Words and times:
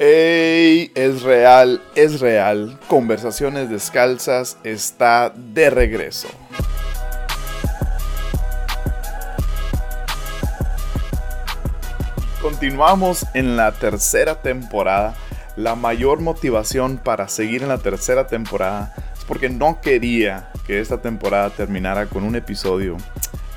Ey, 0.00 0.92
es 0.94 1.22
real, 1.22 1.82
es 1.96 2.20
real. 2.20 2.78
Conversaciones 2.86 3.68
descalzas 3.68 4.56
está 4.62 5.32
de 5.34 5.70
regreso. 5.70 6.28
Continuamos 12.40 13.26
en 13.34 13.56
la 13.56 13.72
tercera 13.72 14.40
temporada. 14.40 15.16
La 15.56 15.74
mayor 15.74 16.20
motivación 16.20 16.98
para 16.98 17.26
seguir 17.26 17.64
en 17.64 17.68
la 17.68 17.78
tercera 17.78 18.28
temporada 18.28 18.94
es 19.18 19.24
porque 19.24 19.48
no 19.48 19.80
quería 19.80 20.52
que 20.64 20.78
esta 20.78 21.02
temporada 21.02 21.50
terminara 21.50 22.06
con 22.06 22.22
un 22.22 22.36
episodio 22.36 22.98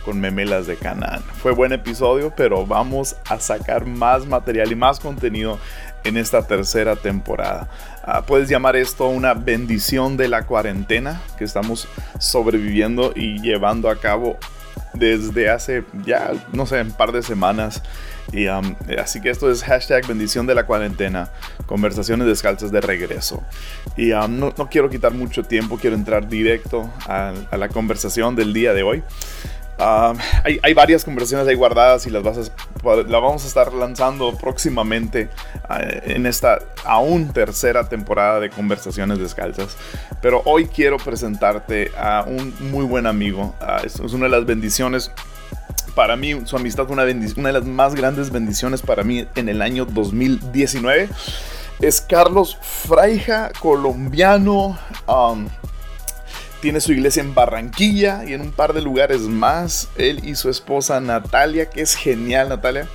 con 0.03 0.19
Memelas 0.19 0.65
de 0.65 0.77
Canaán. 0.77 1.21
Fue 1.41 1.51
buen 1.51 1.73
episodio, 1.73 2.33
pero 2.35 2.65
vamos 2.65 3.15
a 3.29 3.39
sacar 3.39 3.85
más 3.85 4.25
material 4.25 4.71
y 4.71 4.75
más 4.75 4.99
contenido 4.99 5.59
en 6.03 6.17
esta 6.17 6.45
tercera 6.45 6.95
temporada. 6.95 7.69
Ah, 8.03 8.23
puedes 8.25 8.49
llamar 8.49 8.75
esto 8.75 9.07
una 9.07 9.33
bendición 9.33 10.17
de 10.17 10.27
la 10.27 10.45
cuarentena 10.45 11.21
que 11.37 11.43
estamos 11.43 11.87
sobreviviendo 12.19 13.13
y 13.15 13.39
llevando 13.41 13.89
a 13.89 13.99
cabo 13.99 14.37
desde 14.93 15.49
hace 15.49 15.83
ya, 16.05 16.31
no 16.51 16.65
sé, 16.65 16.81
un 16.81 16.91
par 16.91 17.11
de 17.11 17.23
semanas. 17.23 17.81
Y, 18.31 18.47
um, 18.47 18.75
así 18.97 19.19
que 19.19 19.29
esto 19.29 19.51
es 19.51 19.63
hashtag 19.63 20.07
bendición 20.07 20.47
de 20.47 20.55
la 20.55 20.65
cuarentena, 20.65 21.29
conversaciones 21.65 22.27
descalzas 22.27 22.71
de 22.71 22.81
regreso. 22.81 23.43
Y 23.97 24.09
no, 24.09 24.27
no, 24.27 24.69
quiero 24.69 24.89
quitar 24.89 25.13
mucho 25.13 25.43
tiempo, 25.43 25.77
quiero 25.77 25.95
entrar 25.95 26.27
directo 26.27 26.89
a 27.07 27.33
la 27.57 27.69
conversación 27.69 28.35
del 28.35 28.53
día 28.53 28.73
de 28.73 28.83
hoy. 28.83 29.03
Uh, 29.81 30.15
hay, 30.43 30.59
hay, 30.61 30.73
varias 30.75 31.03
conversaciones 31.03 31.47
ahí 31.47 31.55
guardadas 31.55 32.05
y 32.05 32.11
las, 32.11 32.21
vas 32.21 32.37
a, 32.37 32.95
las 32.95 33.09
vamos 33.09 33.43
a 33.43 33.47
estar 33.47 33.73
lanzando 33.73 34.37
próximamente 34.37 35.27
uh, 35.69 35.73
en 36.03 36.27
esta 36.27 36.59
aún 36.85 37.33
tercera 37.33 37.89
temporada 37.89 38.39
de 38.39 38.51
Conversaciones 38.51 39.17
Descalzas. 39.17 39.75
Pero 40.21 40.43
hoy 40.45 40.67
quiero 40.67 40.97
presentarte 40.97 41.91
a 41.97 42.25
un 42.27 42.53
muy 42.71 42.85
buen 42.85 43.07
amigo. 43.07 43.55
Uh, 43.59 43.83
es, 43.83 43.95
es, 43.99 44.13
una 44.13 44.25
de 44.25 44.31
las 44.31 44.45
bendiciones. 44.45 45.11
Para 45.95 46.15
mí, 46.15 46.39
su 46.45 46.55
amistad 46.55 46.85
fue 46.85 46.93
una, 46.93 47.03
una 47.03 47.47
de 47.49 47.53
las 47.53 47.65
más 47.65 47.95
grandes 47.95 48.29
bendiciones 48.29 48.83
para 48.83 49.03
mí 49.03 49.25
en 49.35 49.49
el 49.49 49.63
año 49.63 49.85
2019. 49.85 51.09
Es 51.79 52.01
Carlos 52.01 52.55
Fraija, 52.61 53.49
colombiano. 53.59 54.77
Um, 55.07 55.47
tiene 56.61 56.79
su 56.79 56.93
iglesia 56.93 57.21
en 57.21 57.33
Barranquilla 57.33 58.23
y 58.25 58.33
en 58.33 58.41
un 58.41 58.51
par 58.51 58.73
de 58.73 58.81
lugares 58.81 59.21
más. 59.21 59.89
Él 59.97 60.21
y 60.23 60.35
su 60.35 60.49
esposa 60.49 61.01
Natalia, 61.01 61.69
que 61.69 61.81
es 61.81 61.95
genial 61.95 62.49
Natalia, 62.49 62.87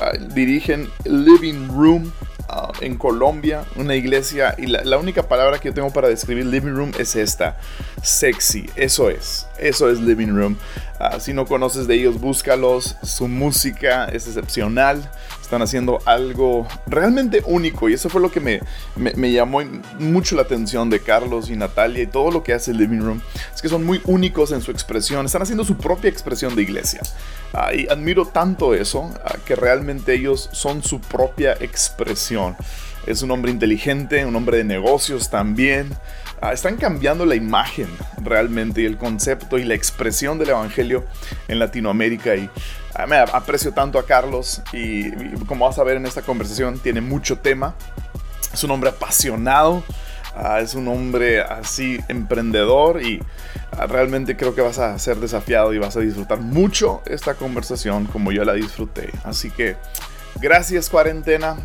uh, 0.00 0.34
dirigen 0.34 0.90
Living 1.04 1.68
Room 1.68 2.12
uh, 2.50 2.72
en 2.80 2.98
Colombia, 2.98 3.64
una 3.76 3.94
iglesia. 3.94 4.54
Y 4.58 4.66
la, 4.66 4.98
única 4.98 5.28
palabra 5.28 5.58
que 5.58 5.68
yo 5.68 5.74
tengo 5.74 5.90
para 5.90 6.08
describir 6.08 6.46
Living 6.46 6.74
Room 6.74 6.92
es 6.98 7.16
esta, 7.16 7.56
sexy. 8.02 8.68
Eso 8.74 9.08
es, 9.08 9.46
eso 9.58 9.88
es 9.88 10.00
Living 10.00 10.34
Room. 10.34 10.58
Uh, 11.00 11.20
si 11.20 11.32
no 11.32 11.46
conoces 11.46 11.86
de 11.86 11.94
ellos, 11.94 12.20
búscalos. 12.20 12.96
Su 13.02 13.28
música 13.28 14.06
es 14.06 14.26
excepcional. 14.26 15.08
Están 15.52 15.60
haciendo 15.60 15.98
algo 16.06 16.66
realmente 16.86 17.42
único 17.44 17.90
y 17.90 17.92
eso 17.92 18.08
fue 18.08 18.22
lo 18.22 18.30
que 18.30 18.40
me, 18.40 18.60
me, 18.96 19.12
me, 19.16 19.30
llamó 19.30 19.60
mucho 19.98 20.34
la 20.34 20.40
atención 20.40 20.88
de 20.88 21.00
Carlos 21.00 21.50
y 21.50 21.56
Natalia 21.56 22.04
y 22.04 22.06
todo 22.06 22.30
lo 22.30 22.42
que 22.42 22.54
hace 22.54 22.72
Living 22.72 23.00
Room. 23.00 23.20
Es 23.54 23.60
que 23.60 23.68
son 23.68 23.84
muy 23.84 24.00
únicos 24.04 24.50
en 24.52 24.62
su 24.62 24.70
expresión, 24.70 25.26
están 25.26 25.42
haciendo 25.42 25.62
su 25.62 25.76
propia 25.76 26.08
expresión 26.08 26.56
de 26.56 26.62
iglesia. 26.62 27.02
Uh, 27.52 27.76
y 27.76 27.86
admiro 27.88 28.24
tanto 28.24 28.72
eso, 28.72 29.02
uh, 29.02 29.12
que 29.44 29.54
realmente 29.54 30.14
ellos 30.14 30.48
son 30.52 30.82
su 30.82 31.02
propia 31.02 31.52
expresión. 31.60 32.56
Es 33.06 33.20
un 33.20 33.30
hombre 33.30 33.50
inteligente, 33.50 34.24
un 34.24 34.34
hombre 34.34 34.56
de 34.56 34.64
negocios 34.64 35.28
también. 35.28 35.90
Uh, 36.40 36.46
están 36.46 36.78
cambiando 36.78 37.26
la 37.26 37.34
imagen 37.34 37.88
realmente 38.22 38.80
y 38.80 38.86
el 38.86 38.96
concepto 38.96 39.58
y 39.58 39.64
la 39.64 39.74
expresión 39.74 40.38
del 40.38 40.48
Evangelio 40.48 41.04
en 41.48 41.58
Latinoamérica 41.58 42.36
y 42.36 42.48
me 43.06 43.16
aprecio 43.16 43.72
tanto 43.72 43.98
a 43.98 44.04
Carlos 44.06 44.62
y, 44.72 45.08
y, 45.08 45.34
como 45.46 45.66
vas 45.66 45.78
a 45.78 45.84
ver 45.84 45.96
en 45.96 46.06
esta 46.06 46.22
conversación 46.22 46.78
tiene 46.78 47.00
mucho 47.00 47.38
tema. 47.38 47.74
Es 48.52 48.62
un 48.64 48.70
hombre 48.70 48.90
apasionado, 48.90 49.82
uh, 50.36 50.56
es 50.58 50.74
un 50.74 50.88
hombre 50.88 51.40
así 51.40 51.98
emprendedor 52.08 53.02
y 53.02 53.18
uh, 53.18 53.86
realmente 53.86 54.36
creo 54.36 54.54
que 54.54 54.60
vas 54.60 54.78
a 54.78 54.98
ser 54.98 55.16
desafiado 55.16 55.72
y 55.72 55.78
vas 55.78 55.96
a 55.96 56.00
disfrutar 56.00 56.40
mucho 56.40 57.02
esta 57.06 57.34
conversación 57.34 58.06
como 58.06 58.30
yo 58.30 58.44
la 58.44 58.52
disfruté. 58.52 59.10
Así 59.24 59.50
que 59.50 59.76
gracias 60.40 60.90
cuarentena. 60.90 61.56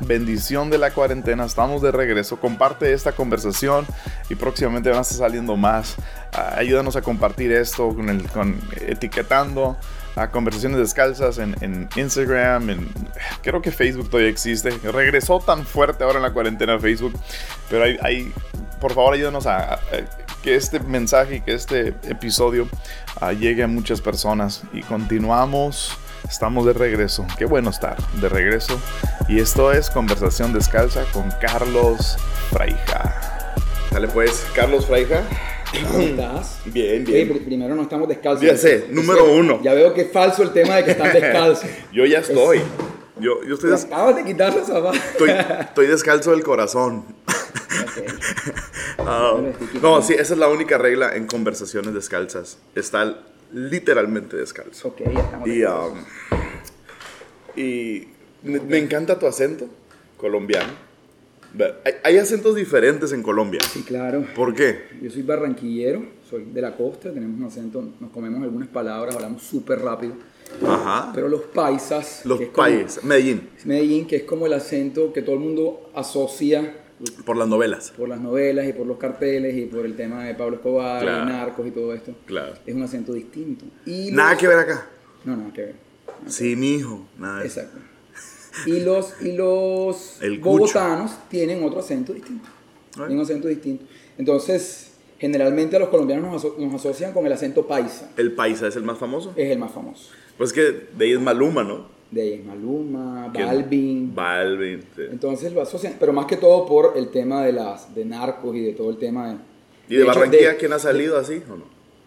Bendición 0.00 0.70
de 0.70 0.78
la 0.78 0.90
cuarentena, 0.90 1.44
estamos 1.44 1.80
de 1.80 1.92
regreso. 1.92 2.40
Comparte 2.40 2.92
esta 2.92 3.12
conversación 3.12 3.86
y 4.28 4.34
próximamente 4.34 4.90
van 4.90 4.98
a 4.98 5.02
estar 5.02 5.18
saliendo 5.18 5.56
más. 5.56 5.94
Ayúdanos 6.56 6.96
a 6.96 7.02
compartir 7.02 7.52
esto 7.52 7.94
con, 7.94 8.08
el, 8.08 8.28
con 8.30 8.60
etiquetando 8.80 9.78
a 10.16 10.30
conversaciones 10.30 10.78
descalzas 10.78 11.38
en, 11.38 11.56
en, 11.60 11.88
Instagram, 11.96 12.70
en, 12.70 12.88
creo 13.42 13.60
que 13.60 13.70
Facebook 13.70 14.08
todavía 14.10 14.30
existe. 14.30 14.70
Regresó 14.70 15.40
tan 15.40 15.66
fuerte 15.66 16.04
ahora 16.04 16.16
en 16.16 16.22
la 16.22 16.32
cuarentena 16.32 16.78
Facebook, 16.78 17.14
pero 17.68 17.84
hay, 17.84 18.32
por 18.80 18.92
favor 18.92 19.14
ayúdanos 19.14 19.46
a, 19.46 19.74
a, 19.74 19.80
que 20.42 20.54
este 20.54 20.78
mensaje 20.80 21.36
y 21.36 21.40
que 21.40 21.54
este 21.54 21.88
episodio 22.04 22.68
a, 23.20 23.32
llegue 23.32 23.62
a 23.62 23.66
muchas 23.66 24.00
personas 24.00 24.62
y 24.72 24.82
continuamos. 24.82 25.96
Estamos 26.28 26.64
de 26.64 26.72
regreso. 26.72 27.26
Qué 27.36 27.44
bueno 27.44 27.68
estar 27.68 27.96
de 28.14 28.28
regreso. 28.30 28.80
Y 29.28 29.40
esto 29.40 29.72
es 29.72 29.90
Conversación 29.90 30.54
Descalza 30.54 31.04
con 31.12 31.30
Carlos 31.40 32.16
Fraija. 32.50 33.52
Dale 33.90 34.08
pues, 34.08 34.46
Carlos 34.54 34.86
Fraija. 34.86 35.22
¿Cómo 35.82 36.00
estás? 36.00 36.60
Bien, 36.66 37.04
bien. 37.04 37.30
Oye, 37.30 37.40
primero 37.40 37.74
no 37.74 37.82
estamos 37.82 38.08
descalzos. 38.08 38.46
Ya 38.46 38.56
sé, 38.56 38.86
número 38.90 39.32
uno. 39.32 39.60
Ya 39.62 39.74
veo 39.74 39.92
que 39.94 40.02
es 40.02 40.12
falso 40.12 40.42
el 40.42 40.52
tema 40.52 40.76
de 40.76 40.84
que 40.84 40.90
están 40.92 41.12
descalzos. 41.20 41.68
yo 41.92 42.04
ya 42.06 42.20
estoy. 42.20 42.60
Yo, 43.20 43.42
yo 43.44 43.54
estoy 43.54 43.70
des... 43.70 43.84
Acabas 43.84 44.16
de 44.16 44.24
quitar 44.24 44.54
los 44.54 44.66
zapatos. 44.66 44.96
Estoy, 44.96 45.30
estoy, 45.30 45.86
descalzo 45.86 46.32
del 46.32 46.42
corazón. 46.42 47.04
Okay. 47.90 48.06
uh, 48.98 49.80
no, 49.80 50.02
sí, 50.02 50.14
esa 50.14 50.34
es 50.34 50.38
la 50.38 50.48
única 50.48 50.78
regla 50.78 51.14
en 51.14 51.26
conversaciones 51.26 51.94
descalzas. 51.94 52.58
Está 52.74 53.16
literalmente 53.52 54.36
descalzo. 54.36 54.88
Ok, 54.88 55.02
ya 55.12 55.20
estamos. 55.20 55.48
Y, 55.48 55.64
um, 55.64 56.04
y 57.56 58.08
me, 58.42 58.60
me 58.60 58.78
encanta 58.78 59.18
tu 59.18 59.26
acento 59.26 59.66
colombiano. 60.16 60.72
Hay, 61.84 61.92
hay, 62.02 62.18
acentos 62.18 62.54
diferentes 62.54 63.12
en 63.12 63.22
Colombia. 63.22 63.60
Sí, 63.72 63.82
claro. 63.82 64.24
¿Por 64.34 64.54
qué? 64.54 64.84
Yo 65.00 65.10
soy 65.10 65.22
barranquillero, 65.22 66.04
soy 66.28 66.44
de 66.44 66.60
la 66.60 66.76
costa, 66.76 67.12
tenemos 67.12 67.38
un 67.38 67.46
acento, 67.46 67.84
nos 68.00 68.10
comemos 68.10 68.42
algunas 68.42 68.68
palabras, 68.68 69.14
hablamos 69.14 69.42
súper 69.42 69.80
rápido. 69.80 70.14
Ajá. 70.66 71.12
Pero 71.14 71.28
los 71.28 71.42
paisas. 71.42 72.22
Los 72.24 72.40
paisas, 72.46 73.04
Medellín. 73.04 73.48
Medellín, 73.64 74.06
que 74.06 74.16
es 74.16 74.22
como 74.24 74.46
el 74.46 74.52
acento 74.52 75.12
que 75.12 75.22
todo 75.22 75.36
el 75.36 75.40
mundo 75.40 75.90
asocia. 75.94 76.80
Por 77.24 77.36
las 77.36 77.48
novelas. 77.48 77.92
Por 77.96 78.08
las 78.08 78.20
novelas 78.20 78.66
y 78.66 78.72
por 78.72 78.86
los 78.86 78.98
carteles 78.98 79.56
y 79.56 79.66
por 79.66 79.84
el 79.84 79.96
tema 79.96 80.24
de 80.24 80.34
Pablo 80.34 80.56
Escobar 80.56 81.02
claro. 81.02 81.24
y 81.24 81.32
narcos 81.32 81.66
y 81.66 81.70
todo 81.70 81.92
esto. 81.92 82.14
Claro. 82.24 82.54
Es 82.64 82.74
un 82.74 82.82
acento 82.82 83.12
distinto. 83.12 83.64
Y 83.84 84.10
nada 84.10 84.32
los... 84.32 84.40
que 84.40 84.48
ver 84.48 84.58
acá. 84.58 84.86
No, 85.24 85.36
nada 85.36 85.52
que 85.52 85.62
ver. 85.62 85.74
Nada 86.06 86.30
sí, 86.30 86.50
que 86.50 86.56
mi 86.56 86.74
hijo. 86.74 87.06
Nada 87.18 87.44
Exacto. 87.44 87.78
Y 88.66 88.80
los, 88.80 89.20
y 89.20 89.32
los 89.32 90.18
bogotanos 90.40 91.12
tienen 91.28 91.62
otro 91.64 91.80
acento 91.80 92.12
distinto. 92.12 92.48
Right. 92.94 93.06
Tienen 93.06 93.18
un 93.18 93.24
acento 93.24 93.48
distinto. 93.48 93.84
Entonces, 94.16 94.92
generalmente 95.18 95.76
a 95.76 95.78
los 95.78 95.88
colombianos 95.88 96.30
nos, 96.30 96.44
aso 96.44 96.56
nos, 96.58 96.74
asocian 96.74 97.12
con 97.12 97.26
el 97.26 97.32
acento 97.32 97.66
paisa. 97.66 98.10
¿El 98.16 98.32
paisa 98.32 98.68
es 98.68 98.76
el 98.76 98.82
más 98.82 98.98
famoso? 98.98 99.32
Es 99.36 99.50
el 99.50 99.58
más 99.58 99.72
famoso. 99.72 100.10
Pues 100.38 100.52
que 100.52 100.86
de 100.96 101.04
ahí 101.04 101.12
es 101.12 101.20
Maluma, 101.20 101.64
¿no? 101.64 101.86
De 102.10 102.22
ahí 102.22 102.32
es 102.34 102.44
Maluma, 102.44 103.28
Balvin. 103.28 104.14
Balvin, 104.14 104.82
sí. 104.94 105.02
Entonces 105.10 105.52
lo 105.52 105.62
asocian, 105.62 105.96
pero 105.98 106.12
más 106.12 106.26
que 106.26 106.36
todo 106.36 106.66
por 106.66 106.92
el 106.96 107.08
tema 107.08 107.44
de 107.44 107.52
las 107.52 107.94
de 107.94 108.04
narcos 108.04 108.54
y 108.54 108.60
de 108.60 108.72
todo 108.72 108.90
el 108.90 108.98
tema 108.98 109.28
de... 109.28 109.36
¿Y 109.88 109.94
de, 109.94 110.00
de 110.00 110.04
Barranquilla 110.04 110.50
hecho, 110.50 110.60
quién 110.60 110.72
ha 110.72 110.78
salido 110.78 111.14
de, 111.14 111.20
así 111.20 111.42
o 111.50 111.56
no? 111.56 111.64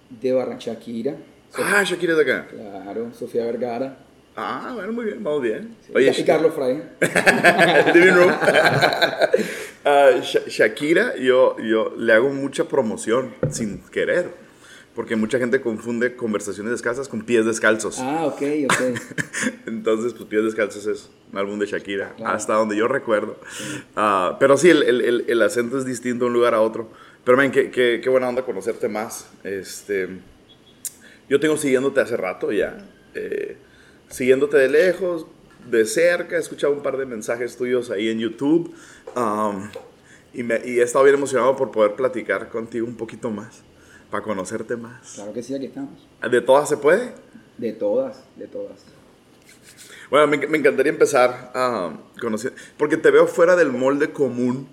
De 0.09 0.31
Barranquilla, 0.31 0.73
Shakira. 0.73 1.17
Ah, 1.55 1.83
Shakira 1.83 2.13
es 2.13 2.17
de 2.17 2.23
acá. 2.23 2.47
Claro, 2.47 3.13
Sofía 3.13 3.45
Vergara. 3.45 4.06
Ah, 4.39 4.71
bueno, 4.75 4.93
muy 4.93 5.05
bien, 5.05 5.23
vamos 5.23 5.41
bien. 5.41 5.75
Sí, 5.83 5.91
Oye, 5.95 6.13
y 6.15 6.23
Carlos 6.23 6.53
Fray. 6.53 6.83
Living 7.95 8.13
Room. 8.13 8.31
uh, 9.83 10.21
Shakira, 10.21 11.15
yo, 11.17 11.57
yo 11.57 11.95
le 11.97 12.13
hago 12.13 12.29
mucha 12.29 12.65
promoción 12.65 13.33
sin 13.49 13.79
querer. 13.89 14.29
Porque 14.93 15.15
mucha 15.15 15.39
gente 15.39 15.59
confunde 15.59 16.15
conversaciones 16.15 16.71
descalzas 16.71 17.07
con 17.07 17.23
pies 17.23 17.45
descalzos. 17.45 17.99
Ah, 17.99 18.25
ok, 18.25 18.41
ok. 18.69 18.81
Entonces, 19.67 20.13
pues 20.13 20.25
Pies 20.25 20.43
Descalzos 20.43 20.87
es 20.87 21.11
un 21.31 21.37
álbum 21.37 21.59
de 21.59 21.67
Shakira, 21.67 22.13
claro. 22.17 22.33
hasta 22.33 22.53
donde 22.53 22.75
yo 22.75 22.87
recuerdo. 22.87 23.37
Sí. 23.51 23.83
Uh, 23.95 24.37
pero 24.39 24.57
sí, 24.57 24.71
el, 24.71 24.81
el, 24.81 25.25
el, 25.27 25.41
acento 25.43 25.77
es 25.77 25.85
distinto 25.85 26.25
de 26.25 26.29
un 26.29 26.33
lugar 26.33 26.55
a 26.55 26.61
otro. 26.61 26.89
Pero, 27.23 27.37
man, 27.37 27.51
qué, 27.51 27.69
qué, 27.69 28.01
qué, 28.03 28.09
buena 28.09 28.27
onda 28.27 28.41
conocerte 28.41 28.87
más. 28.87 29.29
Este, 29.43 30.09
yo 31.29 31.39
tengo 31.39 31.57
siguiéndote 31.57 32.01
hace 32.01 32.17
rato 32.17 32.51
ya. 32.51 32.77
Eh, 33.13 33.57
siguiéndote 34.09 34.57
de 34.57 34.69
lejos, 34.69 35.25
de 35.69 35.85
cerca, 35.85 36.37
he 36.37 36.39
escuchado 36.39 36.73
un 36.73 36.81
par 36.81 36.97
de 36.97 37.05
mensajes 37.05 37.57
tuyos 37.57 37.91
ahí 37.91 38.09
en 38.09 38.19
YouTube 38.19 38.73
um, 39.15 39.69
y, 40.33 40.43
me, 40.43 40.61
y 40.65 40.79
he 40.79 40.83
estado 40.83 41.03
bien 41.03 41.15
emocionado 41.15 41.55
por 41.55 41.71
poder 41.71 41.95
platicar 41.95 42.49
contigo 42.49 42.87
un 42.87 42.95
poquito 42.95 43.29
más, 43.29 43.63
para 44.09 44.23
conocerte 44.23 44.75
más. 44.75 45.13
Claro 45.15 45.33
que 45.33 45.43
sí, 45.43 45.53
aquí 45.53 45.65
estamos. 45.65 46.07
¿De 46.29 46.41
todas 46.41 46.69
se 46.69 46.77
puede? 46.77 47.13
De 47.57 47.73
todas, 47.73 48.23
de 48.35 48.47
todas. 48.47 48.85
Bueno, 50.09 50.27
me, 50.27 50.37
me 50.47 50.57
encantaría 50.57 50.91
empezar 50.91 51.51
a 51.53 51.91
conocer, 52.21 52.53
porque 52.77 52.95
te 52.97 53.11
veo 53.11 53.27
fuera 53.27 53.55
del 53.55 53.71
molde 53.71 54.11
común 54.11 54.69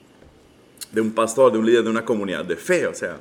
de 0.93 1.01
un 1.01 1.13
pastor, 1.13 1.51
de 1.53 1.59
un 1.59 1.67
líder 1.67 1.83
de 1.83 1.91
una 1.91 2.05
comunidad 2.05 2.45
de 2.45 2.57
fe, 2.57 2.87
o 2.87 2.95
sea, 2.95 3.21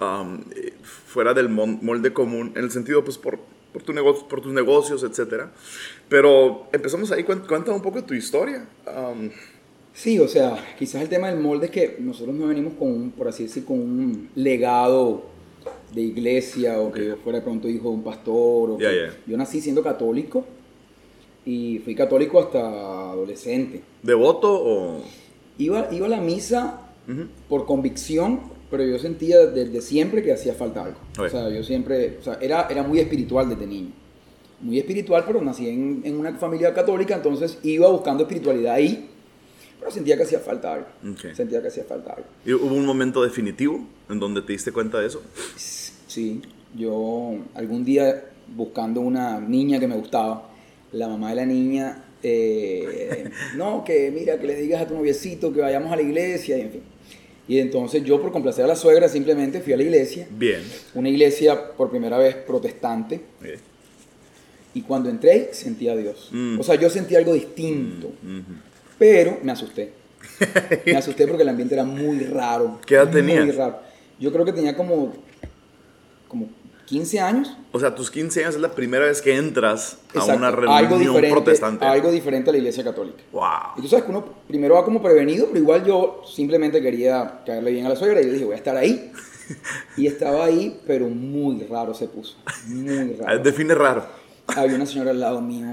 um, 0.00 0.44
eh, 0.54 0.74
fuera 0.82 1.32
del 1.32 1.48
molde 1.48 2.12
común, 2.12 2.52
en 2.54 2.64
el 2.64 2.70
sentido, 2.70 3.02
pues, 3.02 3.16
por, 3.16 3.38
por, 3.76 3.82
tu 3.82 3.92
negocio, 3.92 4.26
por 4.26 4.40
tus 4.40 4.54
negocios, 4.54 5.02
etcétera. 5.02 5.52
Pero 6.08 6.66
empezamos 6.72 7.12
ahí, 7.12 7.24
cuen- 7.24 7.46
cuenta 7.46 7.72
un 7.72 7.82
poco 7.82 8.00
de 8.00 8.06
tu 8.06 8.14
historia. 8.14 8.66
Um, 8.86 9.28
Sí, 9.92 10.18
o 10.18 10.28
sea, 10.28 10.62
quizás 10.78 11.00
el 11.02 11.08
tema 11.08 11.28
del 11.30 11.40
molde 11.40 11.66
es 11.66 11.72
que 11.72 11.96
nosotros 12.00 12.34
no 12.34 12.46
venimos 12.48 12.74
con, 12.78 12.88
un, 12.88 13.10
por 13.12 13.28
así 13.28 13.44
decir, 13.44 13.64
con 13.64 13.78
un 13.80 14.28
legado 14.34 15.22
de 15.94 16.02
iglesia 16.02 16.78
o 16.80 16.92
que 16.92 17.06
yo 17.06 17.16
fuera 17.16 17.42
pronto 17.42 17.66
hijo 17.66 17.88
de 17.88 17.94
un 17.94 18.02
pastor. 18.02 18.70
O 18.72 18.78
Ya, 18.78 18.90
que- 18.90 18.96
ya. 18.96 19.16
Yo 19.26 19.36
nací 19.38 19.60
siendo 19.60 19.82
católico 19.82 20.44
y 21.46 21.78
fui 21.84 21.94
católico 21.94 22.38
hasta 22.40 22.60
adolescente. 23.12 23.82
¿Devoto 24.02 24.52
o...? 24.52 25.02
Iba, 25.58 25.88
iba 25.90 26.04
a 26.06 26.10
la 26.10 26.20
misa 26.20 26.80
Ujú. 27.08 27.28
por 27.48 27.64
convicción, 27.66 28.40
pero 28.76 28.90
yo 28.90 28.98
sentía 28.98 29.46
desde 29.46 29.80
siempre 29.80 30.22
que 30.22 30.32
hacía 30.32 30.52
falta 30.52 30.84
algo. 30.84 30.98
O 31.18 31.28
sea, 31.28 31.48
yo 31.48 31.62
siempre, 31.62 32.18
o 32.20 32.22
sea, 32.22 32.38
era, 32.42 32.66
era 32.68 32.82
muy 32.82 32.98
espiritual 32.98 33.48
desde 33.48 33.66
niño. 33.66 33.90
Muy 34.60 34.78
espiritual, 34.78 35.24
pero 35.26 35.40
nací 35.40 35.68
en, 35.68 36.02
en 36.04 36.16
una 36.16 36.34
familia 36.34 36.74
católica, 36.74 37.14
entonces 37.14 37.58
iba 37.62 37.88
buscando 37.88 38.24
espiritualidad 38.24 38.74
ahí, 38.74 39.08
pero 39.78 39.90
sentía 39.90 40.16
que 40.16 40.24
hacía 40.24 40.40
falta 40.40 40.74
algo. 40.74 40.86
Ok. 41.10 41.34
Sentía 41.34 41.62
que 41.62 41.68
hacía 41.68 41.84
falta 41.84 42.12
algo. 42.12 42.28
¿Y 42.44 42.52
¿Hubo 42.52 42.74
un 42.74 42.84
momento 42.84 43.22
definitivo 43.22 43.80
en 44.10 44.18
donde 44.18 44.42
te 44.42 44.52
diste 44.52 44.72
cuenta 44.72 45.00
de 45.00 45.06
eso? 45.06 45.22
Sí, 45.56 46.42
yo 46.74 47.36
algún 47.54 47.82
día 47.82 48.24
buscando 48.54 49.00
una 49.00 49.40
niña 49.40 49.80
que 49.80 49.88
me 49.88 49.96
gustaba, 49.96 50.50
la 50.92 51.08
mamá 51.08 51.30
de 51.30 51.36
la 51.36 51.46
niña, 51.46 52.04
eh, 52.22 53.30
no, 53.56 53.84
que 53.84 54.10
mira, 54.10 54.38
que 54.38 54.46
le 54.46 54.56
digas 54.56 54.82
a 54.82 54.86
tu 54.86 54.94
noviecito 54.94 55.50
que 55.52 55.62
vayamos 55.62 55.90
a 55.90 55.96
la 55.96 56.02
iglesia, 56.02 56.58
y 56.58 56.60
en 56.60 56.70
fin. 56.70 56.82
Y 57.48 57.58
entonces 57.60 58.02
yo 58.04 58.20
por 58.20 58.32
complacer 58.32 58.64
a 58.64 58.68
la 58.68 58.76
suegra 58.76 59.08
simplemente 59.08 59.60
fui 59.60 59.72
a 59.72 59.76
la 59.76 59.82
iglesia, 59.84 60.26
Bien. 60.30 60.62
una 60.94 61.08
iglesia 61.08 61.72
por 61.76 61.90
primera 61.90 62.18
vez 62.18 62.34
protestante, 62.34 63.20
Eh, 63.44 63.58
y 64.74 64.82
cuando 64.82 65.08
entré 65.08 65.50
sentí 65.52 65.88
a 65.88 65.96
Dios. 65.96 66.28
Mm. 66.32 66.58
O 66.60 66.62
sea, 66.62 66.74
yo 66.74 66.90
sentí 66.90 67.14
algo 67.16 67.32
distinto, 67.32 68.08
ujú. 68.08 68.58
pero 68.98 69.38
me 69.42 69.52
asusté. 69.52 69.92
Me 70.86 70.96
asusté 70.96 71.26
porque 71.26 71.44
el 71.44 71.48
ambiente 71.48 71.74
era 71.74 71.84
muy 71.84 72.18
raro. 72.24 72.80
¿Qué 72.84 72.96
edad 72.96 73.04
Muy 73.06 73.14
tenías? 73.14 73.54
raro. 73.56 73.78
Yo 74.18 74.32
creo 74.32 74.44
que 74.44 74.52
tenía 74.52 74.76
como, 74.76 75.14
como 76.28 76.48
15 76.86 77.20
años. 77.20 77.56
O 77.72 77.78
sea, 77.78 77.94
tus 77.94 78.10
15 78.10 78.44
años 78.44 78.54
es 78.54 78.60
la 78.60 78.70
primera 78.70 79.04
vez 79.06 79.20
que 79.20 79.36
entras 79.36 79.98
a 80.14 80.24
una 80.34 80.48
algo 80.48 80.60
reunión 80.62 80.98
diferente, 81.00 81.30
protestante. 81.30 81.84
Algo 81.84 82.10
diferente 82.10 82.48
a 82.50 82.52
la 82.52 82.58
iglesia 82.58 82.82
católica. 82.84 83.18
Y 83.30 83.34
Wow. 83.34 83.82
tú 83.82 83.88
sabes 83.88 84.04
que 84.04 84.10
uno 84.10 84.24
primero 84.48 84.76
va 84.76 84.84
como 84.84 85.02
prevenido, 85.02 85.46
pero 85.48 85.58
igual 85.58 85.84
yo 85.84 86.22
simplemente 86.26 86.80
quería 86.80 87.42
caerle 87.44 87.72
bien 87.72 87.86
a 87.86 87.90
la 87.90 87.96
suegra 87.96 88.20
y 88.22 88.26
yo 88.26 88.32
dije, 88.32 88.44
voy 88.44 88.54
a 88.54 88.58
estar 88.58 88.76
ahí. 88.76 89.12
Y 89.96 90.06
estaba 90.06 90.44
ahí, 90.44 90.80
pero 90.86 91.08
muy 91.08 91.62
raro 91.64 91.94
se 91.94 92.08
puso. 92.08 92.36
Muy 92.66 93.12
raro. 93.20 93.42
Define 93.42 93.74
raro. 93.74 94.04
Había 94.48 94.76
una 94.76 94.86
señora 94.86 95.10
al 95.10 95.20
lado 95.20 95.40
mío, 95.40 95.66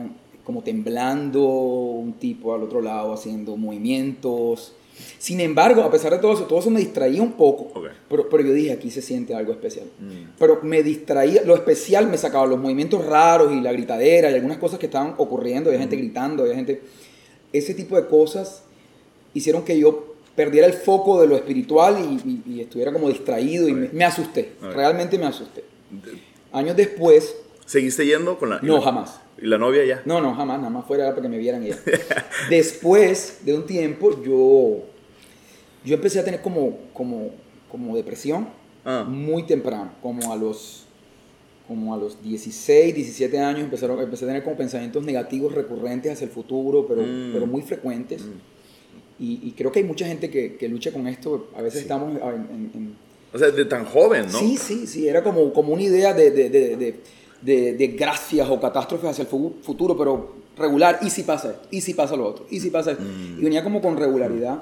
como 0.44 0.62
temblando, 0.64 1.42
un 1.44 2.14
tipo 2.14 2.54
al 2.54 2.64
otro 2.64 2.82
lado 2.82 3.14
haciendo 3.14 3.56
movimientos. 3.56 4.74
Sin 5.18 5.40
embargo, 5.40 5.82
a 5.84 5.92
pesar 5.92 6.12
de 6.12 6.20
todo 6.20 6.34
eso, 6.34 6.44
todo 6.44 6.60
eso 6.60 6.70
me 6.70 6.80
distraía 6.80 7.22
un 7.22 7.34
poco. 7.34 7.72
Pero, 8.10 8.30
pero 8.30 8.44
yo 8.44 8.54
dije, 8.54 8.72
aquí 8.74 8.92
se 8.92 9.02
siente 9.02 9.34
algo 9.34 9.52
especial. 9.54 9.86
Mm. 10.00 10.36
Pero 10.38 10.60
me 10.64 10.84
distraía, 10.84 11.44
lo 11.44 11.56
especial 11.56 12.08
me 12.08 12.18
sacaba 12.18 12.46
los 12.46 12.60
movimientos 12.60 13.06
raros 13.06 13.52
y 13.52 13.62
la 13.62 13.72
gritadera 13.72 14.30
y 14.32 14.36
algunas 14.36 14.58
cosas 14.58 14.80
que 14.80 14.86
estaban 14.88 15.16
ocurriendo, 15.18 15.70
había 15.70 15.80
gente 15.80 15.96
gritando, 15.96 16.44
había 16.44 16.56
gente... 16.56 16.82
Ese 17.54 17.74
tipo 17.74 17.96
de 17.96 18.08
cosas 18.08 18.64
hicieron 19.34 19.64
que 19.64 19.78
yo 19.80 20.16
perdiera 20.36 20.66
el 20.68 20.74
foco 20.74 21.22
de 21.22 21.28
lo 21.28 21.36
espiritual 21.36 21.98
y, 22.26 22.30
y- 22.52 22.56
y 22.56 22.62
estuviera 22.62 22.92
como 22.92 23.08
distraído 23.10 23.68
y 23.70 23.74
me, 23.74 23.90
me 23.94 24.04
asusté, 24.04 24.54
realmente 24.62 25.18
me 25.20 25.26
asusté. 25.28 25.64
Años 26.52 26.76
después, 26.76 27.36
¿Seguiste 27.66 28.06
yendo 28.06 28.38
con 28.38 28.50
la.? 28.50 28.60
no, 28.62 28.82
jamás. 28.82 29.20
¿Y 29.42 29.48
la 29.48 29.58
novia 29.58 29.84
ya? 29.86 30.02
No, 30.06 30.22
no, 30.22 30.34
jamás, 30.36 30.58
nada 30.60 30.70
más 30.70 30.86
fuera 30.86 31.10
para 31.10 31.22
que 31.22 31.30
me 31.30 31.38
vieran 31.38 31.64
ella. 31.64 31.78
Después 32.50 33.40
de 33.46 33.54
un 33.56 33.66
tiempo, 33.66 34.12
yo, 34.24 34.84
yo 35.86 35.96
empecé 35.96 36.20
a 36.20 36.24
tener 36.26 36.42
como, 36.42 36.78
como, 36.94 37.30
como 37.72 37.96
depresión 37.96 38.48
Ah. 38.86 39.06
muy 39.08 39.44
temprano, 39.44 39.92
como 40.02 40.34
a 40.34 40.36
los 40.36 40.82
como 41.70 41.94
a 41.94 41.98
los 41.98 42.22
16, 42.22 42.94
17 42.94 43.40
años 43.40 43.62
empezaron, 43.62 43.98
empecé 44.02 44.26
a 44.26 44.28
tener 44.28 44.44
como 44.44 44.58
pensamientos 44.58 45.02
negativos 45.06 45.56
recurrentes 45.56 46.12
hacia 46.12 46.26
el 46.26 46.32
futuro, 46.32 46.86
pero, 46.86 47.02
Mm. 47.02 47.32
pero 47.32 47.48
muy 47.48 47.62
frecuentes. 47.62 48.22
Y, 49.18 49.40
y 49.42 49.54
creo 49.58 49.72
que 49.72 49.80
hay 49.80 49.86
mucha 49.86 50.06
gente 50.06 50.30
que, 50.30 50.58
que 50.58 50.68
lucha 50.68 50.92
con 50.92 51.08
esto. 51.08 51.50
A 51.56 51.62
veces 51.62 51.84
estamos 51.84 52.12
en- 52.12 52.18
en- 52.22 52.72
en, 52.74 52.96
O 53.34 53.38
sea, 53.40 53.50
de 53.50 53.64
tan 53.64 53.86
joven, 53.86 54.26
¿no? 54.30 54.38
Sí, 54.40 54.58
sí, 54.58 54.86
sí, 54.86 55.08
era 55.08 55.24
como, 55.24 55.54
como 55.54 55.72
una 55.74 55.84
idea 55.84 56.14
de, 56.14 56.32
de, 56.32 56.50
de, 56.50 56.76
de, 56.76 56.96
de- 57.44 57.74
de 57.74 57.88
gracias 57.88 58.48
o 58.50 58.60
catástrofes 58.60 59.10
hacia 59.10 59.24
el 59.24 59.28
fu- 59.28 59.54
futuro, 59.62 59.98
pero 59.98 60.42
regular, 60.56 61.00
y 61.02 61.10
si 61.10 61.24
pasa 61.24 61.50
esto, 61.52 61.68
y 61.72 61.82
si 61.82 61.94
pasa 61.96 62.16
lo 62.16 62.28
otro, 62.28 62.46
y 62.50 62.60
si 62.60 62.70
pasa 62.70 62.92
esto. 62.92 63.04
Mm. 63.04 63.40
Y 63.40 63.44
venía 63.44 63.64
como 63.64 63.82
con 63.82 63.98
regularidad, 63.98 64.62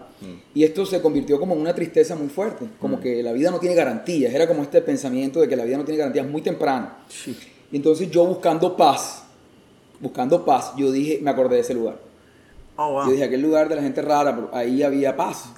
y 0.56 0.64
esto 0.64 0.86
se 0.86 1.02
convirtió 1.02 1.40
como 1.40 1.54
en 1.54 1.62
una 1.62 1.76
tristeza 1.76 2.16
muy 2.16 2.30
fuerte, 2.30 2.66
como 2.80 2.98
Mm. 2.98 3.02
que 3.02 3.22
la 3.24 3.34
vida 3.34 3.52
no 3.52 3.60
tiene 3.60 3.76
garantías, 3.76 4.34
era 4.34 4.48
como 4.48 4.64
este 4.64 4.82
pensamiento 4.82 5.42
de 5.42 5.48
que 5.50 5.56
la 5.56 5.66
vida 5.66 5.78
no 5.78 5.84
tiene 5.84 5.98
garantías 6.00 6.28
muy 6.28 6.42
temprano. 6.42 6.90
Y 7.72 7.76
entonces 7.76 8.10
yo 8.10 8.26
buscando 8.26 8.76
paz, 8.78 9.24
buscando 10.00 10.44
paz, 10.46 10.72
yo 10.78 10.92
dije, 10.92 11.20
me 11.22 11.30
acordé 11.30 11.56
de 11.56 11.62
ese 11.62 11.74
lugar. 11.74 11.98
Oh, 12.78 12.94
wow. 12.94 13.06
Yo 13.06 13.12
dije, 13.12 13.26
aquel 13.26 13.42
lugar 13.42 13.68
de 13.70 13.76
la 13.76 13.82
gente 13.84 14.02
rara, 14.02 14.50
ahí 14.54 14.82
había 14.82 15.16
paz. 15.16 15.50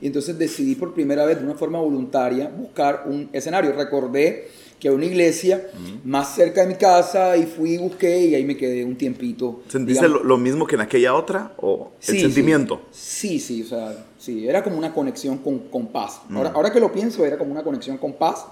Y 0.00 0.06
entonces 0.06 0.38
decidí 0.38 0.74
por 0.74 0.94
primera 0.94 1.24
vez, 1.26 1.38
de 1.38 1.44
una 1.44 1.54
forma 1.54 1.80
voluntaria, 1.80 2.48
buscar 2.48 3.04
un 3.06 3.28
escenario. 3.32 3.72
Recordé 3.72 4.48
que 4.78 4.88
había 4.88 4.96
una 4.96 5.06
iglesia 5.06 5.68
más 6.04 6.34
cerca 6.34 6.60
de 6.62 6.68
mi 6.68 6.74
casa 6.76 7.36
y 7.36 7.44
fui 7.46 7.74
y 7.74 7.78
busqué 7.78 8.26
y 8.26 8.34
ahí 8.34 8.44
me 8.44 8.56
quedé 8.56 8.84
un 8.84 8.96
tiempito. 8.96 9.62
¿Sentiste 9.68 10.08
lo, 10.08 10.22
lo 10.22 10.38
mismo 10.38 10.66
que 10.66 10.76
en 10.76 10.82
aquella 10.82 11.14
otra? 11.14 11.52
¿O 11.58 11.90
el 12.06 12.14
Sí, 12.14 12.20
sentimiento? 12.20 12.82
Sí, 12.92 13.40
sí, 13.40 13.62
o 13.62 13.66
sea, 13.66 14.06
sí, 14.18 14.46
era 14.48 14.62
como 14.62 14.78
una 14.78 14.92
conexión 14.94 15.38
con, 15.38 15.58
con 15.70 15.88
paz. 15.88 16.20
Mm. 16.28 16.36
Ahora, 16.36 16.50
ahora 16.54 16.72
que 16.72 16.80
lo 16.80 16.92
pienso, 16.92 17.24
era 17.26 17.36
como 17.38 17.50
una 17.52 17.62
conexión 17.64 17.98
con 17.98 18.12
paz. 18.14 18.46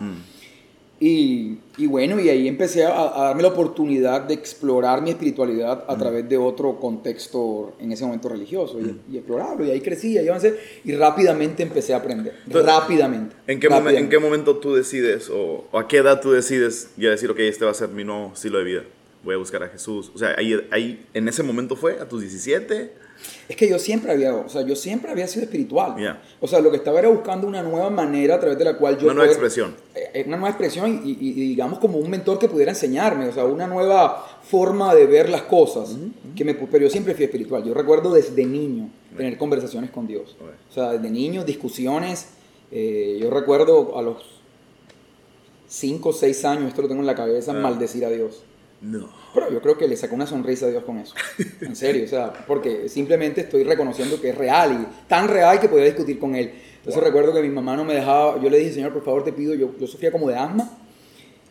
Y, 0.98 1.58
y 1.76 1.86
bueno, 1.86 2.18
y 2.18 2.30
ahí 2.30 2.48
empecé 2.48 2.84
a, 2.84 3.20
a 3.20 3.24
darme 3.24 3.42
la 3.42 3.48
oportunidad 3.48 4.22
de 4.22 4.32
explorar 4.32 5.02
mi 5.02 5.10
espiritualidad 5.10 5.84
a 5.86 5.96
través 5.98 6.26
de 6.26 6.38
otro 6.38 6.80
contexto 6.80 7.74
en 7.78 7.92
ese 7.92 8.06
momento 8.06 8.30
religioso 8.30 8.80
y, 8.80 8.98
y 9.12 9.18
explorarlo. 9.18 9.62
Y 9.64 9.70
ahí 9.70 9.82
crecí, 9.82 10.16
ahí 10.16 10.26
avancé 10.28 10.58
y 10.84 10.92
rápidamente 10.94 11.62
empecé 11.62 11.92
a 11.92 11.98
aprender. 11.98 12.34
Entonces, 12.46 12.72
rápidamente. 12.72 13.36
¿En 13.46 13.60
qué, 13.60 13.68
rápidamente. 13.68 14.00
¿En 14.00 14.08
qué 14.08 14.18
momento 14.18 14.56
tú 14.56 14.74
decides 14.74 15.28
o, 15.28 15.66
o 15.70 15.78
a 15.78 15.86
qué 15.86 15.98
edad 15.98 16.20
tú 16.22 16.32
decides 16.32 16.90
ya 16.96 17.10
decir, 17.10 17.30
ok, 17.30 17.40
este 17.40 17.66
va 17.66 17.72
a 17.72 17.74
ser 17.74 17.90
mi 17.90 18.02
nuevo 18.02 18.32
estilo 18.32 18.58
de 18.58 18.64
vida? 18.64 18.82
Voy 19.22 19.34
a 19.34 19.38
buscar 19.38 19.62
a 19.64 19.68
Jesús. 19.68 20.10
O 20.14 20.18
sea, 20.18 20.34
ahí, 20.38 20.58
ahí 20.70 21.04
en 21.12 21.28
ese 21.28 21.42
momento 21.42 21.76
fue, 21.76 22.00
a 22.00 22.08
tus 22.08 22.22
17. 22.22 23.05
Es 23.48 23.56
que 23.56 23.68
yo 23.68 23.78
siempre 23.78 24.12
había, 24.12 24.34
o 24.34 24.48
sea, 24.48 24.62
yo 24.62 24.76
siempre 24.76 25.10
había 25.10 25.26
sido 25.26 25.44
espiritual. 25.44 25.94
O 26.40 26.46
sea, 26.46 26.60
lo 26.60 26.70
que 26.70 26.76
estaba 26.76 26.98
era 26.98 27.08
buscando 27.08 27.46
una 27.46 27.62
nueva 27.62 27.90
manera 27.90 28.36
a 28.36 28.40
través 28.40 28.58
de 28.58 28.64
la 28.64 28.76
cual 28.76 28.96
yo 28.98 29.06
Una 29.06 29.14
nueva 29.14 29.26
poder- 29.32 29.46
expresión. 29.46 29.74
eh, 29.94 30.24
una 30.26 30.36
nueva 30.36 30.50
expresión 30.50 31.02
y, 31.04 31.10
y- 31.12 31.16
y 31.30 31.32
digamos 31.48 31.78
como 31.78 31.98
un 31.98 32.10
mentor 32.10 32.38
que 32.38 32.48
pudiera 32.48 32.72
enseñarme, 32.72 33.28
o 33.28 33.32
sea, 33.32 33.44
una 33.44 33.66
nueva 33.66 34.26
forma 34.42 34.94
de 34.94 35.06
ver 35.06 35.28
las 35.28 35.42
cosas. 35.42 35.96
que 36.34 36.44
me, 36.44 36.54
pero 36.54 36.84
yo 36.84 36.90
siempre 36.90 37.14
fui 37.14 37.24
espiritual. 37.24 37.64
Yo 37.64 37.72
recuerdo 37.72 38.12
desde 38.12 38.44
niño 38.44 38.90
tener 39.16 39.38
conversaciones 39.38 39.90
con 39.90 40.06
Dios. 40.06 40.36
O 40.70 40.72
sea, 40.74 40.92
desde 40.92 41.10
niño, 41.10 41.44
discusiones. 41.44 42.28
eh, 42.72 43.18
yo 43.20 43.30
recuerdo 43.30 43.96
a 43.96 44.02
los 44.02 44.40
5 45.68 46.10
o 46.10 46.12
6 46.12 46.44
años, 46.44 46.68
esto 46.68 46.82
lo 46.82 46.88
tengo 46.88 47.00
en 47.00 47.06
la 47.06 47.14
cabeza, 47.14 47.52
Ah. 47.52 47.54
maldecir 47.54 48.04
a 48.04 48.10
Dios. 48.10 48.42
No. 48.80 49.08
Pero 49.34 49.50
yo 49.50 49.60
creo 49.62 49.76
que 49.78 49.88
le 49.88 49.96
sacó 49.96 50.14
una 50.14 50.26
sonrisa 50.26 50.66
a 50.66 50.70
Dios 50.70 50.84
con 50.84 50.98
eso. 50.98 51.14
En 51.60 51.74
serio, 51.76 52.04
o 52.04 52.08
sea, 52.08 52.32
porque 52.46 52.88
simplemente 52.88 53.40
estoy 53.42 53.64
reconociendo 53.64 54.20
que 54.20 54.30
es 54.30 54.34
real 54.38 54.72
y 54.86 55.08
tan 55.08 55.28
real 55.28 55.58
que 55.60 55.68
podía 55.68 55.84
discutir 55.86 56.18
con 56.18 56.34
él. 56.34 56.52
Entonces 56.78 57.02
recuerdo 57.02 57.32
que 57.34 57.42
mi 57.42 57.48
mamá 57.48 57.74
no 57.76 57.84
me 57.84 57.94
dejaba, 57.94 58.40
yo 58.40 58.48
le 58.48 58.58
dije, 58.58 58.72
Señor, 58.74 58.92
por 58.92 59.02
favor 59.04 59.24
te 59.24 59.32
pido, 59.32 59.54
yo, 59.54 59.70
yo 59.78 59.86
sufría 59.86 60.12
como 60.12 60.28
de 60.28 60.36
asma 60.36 60.70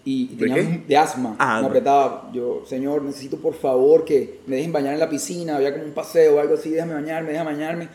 y, 0.05 0.29
y 0.31 0.35
¿De 0.35 0.45
tenía 0.47 0.61
un- 0.63 0.87
de 0.87 0.97
asma, 0.97 1.35
Ah, 1.39 1.59
me 1.61 1.67
apretaba. 1.67 2.29
Yo, 2.31 2.63
Señor, 2.65 3.01
necesito 3.01 3.37
por 3.37 3.53
favor 3.55 4.05
que 4.05 4.39
me 4.47 4.55
dejen 4.55 4.71
bañar 4.71 4.93
en 4.93 4.99
la 4.99 5.09
piscina, 5.09 5.57
había 5.57 5.73
como 5.73 5.83
un 5.85 5.91
paseo 5.93 6.35
o 6.35 6.39
algo 6.39 6.53
así, 6.53 6.69
déjame 6.69 6.93
bañarme, 6.93 7.31
déjame 7.31 7.51
bañarme. 7.53 7.89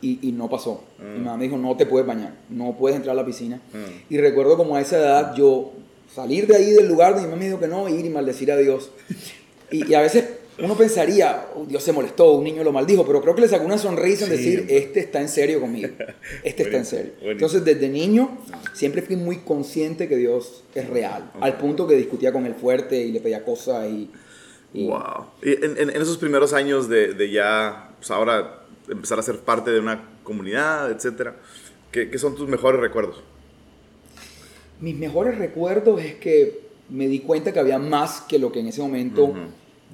Y, 0.00 0.18
y 0.28 0.32
no 0.32 0.48
pasó. 0.50 0.82
Mi 0.98 1.20
mamá 1.20 1.36
me 1.36 1.44
dijo, 1.44 1.56
no 1.56 1.76
te 1.76 1.86
puedes 1.86 2.04
bañar, 2.06 2.34
no 2.48 2.74
puedes 2.76 2.96
entrar 2.96 3.12
a 3.16 3.20
la 3.20 3.24
piscina. 3.24 3.60
Mm. 3.72 4.12
Y 4.14 4.18
recuerdo 4.18 4.56
como 4.56 4.74
a 4.74 4.80
esa 4.80 4.96
edad 4.98 5.36
yo 5.36 5.70
salir 6.14 6.46
de 6.46 6.56
ahí 6.56 6.70
del 6.72 6.88
lugar 6.88 7.14
donde 7.14 7.26
mi 7.28 7.30
mamá 7.30 7.40
me 7.40 7.46
dijo 7.46 7.60
que 7.60 7.68
no, 7.68 7.88
ir 7.88 8.04
y 8.04 8.10
maldecir 8.10 8.50
a 8.52 8.56
Dios. 8.56 8.90
Y, 9.70 9.86
y 9.90 9.94
a 9.94 10.00
veces 10.02 10.24
uno 10.58 10.76
pensaría, 10.76 11.46
"Oh, 11.56 11.64
Dios 11.64 11.82
se 11.82 11.92
molestó, 11.92 12.32
un 12.32 12.44
niño 12.44 12.62
lo 12.62 12.72
maldijo, 12.72 13.06
pero 13.06 13.22
creo 13.22 13.34
que 13.34 13.40
le 13.40 13.48
sacó 13.48 13.64
una 13.64 13.78
sonrisa 13.78 14.26
en 14.26 14.30
Sí, 14.32 14.36
decir, 14.36 14.66
este 14.68 15.00
está 15.00 15.20
en 15.20 15.28
serio 15.28 15.60
conmigo, 15.60 15.88
este 16.44 16.64
está 16.64 16.76
en 16.76 16.84
serio. 16.84 17.12
Entonces, 17.22 17.64
desde 17.64 17.88
niño, 17.88 18.38
siempre 18.74 19.00
fui 19.02 19.16
muy 19.16 19.38
consciente 19.38 20.08
que 20.08 20.16
Dios 20.16 20.62
es 20.74 20.88
real, 20.90 21.30
al 21.40 21.56
punto 21.56 21.86
que 21.86 21.94
discutía 21.96 22.32
con 22.32 22.44
él 22.46 22.54
fuerte 22.54 22.98
y 23.00 23.12
le 23.12 23.20
pedía 23.20 23.44
cosas 23.44 23.88
y... 23.88 24.10
y- 24.74 24.86
Wow. 24.88 25.26
Y 25.42 25.52
en, 25.64 25.78
en- 25.78 25.90
en 25.90 26.02
esos 26.02 26.18
primeros 26.18 26.52
años 26.52 26.88
de, 26.88 27.14
de 27.14 27.30
ya, 27.30 27.90
pues 27.98 28.10
ahora 28.10 28.64
empezar 28.90 29.18
a 29.18 29.22
ser 29.22 29.38
parte 29.38 29.70
de 29.70 29.80
una 29.80 30.10
comunidad, 30.22 30.90
etcétera, 30.90 31.36
¿qué, 31.90 32.10
qué 32.10 32.18
son 32.18 32.34
tus 32.36 32.46
mejores 32.48 32.78
recuerdos? 32.80 33.22
Mis 34.82 34.98
mejores 34.98 35.38
recuerdos 35.38 36.02
es 36.02 36.16
que 36.16 36.58
me 36.90 37.06
di 37.06 37.20
cuenta 37.20 37.52
que 37.52 37.60
había 37.60 37.78
más 37.78 38.20
que 38.22 38.40
lo 38.40 38.50
que 38.50 38.58
en 38.58 38.66
ese 38.66 38.82
momento, 38.82 39.32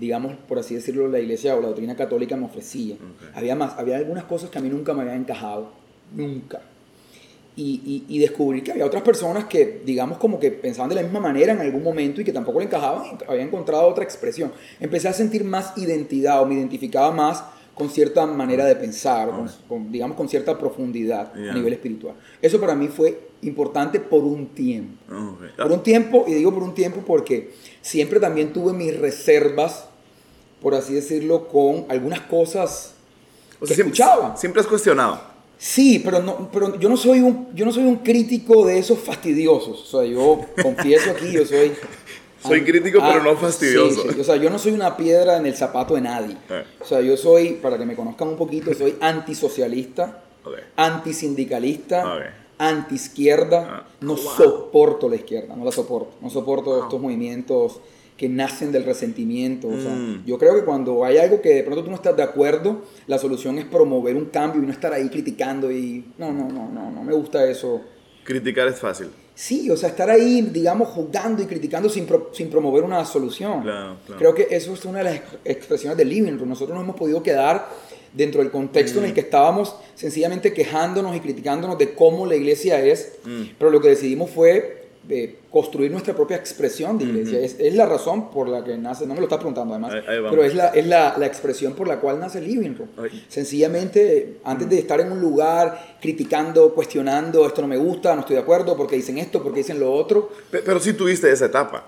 digamos, 0.00 0.35
por 0.49 0.59
así 0.59 0.75
decirlo, 0.75 1.09
la 1.09 1.21
iglesia 1.21 1.54
o 1.54 1.61
la 1.61 1.66
doctrina 1.68 1.95
católica 1.95 2.38
me 2.38 2.47
ofrecía. 2.47 2.97
Había 3.35 3.54
más, 3.54 3.78
había 3.78 3.99
algunas 3.99 4.25
cosas 4.25 4.49
que 4.49 4.57
a 4.57 4.62
mí 4.62 4.71
nunca 4.71 4.95
me 4.95 5.02
habían 5.02 5.18
encajado, 5.18 5.73
nunca. 6.14 6.62
Y, 7.54 8.07
y, 8.09 8.16
y 8.16 8.18
descubrí 8.18 8.62
que 8.62 8.73
había 8.73 8.87
otras 8.87 9.02
personas 9.02 9.45
que, 9.45 9.83
digamos, 9.85 10.16
como 10.16 10.40
que 10.40 10.52
pensaban 10.52 10.88
de 10.88 10.95
la 10.95 11.02
misma 11.02 11.21
manera 11.21 11.52
en 11.52 11.61
algún 11.61 11.83
momento 11.83 12.23
y 12.23 12.25
que 12.25 12.33
tampoco 12.33 12.59
le 12.61 12.64
encajaban 12.64 13.04
y 13.04 13.30
había 13.30 13.42
encontrado 13.42 13.87
otra 13.87 14.04
expresión. 14.04 14.52
Empecé 14.80 15.09
a 15.09 15.12
sentir 15.12 15.45
más 15.45 15.76
identidad 15.76 16.40
o 16.40 16.47
me 16.47 16.54
identificaba 16.54 17.11
más 17.11 17.45
con 17.78 17.88
cierta 17.88 18.26
manera 18.26 18.64
de 18.66 18.76
pensar, 18.76 19.30
con- 19.30 19.50
con, 19.68 19.90
digamos, 19.92 20.16
con 20.16 20.28
cierta 20.28 20.58
profundidad 20.58 21.32
Ya. 21.35 21.52
a 21.52 21.54
nivel 21.54 21.73
espiritual. 21.73 22.14
Eso 22.42 22.61
para 22.61 22.75
mí 22.75 22.88
fue 22.88 23.28
importante 23.42 24.00
por 24.00 24.25
un 24.25 24.49
tiempo. 24.49 24.97
Ok. 25.11 25.56
Por 25.62 25.73
un 25.73 25.82
tiempo, 25.82 26.25
y 26.28 26.35
digo 26.35 26.52
por 26.52 26.62
un 26.64 26.75
tiempo 26.75 27.02
porque 27.06 27.52
siempre 27.80 28.18
también 28.20 28.52
tuve 28.52 28.73
mis 28.73 28.99
reservas, 28.99 29.87
por 30.61 30.75
así 30.75 30.92
decirlo, 30.92 31.47
con 31.49 31.87
algunas 31.88 32.20
cosas 32.23 32.94
O 33.56 33.61
que 33.61 33.68
sea, 33.68 33.76
siempre, 33.76 33.92
escuchaba. 33.94 34.37
siempre 34.37 34.61
has 34.61 34.66
cuestionado. 34.66 35.20
Sí, 35.61 36.00
pero, 36.04 36.20
no, 36.20 36.49
pero 36.52 36.78
yo, 36.78 36.88
no 36.88 36.97
soy 36.97 37.20
un, 37.20 37.49
yo 37.54 37.64
no 37.64 37.73
soy 37.73 37.85
un 37.85 37.97
crítico 37.97 38.64
de 38.66 38.78
esos 38.78 38.99
fastidiosos. 38.99 39.92
O 39.92 39.99
sea, 40.02 40.08
yo 40.08 40.40
confieso 40.62 41.11
aquí, 41.11 41.32
yo 41.32 41.44
soy... 41.44 41.73
Soy 42.42 42.61
an- 42.61 42.64
crítico, 42.64 43.00
pero 43.00 43.23
no 43.23 43.30
sí, 43.33 43.37
fastidioso. 43.40 44.02
sí. 44.12 44.21
O 44.21 44.25
sea, 44.25 44.37
yo 44.37 44.49
no 44.50 44.59
soy 44.59 44.73
una 44.73 44.97
piedra 44.97 45.37
en 45.38 45.47
el 45.47 45.54
zapato 45.57 45.95
de 45.95 46.00
nadie. 46.02 46.37
Eh. 46.50 46.64
O 46.80 46.85
sea, 46.85 47.00
yo 47.00 47.16
soy, 47.16 47.54
para 47.54 47.76
que 47.78 47.85
me 47.85 47.95
conozcan 47.97 48.28
un 48.28 48.37
poquito, 48.37 48.73
soy 48.75 48.97
antisocialista, 49.00 50.23
Ok. 50.45 50.54
antisindicalista, 50.76 52.14
Ok. 52.16 52.23
antiizquierda. 52.59 53.66
Ah, 53.68 53.87
No 54.00 54.14
wow. 54.14 54.25
soporto 54.37 55.09
la 55.09 55.16
izquierda, 55.16 55.57
no 55.57 55.64
la 55.64 55.73
soporto. 55.73 56.12
No 56.21 56.30
soporto 56.30 56.71
Wow. 56.71 56.83
estos 56.85 57.00
movimientos 57.00 57.80
que 58.16 58.28
nacen 58.28 58.73
del 58.73 58.85
resentimiento. 58.85 59.68
O 59.68 59.80
sea, 59.80 59.92
Mm. 59.95 60.25
yo 60.26 60.38
creo 60.38 60.54
que 60.57 60.64
cuando 60.64 61.04
hay 61.04 61.18
algo 61.18 61.40
que 61.40 61.50
de 61.50 61.62
pronto 61.62 61.85
tú 61.85 61.90
no 61.90 61.97
estás 61.97 62.16
de 62.16 62.23
acuerdo, 62.25 62.83
la 63.07 63.16
solución 63.18 63.59
es 63.59 63.64
promover 63.64 64.16
un 64.16 64.25
cambio 64.26 64.61
y 64.62 64.66
no 64.66 64.73
estar 64.73 64.92
ahí 64.92 65.09
criticando 65.09 65.71
y 65.71 66.04
no, 66.18 66.33
no, 66.33 66.49
no, 66.49 66.68
no, 66.68 66.90
no 66.90 67.02
me 67.04 67.12
gusta 67.14 67.45
eso. 67.49 67.80
Criticar 68.25 68.66
es 68.68 68.78
fácil. 68.80 69.09
Sí, 69.40 69.71
o 69.71 69.76
sea, 69.76 69.90
estar 69.90 70.11
ahí, 70.11 70.42
digamos, 70.42 70.88
juzgando 70.88 71.40
y 71.40 71.47
criticando 71.47 71.88
sin, 71.88 72.07
pro- 72.07 72.30
sin 72.33 72.50
promover 72.50 72.83
una 72.83 73.04
solución. 73.04 73.62
Claro, 73.62 73.97
claro. 74.04 74.18
Creo 74.18 74.35
que 74.35 74.49
eso 74.50 74.75
es 74.75 74.85
una 74.85 74.99
de 74.99 75.04
las 75.04 75.14
ex- 75.14 75.25
expresiones 75.45 75.97
del 75.97 76.09
living 76.09 76.37
room. 76.38 76.49
Nosotros 76.49 76.75
nos 76.76 76.83
hemos 76.83 76.97
podido 76.97 77.23
quedar 77.23 77.68
dentro 78.12 78.40
del 78.42 78.50
contexto 78.50 78.99
en 78.99 79.04
el 79.04 79.14
que 79.14 79.21
estábamos 79.21 79.76
sencillamente 79.95 80.52
quejándonos 80.52 81.14
y 81.14 81.21
criticándonos 81.21 81.78
de 81.78 81.95
cómo 81.95 82.26
la 82.26 82.35
iglesia 82.35 82.80
es, 82.85 83.12
Mm. 83.25 83.42
pero 83.59 83.71
lo 83.71 83.80
que 83.80 83.88
decidimos 83.90 84.28
fue 84.30 84.77
eh, 85.10 85.38
construir 85.50 85.90
nuestra 85.90 86.14
propia 86.14 86.36
expresión 86.36 86.98
de 86.98 87.04
iglesia. 87.04 87.38
Ujú. 87.38 87.46
es, 87.46 87.56
es 87.58 87.74
la 87.74 87.86
razón 87.86 88.30
por 88.30 88.48
la 88.48 88.62
que 88.62 88.76
nace, 88.76 89.06
no 89.06 89.14
me 89.14 89.20
lo 89.20 89.26
estás 89.26 89.38
preguntando 89.38 89.74
además, 89.74 89.92
Ahí- 89.94 90.16
ahí 90.16 90.22
pero 90.28 90.44
es, 90.44 90.54
la, 90.54 90.68
es 90.68 90.86
la, 90.86 91.16
la 91.16 91.26
expresión 91.26 91.72
por 91.74 91.88
la 91.88 91.98
cual 92.00 92.20
nace 92.20 92.40
living 92.40 92.74
room. 92.76 92.88
Sencillamente, 93.28 94.38
antes 94.44 94.68
de 94.68 94.78
estar 94.78 95.00
en 95.00 95.10
un 95.10 95.20
lugar 95.20 95.96
criticando, 96.00 96.74
cuestionando, 96.74 97.46
esto 97.46 97.62
no 97.62 97.68
me 97.68 97.76
gusta, 97.78 98.14
no 98.14 98.20
estoy 98.20 98.36
de 98.36 98.42
acuerdo, 98.42 98.76
porque 98.76 98.96
dicen 98.96 99.16
esto, 99.18 99.42
porque 99.42 99.58
dicen 99.60 99.80
lo 99.80 99.92
otro, 99.92 100.28
Pe- 100.50 100.60
Pero 100.64 100.78
sí 100.80 100.92
tuviste 100.92 101.30
esa 101.32 101.46
etapa 101.46 101.86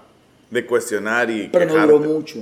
de 0.50 0.64
cuestionar 0.66 1.30
y 1.30 1.48
pero 1.52 1.66
no 1.66 1.72
quejarte. 1.74 1.92
duró 1.92 2.08
mucho. 2.14 2.38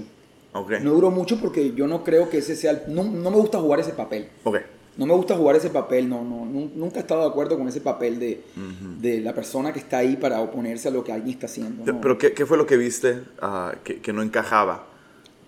Ok. 0.52 0.70
No 0.80 0.92
duró 0.92 1.10
mucho 1.10 1.38
porque 1.40 1.72
yo 1.74 1.86
no 1.86 2.04
creo 2.04 2.30
que 2.30 2.38
ese 2.38 2.54
sea, 2.56 2.70
el- 2.70 2.82
no, 2.94 3.02
no 3.04 3.30
me 3.30 3.36
gusta 3.36 3.58
jugar 3.58 3.80
ese 3.80 3.92
papel. 3.92 4.28
Ok. 4.44 4.58
No 4.98 5.06
me 5.06 5.14
gusta 5.14 5.34
jugar 5.36 5.56
ese 5.56 5.70
papel, 5.70 6.08
no, 6.08 6.22
no, 6.24 6.44
nu- 6.44 6.70
nunca 6.74 6.96
he 6.98 7.00
estado 7.00 7.22
de 7.22 7.28
acuerdo 7.28 7.56
con 7.56 7.66
ese 7.68 7.80
papel 7.80 8.18
de, 8.18 8.42
de 9.00 9.20
la 9.20 9.32
persona 9.32 9.72
que 9.72 9.78
está 9.78 9.98
ahí 9.98 10.16
para 10.16 10.40
oponerse 10.40 10.88
a 10.88 10.90
lo 10.90 11.02
que 11.04 11.12
alguien 11.12 11.30
está 11.34 11.46
haciendo. 11.46 11.84
No. 11.90 12.00
Pero 12.00 12.18
¿qué, 12.18 12.32
qué 12.32 12.44
fue 12.44 12.56
lo 12.58 12.66
que 12.66 12.76
viste 12.76 13.22
ah, 13.40 13.74
que, 13.84 14.00
que 14.00 14.12
no 14.12 14.22
encajaba 14.22 14.86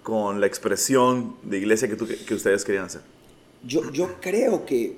con 0.02 0.40
la 0.40 0.46
expresión 0.46 1.34
de 1.42 1.58
iglesia 1.58 1.88
que, 1.88 1.96
tú- 1.96 2.06
que 2.06 2.34
ustedes 2.34 2.64
querían 2.64 2.84
hacer? 2.86 3.02
Yo, 3.62 3.90
yo 3.92 4.08
creo 4.20 4.64
que 4.64 4.96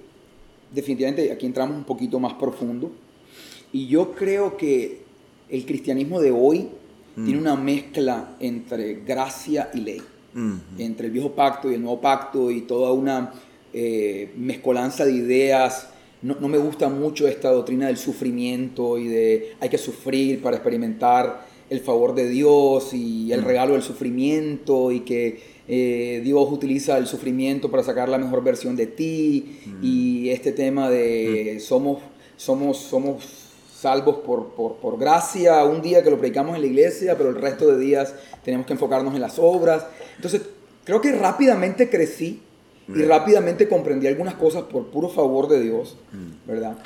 definitivamente 0.71 1.33
aquí 1.33 1.47
entramos 1.47 1.77
un 1.77 1.85
poquito 1.85 2.21
más 2.21 2.35
profundo 2.35 2.93
y 3.73 3.89
yo 3.89 4.13
creo 4.13 4.57
que 4.57 5.03
el 5.49 5.65
cristianismo 5.67 6.21
de 6.21 6.31
hoy 6.31 6.69
tiene 7.15 7.39
una 7.39 7.57
mezcla 7.57 8.37
entre 8.41 8.95
gracia 9.05 9.71
y 9.75 9.81
ley, 9.81 10.03
Mm. 10.35 10.55
entre 10.79 11.07
el 11.09 11.13
viejo 11.13 11.33
pacto 11.33 11.71
y 11.71 11.75
el 11.75 11.83
nuevo 11.83 12.01
pacto 12.01 12.51
y 12.51 12.63
toda 12.63 12.91
una 12.93 13.33
eh, 13.73 14.33
mezcolanza 14.37 15.05
de 15.05 15.13
ideas. 15.13 15.89
No, 16.23 16.37
no 16.41 16.49
me 16.49 16.59
gusta 16.59 16.89
mucho 16.89 17.27
esta 17.27 17.51
doctrina 17.51 17.87
del 17.89 17.97
sufrimiento 17.97 18.99
y 18.99 19.09
de 19.09 19.53
hay 19.61 19.69
que 19.69 19.79
sufrir 19.79 20.41
para 20.41 20.57
experimentar 20.57 21.47
el 21.73 21.81
favor 21.81 22.15
de 22.15 22.29
Dios 22.29 22.93
y 22.93 23.33
el 23.33 23.43
regalo 23.43 23.73
del 23.73 23.83
sufrimiento 23.83 24.93
y 24.93 25.01
que 25.01 25.41
eh, 25.67 26.21
Dios 26.23 26.47
utiliza 26.51 26.99
el 26.99 27.07
sufrimiento 27.07 27.71
para 27.71 27.83
sacar 27.83 28.11
la 28.11 28.19
mejor 28.19 28.45
versión 28.45 28.77
de 28.77 28.87
ti. 28.87 29.59
Y 29.81 30.29
este 30.29 30.53
tema 30.53 30.91
de 30.91 31.59
somos, 31.61 32.03
somos, 32.37 32.77
somos 32.77 33.53
salvos 33.75 34.19
por, 34.19 34.51
por, 34.51 34.77
por 34.77 34.99
gracia, 34.99 35.65
un 35.65 35.81
día 35.81 36.03
que 36.03 36.11
lo 36.11 36.19
predicamos 36.19 36.55
en 36.57 36.61
la 36.61 36.67
iglesia, 36.67 37.17
pero 37.17 37.31
el 37.31 37.37
resto 37.37 37.67
de 37.69 37.83
días 37.83 38.15
tenemos 38.45 38.67
que 38.67 38.75
enfocarnos 38.75 39.15
en 39.15 39.23
las 39.23 39.39
obras. 39.39 39.87
Entonces, 40.17 40.43
creo 40.85 41.01
que 41.01 41.13
rápidamente 41.13 41.89
crecí 41.89 42.43
y 42.89 43.03
rápidamente 43.03 43.69
comprendí 43.69 44.07
algunas 44.07 44.35
cosas 44.35 44.63
por 44.65 44.87
puro 44.89 45.09
favor 45.09 45.49
de 45.49 45.61
Dios, 45.61 45.97
Mm. 46.13 46.49
¿verdad? 46.49 46.79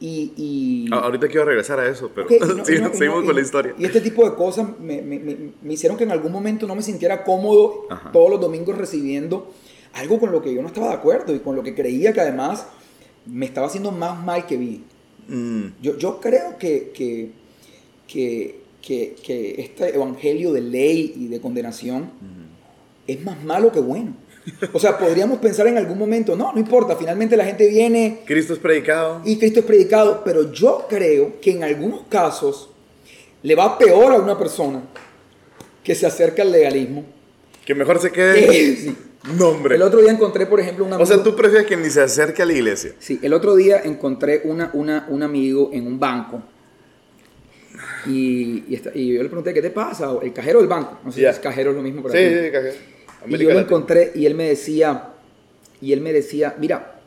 Y, 0.00 0.32
y- 0.36 0.86
Ah, 0.92 1.00
ahorita 1.04 1.28
quiero 1.28 1.44
regresar 1.46 1.78
a 1.80 1.88
eso, 1.88 2.10
pero 2.14 2.26
no- 2.28 2.28
sí, 2.64 2.74
no- 2.80 2.92
seguimos 2.94 3.20
no- 3.20 3.26
con 3.26 3.34
la 3.34 3.40
historia. 3.40 3.74
Y 3.78 3.84
este 3.86 4.00
tipo 4.00 4.28
de 4.28 4.34
cosas 4.36 4.68
me, 4.78 5.00
me- 5.02 5.18
me- 5.18 5.36
me 5.62 5.72
hicieron 5.72 5.96
que 5.96 6.04
en 6.04 6.10
algún 6.12 6.30
momento 6.32 6.66
no 6.66 6.74
me 6.74 6.82
sintiera 6.82 7.24
cómodo 7.24 7.86
Ajá. 7.88 8.12
todos 8.12 8.30
los 8.30 8.40
domingos 8.40 8.76
recibiendo 8.76 9.50
algo 9.94 10.18
con 10.18 10.30
lo 10.32 10.42
que 10.42 10.52
yo 10.52 10.60
no 10.60 10.68
estaba 10.68 10.88
de 10.88 10.94
acuerdo 10.94 11.34
y 11.34 11.38
con 11.38 11.54
lo 11.56 11.62
que 11.62 11.74
creía 11.74 12.12
que 12.12 12.20
además 12.20 12.66
me 13.26 13.46
estaba 13.46 13.68
haciendo 13.68 13.92
más 13.92 14.22
mal 14.22 14.44
que 14.46 14.56
bien. 14.56 14.84
Mm. 15.28 15.66
Yo, 15.80 15.96
yo 15.96 16.20
creo 16.20 16.58
que, 16.58 16.90
que, 16.92 17.30
que, 18.06 18.60
que- 18.82 19.14
que 19.24 19.54
este 19.62 19.94
evangelio 19.94 20.52
de 20.52 20.60
ley 20.60 21.14
y 21.16 21.28
de 21.28 21.40
condenación 21.40 22.10
es 23.06 23.22
más 23.24 23.42
malo 23.44 23.70
que 23.72 23.80
bueno. 23.80 24.12
O 24.72 24.78
sea, 24.78 24.98
podríamos 24.98 25.38
pensar 25.38 25.66
en 25.66 25.78
algún 25.78 25.96
momento, 25.98 26.36
no, 26.36 26.52
no 26.52 26.58
importa, 26.58 26.96
finalmente 26.96 27.36
la 27.36 27.44
gente 27.46 27.66
viene 27.68 28.20
Cristo 28.26 28.52
es 28.52 28.58
predicado. 28.58 29.22
y 29.24 29.38
Cristo 29.38 29.60
es 29.60 29.64
predicado, 29.66 30.22
pero 30.24 30.52
yo 30.52 30.86
creo 30.88 31.40
que 31.40 31.52
en 31.52 31.64
algunos 31.64 32.02
casos 32.08 32.68
le 33.42 33.54
va 33.54 33.78
peor 33.78 34.12
a 34.12 34.16
una 34.18 34.38
persona 34.38 34.82
que 35.82 35.94
se 35.94 36.06
acerca 36.06 36.42
al 36.42 36.52
legalismo. 36.52 37.04
Que 37.64 37.74
mejor 37.74 37.98
se 38.00 38.10
quede. 38.12 38.76
Sí. 38.76 38.96
Nombre. 39.38 39.76
El 39.76 39.82
otro 39.82 40.00
día 40.02 40.10
encontré, 40.12 40.44
por 40.44 40.60
ejemplo, 40.60 40.84
un 40.84 40.92
amigo. 40.92 41.02
O 41.02 41.06
sea, 41.06 41.22
tú 41.22 41.34
prefieres 41.34 41.66
que 41.66 41.78
ni 41.78 41.88
se 41.88 42.02
acerque 42.02 42.42
a 42.42 42.44
la 42.44 42.52
iglesia. 42.52 42.92
Sí, 42.98 43.18
el 43.22 43.32
otro 43.32 43.54
día 43.56 43.80
encontré 43.82 44.42
una, 44.44 44.70
una, 44.74 45.06
un 45.08 45.22
amigo 45.22 45.70
en 45.72 45.86
un 45.86 45.98
banco. 45.98 46.42
Y, 48.06 48.64
y, 48.68 48.74
esta- 48.74 48.90
y 48.94 49.14
yo 49.14 49.22
le 49.22 49.28
pregunté, 49.28 49.54
¿qué 49.54 49.62
te 49.62 49.70
pasa? 49.70 50.12
El 50.22 50.32
cajero 50.32 50.58
del 50.60 50.68
banco. 50.68 50.98
No 51.04 51.10
sé 51.10 51.22
Ya. 51.22 51.32
si 51.32 51.36
es 51.38 51.42
cajero 51.42 51.70
es 51.70 51.76
lo 51.76 51.82
mismo 51.82 52.02
para 52.02 52.14
Sí, 52.14 52.20
ti. 52.28 52.34
sí, 52.44 52.50
cajero. 52.52 52.74
Y 53.24 53.28
América 53.28 53.42
yo 53.44 53.48
lo 53.50 53.60
Latina. 53.60 53.76
encontré 53.76 54.12
y 54.14 54.26
él 54.26 54.34
me 54.34 54.44
decía, 54.48 55.08
y 55.80 55.92
él 55.92 56.00
me 56.00 56.12
decía, 56.12 56.54
mira, 56.58 57.00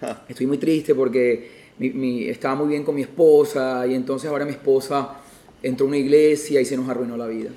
Ja. 0.00 0.24
estoy 0.28 0.46
muy 0.46 0.58
triste 0.58 0.94
porque 0.94 1.50
mi- 1.78 1.90
mi- 1.90 2.24
estaba 2.28 2.54
muy 2.54 2.68
bien 2.68 2.84
con 2.84 2.94
mi 2.94 3.02
esposa 3.02 3.86
y 3.86 3.94
entonces 3.94 4.28
ahora 4.30 4.44
mi 4.44 4.52
esposa 4.52 5.16
entró 5.62 5.86
a 5.86 5.88
una 5.88 5.96
iglesia 5.98 6.60
y 6.60 6.64
se 6.64 6.76
nos 6.76 6.88
arruinó 6.88 7.16
la 7.16 7.26
vida. 7.26 7.50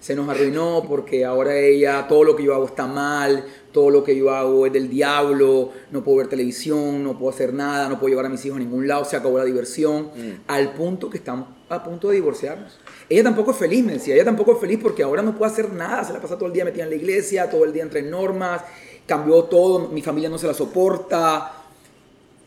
Se 0.00 0.14
nos 0.14 0.28
arruinó 0.28 0.84
porque 0.86 1.24
ahora 1.24 1.56
ella, 1.58 2.06
todo 2.08 2.24
lo 2.24 2.36
que 2.36 2.42
yo 2.44 2.54
hago 2.54 2.66
está 2.66 2.86
mal, 2.86 3.44
todo 3.72 3.88
lo 3.90 4.04
que 4.04 4.14
yo 4.16 4.30
hago 4.30 4.66
es 4.66 4.72
del 4.72 4.88
diablo, 4.90 5.72
no 5.90 6.04
puedo 6.04 6.18
ver 6.18 6.26
televisión, 6.28 7.02
no 7.02 7.18
puedo 7.18 7.30
hacer 7.32 7.54
nada, 7.54 7.88
no 7.88 7.98
puedo 7.98 8.10
llevar 8.10 8.26
a 8.26 8.28
mis 8.28 8.44
hijos 8.44 8.56
a 8.56 8.60
ningún 8.60 8.86
lado, 8.86 9.04
se 9.06 9.16
acabó 9.16 9.38
la 9.38 9.44
diversión, 9.44 10.10
al 10.46 10.72
punto 10.74 11.08
que 11.08 11.16
están 11.18 11.46
a 11.68 11.82
punto 11.82 12.08
de 12.08 12.16
divorciarnos. 12.16 12.78
Ella 13.08 13.22
tampoco 13.22 13.52
es 13.52 13.56
feliz, 13.56 13.84
me 13.84 13.94
decía, 13.94 14.14
ella 14.14 14.24
tampoco 14.24 14.52
es 14.52 14.60
feliz 14.60 14.78
porque 14.82 15.02
ahora 15.02 15.22
no 15.22 15.36
puede 15.36 15.52
hacer 15.52 15.72
nada, 15.72 16.04
se 16.04 16.12
la 16.12 16.20
pasa 16.20 16.36
todo 16.36 16.46
el 16.46 16.52
día 16.52 16.64
metida 16.64 16.84
en 16.84 16.90
la 16.90 16.96
iglesia, 16.96 17.48
todo 17.48 17.64
el 17.64 17.72
día 17.72 17.82
entre 17.82 18.02
normas, 18.02 18.62
cambió 19.06 19.44
todo, 19.44 19.88
mi 19.88 20.02
familia 20.02 20.28
no 20.28 20.38
se 20.38 20.46
la 20.46 20.54
soporta. 20.54 21.52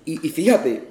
Y, 0.05 0.25
y 0.25 0.29
fíjate, 0.29 0.83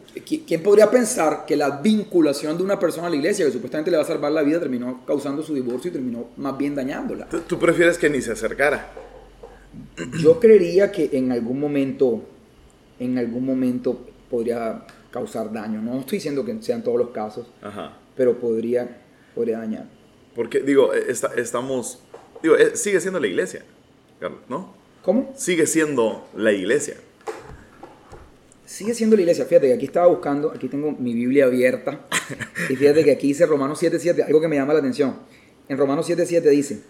¿quién 0.47 0.63
podría 0.63 0.91
pensar 0.91 1.45
que 1.47 1.57
la 1.57 1.81
vinculación 1.81 2.57
de 2.57 2.63
una 2.63 2.79
persona 2.79 3.07
a 3.07 3.11
la 3.11 3.17
iglesia, 3.17 3.47
que 3.47 3.53
supuestamente 3.53 3.91
le 3.91 3.97
va 3.97 4.03
a 4.03 4.07
salvar 4.07 4.33
la 4.33 4.43
vida, 4.43 4.61
terminó 4.61 5.05
causando 5.07 5.43
su 5.43 5.55
divorcio 5.55 5.91
y 5.91 5.93
terminó 5.93 6.29
más 6.37 6.57
bien 6.57 6.75
dañándola? 6.75 7.27
¿Tú 7.27 7.59
prefieres 7.59 7.99
que 7.99 8.11
ni 8.11 8.21
se 8.21 8.33
acercara? 8.33 8.91
Yo 10.21 10.41
creería 10.41 10.91
que 10.91 11.11
en 11.13 11.33
algún 11.33 11.61
momento, 11.61 12.23
en 12.99 13.19
algún 13.19 13.45
momento 13.45 14.07
podría 14.31 14.83
causar 15.11 15.53
daño. 15.53 15.81
No 15.81 16.01
estoy 16.01 16.19
diciendo 16.19 16.45
que 16.45 16.61
sean 16.63 16.83
todos 16.83 16.99
los 16.99 17.11
casos, 17.11 17.47
pero 18.17 18.39
podría, 18.39 19.03
podría 19.35 19.59
dañar. 19.59 19.89
Porque, 20.35 20.61
digo, 20.61 20.93
e, 20.95 21.11
estamos, 21.11 22.01
digo, 22.43 22.57
e, 22.57 22.77
sigue 22.77 23.01
siendo 23.01 23.21
la 23.21 23.27
iglesia, 23.27 23.63
Carlos, 24.21 24.41
¿no? 24.49 24.75
¿Cómo? 25.03 25.33
Sigue 25.37 25.67
siendo 25.67 26.27
la 26.35 26.53
iglesia. 26.53 26.97
Sigue 28.65 28.95
siendo 28.95 29.15
la 29.15 29.23
iglesia. 29.23 29.45
Fíjate 29.45 29.69
que 29.69 29.75
aquí 29.75 29.87
estaba 29.87 30.09
buscando, 30.09 30.51
aquí 30.51 30.69
tengo 30.69 30.91
mi 30.91 31.15
Biblia 31.15 31.45
abierta. 31.45 32.01
y 32.69 32.75
fíjate 32.75 33.05
que 33.05 33.13
aquí 33.13 33.29
dice 33.29 33.47
Romanos 33.47 33.81
7.7, 33.81 34.27
algo 34.27 34.41
que 34.41 34.49
me 34.49 34.57
llama 34.57 34.73
la 34.73 34.81
atención. 34.81 35.17
En 35.69 35.79
Romanos 35.79 36.09
7.7 36.11 36.43
dice, 36.51 36.81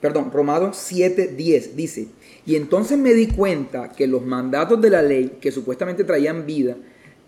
perdón, 0.00 0.30
Romanos 0.32 0.76
7.10 0.90 1.72
dice, 1.74 2.08
y 2.44 2.56
entonces 2.56 2.98
me 2.98 3.14
di 3.14 3.28
cuenta 3.28 3.92
que 3.92 4.06
los 4.06 4.24
mandatos 4.24 4.80
de 4.80 4.90
la 4.90 5.02
ley 5.02 5.38
que 5.40 5.52
supuestamente 5.52 6.04
traían 6.04 6.46
vida, 6.46 6.76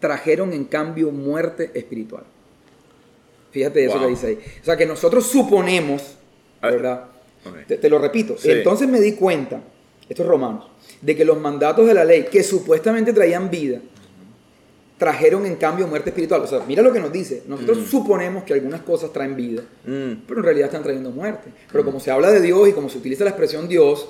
trajeron 0.00 0.52
en 0.52 0.64
cambio 0.64 1.12
muerte 1.12 1.70
espiritual. 1.74 2.24
Fíjate 3.50 3.84
eso 3.84 4.00
que 4.00 4.06
dice 4.06 4.26
ahí. 4.28 4.38
O 4.60 4.64
sea 4.64 4.76
que 4.76 4.86
nosotros 4.86 5.26
suponemos, 5.26 6.16
ah, 6.60 6.70
¿verdad? 6.70 7.04
Te, 7.66 7.88
lo 7.88 7.98
repito. 7.98 8.36
Entonces 8.44 8.88
me 8.88 9.00
di 9.00 9.12
cuenta, 9.12 9.60
estos 10.08 10.26
romanos, 10.26 10.66
de 11.00 11.16
que 11.16 11.24
los 11.24 11.40
mandatos 11.40 11.86
de 11.86 11.94
la 11.94 12.04
ley 12.04 12.26
que 12.30 12.42
supuestamente 12.42 13.12
traían 13.12 13.50
vida, 13.50 13.80
trajeron 14.98 15.46
en 15.46 15.56
cambio 15.56 15.86
muerte 15.86 16.10
espiritual. 16.10 16.42
O 16.42 16.46
sea, 16.46 16.60
mira 16.68 16.82
lo 16.82 16.92
que 16.92 17.00
nos 17.00 17.10
dice. 17.10 17.42
Nosotros 17.46 17.78
mm. 17.78 17.86
suponemos 17.86 18.44
que 18.44 18.52
algunas 18.52 18.82
cosas 18.82 19.12
traen 19.12 19.34
vida, 19.34 19.62
mm. 19.86 20.26
pero 20.26 20.40
en 20.40 20.44
realidad 20.44 20.66
están 20.66 20.82
trayendo 20.82 21.10
muerte. 21.10 21.50
Pero 21.72 21.84
como 21.84 21.98
se 22.00 22.10
habla 22.10 22.30
de 22.30 22.40
Dios 22.40 22.68
y 22.68 22.72
como 22.72 22.90
se 22.90 22.98
utiliza 22.98 23.24
la 23.24 23.30
expresión 23.30 23.66
Dios, 23.66 24.08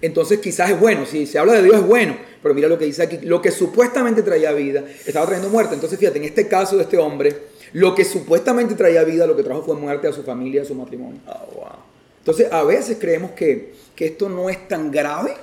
entonces 0.00 0.40
quizás 0.40 0.70
es 0.70 0.80
bueno, 0.80 1.04
si 1.04 1.26
se 1.26 1.38
habla 1.38 1.52
de 1.52 1.62
Dios 1.62 1.76
es 1.76 1.86
bueno, 1.86 2.16
pero 2.42 2.54
mira 2.54 2.66
lo 2.66 2.78
que 2.78 2.86
dice 2.86 3.02
aquí, 3.02 3.18
lo 3.22 3.42
que 3.42 3.50
supuestamente 3.50 4.22
traía 4.22 4.52
vida 4.52 4.82
estaba 5.06 5.26
trayendo 5.26 5.50
muerte. 5.50 5.74
Entonces 5.74 5.98
fíjate, 5.98 6.18
en 6.18 6.24
este 6.24 6.48
caso 6.48 6.76
de 6.76 6.84
este 6.84 6.96
hombre, 6.96 7.36
lo 7.72 7.94
que 7.94 8.04
supuestamente 8.04 8.74
traía 8.74 9.04
vida, 9.04 9.26
lo 9.26 9.36
que 9.36 9.42
trajo 9.42 9.62
fue 9.62 9.76
muerte 9.76 10.08
a 10.08 10.12
su 10.12 10.22
familia, 10.22 10.62
a 10.62 10.64
su 10.64 10.74
matrimonio. 10.74 11.20
Ah, 11.26 11.44
Entonces 12.18 12.52
a 12.52 12.64
veces 12.64 12.98
creemos 13.00 13.32
que, 13.32 13.74
que 13.94 14.06
esto 14.06 14.28
no 14.28 14.50
es 14.50 14.68
tan 14.68 14.90
grave, 14.90 15.34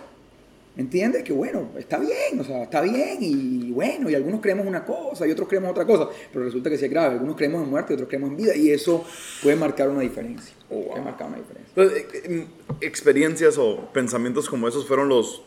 ¿Entiendes? 0.79 1.23
Que 1.23 1.33
bueno, 1.33 1.71
está 1.77 1.99
bien, 1.99 2.39
o 2.39 2.43
sea, 2.45 2.63
está 2.63 2.79
bien 2.79 3.17
y 3.19 3.69
bueno, 3.71 4.09
y 4.09 4.15
algunos 4.15 4.39
creemos 4.39 4.65
una 4.65 4.85
cosa 4.85 5.27
y 5.27 5.31
otros 5.31 5.49
creemos 5.49 5.71
otra 5.71 5.85
cosa, 5.85 6.07
pero 6.31 6.45
resulta 6.45 6.69
que 6.69 6.77
sí 6.77 6.85
es 6.85 6.91
grave. 6.91 7.15
Algunos 7.15 7.35
creemos 7.35 7.63
en 7.63 7.69
muerte 7.69 7.91
y 7.91 7.95
otros 7.95 8.07
creemos 8.07 8.29
en 8.29 8.37
vida 8.37 8.55
y 8.55 8.71
eso 8.71 9.03
puede 9.43 9.57
marcar 9.57 9.89
una 9.89 9.99
diferencia. 9.99 10.55
Oh, 10.69 10.87
puede 10.87 11.01
marcar 11.01 11.27
una 11.27 11.37
diferencia. 11.37 11.73
Entonces, 11.75 12.05
eh, 12.13 12.21
eh, 12.29 12.47
experiencias 12.79 13.57
o 13.57 13.89
pensamientos 13.91 14.47
como 14.47 14.69
esos 14.69 14.87
fueron 14.87 15.09
los, 15.09 15.41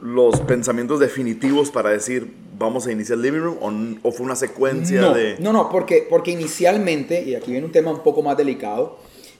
los 0.00 0.40
pensamientos 0.40 1.00
definitivos 1.00 1.70
para 1.70 1.90
decir 1.90 2.32
vamos 2.58 2.86
a 2.86 2.92
iniciar 2.92 3.16
el 3.16 3.22
living 3.22 3.40
room 3.40 3.98
o, 4.02 4.12
fue 4.12 4.26
una 4.26 4.36
secuencia 4.36 5.10
de... 5.10 5.36
No, 5.38 5.52
no, 5.52 5.68
porque, 5.70 6.06
porque 6.08 6.30
inicialmente, 6.30 7.22
y 7.22 7.34
aquí 7.34 7.50
viene 7.50 7.66
un 7.66 7.72
tema 7.72 7.90
un 7.90 8.02
poco 8.02 8.22
más 8.22 8.36
delicado, 8.36 8.98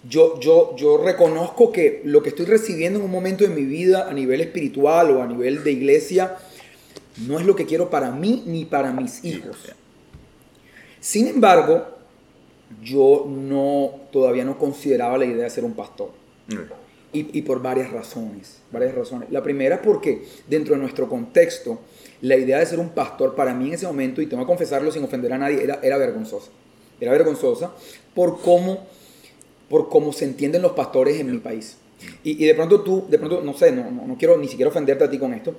yo, 0.08 0.38
yo, 0.40 0.74
yo 0.76 0.98
reconozco 0.98 1.72
que 1.72 2.02
lo 2.04 2.22
que 2.22 2.30
estoy 2.30 2.46
recibiendo 2.46 2.98
en 2.98 3.04
un 3.04 3.10
momento 3.10 3.44
de 3.44 3.50
mi 3.50 3.64
vida 3.64 4.08
a 4.08 4.12
nivel 4.12 4.40
espiritual 4.40 5.10
o 5.12 5.22
a 5.22 5.26
nivel 5.26 5.64
de 5.64 5.72
iglesia 5.72 6.36
no 7.26 7.38
es 7.38 7.46
lo 7.46 7.54
que 7.54 7.64
quiero 7.66 7.90
para 7.90 8.10
mí 8.10 8.42
ni 8.46 8.64
para 8.64 8.92
mis 8.92 9.24
hijos. 9.24 9.56
Sin 11.00 11.28
embargo, 11.28 11.86
yo 12.82 13.26
no, 13.28 13.92
todavía 14.10 14.44
no 14.44 14.58
consideraba 14.58 15.16
la 15.18 15.24
idea 15.24 15.44
de 15.44 15.50
ser 15.50 15.64
un 15.64 15.74
pastor. 15.74 16.10
Y, 17.14 17.30
y, 17.32 17.42
por 17.42 17.62
varias 17.62 17.90
razones, 17.92 18.58
varias 18.70 18.94
razones. 18.94 19.30
La 19.30 19.42
primera 19.42 19.80
porque 19.80 20.24
dentro 20.48 20.74
de 20.74 20.80
nuestro 20.80 21.08
contexto, 21.08 21.78
la 22.20 22.36
idea 22.36 22.58
de 22.58 22.66
ser 22.66 22.80
un 22.80 22.90
pastor 22.90 23.34
para 23.34 23.54
mí 23.54 23.68
en 23.68 23.74
ese 23.74 23.86
momento, 23.86 24.20
y 24.20 24.26
tengo 24.26 24.42
que 24.42 24.48
confesarlo 24.48 24.90
sin 24.90 25.04
ofender 25.04 25.32
a 25.32 25.38
nadie, 25.38 25.62
era, 25.62 25.78
era 25.82 25.96
vergonzosa. 25.96 26.50
Era 27.00 27.12
vergonzosa 27.12 27.72
por 28.14 28.40
cómo 28.40 28.86
por 29.68 29.88
cómo 29.88 30.12
se 30.12 30.24
entienden 30.24 30.62
los 30.62 30.72
pastores 30.72 31.18
en 31.18 31.30
mi 31.30 31.38
país. 31.38 31.76
Y, 32.22 32.44
de 32.44 32.54
pronto 32.54 32.82
tú, 32.82 33.06
de 33.08 33.18
pronto, 33.18 33.40
no 33.40 33.54
sé, 33.54 33.72
no, 33.72 33.90
no, 33.90 34.16
quiero 34.18 34.36
ni 34.36 34.46
siquiera 34.46 34.68
ofenderte 34.68 35.04
a 35.04 35.10
ti 35.10 35.18
con 35.18 35.32
esto, 35.32 35.54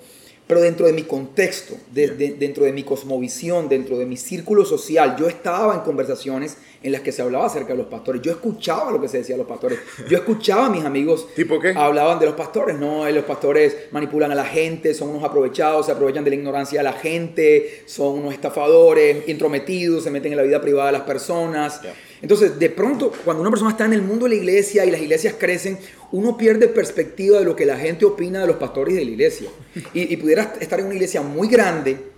pero 0.48 0.62
dentro 0.62 0.86
de 0.86 0.94
mi 0.94 1.04
contexto, 1.04 1.76
dentro 1.92 2.66
de 2.66 2.72
mi 2.72 2.84
cosmovisión, 2.84 3.68
dentro 3.68 3.98
de 3.98 4.06
mi 4.06 4.16
círculo 4.16 4.64
social, 4.64 5.16
yo 5.18 5.28
estaba 5.28 5.74
en 5.74 5.82
conversaciones 5.82 6.58
en 6.84 6.92
las 6.92 7.02
que 7.02 7.12
se 7.12 7.24
hablaba 7.24 7.48
acerca 7.48 7.70
de 7.70 7.78
los 7.78 7.88
pastores. 7.88 8.22
Yo 8.22 8.32
escuchaba 8.32 8.92
lo 8.92 9.02
que 9.02 9.08
se 9.08 9.18
decía 9.18 9.34
de 9.34 9.40
los 9.40 9.48
pastores. 9.48 9.80
Yo 10.08 10.18
escuchaba 10.18 10.68
a 10.68 10.70
mis 10.70 10.86
amigos. 10.86 11.28
¿Tipo 11.36 11.60
qué? 11.60 11.70
Hablaban 11.76 12.20
de 12.20 12.28
los 12.28 12.36
pastores. 12.36 12.78
No, 12.78 13.10
los 13.10 13.24
pastores 13.24 13.76
manipulan 13.90 14.32
a 14.32 14.36
la 14.36 14.46
gente, 14.46 14.94
son 14.94 15.10
unos 15.10 15.24
aprovechados, 15.24 15.88
se 15.88 15.94
aprovechan 15.94 16.24
de 16.24 16.30
la 16.30 16.36
ignorancia 16.36 16.80
de 16.80 16.84
la 16.84 16.94
gente, 16.94 17.84
son 17.88 18.20
unos 18.20 18.34
estafadores, 18.34 19.28
intrometidos, 19.28 20.04
se 20.04 20.12
meten 20.12 20.34
en 20.34 20.38
la 20.38 20.44
vida 20.44 20.62
privada 20.62 20.88
de 20.88 20.94
las 20.94 21.02
personas. 21.02 21.82
Entonces, 22.22 22.58
de 22.58 22.70
pronto, 22.70 23.12
cuando 23.24 23.42
una 23.42 23.50
persona 23.50 23.72
está 23.72 23.86
en 23.86 23.94
el 23.94 24.02
mundo 24.02 24.26
de 24.26 24.30
la 24.30 24.36
iglesia 24.36 24.86
y 24.86 24.92
las 24.92 25.02
iglesias 25.02 25.36
crecen, 25.38 25.78
uno 26.12 26.38
pierde 26.38 26.68
perspectiva 26.68 27.40
de 27.40 27.46
lo 27.46 27.56
que 27.56 27.66
la 27.66 27.78
gente 27.78 28.06
opina 28.06 28.42
de 28.42 28.48
los 28.48 28.56
pastores 28.56 28.96
de 28.96 29.06
la 29.06 29.12
iglesia. 29.12 29.50
Y, 29.94 30.14
y 30.14 30.18
pudiera 30.18 30.56
estar 30.60 30.80
en 30.80 30.86
una 30.86 30.96
iglesia 30.96 31.22
muy 31.22 31.48
grande 31.48 32.16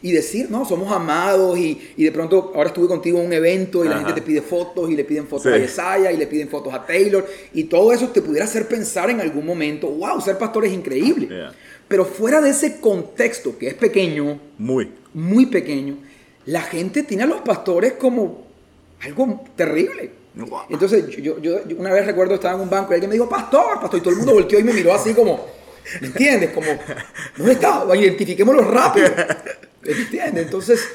y 0.00 0.12
decir, 0.12 0.50
no, 0.50 0.64
somos 0.64 0.92
amados 0.92 1.58
y, 1.58 1.92
y, 1.96 2.04
de 2.04 2.12
pronto 2.12 2.52
ahora 2.54 2.68
estuve 2.68 2.86
contigo 2.86 3.18
en 3.18 3.26
un 3.26 3.32
evento 3.32 3.84
y 3.84 3.88
la 3.88 3.98
gente 3.98 4.12
te 4.12 4.22
pide 4.22 4.42
fotos 4.42 4.90
y 4.90 4.94
le 4.94 5.04
piden 5.04 5.26
fotos 5.26 5.52
a 5.52 5.58
Yesaya 5.58 6.12
y 6.12 6.16
le 6.16 6.26
piden 6.26 6.48
fotos 6.48 6.72
a 6.72 6.86
Taylor 6.86 7.26
y 7.52 7.64
todo 7.64 7.92
eso 7.92 8.08
te 8.08 8.22
pudiera 8.22 8.44
hacer 8.44 8.68
pensar 8.68 9.10
en 9.10 9.20
algún 9.20 9.44
momento, 9.44 9.88
wow, 9.88 10.20
ser 10.20 10.38
pastor 10.38 10.66
es 10.66 10.72
increíble. 10.72 11.28
Pero 11.88 12.04
fuera 12.04 12.40
de 12.40 12.50
ese 12.50 12.80
contexto 12.80 13.58
que 13.58 13.68
es 13.68 13.74
pequeño, 13.74 14.38
muy, 14.58 14.90
muy 15.14 15.46
pequeño, 15.46 15.96
la 16.46 16.62
gente 16.62 17.02
tiene 17.02 17.24
a 17.24 17.26
los 17.26 17.40
pastores 17.40 17.94
como 17.94 18.47
algo 19.00 19.44
terrible. 19.56 20.10
Entonces, 20.68 21.08
yo, 21.16 21.40
yo, 21.40 21.58
una 21.76 21.92
vez 21.92 22.06
recuerdo 22.06 22.34
estaba 22.34 22.54
en 22.54 22.60
un 22.60 22.70
banco 22.70 22.92
y 22.92 22.94
alguien 22.94 23.10
me 23.10 23.14
dijo, 23.14 23.28
pastor, 23.28 23.80
pastor, 23.80 23.98
y 23.98 24.02
todo 24.02 24.10
el 24.10 24.18
mundo 24.18 24.34
volteó 24.34 24.58
y 24.58 24.64
me 24.64 24.72
miró 24.72 24.94
así 24.94 25.12
como, 25.12 25.46
¿me 26.00 26.06
entiendes? 26.06 26.50
Como, 26.50 26.66
¿dónde 27.36 27.52
está? 27.52 27.84
Identifiquémoslo 27.94 28.62
rápido. 28.62 29.08
¿Entiendes? 29.84 30.44
Entonces, 30.44 30.88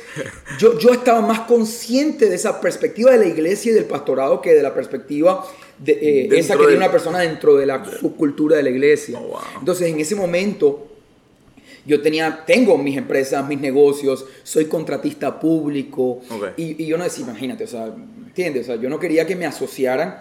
yo, 0.58 0.78
yo 0.78 0.94
estaba 0.94 1.22
más 1.22 1.42
consciente 1.42 2.30
de 2.30 2.36
esa 2.36 2.62
perspectiva 2.62 3.12
de 3.12 3.18
la 3.18 3.26
iglesia 3.26 3.72
y 3.72 3.76
del 3.76 3.86
pastorado 3.86 4.40
que 4.42 4.54
de 4.54 4.62
la 4.62 4.74
perspectiva 4.74 5.46
de 5.78 5.94
eh, 5.94 6.30
esa 6.38 6.56
que 6.56 6.60
tiene 6.60 6.78
una 6.78 6.92
persona 6.92 7.20
dentro 7.20 7.56
de 7.56 7.66
la 7.66 7.84
subcultura 8.00 8.56
de 8.58 8.64
la 8.64 8.70
iglesia. 8.70 9.20
Oh, 9.20 9.42
Entonces, 9.60 9.88
en 9.88 10.00
ese 10.00 10.16
momento, 10.16 10.93
yo 11.86 12.02
tenía, 12.02 12.44
tengo 12.46 12.78
mis 12.78 12.98
empresas, 12.98 13.48
mis 13.48 13.60
negocios, 13.60 14.26
soy 14.44 14.66
contratista 14.66 15.40
público. 15.40 16.22
Y, 16.58 16.86
yo 16.86 16.98
no 16.98 17.04
decía, 17.04 17.26
imagínate, 17.26 17.66
o 17.66 17.68
sea, 17.68 17.86
¿entiendes? 17.86 18.64
O 18.64 18.66
sea, 18.74 18.76
yo 18.82 18.90
no 18.90 19.00
quería 19.00 19.26
que 19.28 19.36
me 19.36 19.46
asociaran 19.46 20.20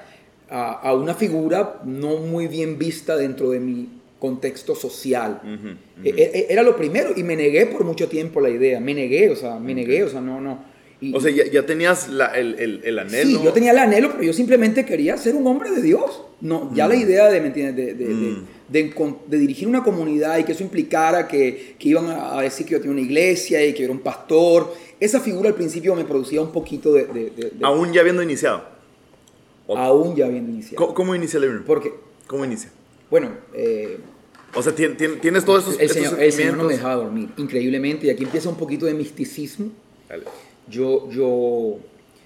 a, 0.50 0.72
a, 0.72 0.94
una 0.94 1.14
figura 1.14 1.80
no 1.84 2.18
muy 2.18 2.46
bien 2.46 2.78
vista 2.78 3.16
dentro 3.16 3.50
de 3.50 3.60
mi 3.60 3.88
contexto 4.22 4.76
social. 4.76 5.40
E, 6.04 6.10
e, 6.10 6.46
era 6.48 6.62
lo 6.62 6.76
primero 6.76 7.10
y 7.16 7.24
me 7.24 7.34
negué 7.34 7.66
por 7.66 7.82
mucho 7.82 8.08
tiempo 8.08 8.40
la 8.40 8.50
idea, 8.50 8.78
me 8.78 8.94
negué, 8.94 9.28
o 9.30 9.34
sea, 9.34 9.58
me 9.58 9.74
negué, 9.74 10.04
o 10.04 10.08
sea, 10.08 10.20
no, 10.20 10.40
no. 10.40 10.64
o 11.12 11.20
sea, 11.20 11.32
ya, 11.32 11.66
tenías 11.66 12.08
el, 12.36 12.54
el, 12.54 12.80
el, 12.84 12.98
anhelo. 13.00 13.38
Sí, 13.38 13.44
yo 13.44 13.52
tenía 13.52 13.72
el 13.72 13.78
anhelo, 13.78 14.12
pero 14.12 14.22
yo 14.22 14.32
simplemente 14.32 14.84
quería 14.84 15.16
ser 15.16 15.34
un 15.34 15.44
hombre 15.48 15.72
de 15.72 15.82
Dios. 15.82 16.22
No, 16.40 16.70
ya 16.72 16.86
la 16.86 16.94
mm. 16.94 17.00
idea 17.00 17.30
de, 17.30 17.40
¿me 17.40 17.48
entiendes? 17.48 17.98
De, 17.98 18.04
mm. 18.04 18.20
de, 18.20 18.36
de, 18.72 19.38
dirigir 19.38 19.68
una 19.68 19.82
comunidad 19.82 20.38
y 20.38 20.44
que 20.44 20.52
eso 20.52 20.62
implicara 20.62 21.28
que, 21.28 21.76
que, 21.78 21.88
iban 21.88 22.06
a 22.08 22.40
decir 22.40 22.66
que 22.66 22.72
yo 22.72 22.78
tenía 22.78 22.92
una 22.92 23.02
iglesia 23.02 23.64
y 23.64 23.74
que 23.74 23.84
era 23.84 23.92
un 23.92 24.00
pastor, 24.00 24.74
esa 24.98 25.20
figura 25.20 25.48
al 25.48 25.54
principio 25.54 25.94
me 25.94 26.04
producía 26.04 26.40
un 26.40 26.52
poquito 26.52 26.92
de... 26.92 27.52
Aún 27.62 27.92
ya 27.92 28.00
habiendo 28.00 28.22
iniciado. 28.22 28.64
Aún 29.68 30.16
ya 30.16 30.26
habiendo 30.26 30.50
iniciado. 30.50 30.76
¿Cómo, 30.76 30.94
cómo 30.94 31.14
inicia 31.14 31.38
el 31.38 31.62
¿Por 31.62 31.82
qué? 31.82 31.92
¿Cómo 32.26 32.44
inicia? 32.44 32.70
Bueno, 33.10 33.30
eh, 33.52 33.98
o 34.54 34.62
sea, 34.62 34.74
tienes 34.74 35.44
todos 35.44 35.64
esos, 35.64 35.80
el 35.80 35.88
señor, 35.88 36.22
el 36.22 36.32
señor 36.32 36.56
no 36.56 36.64
me 36.64 36.74
dejaba 36.74 36.96
dormir, 36.96 37.30
increíblemente. 37.36 38.06
Y 38.06 38.10
aquí 38.10 38.24
empieza 38.24 38.48
un 38.48 38.56
poquito 38.56 38.86
de 38.86 38.94
misticismo. 38.94 39.70
Yo, 40.68 41.10
yo, 41.10 41.78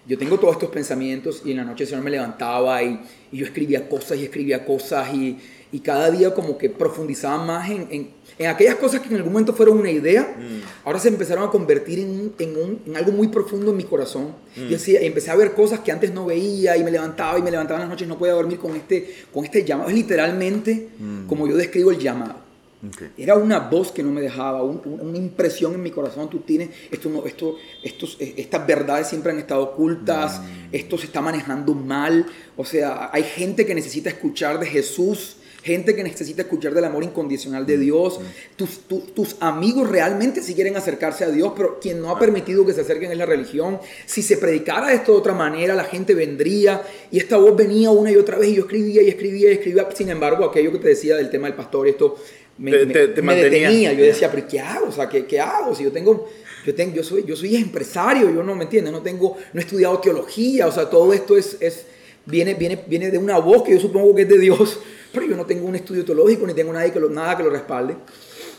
yo 0.07 0.19
tengo 0.19 0.39
todos 0.39 0.55
estos 0.55 0.71
pensamientos 0.71 1.43
y 1.45 1.53
en 1.53 1.59
la 1.59 1.65
noche 1.65 1.85
el 1.85 1.89
Señor 1.89 2.05
me 2.05 2.11
levantaba 2.11 2.83
y, 2.83 3.01
y 3.33 3.39
yo 3.39 3.47
escribía 3.47 3.89
cosas 3.89 4.19
y 4.19 4.25
escribía 4.25 4.65
cosas 4.65 5.15
y, 5.15 5.39
y 5.73 5.81
cada 5.81 6.11
día 6.11 6.33
como 6.33 6.57
que 6.57 6.71
profundizaba 6.71 7.45
más 7.45 7.69
en, 7.71 7.89
en, 7.91 8.11
en, 8.39 8.47
aquellas 8.47 8.77
cosas 8.77 9.01
que 9.01 9.09
en 9.09 9.17
algún 9.17 9.33
momento 9.33 9.53
fueron 9.53 9.79
una 9.79 9.91
idea, 9.91 10.37
mm. 10.39 10.87
ahora 10.87 10.99
se 10.99 11.09
empezaron 11.09 11.45
a 11.45 11.51
convertir 11.51 11.99
en, 11.99 12.11
un, 12.57 12.81
en, 12.87 12.97
algo 12.97 13.13
muy 13.13 13.29
profundo 13.29 13.73
en 13.73 13.77
mi 13.77 13.85
corazón. 13.85 14.35
Mm. 14.57 14.71
Y 14.71 14.75
así, 14.77 14.97
empecé 14.97 15.31
a 15.31 15.37
ver 15.37 15.53
cosas 15.53 15.81
que 15.81 15.91
antes 15.93 16.13
no 16.13 16.27
veía 16.27 16.77
y 16.77 16.85
me 16.85 16.91
levantaba 16.91 17.39
y 17.39 17.43
me 17.43 17.51
levantaba 17.51 17.79
en 17.81 17.83
las 17.83 17.91
noches 17.91 18.07
no 18.09 18.17
podía 18.17 18.35
dormir 18.35 18.59
con 18.59 18.77
este, 18.77 19.15
con 19.33 19.45
este 19.45 19.65
llamado. 19.65 19.91
Es 19.91 19.97
literalmente 19.97 20.89
mm. 20.99 21.27
como 21.27 21.47
yo 21.49 21.57
describo 21.57 21.91
el 21.91 21.99
llamado. 21.99 22.47
Ok. 22.87 23.03
Era 23.17 23.35
una 23.35 23.59
voz 23.59 23.91
que 23.91 24.03
no 24.03 24.13
me 24.13 24.21
dejaba, 24.21 24.63
un- 24.63 24.81
un- 24.85 25.01
una 25.01 25.19
impresión 25.19 25.75
en 25.75 25.83
mi 25.83 25.91
corazón. 25.91 26.29
Tú 26.31 26.41
tienes, 26.41 26.69
esto 26.91 27.09
no, 27.09 27.25
esto, 27.27 27.57
estos, 27.83 28.17
eh, 28.21 28.35
estas 28.37 28.67
verdades 28.67 29.09
siempre 29.09 29.33
han 29.33 29.39
estado 29.39 29.63
ocultas, 29.63 30.41
esto 30.71 30.97
se 30.99 31.07
está 31.07 31.21
manejando 31.23 31.75
mal. 31.75 32.27
O 32.57 32.65
sea, 32.65 33.09
hay 33.13 33.25
gente 33.25 33.65
que 33.67 33.75
necesita 33.75 34.11
escuchar 34.11 34.61
de 34.61 34.67
Jesús, 34.67 35.39
gente 35.67 35.95
que 35.95 36.03
necesita 36.05 36.43
escuchar 36.43 36.73
del 36.73 36.85
amor 36.85 37.03
incondicional 37.05 37.67
de 37.67 37.77
Dios. 37.77 38.21
Tus, 38.57 38.79
tu- 38.89 39.01
tus 39.15 39.37
amigos 39.41 39.91
realmente 39.91 40.41
sí 40.43 40.55
quieren 40.55 40.77
acercarse 40.77 41.25
a 41.25 41.29
Dios, 41.29 41.53
pero 41.57 41.79
quien 41.81 42.01
no 42.01 42.11
ha 42.11 42.19
permitido 42.19 42.65
que 42.65 42.73
se 42.73 42.81
acerquen 42.83 43.11
es 43.11 43.19
la 43.19 43.27
religión. 43.27 43.81
Si 44.07 44.23
se 44.23 44.37
predicara 44.39 44.93
esto 44.95 45.13
de 45.13 45.19
otra 45.19 45.35
manera, 45.35 45.75
la 45.75 45.85
gente 45.85 46.15
vendría 46.15 46.83
y 47.11 47.19
esta 47.19 47.37
voz 47.37 47.57
venía 47.57 47.91
una 47.91 48.11
y 48.13 48.17
otra 48.17 48.39
vez 48.39 48.49
y 48.51 48.55
yo 48.55 48.63
escribía 48.63 49.03
y 49.03 49.09
escribía 49.09 49.51
y 49.51 49.55
escribía. 49.55 49.89
Sin 49.95 50.09
embargo, 50.09 50.45
aquello 50.45 50.73
que 50.73 50.79
te 50.79 50.89
decía 50.89 51.17
del 51.17 51.29
tema 51.31 51.49
del 51.49 51.57
pastor, 51.57 51.89
esto 51.89 52.17
me, 52.59 52.71
Te- 52.71 52.87
me- 52.87 52.93
te- 52.95 53.09
te 53.09 53.21
me 53.23 53.27
mantenía. 53.27 53.69
detenía. 53.69 53.93
Yo 53.93 54.05
decía, 54.05 54.31
pero 54.31 54.47
¿qué 54.49 54.61
hago? 54.61 54.87
O 54.89 54.93
sea, 54.93 55.09
¿qué, 55.09 55.27
qué 55.27 55.41
hago? 55.41 55.75
Si 55.75 55.83
yo 55.85 55.93
tengo, 55.93 56.29
yo 56.65 56.75
tengo, 56.75 56.95
yo 56.95 57.03
soy, 57.03 57.25
yo 57.27 57.37
soy 57.37 57.57
empresario, 57.57 58.31
yo 58.31 58.43
no 58.43 58.55
me 58.55 58.65
entiendes, 58.65 58.93
no 58.93 59.03
tengo, 59.03 59.37
no 59.53 59.61
he 59.61 59.65
estudiado 59.65 59.99
teología, 59.99 60.67
o 60.67 60.73
sea, 60.73 60.89
todo 60.89 61.13
esto 61.13 61.37
es, 61.37 61.57
es 61.61 61.85
viene, 62.27 62.55
viene, 62.55 62.85
viene 62.87 63.11
de 63.11 63.19
una 63.19 63.39
voz 63.39 63.63
que 63.63 63.73
yo 63.73 63.81
supongo 63.81 64.15
que 64.15 64.23
es 64.23 64.29
de 64.29 64.39
Dios, 64.39 64.79
pero 65.13 65.27
yo 65.27 65.37
no 65.37 65.47
tengo 65.47 65.67
un 65.67 65.75
estudio 65.77 66.05
teológico 66.05 66.47
ni 66.47 66.53
tengo 66.55 66.73
nadie 66.73 66.93
que 66.93 67.01
lo, 67.01 67.09
nada 67.09 67.37
que 67.37 67.43
lo 67.43 67.51
respalde. 67.51 67.97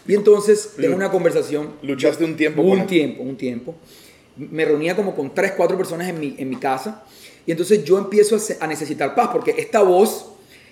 Y 0.08 0.16
entonces 0.16 0.72
tengo 0.80 0.96
una 0.96 1.12
conversación. 1.12 1.74
Luchaste 1.84 2.24
un 2.24 2.38
tiempo 2.38 2.62
con 2.64 2.72
Un 2.72 2.80
él. 2.80 2.88
tiempo, 2.88 3.24
un 3.24 3.36
tiempo. 3.36 3.76
Me 4.38 4.64
reunía 4.64 4.96
como 4.96 5.14
con 5.16 5.34
tres, 5.34 5.52
cuatro 5.58 5.76
personas 5.78 6.08
en 6.08 6.20
mi, 6.20 6.36
en 6.38 6.50
mi 6.50 6.56
casa. 6.56 7.04
Y 7.46 7.52
entonces 7.52 7.84
yo 7.84 7.98
empiezo 7.98 8.38
a, 8.60 8.68
necesitar 8.68 9.16
paz, 9.16 9.30
porque 9.34 9.56
esta 9.58 9.82
voz, 9.82 10.28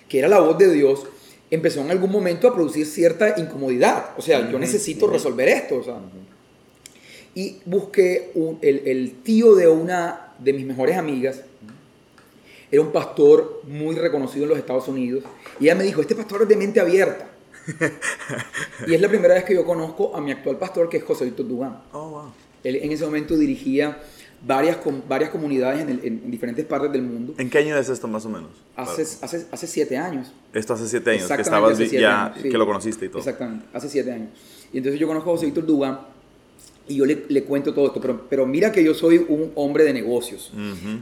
que 0.08 0.18
era 0.20 0.28
la 0.28 0.40
voz 0.40 0.56
de 0.56 0.72
Dios, 0.72 1.04
empezó 1.50 1.80
en 1.82 1.90
algún 1.90 2.10
momento 2.10 2.48
a 2.48 2.54
producir 2.54 2.86
cierta 2.86 3.34
incomodidad. 3.38 4.10
O 4.16 4.22
sea, 4.22 4.50
yo 4.50 4.58
necesito 4.58 5.06
resolver 5.06 5.48
esto. 5.48 5.76
o 5.78 5.82
sea. 5.82 5.96
Y 7.34 7.58
busqué 7.66 8.30
un- 8.34 8.58
el, 8.62 8.82
el 8.86 9.12
tío 9.22 9.54
de 9.54 9.68
una 9.68 10.32
de 10.38 10.52
mis 10.54 10.64
mejores 10.64 10.96
amigas. 10.96 11.42
Era 12.76 12.84
un 12.84 12.92
pastor 12.92 13.62
muy 13.66 13.94
reconocido 13.96 14.44
en 14.44 14.50
los 14.50 14.58
Estados 14.58 14.86
Unidos. 14.86 15.24
Y 15.58 15.64
ella 15.64 15.74
me 15.76 15.84
dijo, 15.84 16.02
este 16.02 16.14
pastor 16.14 16.42
es 16.42 16.48
de 16.48 16.56
mente 16.56 16.78
abierta. 16.78 17.26
y 18.86 18.92
es 18.94 19.00
la 19.00 19.08
primera 19.08 19.32
vez 19.32 19.44
que 19.44 19.54
yo 19.54 19.64
conozco 19.64 20.14
a 20.14 20.20
mi 20.20 20.30
actual 20.30 20.58
pastor, 20.58 20.90
que 20.90 20.98
es 20.98 21.04
José 21.04 21.24
Víctor 21.24 21.48
Dugán. 21.48 21.78
Oh, 21.92 22.10
wow. 22.10 22.22
Él 22.62 22.76
en 22.76 22.92
ese 22.92 23.06
momento 23.06 23.34
dirigía 23.34 23.98
varias, 24.46 24.76
varias 25.08 25.30
comunidades 25.30 25.80
en, 25.80 25.88
el- 25.88 26.00
en- 26.04 26.20
en 26.24 26.30
diferentes 26.30 26.66
partes 26.66 26.92
del 26.92 27.00
mundo. 27.00 27.32
¿En 27.38 27.48
qué 27.48 27.58
año 27.58 27.78
es 27.78 27.88
esto 27.88 28.08
más 28.08 28.26
o 28.26 28.28
menos? 28.28 28.50
Hace, 28.76 29.02
hace, 29.22 29.46
hace 29.50 29.66
siete 29.66 29.96
años. 29.96 30.30
Esto 30.52 30.74
hace 30.74 30.86
siete 30.86 31.12
años, 31.12 31.28
que 31.30 31.40
estabas 31.40 31.78
siete 31.78 31.98
ya, 31.98 32.26
años, 32.26 32.38
sí. 32.42 32.50
que 32.50 32.58
lo 32.58 32.66
conociste 32.66 33.06
y 33.06 33.08
todo. 33.08 33.20
Exactamente, 33.20 33.64
hace 33.72 33.88
siete 33.88 34.12
años. 34.12 34.28
Y 34.70 34.76
entonces 34.78 35.00
yo 35.00 35.06
conozco 35.06 35.30
a 35.30 35.32
José 35.32 35.46
Víctor 35.46 35.64
Dugán 35.64 36.00
y 36.88 36.96
yo 36.96 37.04
le, 37.04 37.24
le 37.28 37.42
cuento 37.44 37.74
todo 37.74 37.86
esto, 37.86 38.00
pero, 38.00 38.26
pero 38.28 38.46
mira 38.46 38.70
que 38.70 38.82
yo 38.84 38.94
soy 38.94 39.18
un 39.28 39.52
hombre 39.56 39.84
de 39.84 39.92
negocios. 39.92 40.52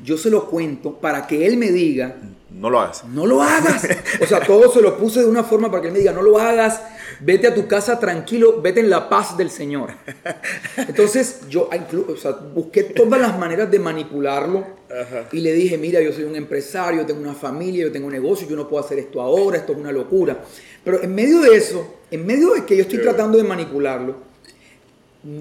Yo 0.03 0.17
se 0.17 0.31
lo 0.31 0.47
cuento 0.49 0.95
para 0.99 1.27
que 1.27 1.47
él 1.47 1.57
me 1.57 1.71
diga, 1.71 2.17
No 2.51 2.71
lo 2.71 2.81
hagas. 2.81 3.05
no 3.05 3.27
lo 3.27 3.43
hagas. 3.43 3.87
O 4.23 4.27
sea, 4.27 4.41
todo 4.41 4.73
se 4.73 4.81
lo 4.81 4.97
puse 4.97 5.21
de 5.21 5.27
una 5.27 5.45
forma 5.45 5.71
para 5.71 5.83
que 5.83 5.89
él 5.89 5.93
me 5.93 5.99
diga, 5.99 6.13
no 6.13 6.23
lo 6.23 6.39
hagas, 6.39 6.81
vete 7.21 7.49
a 7.49 7.55
tu 7.55 7.67
casa 7.67 7.99
tranquilo, 7.99 8.63
vete 8.63 8.81
en 8.81 8.89
la 8.89 9.09
paz 9.09 9.37
del 9.37 9.51
Señor. 9.51 9.91
Entonces 10.77 11.41
yo 11.49 11.69
o 12.09 12.17
sea, 12.17 12.33
busqué 12.33 12.85
todas 12.85 13.21
las 13.21 13.39
maneras 13.39 13.71
de 13.71 13.79
manipularlo 13.79 14.65
y 15.33 15.41
le 15.41 15.53
dije, 15.53 15.77
mira, 15.77 16.01
yo 16.01 16.13
soy 16.13 16.25
un 16.25 16.37
empresario, 16.37 17.05
tengo 17.05 17.21
una 17.21 17.35
familia, 17.35 17.85
yo 17.85 17.93
tengo 17.93 18.07
un 18.07 18.13
negocio, 18.13 18.49
yo 18.49 18.57
no 18.57 18.69
puedo 18.69 18.83
hacer 18.85 18.99
esto 18.99 19.21
ahora, 19.21 19.59
esto 19.59 19.73
es 19.73 19.79
una 19.79 19.93
locura. 19.93 20.45
Pero 20.85 21.03
en 21.03 21.15
medio 21.15 21.41
de 21.41 21.57
eso, 21.57 21.97
en 22.11 22.25
medio 22.25 22.55
de 22.55 22.65
que 22.65 22.77
yo 22.77 22.83
estoy 22.83 23.01
tratando 23.01 23.37
de 23.37 23.45
manipularlo, 23.45 24.34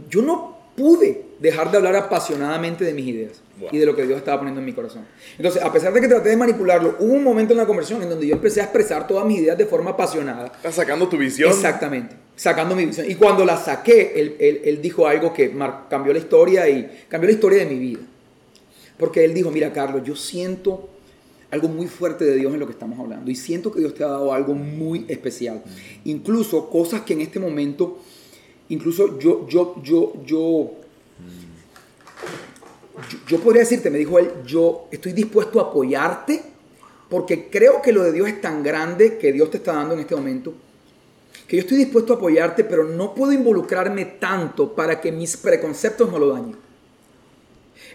yo 0.10 0.22
no 0.22 0.58
pude 0.76 1.24
dejar 1.40 1.70
de 1.72 1.78
hablar 1.78 1.96
apasionadamente 1.96 2.84
de 2.84 2.94
mis 2.94 3.08
ideas 3.08 3.34
Wow. 3.60 3.70
y 3.72 3.78
de 3.78 3.86
lo 3.86 3.96
que 3.96 4.04
Dios 4.08 4.18
estaba 4.18 4.40
poniendo 4.40 4.60
en 4.62 4.66
mi 4.66 4.74
corazón. 4.74 5.06
Entonces, 5.38 5.62
a 5.62 5.72
pesar 5.72 5.94
de 5.94 6.02
que 6.02 6.08
traté 6.08 6.30
de 6.30 6.38
manipularlo, 6.38 6.96
hubo 7.00 7.14
un 7.14 7.24
momento 7.24 7.54
en 7.54 7.58
la 7.60 7.68
conversión 7.68 8.02
en 8.02 8.10
donde 8.10 8.26
yo 8.26 8.34
empecé 8.34 8.62
a 8.62 8.64
expresar 8.64 9.06
todas 9.06 9.24
mis 9.28 9.38
ideas 9.42 9.56
de 9.56 9.68
forma 9.68 9.92
apasionada. 9.92 10.48
Estás 10.48 10.74
sacando 10.74 11.08
tu 11.08 11.18
visión. 11.20 11.52
Exactamente, 11.52 12.16
sacando 12.36 12.76
mi 12.76 12.86
visión. 12.88 13.06
Y 13.08 13.14
cuando 13.14 13.46
la 13.46 13.56
saqué, 13.58 14.14
él, 14.16 14.36
él- 14.40 14.62
él 14.64 14.82
dijo 14.82 15.06
algo 15.06 15.32
que 15.32 15.54
cambió 15.88 16.12
la 16.14 16.18
historia 16.18 16.68
y 16.68 17.06
cambió 17.08 17.28
la 17.30 17.34
historia 17.36 17.60
de 17.60 17.66
mi 17.68 17.78
vida. 17.78 18.00
Porque 18.98 19.24
él 19.24 19.36
dijo, 19.36 19.52
mira 19.52 19.72
Carlos, 19.72 20.02
yo 20.04 20.16
siento 20.16 20.90
algo 21.52 21.68
muy 21.68 21.86
fuerte 21.86 22.26
de 22.26 22.36
Dios 22.36 22.52
en 22.56 22.60
lo 22.60 22.66
que 22.66 22.72
estamos 22.74 22.98
hablando 23.00 23.30
y 23.30 23.36
siento 23.36 23.72
que 23.72 23.80
Dios 23.82 23.94
te 23.94 24.04
ha 24.04 24.08
dado 24.08 24.34
algo 24.34 24.56
muy 24.56 25.06
especial. 25.08 25.62
Incluso 26.06 26.70
cosas 26.72 27.02
que 27.02 27.14
en 27.14 27.22
este 27.22 27.40
momento, 27.40 28.00
incluso 28.74 29.20
yo, 29.20 29.48
yo, 29.48 29.76
yo, 29.84 30.14
yo, 30.24 30.24
yo, 30.26 30.72
yo 33.28 33.40
podría 33.40 33.62
decirte, 33.62 33.90
me 33.90 33.98
dijo 33.98 34.20
él, 34.20 34.32
yo 34.46 34.88
estoy 34.92 35.14
dispuesto 35.14 35.60
a 35.60 35.70
apoyarte 35.70 36.42
porque 37.10 37.50
creo 37.50 37.82
que 37.82 37.92
lo 37.92 38.04
de 38.04 38.12
Dios 38.12 38.28
es 38.28 38.42
tan 38.42 38.64
grande 38.64 39.18
que 39.18 39.32
Dios 39.32 39.52
te 39.52 39.58
está 39.58 39.74
dando 39.74 39.94
en 39.94 40.02
este 40.02 40.16
momento 40.16 40.54
que 41.48 41.58
yo 41.58 41.62
estoy 41.62 41.78
dispuesto 41.78 42.14
a 42.14 42.16
apoyarte, 42.16 42.64
pero 42.64 42.84
no 42.84 43.14
puedo 43.14 43.32
involucrarme 43.32 44.06
tanto 44.06 44.74
para 44.74 45.00
que 45.00 45.12
mis 45.12 45.38
preconceptos 45.38 46.10
no 46.12 46.18
lo 46.18 46.30
dañen. 46.30 46.56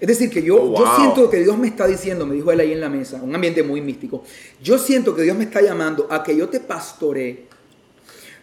Es 0.01 0.07
decir, 0.07 0.31
que 0.31 0.43
yo, 0.43 0.63
Oh, 0.63 0.79
yo 0.79 0.97
siento 0.97 1.29
que 1.29 1.39
Dios 1.39 1.59
me 1.59 1.67
está 1.67 1.87
diciendo, 1.87 2.25
me 2.25 2.37
dijo 2.37 2.53
él 2.53 2.61
ahí 2.61 2.73
en 2.73 2.81
la 2.81 2.89
mesa, 2.89 3.21
un 3.23 3.35
ambiente 3.35 3.63
muy 3.63 3.81
místico, 3.81 4.23
yo 4.63 4.79
siento 4.79 5.15
que 5.15 5.23
Dios 5.23 5.37
me 5.37 5.45
está 5.45 5.61
llamando 5.61 6.07
a 6.09 6.23
que 6.23 6.37
yo 6.37 6.49
te 6.49 6.61
pastoree, 6.61 7.48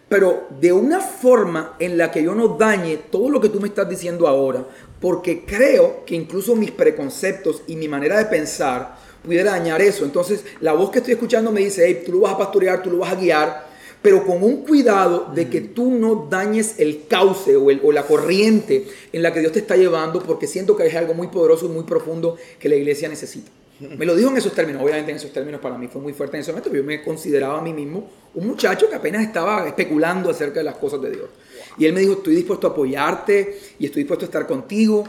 pero 0.09 0.47
de 0.61 0.71
una 0.71 0.99
forma 1.01 1.75
en 1.79 1.97
la 1.97 2.11
que 2.11 2.23
yo 2.23 2.35
no 2.35 2.49
dañe 2.49 2.97
todo 3.11 3.29
lo 3.29 3.41
que 3.41 3.49
tú 3.49 3.59
me 3.59 3.67
estás 3.67 3.89
diciendo 3.89 4.27
ahora, 4.27 4.65
porque 5.01 5.43
creo 5.45 6.05
que 6.05 6.15
incluso 6.15 6.55
mis 6.55 6.71
preconceptos 6.71 7.63
y 7.67 7.75
mi 7.75 7.87
manera 7.87 8.17
de 8.17 8.25
pensar 8.25 8.95
pudiera 9.23 9.51
dañar 9.51 9.81
eso. 9.81 10.05
Entonces, 10.05 10.43
la 10.61 10.73
voz 10.73 10.91
que 10.91 10.99
estoy 10.99 11.13
escuchando 11.15 11.51
me 11.51 11.61
dice, 11.61 11.83
hey, 11.85 12.03
tú 12.05 12.13
lo 12.13 12.19
vas 12.21 12.33
a 12.33 12.37
pastorear, 12.37 12.83
tú 12.83 12.91
lo 12.91 12.99
vas 12.99 13.11
a 13.13 13.15
guiar, 13.15 13.65
pero 14.01 14.23
con 14.23 14.43
un 14.43 14.57
cuidado 14.63 15.31
de 15.33 15.49
que 15.49 15.61
tú 15.61 15.89
no 15.91 16.27
dañes 16.29 16.75
el 16.77 17.07
cauce 17.07 17.55
o, 17.55 17.71
el- 17.71 17.81
o 17.83 17.91
la 17.91 18.03
corriente 18.03 18.87
en 19.11 19.23
la 19.23 19.33
que 19.33 19.39
Dios 19.39 19.51
te 19.53 19.59
está 19.59 19.75
llevando, 19.75 20.21
porque 20.21 20.45
siento 20.45 20.75
que 20.75 20.85
es 20.85 20.95
algo 20.95 21.15
muy 21.15 21.27
poderoso 21.27 21.65
y 21.65 21.69
muy 21.69 21.83
profundo 21.83 22.37
que 22.59 22.69
la 22.69 22.75
iglesia 22.75 23.09
necesita. 23.09 23.49
Me 23.79 24.05
lo 24.05 24.15
dijo 24.15 24.29
en 24.29 24.37
esos 24.37 24.53
términos, 24.53 24.81
obviamente 24.81 25.11
en 25.11 25.17
esos 25.17 25.31
términos 25.33 25.59
para 25.59 25.77
mí 25.77 25.87
fue 25.87 26.01
muy 26.01 26.13
fuerte 26.13 26.37
en 26.37 26.41
ese 26.41 26.51
momento, 26.51 26.69
pero 26.69 26.81
yo 26.83 26.87
me 26.87 27.03
consideraba 27.03 27.59
a 27.59 27.61
mí 27.61 27.73
mismo 27.73 28.09
un 28.33 28.47
muchacho 28.47 28.89
que 28.89 28.95
apenas 28.95 29.21
estaba 29.23 29.67
especulando 29.67 30.29
acerca 30.29 30.59
de 30.59 30.63
las 30.63 30.75
cosas 30.75 31.01
de 31.01 31.11
Dios. 31.11 31.29
Y 31.77 31.85
él 31.85 31.93
me 31.93 31.99
dijo, 31.99 32.13
estoy 32.13 32.35
dispuesto 32.35 32.67
a 32.67 32.69
apoyarte 32.71 33.59
y 33.79 33.85
estoy 33.85 34.03
dispuesto 34.03 34.25
a 34.25 34.27
estar 34.27 34.47
contigo. 34.47 35.03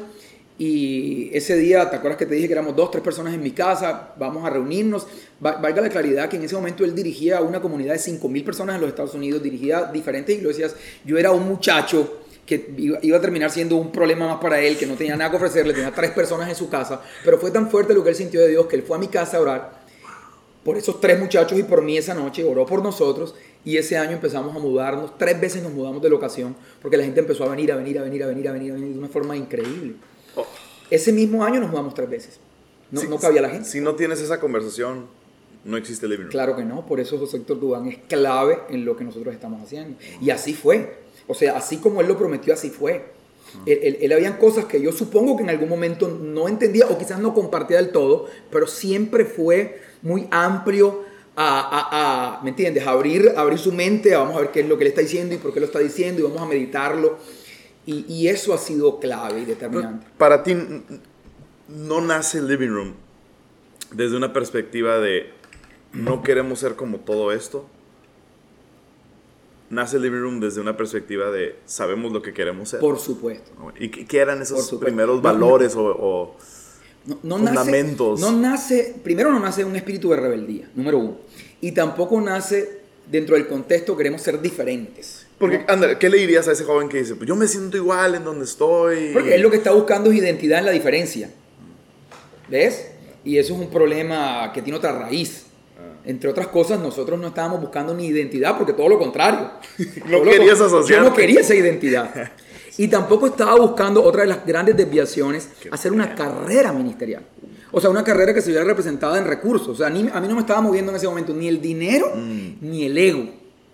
Y 0.59 1.29
ese 1.37 1.55
día, 1.57 1.89
¿te 1.91 1.97
acuerdas 1.97 2.19
que 2.19 2.25
te 2.27 2.35
dije 2.35 2.47
que 2.49 2.55
éramos 2.55 2.75
dos, 2.75 2.91
tres 2.91 3.05
personas 3.05 3.35
en 3.35 3.43
mi 3.43 3.51
casa? 3.51 4.15
Vamos 4.19 4.45
a 4.45 4.51
reunirnos. 4.51 5.07
Va- 5.45 5.57
Valga 5.59 5.83
la 5.83 5.91
claridad 5.91 6.29
que 6.29 6.37
en 6.37 6.45
ese 6.45 6.55
momento 6.55 6.83
él 6.85 6.95
dirigía 6.95 7.43
una 7.43 7.61
comunidad 7.61 7.93
de 7.93 7.99
5.000 8.01 8.43
personas 8.45 8.77
en 8.77 8.81
los 8.81 8.89
Estados 8.89 9.15
Unidos, 9.15 9.43
dirigía 9.43 9.85
diferentes 9.93 10.37
iglesias. 10.37 10.75
Yo 11.05 11.19
era 11.19 11.31
un 11.31 11.47
muchacho 11.47 12.23
que 12.47 12.73
iba, 12.79 13.19
a 13.19 13.21
terminar 13.21 13.51
siendo 13.51 13.77
un 13.77 13.91
problema 13.91 14.27
más 14.27 14.39
para 14.39 14.61
él, 14.61 14.79
que 14.79 14.87
no 14.87 14.95
tenía 14.95 15.17
nada 15.17 15.31
que 15.31 15.37
ofrecerle, 15.37 15.75
tenía 15.75 15.93
tres 15.93 16.13
personas 16.13 16.49
en 16.49 16.55
su 16.55 16.71
casa. 16.71 17.03
Pero 17.25 17.39
fue 17.39 17.51
tan 17.51 17.69
fuerte 17.71 17.93
lo 17.93 18.03
que 18.05 18.11
él 18.11 18.15
sintió 18.17 18.41
de 18.41 18.49
Dios 18.49 18.67
que 18.67 18.77
él 18.77 18.83
fue 18.83 18.97
a 18.97 19.01
mi 19.01 19.09
casa 19.09 19.37
a 19.37 19.41
orar 19.41 19.87
por 20.65 20.77
esos 20.77 21.01
tres 21.01 21.19
muchachos 21.21 21.57
y 21.59 21.63
por 21.63 21.81
mí 21.83 21.97
esa 21.97 22.13
noche, 22.15 22.43
oró 22.43 22.67
por 22.67 22.83
nosotros 22.83 23.35
y 23.65 23.77
ese 23.77 23.97
año 23.99 24.13
empezamos 24.13 24.55
a 24.55 24.59
mudarnos, 24.59 25.17
tres 25.17 25.41
veces 25.41 25.63
nos 25.63 25.73
mudamos 25.73 26.03
de 26.03 26.09
locación 26.09 26.57
porque 26.83 26.97
la 26.97 27.05
gente 27.05 27.21
empezó 27.21 27.45
a 27.45 27.49
venir, 27.49 27.71
a 27.71 27.77
venir, 27.77 27.99
a 27.99 28.03
venir, 28.03 28.23
a 28.25 28.27
venir, 28.27 28.49
a 28.49 28.53
venir, 28.53 28.71
a 28.73 28.75
venir 28.75 28.93
de 28.93 28.99
una 28.99 29.09
forma 29.09 29.37
increíble. 29.37 29.95
Oh. 30.35 30.45
Ese 30.91 31.13
mismo 31.13 31.45
año 31.45 31.61
nos 31.61 31.71
mudamos 31.71 31.95
tres 31.95 32.11
veces. 32.11 32.41
No, 32.91 33.01
Si- 33.01 33.07
no 33.09 33.17
cabía 33.19 33.43
la 33.43 33.51
gente. 33.51 33.69
Si 33.69 33.81
no 33.81 33.95
tienes 33.95 34.21
esa 34.21 34.41
conversación, 34.41 35.07
no 35.65 35.77
existe 35.77 36.07
living 36.09 36.23
room. 36.23 36.31
Claro 36.31 36.57
que 36.57 36.65
no, 36.65 36.85
por 36.87 36.99
eso 37.01 37.17
José 37.19 37.39
Héctor 37.39 37.61
Dubán 37.61 37.87
es 37.87 37.99
clave 38.09 38.59
en 38.69 38.85
lo 38.85 38.97
que 38.97 39.05
nosotros 39.05 39.35
estamos 39.35 39.63
haciendo. 39.63 39.97
Y 40.21 40.31
así 40.31 40.55
fue. 40.55 41.06
O 41.29 41.35
sea, 41.35 41.57
así 41.57 41.79
como 41.79 42.01
él 42.01 42.09
lo 42.09 42.17
prometió, 42.19 42.55
así 42.55 42.71
fue. 42.71 43.15
Él, 43.65 43.79
él- 43.83 43.99
él 44.01 44.13
habían 44.13 44.35
cosas 44.39 44.65
que 44.67 44.81
yo 44.81 44.93
supongo 44.93 45.37
que 45.37 45.43
en 45.43 45.51
algún 45.51 45.69
momento 45.69 46.09
no 46.09 46.49
entendía 46.49 46.87
o 46.87 46.99
quizás 46.99 47.19
no 47.21 47.33
compartía 47.35 47.77
del 47.79 47.91
todo, 47.91 48.27
pero 48.51 48.67
siempre 48.67 49.25
fue 49.25 49.81
muy 50.03 50.27
amplio 50.31 51.05
a, 51.37 51.61
a- 51.61 52.39
a, 52.39 52.43
¿me 52.43 52.51
entiendes? 52.51 52.87
A 52.87 52.91
abrir, 52.91 53.33
a 53.37 53.41
abrir 53.43 53.59
su 53.59 53.73
mente, 53.73 54.15
a 54.15 54.19
vamos 54.19 54.37
a 54.37 54.41
ver 54.41 54.51
qué 54.51 54.61
es 54.61 54.69
lo 54.69 54.77
que 54.79 54.85
él 54.85 54.89
está 54.89 55.01
diciendo 55.01 55.35
y 55.35 55.39
por 55.39 55.53
qué 55.55 55.61
lo 55.61 55.67
está 55.67 55.79
diciendo 55.79 56.21
y 56.21 56.25
vamos 56.25 56.41
a 56.43 56.47
meditarlo. 56.47 57.19
Y, 57.87 58.05
y 58.13 58.29
eso 58.29 58.53
ha 58.53 58.59
sido 58.59 58.99
clave 58.99 59.41
y 59.41 59.45
determinante. 59.45 60.07
Para 60.19 60.43
ti, 60.43 60.57
no 61.69 62.01
nace 62.01 62.39
el 62.39 62.49
living 62.49 62.69
room 62.69 62.95
desde 63.93 64.17
una 64.17 64.33
perspectiva 64.33 64.99
de 64.99 65.31
no 65.93 66.23
queremos 66.23 66.59
ser 66.59 66.75
como 66.75 66.99
todo 66.99 67.33
esto. 67.33 67.67
Nace 69.69 69.97
el 69.97 70.03
living 70.03 70.21
room 70.21 70.41
desde 70.41 70.61
una 70.61 70.77
perspectiva 70.77 71.31
de 71.31 71.57
sabemos 71.67 72.13
lo 72.13 72.23
que 72.23 72.33
queremos 72.33 72.69
ser. 72.69 72.81
Por 72.81 72.99
supuesto. 72.99 73.51
¿Y 73.79 73.89
qué, 73.89 74.19
eran 74.19 74.41
esos 74.43 74.73
primeros 74.81 75.17
No, 75.17 75.23
valores 75.23 75.75
o, 75.75 75.85
o- 75.85 76.37
No, 77.07 77.19
no 77.23 77.39
Fundamentos. 77.39 78.21
Nace, 78.21 78.33
no 78.33 78.39
nace, 78.39 78.95
primero 79.03 79.33
no 79.33 79.41
nace 79.41 79.65
un 79.65 79.75
espíritu 79.77 80.11
de 80.11 80.17
rebeldía, 80.17 80.71
número 80.75 80.99
uno. 80.99 81.17
Y 81.61 81.73
tampoco 81.73 82.21
nace 82.21 82.81
dentro 83.11 83.35
del 83.37 83.47
contexto 83.47 83.97
queremos 83.97 84.23
ser 84.23 84.41
diferentes. 84.41 85.27
Porque, 85.39 85.65
André, 85.69 85.99
¿qué 85.99 86.09
le 86.09 86.19
dirías 86.19 86.49
a 86.49 86.53
ese 86.53 86.65
joven 86.65 86.89
que 86.89 86.99
dice, 86.99 87.15
pues 87.15 87.29
yo 87.29 87.37
me 87.37 87.47
siento 87.47 87.77
igual 87.77 88.15
en 88.15 88.25
donde 88.25 88.45
estoy? 88.45 89.11
Porque 89.13 89.35
él 89.35 89.43
lo 89.43 89.51
que 89.51 89.59
está 89.59 89.73
buscando 89.73 90.11
es 90.11 90.17
identidad 90.17 90.61
en 90.61 90.65
la 90.67 90.71
diferencia. 90.71 91.31
¿Ves? 92.49 92.89
Y 93.25 93.39
eso 93.39 93.55
es 93.55 93.61
un 93.61 93.71
problema 93.71 94.51
que 94.55 94.63
tiene 94.63 94.79
otra 94.79 94.93
raíz. 94.97 95.46
Entre 96.07 96.31
otras 96.31 96.47
cosas, 96.49 96.79
nosotros 96.81 97.19
no 97.21 97.27
estábamos 97.29 97.61
buscando 97.61 97.93
ni 97.93 98.07
identidad, 98.07 98.57
porque 98.57 98.73
todo 98.73 98.89
lo 98.89 98.99
contrario. 98.99 99.51
No 100.09 100.19
lo 100.19 100.31
querías. 100.31 100.59
Yo 100.89 101.01
no 101.03 101.13
quería 101.15 101.41
esa 101.41 101.55
identidad. 101.55 102.11
Y 102.79 102.89
tampoco 102.89 103.27
estaba 103.27 103.57
buscando 103.57 104.03
otra 104.05 104.21
de 104.21 104.27
las 104.29 104.45
grandes 104.45 104.77
desviaciones, 104.77 105.49
hacer 105.71 105.93
una 105.93 106.15
carrera 106.15 106.75
ministerial. 106.75 107.23
O 107.73 107.81
sea, 107.81 107.89
una 107.89 108.05
carrera 108.05 108.35
que 108.35 108.43
se 108.43 108.51
viera 108.51 108.65
representada 108.65 109.17
en 109.17 109.25
recursos. 109.25 109.69
O 109.69 109.75
sea, 109.75 109.89
ni- 109.89 110.11
a 110.13 110.21
mí 110.21 110.29
no 110.29 110.35
me 110.35 110.41
estaba 110.43 110.61
moviendo 110.61 110.93
en 110.93 110.97
ese 110.97 111.09
momento 111.09 111.33
ni 111.33 111.49
el 111.49 111.59
dinero 111.63 112.13
Mm. 112.15 112.57
ni 112.61 112.85
el 112.85 112.99
ego. 112.99 113.25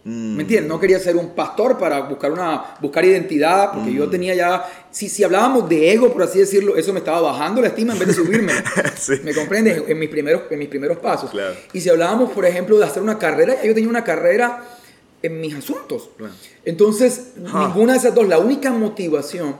¿Me 0.04 0.42
entiendes? 0.42 0.68
No 0.68 0.80
quería 0.80 0.98
ser 0.98 1.14
un 1.16 1.30
pastor 1.30 1.78
para 1.78 2.00
buscar 2.00 2.32
una 2.32 2.74
buscar 2.80 3.04
identidad, 3.04 3.70
porque 3.72 3.90
Mm. 3.90 3.94
yo 3.96 4.10
tenía 4.10 4.34
ya, 4.34 4.86
si, 4.90 5.08
si 5.08 5.22
hablábamos 5.22 5.68
de 5.68 5.92
ego, 5.92 6.12
por 6.12 6.24
así 6.24 6.40
decirlo, 6.40 6.76
eso 6.76 6.92
me 6.92 6.98
estaba 6.98 7.20
bajando 7.20 7.60
la 7.60 7.68
estima 7.68 7.92
en 7.92 8.00
vez 8.00 8.08
de 8.08 8.14
subirme. 8.14 8.52
Sí. 8.96 9.14
¿Me 9.22 9.32
comprendes? 9.32 9.84
En 9.86 9.98
mis 9.98 10.08
primeros, 10.08 10.42
en 10.50 10.58
mis 10.58 10.68
primeros 10.68 10.98
pasos. 10.98 11.30
Claro. 11.30 11.54
Y 11.72 11.80
si 11.80 11.88
hablábamos, 11.88 12.32
por 12.32 12.44
ejemplo, 12.46 12.78
de 12.78 12.84
hacer 12.84 13.00
una 13.02 13.16
carrera, 13.18 13.54
ya 13.56 13.64
yo 13.68 13.74
tenía 13.74 13.88
una 13.90 14.02
carrera 14.02 14.64
en 15.22 15.40
mis 15.40 15.54
asuntos. 15.54 16.10
Claro. 16.16 16.32
Entonces, 16.64 17.34
ninguna 17.36 17.92
de 17.92 17.98
esas 18.00 18.12
dos, 18.14 18.26
la 18.28 18.38
única 18.38 18.70
motivación 18.72 19.54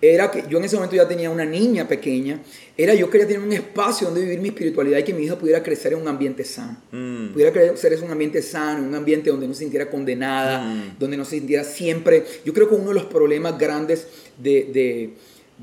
era 0.00 0.30
que 0.30 0.44
yo 0.48 0.58
en 0.58 0.64
ese 0.64 0.76
momento 0.76 0.94
ya 0.94 1.08
tenía 1.08 1.28
una 1.30 1.44
niña 1.44 1.88
pequeña, 1.88 2.40
era 2.76 2.94
yo 2.94 3.10
quería 3.10 3.26
tener 3.26 3.42
un 3.42 3.52
espacio 3.52 4.06
donde 4.06 4.20
vivir 4.22 4.40
mi 4.40 4.48
espiritualidad 4.48 4.98
y 4.98 5.02
que 5.02 5.12
mi 5.12 5.24
hija 5.24 5.36
pudiera 5.36 5.62
crecer 5.62 5.92
en 5.92 6.00
un 6.02 6.06
ambiente 6.08 6.44
sano. 6.44 6.76
Mm. 6.92 7.32
Pudiera 7.32 7.52
crecer 7.52 7.92
en 7.94 8.04
un 8.04 8.10
ambiente 8.12 8.40
sano, 8.42 8.86
un 8.86 8.94
ambiente 8.94 9.30
donde 9.30 9.48
no 9.48 9.54
se 9.54 9.60
sintiera 9.60 9.90
condenada, 9.90 10.60
Mm. 10.62 10.98
donde 10.98 11.16
no 11.16 11.24
se 11.24 11.36
sintiera 11.38 11.64
siempre... 11.64 12.24
Yo 12.44 12.54
creo 12.54 12.68
que 12.68 12.76
uno 12.76 12.88
de 12.90 12.94
los 12.94 13.04
problemas 13.06 13.58
grandes 13.58 14.06
de, 14.38 14.68
de- 14.72 15.10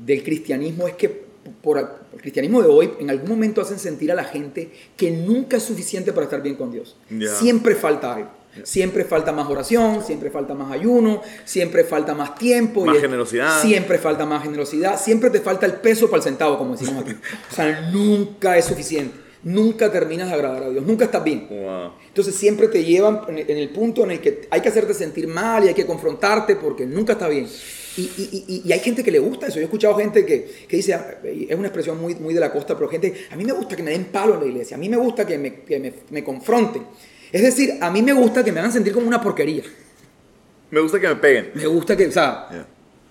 del 0.04 0.22
cristianismo 0.22 0.86
es 0.86 0.94
que 0.94 1.24
por 1.62 1.78
el 1.78 2.20
cristianismo 2.20 2.60
de 2.60 2.68
hoy 2.68 2.90
en 3.00 3.08
algún 3.08 3.28
momento 3.30 3.60
hacen 3.62 3.78
sentir 3.78 4.10
a 4.12 4.14
la 4.14 4.24
gente 4.24 4.68
que 4.96 5.10
nunca 5.12 5.56
es 5.56 5.62
suficiente 5.62 6.12
para 6.12 6.24
estar 6.24 6.42
bien 6.42 6.56
con 6.56 6.70
Dios. 6.72 6.96
Siempre 7.38 7.74
falta 7.76 8.14
algo. 8.14 8.30
Siempre 8.64 9.04
falta 9.04 9.32
más 9.32 9.48
oración, 9.48 10.04
siempre 10.04 10.30
falta 10.30 10.54
más 10.54 10.72
ayuno, 10.72 11.22
siempre 11.44 11.84
falta 11.84 12.14
más 12.14 12.34
tiempo. 12.36 12.84
Más 12.84 12.96
y 12.96 13.00
generosidad. 13.00 13.60
Siempre 13.62 13.98
falta 13.98 14.24
más 14.26 14.42
generosidad, 14.42 15.00
siempre 15.00 15.30
te 15.30 15.40
falta 15.40 15.66
el 15.66 15.74
peso 15.74 16.06
para 16.08 16.18
el 16.18 16.22
centavo, 16.24 16.58
como 16.58 16.76
decimos 16.76 17.02
aquí. 17.04 17.12
O 17.50 17.54
sea, 17.54 17.90
nunca 17.92 18.56
es 18.56 18.64
suficiente. 18.64 19.26
Nunca 19.42 19.92
terminas 19.92 20.26
de 20.28 20.34
agradar 20.34 20.64
a 20.64 20.70
Dios, 20.70 20.84
nunca 20.84 21.04
estás 21.04 21.22
bien. 21.22 21.46
Wow. 21.48 21.92
Entonces 22.08 22.34
siempre 22.34 22.66
te 22.66 22.82
llevan 22.84 23.20
en 23.28 23.56
el, 23.56 23.68
punto 23.68 24.02
en 24.02 24.10
el 24.12 24.20
que 24.20 24.48
hay 24.50 24.60
que 24.60 24.68
hacerte 24.70 24.92
sentir 24.92 25.28
mal 25.28 25.64
y 25.64 25.68
hay 25.68 25.74
que 25.74 25.86
confrontarte 25.86 26.56
porque 26.56 26.84
nunca 26.84 27.12
está 27.12 27.28
bien. 27.28 27.46
Y, 27.96 28.00
y- 28.02 28.44
y- 28.48 28.62
y 28.68 28.72
hay 28.72 28.80
gente 28.80 29.04
que 29.04 29.10
le 29.12 29.20
gusta 29.20 29.46
eso. 29.46 29.56
Yo 29.56 29.60
he 29.60 29.64
escuchado 29.64 29.94
gente 29.94 30.26
que, 30.26 30.50
que 30.66 30.76
dice, 30.78 30.98
es 31.48 31.56
una 31.56 31.68
expresión 31.68 32.00
muy, 32.00 32.16
muy 32.16 32.34
de 32.34 32.40
la 32.40 32.50
costa, 32.50 32.74
pero 32.74 32.88
gente, 32.88 33.14
a 33.30 33.36
mí 33.36 33.44
me 33.44 33.52
gusta 33.52 33.76
que 33.76 33.84
me 33.84 33.92
den 33.92 34.06
palo 34.06 34.34
en 34.34 34.40
la 34.40 34.46
iglesia, 34.46 34.76
a 34.76 34.80
mí 34.80 34.88
me 34.88 34.96
gusta 34.96 35.24
que 35.24 35.38
me, 35.38 35.60
que 35.60 35.78
me, 35.78 35.92
me 36.10 36.24
confronten. 36.24 36.82
Es 37.32 37.42
decir, 37.42 37.74
a 37.80 37.90
mí 37.90 38.02
me 38.02 38.12
gusta 38.12 38.44
que 38.44 38.52
me 38.52 38.60
hagan 38.60 38.72
sentir 38.72 38.92
como 38.92 39.06
una 39.06 39.20
porquería. 39.20 39.62
Me 40.70 40.80
gusta 40.80 41.00
que 41.00 41.08
me 41.08 41.16
peguen. 41.16 41.50
Me 41.54 41.66
gusta 41.66 41.96
que, 41.96 42.06
o 42.06 42.12
sea, 42.12 42.46
Yeah. 42.50 42.66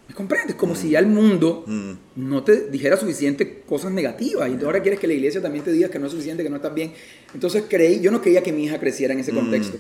¿me 0.10 0.14
comprendes? 0.16 0.56
Como 0.56 0.76
si 0.76 0.90
ya 0.92 1.00
el 1.00 1.08
mundo 1.08 1.64
Mm. 1.66 1.92
no 2.18 2.44
te 2.44 2.70
dijera 2.70 2.96
suficiente 2.98 3.62
cosas 3.66 3.92
negativas. 3.92 4.44
Y 4.48 4.52
entonces 4.52 4.66
ahora 4.66 4.82
quieres 4.82 5.00
que 5.00 5.08
la 5.08 5.14
iglesia 5.14 5.42
también 5.42 5.64
te 5.64 5.72
diga 5.72 5.90
que 5.90 5.98
no 6.00 6.06
es 6.08 6.12
suficiente, 6.12 6.44
que 6.44 6.50
no 6.50 6.58
estás 6.58 6.74
bien. 6.74 6.94
Entonces 7.34 7.64
creí, 7.70 8.00
yo 8.02 8.12
no 8.12 8.22
quería 8.22 8.44
que 8.44 8.52
mi 8.52 8.66
hija 8.66 8.80
creciera 8.80 9.14
en 9.14 9.20
ese 9.20 9.32
Mm, 9.32 9.36
contexto. 9.36 9.78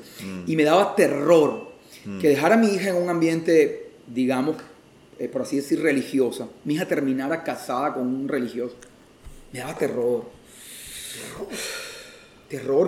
Y 0.47 0.55
me 0.55 0.63
daba 0.63 0.95
terror 0.95 1.71
que 2.21 2.29
dejara 2.29 2.55
a 2.55 2.57
mi 2.57 2.67
hija 2.67 2.89
en 2.89 2.95
un 2.95 3.09
ambiente, 3.09 3.89
digamos, 4.07 4.57
eh, 5.19 5.27
por 5.27 5.41
así 5.43 5.55
decir, 5.57 5.81
religiosa. 5.81 6.47
Mi 6.65 6.75
hija 6.75 6.85
terminara 6.87 7.43
casada 7.43 7.93
con 7.93 8.05
un 8.07 8.27
religioso. 8.27 8.75
Me 9.53 9.59
daba 9.59 9.77
terror. 9.77 10.25
Terror 11.15 11.47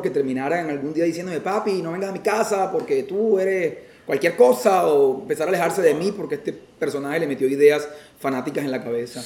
que 0.01 0.09
terminara 0.09 0.61
en 0.61 0.69
algún 0.69 0.93
día 0.93 1.05
diciéndome, 1.05 1.39
papi, 1.41 1.81
no 1.81 1.91
vengas 1.91 2.09
a 2.09 2.13
mi 2.13 2.19
casa 2.19 2.71
porque 2.71 3.03
tú 3.03 3.39
eres 3.39 3.75
cualquier 4.05 4.35
cosa 4.35 4.87
o 4.87 5.21
empezar 5.21 5.47
a 5.47 5.49
alejarse 5.49 5.81
de 5.81 5.93
mí 5.93 6.11
porque 6.15 6.35
este 6.35 6.53
personaje 6.53 7.19
le 7.19 7.27
metió 7.27 7.47
ideas 7.47 7.87
fanáticas 8.19 8.63
en 8.63 8.71
la 8.71 8.83
cabeza. 8.83 9.21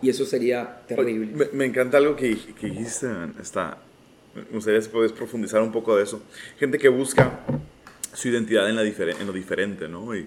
Y 0.00 0.10
eso 0.10 0.24
sería 0.24 0.82
terrible. 0.86 1.30
Me, 1.32 1.46
me 1.52 1.64
encanta 1.64 1.96
algo 1.98 2.16
que, 2.16 2.36
que 2.58 2.66
dijiste. 2.66 3.06
Está, 3.40 3.78
me 4.34 4.42
gustaría 4.52 4.80
si 4.82 4.88
puedes 4.88 5.12
profundizar 5.12 5.62
un 5.62 5.70
poco 5.70 5.96
de 5.96 6.02
eso. 6.02 6.20
Gente 6.58 6.78
que 6.78 6.88
busca 6.88 7.40
su 8.12 8.28
identidad 8.28 8.68
en, 8.68 8.76
la 8.76 8.82
en 8.82 9.26
lo 9.26 9.32
diferente, 9.32 9.88
¿no? 9.88 10.14
Y 10.16 10.26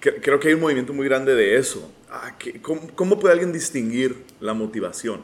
cre- 0.00 0.20
creo 0.22 0.40
que 0.40 0.48
hay 0.48 0.54
un 0.54 0.60
movimiento 0.60 0.92
muy 0.94 1.06
grande 1.06 1.34
de 1.34 1.56
eso. 1.56 1.92
Ah, 2.10 2.34
que- 2.38 2.60
¿cómo, 2.62 2.80
cómo 2.94 3.18
puede 3.18 3.32
alguien 3.32 3.52
distinguir 3.52 4.16
la 4.40 4.54
motivación 4.54 5.20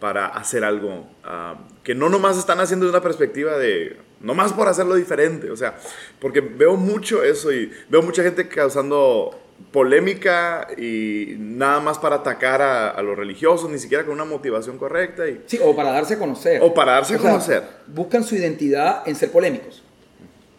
para 0.00 0.26
hacer 0.26 0.64
algo 0.64 1.06
ah, 1.24 1.56
que 1.84 1.94
no 1.94 2.08
nomás 2.08 2.38
están 2.38 2.58
haciendo 2.60 2.86
de 2.86 2.90
una 2.90 3.02
perspectiva 3.02 3.58
de, 3.58 3.96
nomás 4.20 4.52
por 4.52 4.66
hacerlo 4.66 4.94
diferente? 4.94 5.50
O 5.50 5.56
sea, 5.56 5.78
porque 6.20 6.40
veo 6.40 6.76
mucho 6.76 7.22
eso 7.22 7.52
y 7.52 7.70
veo 7.88 8.02
mucha 8.02 8.22
gente 8.22 8.48
causando 8.48 9.38
polémica 9.72 10.68
y 10.76 11.36
nada 11.38 11.80
más 11.80 11.98
para 11.98 12.16
atacar 12.16 12.62
a, 12.62 12.90
a 12.90 13.02
los 13.02 13.16
religiosos, 13.16 13.70
ni 13.70 13.78
siquiera 13.78 14.04
con 14.04 14.14
una 14.14 14.24
motivación 14.24 14.78
correcta. 14.78 15.28
Y, 15.28 15.42
Sí, 15.46 15.58
o 15.62 15.76
para 15.76 15.92
darse 15.92 16.14
a 16.14 16.18
conocer. 16.18 16.60
O 16.62 16.72
para 16.72 16.92
darse 16.92 17.14
a 17.14 17.18
O 17.18 17.20
sea, 17.20 17.30
conocer. 17.30 17.62
Buscan 17.86 18.24
su 18.24 18.34
identidad 18.34 19.06
en 19.06 19.14
ser 19.14 19.30
polémicos. 19.30 19.82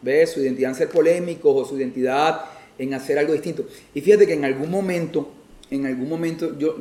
¿Ves? 0.02 0.32
Su 0.32 0.40
identidad 0.40 0.72
en 0.72 0.76
ser 0.76 0.90
polémicos 0.90 1.54
o 1.56 1.66
su 1.66 1.78
identidad 1.78 2.46
en 2.78 2.94
hacer 2.94 3.18
algo 3.20 3.34
distinto. 3.34 3.66
Y 3.94 4.02
fíjate 4.02 4.26
que 4.26 4.34
en 4.34 4.46
algún 4.46 4.70
momento, 4.70 5.32
en 5.70 5.86
algún 5.86 6.10
momento, 6.10 6.58
yo, 6.58 6.76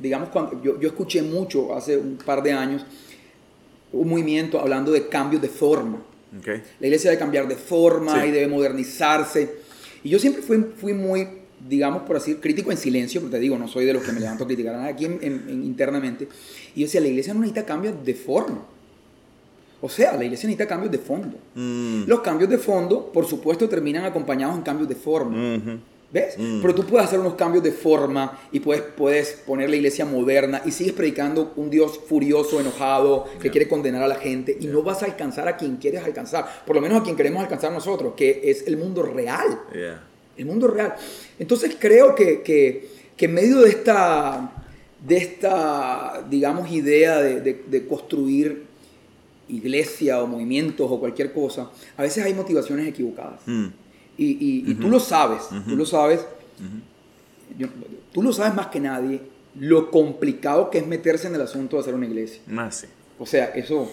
digamos, 0.00 0.28
cuando 0.30 0.62
yo, 0.62 0.78
yo 0.80 0.88
escuché 0.88 1.22
mucho 1.22 1.74
hace 1.74 1.96
un 1.96 2.16
par 2.16 2.42
de 2.42 2.52
años 2.52 2.84
un 3.92 4.08
movimiento 4.08 4.58
hablando 4.60 4.90
de 4.92 5.08
cambios 5.08 5.42
de 5.42 5.48
forma. 5.48 5.98
¿ok? 6.38 6.46
La 6.80 6.86
iglesia 6.86 7.10
debe 7.10 7.18
cambiar 7.20 7.46
de 7.46 7.56
forma 7.56 8.22
Sí. 8.22 8.28
y 8.28 8.30
debe 8.30 8.48
modernizarse. 8.48 9.52
Y 10.02 10.08
yo 10.08 10.18
siempre 10.18 10.42
fui, 10.42 10.64
fui 10.76 10.94
muy, 10.94 11.28
digamos, 11.68 12.02
por 12.02 12.16
así, 12.16 12.36
crítico 12.36 12.70
en 12.72 12.78
silencio, 12.78 13.20
porque 13.20 13.36
te 13.36 13.40
digo, 13.40 13.58
no 13.58 13.68
soy 13.68 13.84
de 13.84 13.92
los 13.92 14.02
que 14.02 14.12
me 14.12 14.20
levanto 14.20 14.44
a 14.44 14.46
criticar 14.46 14.74
a 14.74 14.78
nadie 14.78 14.92
aquí 14.92 15.04
en- 15.04 15.18
en- 15.22 15.44
en- 15.48 15.64
internamente. 15.64 16.26
Y 16.74 16.80
yo 16.80 16.86
decía, 16.86 17.00
la 17.02 17.08
iglesia 17.08 17.34
no 17.34 17.40
necesita 17.40 17.66
cambios 17.66 17.94
de 18.04 18.14
forma. 18.14 18.64
O 19.84 19.88
sea, 19.88 20.16
la 20.16 20.24
iglesia 20.24 20.46
necesita 20.46 20.66
cambios 20.68 20.90
de 20.92 20.98
fondo. 20.98 21.36
Mm, 21.54 22.04
Los 22.06 22.20
cambios 22.20 22.48
de 22.48 22.56
fondo, 22.58 23.12
por 23.12 23.26
supuesto, 23.26 23.68
terminan 23.68 24.04
acompañados 24.04 24.56
en 24.56 24.62
cambios 24.62 24.88
de 24.88 24.94
forma. 24.94 25.56
ujú. 25.56 25.78
¿Ves? 26.12 26.36
Mm. 26.36 26.60
Pero 26.60 26.74
tú 26.74 26.84
puedes 26.84 27.06
hacer 27.06 27.18
unos 27.18 27.34
cambios 27.36 27.64
de 27.64 27.72
forma 27.72 28.38
y 28.52 28.60
puedes, 28.60 28.82
puedes 28.82 29.30
poner 29.46 29.70
la 29.70 29.76
iglesia 29.76 30.04
moderna 30.04 30.60
y 30.64 30.70
sigues 30.70 30.92
predicando 30.92 31.54
un 31.56 31.70
Dios 31.70 31.98
furioso, 32.06 32.60
enojado, 32.60 33.24
que 33.40 33.50
quiere 33.50 33.66
condenar 33.66 34.02
a 34.02 34.08
la 34.08 34.16
gente 34.16 34.54
y 34.60 34.66
no 34.66 34.82
vas 34.82 35.02
a 35.02 35.06
alcanzar 35.06 35.48
a 35.48 35.56
quien 35.56 35.76
quieres 35.78 36.04
alcanzar, 36.04 36.46
por 36.66 36.76
lo 36.76 36.82
menos 36.82 37.00
a 37.00 37.02
quien 37.02 37.16
queremos 37.16 37.42
alcanzar 37.42 37.72
nosotros, 37.72 38.12
que 38.14 38.42
es 38.44 38.66
el 38.66 38.76
mundo 38.76 39.02
real. 39.02 39.58
Yeah. 39.72 40.02
El 40.36 40.44
mundo 40.46 40.68
real. 40.68 40.94
Entonces 41.38 41.76
creo 41.78 42.14
que, 42.14 42.42
que, 42.42 42.88
que 43.16 43.24
en 43.24 43.32
medio 43.34 43.60
de 43.60 43.70
esta, 43.70 44.52
de 45.06 45.16
esta 45.16 46.24
digamos, 46.28 46.70
idea 46.70 47.22
de, 47.22 47.40
de- 47.40 47.64
de 47.66 47.86
construir 47.86 48.64
iglesia 49.48 50.22
o 50.22 50.26
movimientos 50.26 50.86
o 50.90 50.98
cualquier 51.00 51.32
cosa, 51.32 51.70
a 51.96 52.02
veces 52.02 52.24
hay 52.24 52.34
motivaciones 52.34 52.86
equivocadas. 52.88 53.40
Mm, 53.46 53.66
Y, 54.18 54.24
y- 54.26 54.70
y 54.70 54.74
tú 54.74 54.88
lo 54.88 55.00
sabes, 55.00 55.42
tú 55.66 55.76
lo 55.76 55.86
sabes, 55.86 56.20
yo- 57.58 57.68
tú 58.12 58.22
lo 58.22 58.32
sabes 58.32 58.54
más 58.54 58.68
que 58.68 58.80
nadie, 58.80 59.20
lo 59.58 59.90
complicado 59.90 60.70
que 60.70 60.78
es 60.78 60.86
meterse 60.86 61.28
en 61.28 61.34
el 61.34 61.42
asunto 61.42 61.76
de 61.76 61.82
hacer 61.82 61.94
una 61.94 62.06
iglesia. 62.06 62.40
Más 62.46 62.76
sí. 62.76 62.86
O 63.18 63.26
sea, 63.26 63.46
eso, 63.46 63.90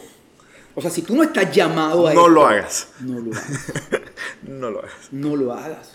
o 0.76 0.82
sea, 0.82 0.90
si 0.90 1.02
tú 1.02 1.16
no 1.16 1.24
estás 1.24 1.54
llamado 1.56 2.08
a 2.08 2.14
No 2.14 2.22
esto, 2.22 2.30
lo 2.30 2.46
hagas. 2.48 2.90
no 3.02 3.20
lo 3.20 3.32
hagas, 3.34 3.72
No 4.44 4.72
lo 4.72 4.80
hagas. 4.80 4.92
no 5.12 5.36
lo 5.36 5.54
hagas. 5.54 5.92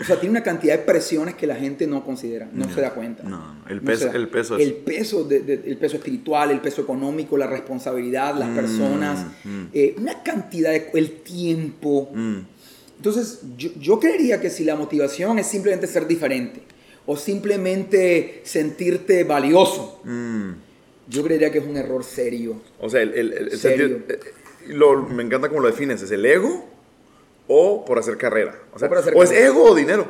O 0.00 0.04
sea, 0.04 0.18
tiene 0.18 0.30
una 0.30 0.42
cantidad 0.42 0.78
de 0.78 0.84
presiones 0.84 1.34
que 1.34 1.46
la 1.46 1.56
gente 1.56 1.86
no 1.86 2.04
considera, 2.04 2.48
no, 2.52 2.72
se 2.72 2.80
da 2.80 2.94
cuenta. 2.94 3.22
no, 3.24 3.56
el 3.68 3.76
No 3.78 3.82
peso- 3.82 4.06
da- 4.06 4.12
el 4.12 4.28
peso 4.28 4.56
es- 4.56 4.62
el 4.66 4.74
peso, 4.74 5.24
de- 5.24 5.40
de- 5.40 5.62
el 5.66 5.76
peso 5.76 5.96
espiritual, 5.96 6.50
el 6.52 6.60
peso 6.60 6.80
económico, 6.82 7.36
la 7.36 7.48
responsabilidad, 7.48 8.34
las 8.36 8.48
Mm, 8.50 8.54
personas, 8.54 9.26
mm. 9.44 9.62
eh, 9.72 9.94
una 9.98 10.22
cantidad 10.22 10.70
de, 10.70 10.90
el 10.94 11.20
tiempo. 11.22 12.10
Mm, 12.14 12.38
Entonces, 13.04 13.40
yo, 13.58 13.68
yo 13.78 14.00
creería 14.00 14.40
que 14.40 14.48
si 14.48 14.64
la 14.64 14.76
motivación 14.76 15.38
es 15.38 15.46
simplemente 15.46 15.86
ser 15.86 16.06
diferente 16.06 16.62
o 17.04 17.18
simplemente 17.18 18.40
sentirte 18.44 19.24
valioso, 19.24 20.00
mm. 20.04 20.50
yo 21.08 21.22
creería 21.22 21.52
que 21.52 21.58
es 21.58 21.66
un 21.66 21.76
error 21.76 22.02
serio. 22.02 22.62
O 22.80 22.88
sea, 22.88 23.02
el, 23.02 23.12
el- 23.12 23.32
el- 23.34 23.58
Serio. 23.58 24.00
eh, 24.08 24.18
lo- 24.68 25.02
me 25.02 25.22
encanta 25.22 25.50
cómo 25.50 25.60
lo 25.60 25.66
defines. 25.66 26.00
¿Es 26.00 26.10
el 26.12 26.24
ego 26.24 26.64
o 27.46 27.84
por 27.84 27.98
hacer 27.98 28.16
carrera? 28.16 28.58
O, 28.72 28.78
sea, 28.78 28.88
O 28.88 28.94
hacer 28.94 29.14
o 29.14 29.22
es 29.22 29.28
carrera. 29.28 29.46
ego 29.48 29.64
o 29.64 29.74
dinero. 29.74 30.06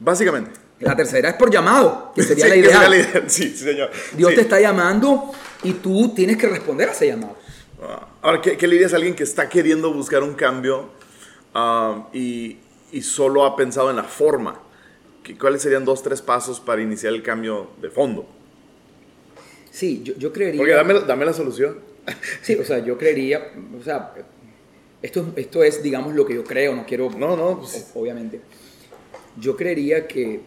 Básicamente. 0.00 0.50
La 0.80 0.96
tercera 0.96 1.28
es 1.28 1.34
por 1.34 1.50
llamado, 1.50 2.10
que 2.14 2.22
sería 2.28 2.44
Sí, 2.44 2.50
la 2.50 2.56
idea. 2.56 2.70
sería 2.70 2.88
la 2.88 2.96
idea. 2.96 3.24
Sí, 3.28 3.50
sí, 3.50 3.64
señor. 3.64 3.90
Dios 4.16 4.30
Sí. 4.30 4.36
te 4.36 4.40
está 4.42 4.58
llamando 4.58 5.30
y 5.62 5.74
tú 5.74 6.14
tienes 6.14 6.38
que 6.38 6.46
responder 6.46 6.88
a 6.88 6.92
ese 6.92 7.06
llamado. 7.08 7.36
Ah, 7.82 8.08
Ahora, 8.22 8.40
¿qué, 8.40 8.56
qué 8.56 8.66
le 8.66 8.76
dirías 8.76 8.94
a 8.94 8.96
alguien 8.96 9.14
que 9.14 9.24
está 9.24 9.46
queriendo 9.50 9.92
buscar 9.92 10.22
un 10.22 10.32
cambio 10.32 10.88
ah, 11.54 12.08
y, 12.12 12.58
y 12.92 13.02
solo 13.02 13.44
ha 13.44 13.56
pensado 13.56 13.90
en 13.90 13.96
la 13.96 14.04
forma. 14.04 14.60
¿Qué- 15.22 15.36
¿Cuáles 15.38 15.62
serían 15.62 15.84
dos, 15.84 16.02
tres 16.02 16.20
pasos 16.22 16.60
para 16.60 16.82
iniciar 16.82 17.12
el 17.14 17.22
cambio 17.22 17.70
de 17.80 17.90
fondo? 17.90 18.26
Sí, 19.70 20.02
yo, 20.04 20.14
yo 20.16 20.32
creería... 20.32 20.58
Porque 20.58 20.72
dame, 20.74 20.94
dame 21.00 21.24
la 21.24 21.32
solución. 21.32 21.78
Sí, 22.42 22.54
o 22.54 22.64
sea, 22.64 22.78
yo 22.80 22.98
creería, 22.98 23.52
o 23.80 23.82
sea, 23.82 24.12
esto, 25.02 25.32
esto 25.36 25.64
es, 25.64 25.82
digamos, 25.82 26.14
lo 26.14 26.26
que 26.26 26.34
yo 26.34 26.44
creo, 26.44 26.76
no 26.76 26.84
quiero, 26.86 27.10
No, 27.10 27.36
no, 27.36 27.60
pues- 27.60 27.90
obviamente. 27.94 28.40
Yo 29.40 29.56
creería 29.56 30.06
que 30.06 30.40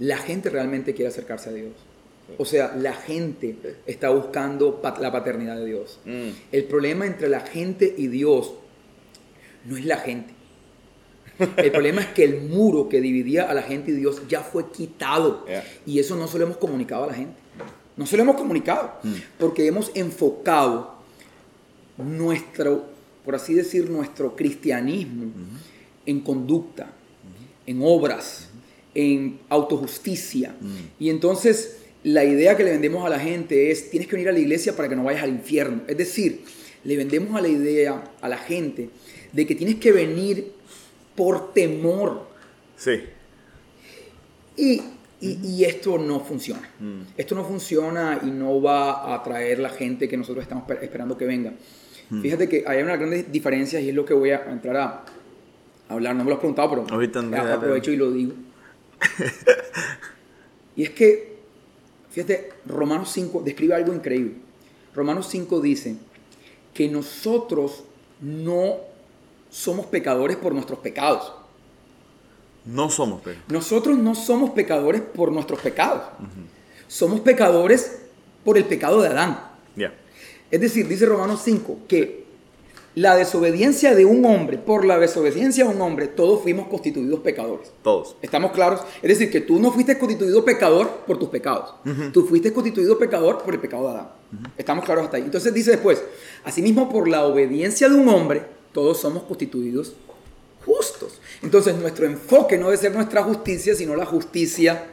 la 0.00 0.18
gente 0.18 0.50
realmente 0.50 0.92
quiere 0.94 1.08
acercarse 1.10 1.48
a 1.48 1.52
Dios. 1.52 1.72
O 2.36 2.44
sea, 2.44 2.74
la 2.76 2.92
gente 2.92 3.56
está 3.86 4.10
buscando 4.10 4.82
la 5.00 5.10
paternidad 5.10 5.56
de 5.56 5.64
Dios. 5.64 5.98
Mm. 6.04 6.28
El 6.52 6.64
problema 6.64 7.06
entre 7.06 7.28
la 7.30 7.40
gente 7.40 7.94
y 7.96 8.08
Dios 8.08 8.52
no 9.64 9.76
es 9.76 9.84
la 9.84 9.98
gente. 9.98 10.34
El 11.56 11.70
problema 11.70 12.00
es 12.00 12.08
que 12.08 12.24
el 12.24 12.42
muro 12.42 12.88
que 12.88 13.00
dividía 13.00 13.48
a 13.48 13.54
la 13.54 13.62
gente 13.62 13.92
y 13.92 13.94
Dios 13.94 14.22
ya 14.28 14.40
fue 14.40 14.70
quitado. 14.70 15.46
Yeah. 15.46 15.64
Y 15.86 15.98
eso 16.00 16.16
no 16.16 16.26
se 16.26 16.38
lo 16.38 16.44
hemos 16.44 16.56
comunicado 16.56 17.04
a 17.04 17.06
la 17.08 17.14
gente. 17.14 17.34
No 17.96 18.06
se 18.06 18.16
lo 18.16 18.22
hemos 18.22 18.36
comunicado. 18.36 18.94
Porque 19.38 19.66
hemos 19.66 19.90
enfocado 19.94 20.98
nuestro, 21.96 22.86
por 23.24 23.34
así 23.34 23.54
decir, 23.54 23.88
nuestro 23.88 24.34
cristianismo 24.36 25.32
en 26.06 26.20
conducta, 26.20 26.90
en 27.66 27.80
obras, 27.82 28.48
en 28.94 29.40
autojusticia. 29.48 30.54
Y 30.98 31.10
entonces 31.10 31.78
la 32.02 32.24
idea 32.24 32.56
que 32.56 32.64
le 32.64 32.70
vendemos 32.70 33.04
a 33.04 33.08
la 33.08 33.18
gente 33.18 33.70
es, 33.70 33.90
tienes 33.90 34.08
que 34.08 34.16
venir 34.16 34.28
a 34.28 34.32
la 34.32 34.38
iglesia 34.38 34.74
para 34.74 34.88
que 34.88 34.96
no 34.96 35.04
vayas 35.04 35.22
al 35.22 35.30
infierno. 35.30 35.82
Es 35.88 35.96
decir, 35.96 36.42
le 36.84 36.96
vendemos 36.96 37.36
a 37.36 37.40
la 37.40 37.48
idea 37.48 38.12
a 38.20 38.28
la 38.28 38.38
gente 38.38 38.90
de 39.32 39.46
que 39.46 39.54
tienes 39.54 39.76
que 39.76 39.92
venir 39.92 40.52
por 41.14 41.52
temor. 41.52 42.28
Sí. 42.76 43.00
Y, 44.56 44.80
y- 45.20 45.38
y 45.46 45.64
esto 45.64 45.98
no 45.98 46.20
funciona. 46.20 46.68
Esto 47.16 47.34
no 47.34 47.44
funciona 47.44 48.20
y 48.22 48.30
no 48.30 48.60
va 48.62 48.90
a 48.92 49.14
atraer 49.16 49.58
la 49.58 49.70
gente 49.70 50.08
que 50.08 50.16
nosotros 50.16 50.42
estamos 50.42 50.64
per- 50.64 50.82
esperando 50.82 51.16
que 51.16 51.24
venga. 51.26 51.52
Fíjate 52.22 52.48
que 52.48 52.64
hay 52.66 52.82
una 52.82 52.96
gran 52.96 53.30
diferencia 53.30 53.80
y 53.80 53.90
es 53.90 53.94
lo 53.94 54.04
que 54.04 54.14
voy 54.14 54.30
a 54.30 54.42
entrar 54.50 54.76
a 54.76 55.04
hablar. 55.90 56.14
No 56.16 56.24
me 56.24 56.30
lo 56.30 56.36
has 56.36 56.40
preguntado, 56.40 56.70
pero 56.70 56.86
Ahorita 56.90 57.20
no, 57.20 57.30
ya 57.32 57.42
dale. 57.44 57.52
aprovecho 57.54 57.90
y 57.92 57.96
lo 57.96 58.10
digo. 58.10 58.32
y 60.76 60.84
es 60.84 60.90
que, 60.90 61.36
fíjate, 62.10 62.50
Romanos 62.66 63.10
5 63.12 63.42
describe 63.44 63.74
algo 63.74 63.92
increíble. 63.92 64.34
Romanos 64.94 65.28
5 65.30 65.60
dice 65.60 65.96
que 66.72 66.88
nosotros 66.88 67.84
no 68.20 68.76
somos 69.50 69.86
pecadores 69.86 70.36
por 70.36 70.52
nuestros 70.52 70.78
pecados. 70.80 71.32
No 72.64 72.90
somos, 72.90 73.22
pero. 73.24 73.40
Nosotros 73.48 73.96
no 73.96 74.14
somos 74.14 74.50
pecadores 74.50 75.00
por 75.00 75.32
nuestros 75.32 75.60
pecados. 75.60 76.02
Somos 76.86 77.20
pecadores 77.20 78.00
por 78.44 78.58
el 78.58 78.64
pecado 78.64 79.00
de 79.02 79.08
Adán. 79.08 79.48
Es 80.50 80.60
decir, 80.62 80.88
dice 80.88 81.04
Romanos 81.04 81.42
5 81.44 81.80
que 81.86 82.24
la 82.94 83.14
desobediencia 83.16 83.94
de 83.94 84.04
un 84.04 84.24
hombre, 84.24 84.58
por 84.58 84.84
la 84.84 84.98
desobediencia 84.98 85.64
de 85.64 85.74
un 85.74 85.80
hombre, 85.80 86.08
todos 86.08 86.42
fuimos 86.42 86.68
constituidos 86.68 87.20
pecadores. 87.20 87.70
Todos. 87.82 88.16
¿Estamos 88.22 88.52
claros? 88.52 88.80
Es 89.02 89.10
decir, 89.10 89.30
que 89.30 89.40
tú 89.42 89.60
no 89.60 89.70
fuiste 89.70 89.98
constituido 89.98 90.44
pecador 90.44 90.88
por 91.06 91.18
tus 91.18 91.28
pecados. 91.28 91.74
Tú 92.12 92.24
fuiste 92.24 92.52
constituido 92.52 92.98
pecador 92.98 93.42
por 93.42 93.54
el 93.54 93.60
pecado 93.60 93.84
de 93.84 93.90
Adán. 93.90 94.08
¿Estamos 94.56 94.84
claros 94.84 95.04
hasta 95.04 95.18
ahí? 95.18 95.24
Entonces 95.24 95.54
dice 95.54 95.72
después, 95.72 96.02
asimismo 96.44 96.88
por 96.88 97.08
la 97.08 97.24
obediencia 97.24 97.88
de 97.88 97.94
un 97.94 98.08
hombre, 98.08 98.42
todos 98.72 99.00
somos 99.00 99.24
constituidos 99.24 99.94
justos. 100.64 101.20
Entonces 101.42 101.76
nuestro 101.76 102.06
enfoque 102.06 102.58
no 102.58 102.66
debe 102.66 102.76
ser 102.76 102.94
nuestra 102.94 103.22
justicia, 103.22 103.74
sino 103.74 103.96
la 103.96 104.06
justicia 104.06 104.86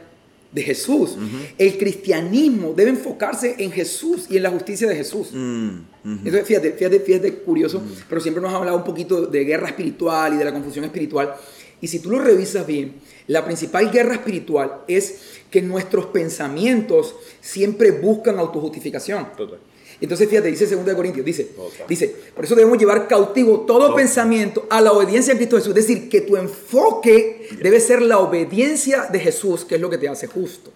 de 0.52 0.62
Jesús. 0.62 1.16
El 1.58 1.76
cristianismo 1.76 2.72
debe 2.74 2.90
enfocarse 2.90 3.56
en 3.58 3.70
Jesús 3.70 4.26
y 4.30 4.38
en 4.38 4.44
la 4.44 4.50
justicia 4.50 4.88
de 4.88 4.96
Jesús. 4.96 5.28
Mm, 5.32 5.68
ujú. 5.68 5.80
Entonces, 6.04 6.46
fíjate, 6.46 6.72
fíjate, 6.72 7.00
fíjate, 7.00 7.34
curioso, 7.34 7.82
pero 8.08 8.20
siempre 8.20 8.42
nos 8.42 8.52
ha 8.52 8.56
hablado 8.56 8.78
un 8.78 8.84
poquito 8.84 9.26
de 9.26 9.44
guerra 9.44 9.68
espiritual 9.68 10.34
y 10.34 10.36
de 10.38 10.44
la 10.44 10.52
confusión 10.52 10.84
espiritual. 10.84 11.34
Y 11.80 11.88
si 11.88 11.98
tú 11.98 12.10
lo 12.10 12.20
revisas 12.20 12.66
bien, 12.66 12.94
la 13.26 13.44
principal 13.44 13.90
guerra 13.90 14.14
espiritual 14.14 14.82
es 14.88 15.42
que 15.50 15.60
nuestros 15.60 16.06
pensamientos 16.06 17.14
siempre 17.42 17.90
buscan 17.90 18.38
autojustificación. 18.38 19.32
Total. 19.36 19.58
Entonces, 20.00 20.28
fíjate, 20.28 20.48
dice 20.48 20.66
2 20.66 20.84
de 20.84 20.94
Corintios, 20.94 21.24
dice, 21.24 21.44
Total. 21.44 21.86
dice, 21.88 22.14
por 22.34 22.44
eso 22.44 22.54
debemos 22.54 22.78
llevar 22.78 23.08
cautivo 23.08 23.60
todo 23.60 23.80
Total. 23.88 23.96
pensamiento 23.96 24.66
a 24.68 24.80
la 24.80 24.92
obediencia 24.92 25.34
a 25.34 25.36
Cristo 25.36 25.56
Jesús. 25.56 25.76
Es 25.76 25.86
decir, 25.86 26.08
que 26.08 26.20
tu 26.20 26.36
enfoque 26.36 27.48
debe 27.62 27.80
ser 27.80 28.02
la 28.02 28.18
obediencia 28.18 29.04
de 29.10 29.18
Jesús, 29.20 29.64
que 29.64 29.76
es 29.76 29.80
lo 29.80 29.88
que 29.90 29.98
te 29.98 30.08
hace 30.08 30.26
justo. 30.26 30.70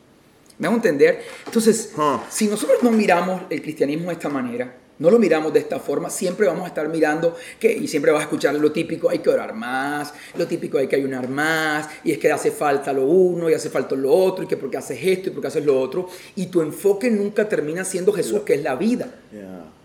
¿Me 0.59 0.67
hago 0.67 0.77
entender? 0.77 1.23
Entonces, 1.47 1.91
Huh. 1.97 2.19
si 2.31 2.47
nosotros 2.47 2.83
no 2.83 2.91
miramos 2.91 3.43
el 3.51 3.63
cristianismo 3.63 4.09
de 4.09 4.13
esta 4.15 4.29
manera, 4.29 4.75
no 5.01 5.11
lo 5.11 5.19
miramos 5.19 5.53
de 5.53 5.59
esta 5.59 5.81
forma, 5.81 6.09
siempre 6.09 6.47
vamos 6.47 6.65
a 6.65 6.69
estar 6.69 6.89
mirando 6.89 7.37
que, 7.59 7.73
y 7.73 7.89
siempre 7.89 8.13
vas 8.13 8.21
a 8.21 8.25
escuchar 8.25 8.55
lo 8.55 8.71
típico, 8.71 9.11
hay 9.11 9.19
que 9.19 9.31
orar 9.31 9.55
más, 9.55 10.15
lo 10.37 10.47
típico 10.47 10.79
hay 10.79 10.87
que 10.87 10.97
ayunar 10.97 11.29
más, 11.29 11.89
y 12.05 12.13
es 12.13 12.19
que 12.19 12.31
hace 12.31 12.53
falta 12.53 12.93
lo 12.93 13.05
uno, 13.07 13.51
y 13.51 13.55
hace 13.55 13.69
falta 13.69 13.97
lo 13.97 14.13
otro, 14.13 14.45
y 14.45 14.47
que 14.47 14.57
porque 14.57 14.77
haces 14.77 14.99
esto 15.03 15.31
y 15.31 15.33
porque 15.33 15.49
haces 15.49 15.65
lo 15.65 15.81
otro, 15.81 16.09
y 16.37 16.47
tu 16.47 16.61
enfoque 16.61 17.11
nunca 17.11 17.49
termina 17.49 17.85
siendo 17.85 18.13
Jesús, 18.13 18.43
que 18.43 18.55
es 18.55 18.63
la 18.63 18.77
vida. 18.77 19.09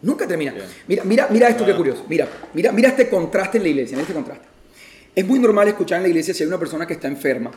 Nunca 0.02 0.28
termina. 0.28 0.54
Yeah. 0.54 0.68
Mira, 0.88 1.04
mira, 1.04 1.28
mira 1.32 1.50
esto 1.50 1.66
que 1.66 1.74
curioso. 1.74 2.06
Mira, 2.08 2.28
mira, 2.54 2.72
mira 2.72 2.90
este 2.90 3.10
contraste 3.10 3.58
en 3.58 3.64
la 3.64 3.70
iglesia. 3.70 3.96
Mira 3.96 4.04
este 4.04 4.14
contraste. 4.14 4.46
Es 5.16 5.26
muy 5.26 5.40
normal 5.40 5.68
escuchar 5.68 5.98
en 5.98 6.04
la 6.04 6.10
iglesia 6.10 6.34
si 6.34 6.44
hay 6.44 6.48
una 6.48 6.60
persona 6.60 6.86
que 6.86 6.94
está 6.94 7.08
enferma. 7.08 7.50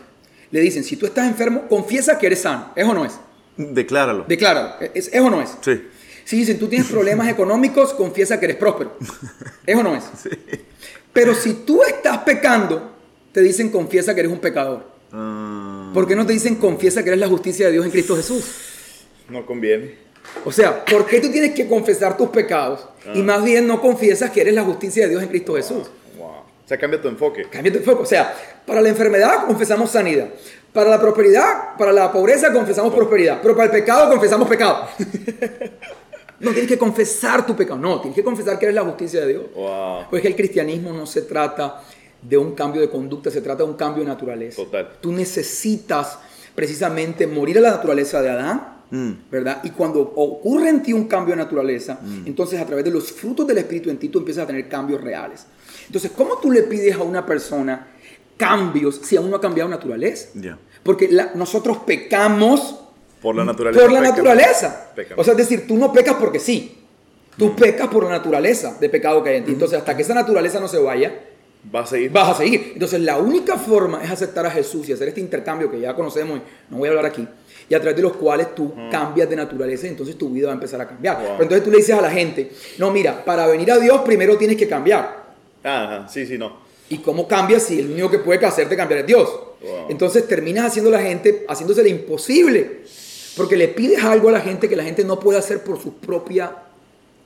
Le 0.51 0.61
dicen, 0.61 0.83
si 0.83 0.97
tú 0.97 1.05
estás 1.07 1.27
enfermo, 1.27 1.67
confiesa 1.69 2.19
que 2.19 2.27
eres 2.27 2.41
sano. 2.41 2.73
¿Es 2.75 2.87
o 2.87 2.95
no 2.95 3.05
es? 3.05 3.19
Decláralo. 3.57 4.25
Decláralo. 4.27 4.77
¿Es, 4.95 5.09
es 5.13 5.21
o 5.21 5.29
no 5.29 5.43
es? 5.43 5.51
Sí. 5.61 5.83
Si 6.29 6.37
dicen, 6.37 6.59
tú 6.59 6.69
tienes 6.69 6.89
problemas 6.89 7.27
económicos, 7.31 7.95
confiesa 7.95 8.39
que 8.39 8.45
eres 8.45 8.59
próspero. 8.59 8.99
¿Es 9.65 9.75
o 9.75 9.83
no 9.83 9.97
es? 9.97 10.05
Pero 11.11 11.35
si 11.35 11.55
tú 11.55 11.83
estás 11.83 12.19
pecando, 12.19 12.93
te 13.33 13.41
dicen, 13.41 13.71
confiesa 13.71 14.13
que 14.13 14.21
eres 14.21 14.33
un 14.33 14.39
pecador. 14.39 14.85
Ah, 15.11 15.91
¿Por 15.95 16.07
qué 16.07 16.15
no 16.15 16.27
te 16.27 16.35
dicen, 16.35 16.57
confiesa 16.57 17.03
que 17.03 17.09
eres 17.09 17.21
la 17.21 17.29
justicia 17.29 17.65
de 17.65 17.73
Dios 17.73 17.87
en 17.87 17.91
Cristo 17.91 18.15
Jesús? 18.15 18.45
no 19.31 19.47
conviene. 19.47 19.95
O 20.45 20.53
sea, 20.53 20.85
¿por 20.85 21.07
qué 21.07 21.19
tú 21.19 21.31
tienes 21.31 21.55
que 21.55 21.67
confesar 21.67 22.19
tus 22.19 22.29
pecados 22.29 22.87
y 23.15 23.23
más 23.23 23.43
bien 23.43 23.67
no 23.67 23.81
confiesas 23.81 24.31
que 24.31 24.43
eres 24.43 24.53
la 24.53 24.65
justicia 24.65 25.05
de 25.05 25.09
Dios 25.09 25.23
en 25.23 25.31
Cristo 25.31 25.55
Jesús? 25.55 25.91
Wow. 26.19 26.29
O 26.29 26.69
sea, 26.69 26.77
cambia 26.77 27.01
tu 27.01 27.09
enfoque. 27.09 27.47
Cambia 27.49 27.73
tu 27.73 27.79
enfoque. 27.79 28.03
O 28.03 28.07
sea, 28.07 28.35
para 28.67 28.83
la 28.83 28.91
enfermedad 28.91 29.47
confesamos 29.47 29.91
sanidad. 29.91 30.29
Para 30.75 30.91
la 30.91 31.01
prosperidad, 31.01 31.75
para 31.79 31.91
la 31.91 32.13
pobreza 32.13 32.53
confesamos 32.53 32.93
prosperidad. 32.93 33.39
Pero 33.41 33.57
para 33.57 33.65
el 33.65 33.71
pecado 33.71 34.11
confesamos 34.11 34.47
pecado. 34.47 34.89
no 36.41 36.51
tienes 36.53 36.69
que 36.69 36.79
confesar 36.79 37.45
tu 37.47 37.55
pecado. 37.57 37.79
No, 37.81 38.01
tienes 38.01 38.15
que 38.17 38.23
confesar 38.25 38.59
que 38.59 38.67
eres 38.67 38.75
la 38.75 38.83
justicia 38.85 39.21
de 39.21 39.29
Dios. 39.29 39.45
Wow. 39.55 40.05
Pues 40.11 40.23
que 40.23 40.29
el 40.29 40.37
cristianismo 40.37 40.93
no 40.93 41.07
se 41.07 41.23
trata 41.23 41.83
de 42.23 42.37
un 42.37 42.53
cambio 42.55 42.81
de 42.81 42.89
conducta, 42.91 43.31
se 43.31 43.41
trata 43.41 43.63
de 43.65 43.71
un 43.71 43.77
cambio 43.77 44.03
de 44.05 44.09
naturaleza. 44.09 44.63
Total. 44.63 44.89
Tú 45.01 45.13
necesitas 45.13 46.19
precisamente 46.55 47.27
morir 47.27 47.59
a 47.59 47.61
la 47.61 47.71
naturaleza 47.71 48.21
de 48.23 48.31
Adán, 48.31 48.75
Mm. 48.91 49.11
¿verdad? 49.31 49.61
Y 49.65 49.71
cuando 49.71 50.01
ocurre 50.01 50.71
en 50.71 50.83
ti 50.83 50.95
un 50.95 51.07
cambio 51.09 51.35
de 51.37 51.43
naturaleza, 51.43 52.01
entonces 52.25 52.59
a 52.59 52.65
través 52.65 52.87
de 52.87 52.91
los 52.91 53.13
frutos 53.13 53.47
del 53.47 53.59
Espíritu 53.59 53.91
en 53.91 53.99
ti 53.99 54.09
tú 54.09 54.19
empiezas 54.21 54.45
a 54.45 54.47
tener 54.47 54.67
cambios 54.67 55.03
reales. 55.03 55.45
Entonces, 55.87 56.11
¿cómo 56.17 56.39
tú 56.39 56.51
le 56.51 56.63
pides 56.63 56.95
a 56.97 57.03
una 57.03 57.27
persona 57.27 57.89
cambios 58.39 58.99
si 59.05 59.17
aún 59.17 59.29
no 59.31 59.37
ha 59.37 59.41
cambiado 59.43 59.69
naturaleza? 59.69 60.31
Ya. 60.35 60.59
Porque 60.83 61.09
la- 61.11 61.33
nosotros 61.35 61.79
pecamos 61.85 62.81
Por 63.29 63.37
la 63.37 63.45
naturaleza. 63.45 63.83
por 63.83 63.93
la 63.93 64.01
naturaleza. 64.01 64.87
O 65.17 65.23
sea, 65.23 65.33
es 65.33 65.39
decir, 65.39 65.67
tú 65.67 65.77
no 65.77 65.93
pecas 65.93 66.17
porque 66.19 66.39
sí. 66.39 66.79
Tú 67.37 67.55
pecas 67.55 67.89
por 67.89 68.05
la 68.05 68.11
naturaleza 68.11 68.79
de 68.81 68.89
pecado 68.89 69.23
que 69.23 69.29
hay 69.29 69.37
en 69.37 69.45
ti. 69.45 69.53
Entonces, 69.53 69.79
hasta 69.79 69.95
que 69.95 70.01
esa 70.03 70.15
naturaleza 70.15 70.59
no 70.59 70.67
se 70.67 70.79
vaya, 70.79 71.13
Va 71.75 71.81
a 71.81 71.87
seguir. 71.87 72.11
vas 72.11 72.31
a 72.31 72.35
seguir. 72.35 72.71
Entonces, 72.73 73.01
la 73.01 73.19
única 73.19 73.59
forma 73.59 74.03
es 74.03 74.11
aceptar 74.11 74.47
a 74.47 74.51
Jesús 74.51 74.89
y 74.89 74.95
hacer 74.95 75.09
este 75.09 75.21
intercambio 75.21 75.71
que 75.71 75.79
ya 75.79 75.95
conocemos 75.95 76.39
y 76.39 76.43
no 76.73 76.79
voy 76.79 76.89
a 76.89 76.93
hablar 76.93 77.05
aquí, 77.05 77.29
y 77.69 77.75
a 77.75 77.81
través 77.81 77.97
de 77.97 78.03
los 78.03 78.15
cuales 78.15 78.55
tú 78.55 78.73
cambias 78.91 79.29
de 79.29 79.37
naturaleza 79.37 79.87
y 79.87 79.91
entonces 79.91 80.17
tu 80.17 80.31
vida 80.31 80.47
va 80.47 80.53
a 80.53 80.55
empezar 80.55 80.81
a 80.81 80.89
cambiar. 80.89 81.17
Wow. 81.19 81.27
Pero 81.33 81.43
entonces 81.43 81.65
tú 81.65 81.71
le 81.71 81.77
dices 81.77 81.95
a 81.95 82.01
la 82.01 82.11
gente, 82.11 82.51
no, 82.79 82.91
mira, 82.91 83.23
para 83.25 83.47
venir 83.47 83.71
a 83.71 83.79
Dios 83.79 84.01
primero 84.01 84.39
tienes 84.39 84.57
que 84.57 84.67
cambiar. 84.67 85.27
Ajá, 85.63 86.09
sí, 86.09 86.27
sí, 86.27 86.39
no. 86.39 86.57
¿Y 86.89 86.99
cómo 86.99 87.29
cambias 87.29 87.65
si 87.65 87.79
el 87.81 87.91
único 87.91 88.11
que 88.11 88.19
puede 88.21 88.47
hacerte 88.47 88.75
cambiar 88.75 89.01
es 89.01 89.07
Dios? 89.07 89.29
Wow. 89.61 89.87
Entonces 89.91 90.27
terminas 90.27 90.67
haciendo 90.67 90.91
la 90.91 91.01
gente, 91.03 91.45
haciéndosele 91.47 91.91
imposible. 91.91 92.81
Porque 93.39 93.57
le 93.57 93.69
pides 93.69 94.05
algo 94.05 94.29
a 94.29 94.33
la 94.33 94.41
gente 94.41 94.69
que 94.69 94.77
la 94.77 94.85
gente 94.85 95.03
no 95.05 95.19
puede 95.19 95.39
hacer 95.39 95.63
por 95.65 95.81
su 95.81 95.95
propia 95.95 96.55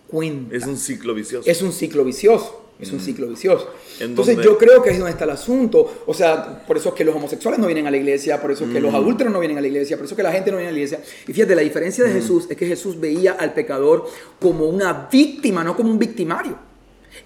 cuenta. 0.08 0.54
Es 0.56 0.64
un 0.66 0.76
ciclo 0.76 1.14
vicioso. 1.14 1.48
Es 1.50 1.60
un 1.62 1.72
ciclo 1.72 2.04
vicioso. 2.04 2.58
Es 2.80 2.90
un 2.92 2.98
ciclo 3.00 3.28
vicioso. 3.28 3.68
¿En 4.00 4.10
Entonces 4.10 4.34
dónde? 4.34 4.48
yo 4.50 4.58
creo 4.58 4.82
que 4.82 4.90
es 4.90 4.98
donde 4.98 5.12
está 5.12 5.22
el 5.24 5.30
asunto. 5.30 6.02
O 6.04 6.12
sea, 6.12 6.64
por 6.66 6.76
eso 6.76 6.88
es 6.88 6.94
que 6.96 7.04
los 7.04 7.14
homosexuales 7.14 7.60
no 7.60 7.66
vienen 7.66 7.86
a 7.86 7.90
la 7.92 7.96
iglesia, 7.96 8.40
por 8.40 8.50
eso 8.50 8.64
es 8.64 8.72
que 8.72 8.80
Mm. 8.80 8.82
los 8.82 8.94
adúlteros 8.94 9.32
no 9.32 9.38
vienen 9.38 9.56
a 9.58 9.60
la 9.60 9.68
iglesia, 9.68 9.96
por 9.96 10.04
eso 10.06 10.14
es 10.14 10.16
que 10.16 10.22
la 10.24 10.32
gente 10.32 10.50
no 10.50 10.56
viene 10.56 10.70
a 10.70 10.72
la 10.72 10.78
iglesia. 10.78 11.00
Y 11.28 11.32
fíjate, 11.32 11.54
la 11.54 11.62
diferencia 11.62 12.02
de 12.02 12.10
Mm. 12.10 12.14
Jesús 12.14 12.46
es 12.50 12.56
que 12.56 12.66
Jesús 12.66 12.98
veía 12.98 13.32
al 13.32 13.54
pecador 13.54 14.08
como 14.40 14.64
una 14.66 15.08
víctima, 15.12 15.62
no 15.62 15.76
como 15.76 15.90
un 15.90 15.98
victimario. 15.98 16.56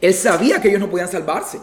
Él 0.01 0.13
sabía 0.13 0.61
que 0.61 0.69
ellos 0.69 0.81
no 0.81 0.91
podían 0.91 1.11
salvarse. 1.11 1.59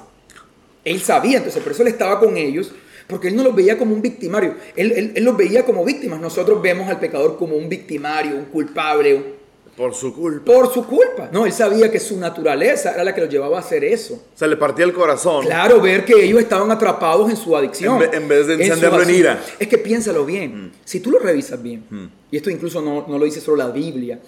Él 0.83 0.99
sabía, 0.99 1.37
entonces 1.37 1.61
por 1.61 1.71
eso 1.73 1.83
él 1.83 1.89
estaba 1.89 2.19
con 2.19 2.35
ellos, 2.35 2.71
porque 3.13 3.29
él 3.29 3.35
no 3.35 3.43
los 3.43 3.55
veía 3.55 3.77
como 3.77 3.93
un 3.95 4.01
victimario, 4.01 4.55
él, 4.75 4.91
él- 4.91 5.11
él 5.15 5.23
los 5.23 5.37
veía 5.37 5.63
como 5.65 5.85
víctimas. 5.85 6.19
Nosotros 6.19 6.61
vemos 6.61 6.89
al 6.89 6.99
pecador 6.99 7.37
como 7.37 7.55
un 7.55 7.69
victimario, 7.69 8.35
un 8.35 8.45
culpable, 8.45 9.13
un- 9.15 9.43
Por 9.77 9.95
su 9.95 10.13
culpa. 10.13 10.45
por 10.51 10.71
su 10.71 10.85
culpa. 10.85 11.29
No, 11.31 11.45
él 11.47 11.51
sabía 11.51 11.89
que 11.89 11.99
su 11.99 12.19
naturaleza 12.19 12.91
era 12.93 13.03
la 13.03 13.15
que 13.15 13.21
lo 13.21 13.27
llevaba 13.27 13.57
a 13.57 13.59
hacer 13.61 13.83
eso. 13.83 14.13
O 14.15 14.37
sea, 14.37 14.47
le 14.47 14.55
partía 14.57 14.85
el 14.85 14.93
corazón. 14.93 15.45
Claro, 15.45 15.81
ver 15.81 16.05
que 16.05 16.23
ellos 16.23 16.39
estaban 16.39 16.69
atrapados 16.69 17.29
en 17.29 17.35
su 17.37 17.55
adicción. 17.57 17.93
En 18.01 18.11
ve- 18.11 18.17
en 18.17 18.27
vez 18.27 18.45
de 18.47 18.53
encenderlo 18.53 19.01
en 19.01 19.09
ira. 19.09 19.33
Mm. 19.35 19.61
Es 19.63 19.67
que 19.67 19.77
piénsalo 19.79 20.25
bien. 20.25 20.71
Si 20.85 20.99
tú 20.99 21.09
lo 21.11 21.17
revisas 21.19 21.61
bien, 21.63 22.11
y 22.29 22.37
esto 22.37 22.49
incluso 22.51 22.81
no, 22.81 23.05
no 23.07 23.17
lo 23.17 23.25
dice 23.25 23.41
solo 23.41 23.57
la 23.57 23.69
Biblia. 23.69 24.19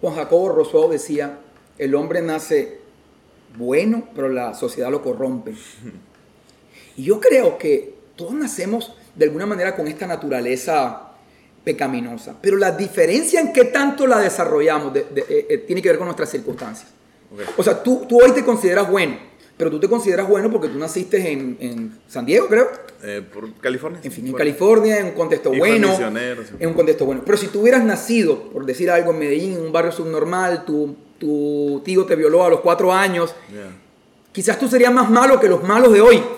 Juan 0.00 0.14
Jacobo 0.14 0.50
Rousseau 0.50 0.88
decía, 0.90 1.38
el 1.76 1.94
hombre 1.94 2.22
nace 2.22 2.78
bueno, 3.56 4.08
pero 4.14 4.28
la 4.28 4.54
sociedad 4.54 4.90
lo 4.90 5.02
corrompe. 5.02 5.54
Y 6.96 7.04
yo 7.04 7.20
creo 7.20 7.58
que 7.58 7.94
todos 8.16 8.34
nacemos 8.34 8.94
de 9.14 9.24
alguna 9.26 9.46
manera 9.46 9.74
con 9.76 9.86
esta 9.88 10.06
naturaleza 10.06 11.04
pecaminosa, 11.64 12.36
pero 12.40 12.56
la 12.56 12.70
diferencia 12.72 13.40
en 13.40 13.52
qué 13.52 13.64
tanto 13.64 14.06
la 14.06 14.18
desarrollamos 14.20 14.92
de- 14.92 15.04
de- 15.04 15.20
eh, 15.28 15.46
eh, 15.50 15.58
tiene 15.58 15.82
que 15.82 15.88
ver 15.88 15.98
con 15.98 16.06
nuestras 16.06 16.30
circunstancias. 16.30 16.88
Ok. 17.32 17.40
O 17.58 17.62
sea, 17.62 17.82
tú, 17.82 18.06
tú 18.08 18.20
hoy 18.22 18.32
te 18.32 18.44
consideras 18.44 18.88
bueno, 18.90 19.16
pero 19.56 19.70
tú 19.70 19.78
te 19.78 19.88
consideras 19.88 20.26
bueno 20.28 20.50
porque 20.50 20.68
tú 20.68 20.78
naciste 20.78 21.30
en, 21.30 21.56
en 21.60 21.98
San 22.08 22.24
Diego, 22.24 22.46
creo. 22.48 22.68
Eh, 23.02 23.22
por 23.32 23.52
California. 23.60 24.00
En 24.02 24.10
fin, 24.10 24.26
en 24.28 24.32
California, 24.32 24.98
en 24.98 25.06
un 25.06 25.12
contexto 25.12 25.50
Hijo 25.52 25.58
bueno. 25.60 25.88
En 26.58 26.68
un 26.68 26.74
contexto 26.74 27.04
bueno. 27.04 27.22
Pero 27.24 27.36
si 27.36 27.48
tú 27.48 27.60
hubieras 27.60 27.84
nacido, 27.84 28.50
por 28.50 28.64
decir 28.64 28.90
algo, 28.90 29.12
en 29.12 29.18
Medellín, 29.18 29.52
en 29.54 29.60
un 29.60 29.72
barrio 29.72 29.92
subnormal, 29.92 30.64
tu, 30.64 30.96
tu 31.18 31.82
tío 31.84 32.04
te 32.04 32.16
violó 32.16 32.44
a 32.44 32.48
los 32.48 32.60
cuatro 32.60 32.92
años, 32.92 33.34
quizás 34.32 34.58
tú 34.58 34.68
serías 34.68 34.92
más 34.92 35.10
malo 35.10 35.40
que 35.40 35.48
los 35.48 35.62
malos 35.62 35.92
de 35.92 36.00
hoy. 36.00 36.22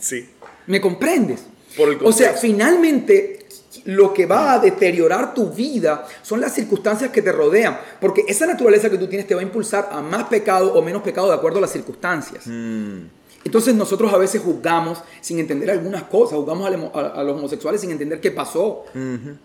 Sí. 0.00 0.28
¿Me 0.66 0.80
comprendes? 0.80 1.44
Por 1.76 1.88
el 1.90 1.98
o 2.02 2.10
sea, 2.10 2.32
finalmente 2.32 3.46
lo 3.84 4.12
que 4.12 4.26
va 4.26 4.54
a 4.54 4.58
deteriorar 4.58 5.34
tu 5.34 5.50
vida 5.50 6.06
son 6.22 6.40
las 6.40 6.54
circunstancias 6.54 7.10
que 7.10 7.22
te 7.22 7.32
rodean, 7.32 7.78
porque 8.00 8.24
esa 8.26 8.44
naturaleza 8.46 8.90
que 8.90 8.98
tú 8.98 9.06
tienes 9.06 9.26
te 9.26 9.34
va 9.34 9.40
a 9.40 9.44
impulsar 9.44 9.88
a 9.92 10.02
más 10.02 10.24
pecado 10.24 10.74
o 10.74 10.82
menos 10.82 11.02
pecado 11.02 11.28
de 11.28 11.34
acuerdo 11.34 11.58
a 11.58 11.60
las 11.62 11.70
circunstancias. 11.70 12.44
Mm. 12.46 13.17
Entonces 13.44 13.74
nosotros 13.74 14.12
a 14.12 14.18
veces 14.18 14.42
juzgamos 14.42 14.98
sin 15.22 15.38
entender 15.38 15.70
algunas 15.70 16.02
cosas, 16.04 16.36
juzgamos 16.38 16.66
a, 16.94 16.98
a- 16.98 17.20
a 17.20 17.22
los 17.22 17.38
homosexuales 17.38 17.80
sin 17.80 17.90
entender 17.90 18.20
qué 18.20 18.30
pasó. 18.30 18.84
¿Me, 18.92 19.38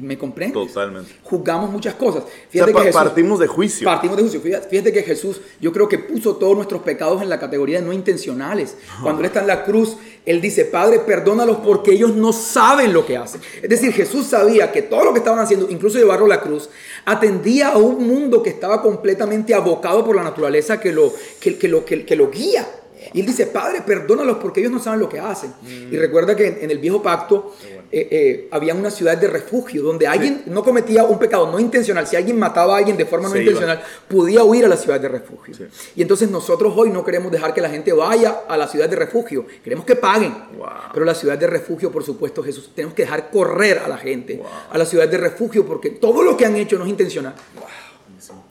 me 0.00 0.16
comprendes? 0.18 0.68
Totalmente. 0.68 1.12
Juzgamos 1.22 1.68
muchas 1.70 1.94
cosas. 1.94 2.22
O 2.22 2.26
sea, 2.26 2.36
Fíjate 2.48 2.72
pa- 2.72 2.78
que 2.80 2.86
Jesús- 2.86 3.02
partimos 3.02 3.38
de 3.40 3.46
juicio. 3.46 3.84
Partimos 3.84 4.16
de 4.16 4.22
juicio. 4.22 4.40
Fíjate, 4.40 4.68
fíjate 4.68 4.92
que 4.92 5.02
Jesús, 5.02 5.40
yo 5.60 5.72
creo 5.72 5.88
que 5.88 5.98
puso 5.98 6.36
todos 6.36 6.54
nuestros 6.56 6.82
pecados 6.82 7.20
en 7.22 7.28
la 7.28 7.38
categoría 7.38 7.80
de 7.80 7.86
no 7.86 7.92
intencionales. 7.92 8.76
Cuando 9.02 9.20
Él 9.20 9.26
está 9.26 9.40
en 9.40 9.48
la 9.48 9.64
cruz, 9.64 9.96
Él 10.24 10.40
dice, 10.40 10.64
Padre, 10.64 11.00
perdónalos 11.00 11.58
porque 11.58 11.92
ellos 11.92 12.14
no 12.14 12.32
saben 12.32 12.92
lo 12.94 13.04
que 13.04 13.16
hacen. 13.18 13.40
Es 13.62 13.68
decir, 13.68 13.92
Jesús 13.92 14.26
sabía 14.26 14.72
que 14.72 14.80
todo 14.82 15.04
lo 15.04 15.12
que 15.12 15.18
estaban 15.18 15.40
haciendo, 15.40 15.68
incluso 15.68 15.98
llevarlo 15.98 16.26
a 16.26 16.28
la 16.28 16.40
cruz, 16.40 16.70
atendía 17.04 17.70
a 17.72 17.76
un 17.78 18.06
mundo 18.06 18.42
que 18.42 18.50
estaba 18.50 18.80
completamente 18.80 19.52
abocado 19.54 20.04
por 20.04 20.16
la 20.16 20.22
naturaleza 20.22 20.80
que 20.80 20.92
lo, 20.92 21.12
que, 21.40 21.58
que 21.58 21.68
lo, 21.68 21.84
que, 21.84 22.06
que 22.06 22.16
lo 22.16 22.30
guía. 22.30 22.66
Y 23.14 23.20
él 23.20 23.26
dice, 23.26 23.46
Padre, 23.46 23.80
perdónalos 23.80 24.38
porque 24.38 24.58
ellos 24.60 24.72
no 24.72 24.80
saben 24.80 24.98
lo 24.98 25.08
que 25.08 25.20
hacen. 25.20 25.54
Y 25.64 25.96
recuerda 25.96 26.34
que 26.34 26.48
en, 26.48 26.58
en 26.62 26.70
el 26.72 26.78
viejo 26.78 27.00
pacto 27.00 27.54
eh, 27.92 28.08
eh, 28.10 28.48
había 28.50 28.74
una 28.74 28.90
ciudad 28.90 29.16
de 29.16 29.28
refugio 29.28 29.84
donde 29.84 30.08
alguien 30.08 30.42
no 30.46 30.64
cometía 30.64 31.04
un 31.04 31.16
pecado 31.16 31.48
no 31.48 31.60
intencional. 31.60 32.08
Si 32.08 32.16
alguien 32.16 32.36
mataba 32.36 32.74
a 32.74 32.78
alguien 32.78 32.96
de 32.96 33.06
forma 33.06 33.28
no 33.28 33.34
Se 33.34 33.42
iba. 33.42 33.52
intencional, 33.52 33.84
podía 34.08 34.42
huir 34.42 34.64
a 34.64 34.68
la 34.68 34.76
ciudad 34.76 34.98
de 34.98 35.08
refugio. 35.08 35.54
Sí. 35.54 35.64
Y 35.94 36.02
entonces 36.02 36.28
nosotros 36.28 36.74
hoy 36.76 36.90
no 36.90 37.04
queremos 37.04 37.30
dejar 37.30 37.54
que 37.54 37.60
la 37.60 37.70
gente 37.70 37.92
vaya 37.92 38.40
a 38.48 38.56
la 38.56 38.66
ciudad 38.66 38.88
de 38.88 38.96
refugio. 38.96 39.46
Queremos 39.62 39.84
que 39.84 39.94
paguen. 39.94 40.34
Wow. 40.58 40.68
Pero 40.92 41.06
la 41.06 41.14
ciudad 41.14 41.38
de 41.38 41.46
refugio, 41.46 41.92
por 41.92 42.02
supuesto, 42.02 42.42
Jesús, 42.42 42.72
tenemos 42.74 42.94
que 42.94 43.02
dejar 43.02 43.30
correr 43.30 43.78
a 43.78 43.86
la 43.86 43.96
gente 43.96 44.42
a 44.70 44.76
la 44.76 44.86
ciudad 44.86 45.08
de 45.08 45.18
refugio 45.18 45.64
porque 45.64 45.90
todo 45.90 46.22
lo 46.22 46.36
que 46.36 46.46
han 46.46 46.56
hecho 46.56 46.76
no 46.76 46.84
es 46.84 46.90
intencional. 46.90 47.34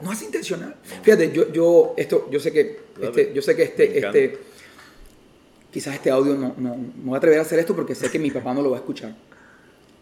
No 0.01 0.11
es 0.11 0.22
intencional. 0.22 0.76
Fíjate, 1.01 1.32
yo, 1.32 1.51
yo, 1.51 1.93
esto, 1.97 2.28
yo 2.30 2.39
sé 2.39 2.51
que, 2.51 2.80
este, 3.01 3.32
yo 3.34 3.41
sé 3.41 3.55
que 3.55 3.64
este, 3.64 3.97
este, 3.97 4.38
quizás 5.74 5.95
este 5.95 6.09
audio 6.11 6.36
no, 6.36 6.53
no, 6.57 6.76
no 6.78 6.84
voy 7.03 7.15
a 7.15 7.17
atrever 7.17 7.39
a 7.39 7.41
hacer 7.41 7.57
esto 7.59 7.76
porque 7.76 7.95
sé 7.95 8.09
que 8.11 8.19
mi 8.19 8.30
papá 8.32 8.53
no 8.53 8.61
lo 8.61 8.69
va 8.69 8.78
a 8.78 8.80
escuchar. 8.80 9.13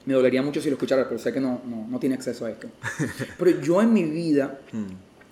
Me 0.05 0.13
dolería 0.13 0.41
mucho 0.41 0.59
si 0.61 0.69
lo 0.69 0.73
escuchara, 0.75 1.07
pero 1.07 1.19
sé 1.19 1.31
que 1.31 1.39
no, 1.39 1.61
no, 1.65 1.87
no 1.87 1.99
tiene 1.99 2.15
acceso 2.15 2.45
a 2.45 2.51
esto. 2.51 2.67
Pero 3.39 3.61
yo 3.61 3.81
en 3.83 3.93
mi 3.93 4.03
vida 4.03 4.59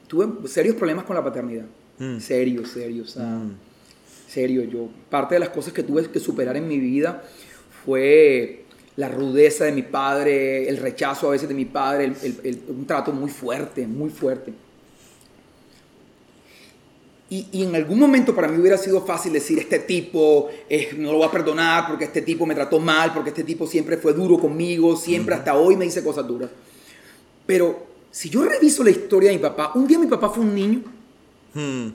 tuve 0.08 0.48
serios 0.48 0.76
problemas 0.76 1.06
con 1.06 1.16
la 1.16 1.24
paternidad. 1.24 1.66
Mm. 1.98 2.20
Serios, 2.20 2.70
serios. 2.70 3.10
o 3.10 3.20
sea, 3.20 3.40
Serio, 4.28 4.64
yo. 4.64 4.88
Parte 5.10 5.34
de 5.36 5.40
las 5.40 5.50
cosas 5.50 5.74
que 5.74 5.82
tuve 5.82 6.06
que 6.12 6.20
superar 6.20 6.56
en 6.56 6.68
mi 6.68 6.78
vida 6.80 7.24
fue 7.84 8.64
la 8.96 9.10
rudeza 9.10 9.66
de 9.66 9.72
mi 9.72 9.82
padre, 9.82 10.70
el 10.70 10.78
rechazo 10.78 11.28
a 11.30 11.32
veces 11.32 11.50
de 11.50 11.56
mi 11.56 11.66
padre, 11.66 12.06
el- 12.06 12.16
el- 12.22 12.40
el- 12.44 12.64
un 12.70 12.86
trato 12.86 13.12
muy 13.12 13.32
fuerte, 13.32 13.88
muy 13.88 14.10
fuerte. 14.12 14.54
Y, 17.32 17.48
y 17.52 17.64
en 17.64 17.76
algún 17.76 18.00
momento 18.00 18.34
para 18.34 18.48
mí 18.48 18.60
hubiera 18.60 18.78
sido 18.78 19.06
fácil 19.06 19.34
decir, 19.34 19.60
este 19.60 19.78
tipo 19.80 20.50
eh, 20.68 20.90
no 20.98 21.12
lo 21.12 21.20
voy 21.20 21.28
a 21.28 21.32
perdonar 21.32 21.88
porque 21.88 22.06
este 22.06 22.24
tipo 22.24 22.46
me 22.46 22.56
trató 22.56 22.80
mal, 22.80 23.14
porque 23.14 23.30
este 23.30 23.44
tipo 23.44 23.68
siempre 23.68 23.98
fue 23.98 24.14
duro 24.14 24.40
conmigo, 24.40 24.96
siempre 24.96 25.36
hasta 25.36 25.56
hoy 25.56 25.76
me 25.76 25.86
dice 25.86 26.04
cosas 26.04 26.26
duras. 26.28 26.50
Pero 27.46 27.86
si 28.12 28.30
yo 28.30 28.44
reviso 28.46 28.84
la 28.84 28.90
historia 28.90 29.30
de 29.30 29.36
mi 29.38 29.42
papá, 29.42 29.72
un 29.76 29.86
día 29.88 30.00
mi 30.00 30.08
papá 30.08 30.30
fue 30.30 30.44
un 30.44 30.54
niño 30.56 30.82
Hmm. 31.54 31.90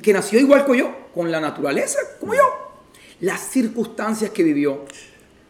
que 0.00 0.12
nació 0.12 0.38
igual 0.38 0.64
que 0.64 0.78
yo, 0.78 0.94
con 1.12 1.30
la 1.30 1.40
naturaleza, 1.40 1.98
como 2.20 2.34
yo. 2.34 2.42
Las 3.20 3.40
circunstancias 3.48 4.30
que 4.30 4.44
vivió 4.44 4.84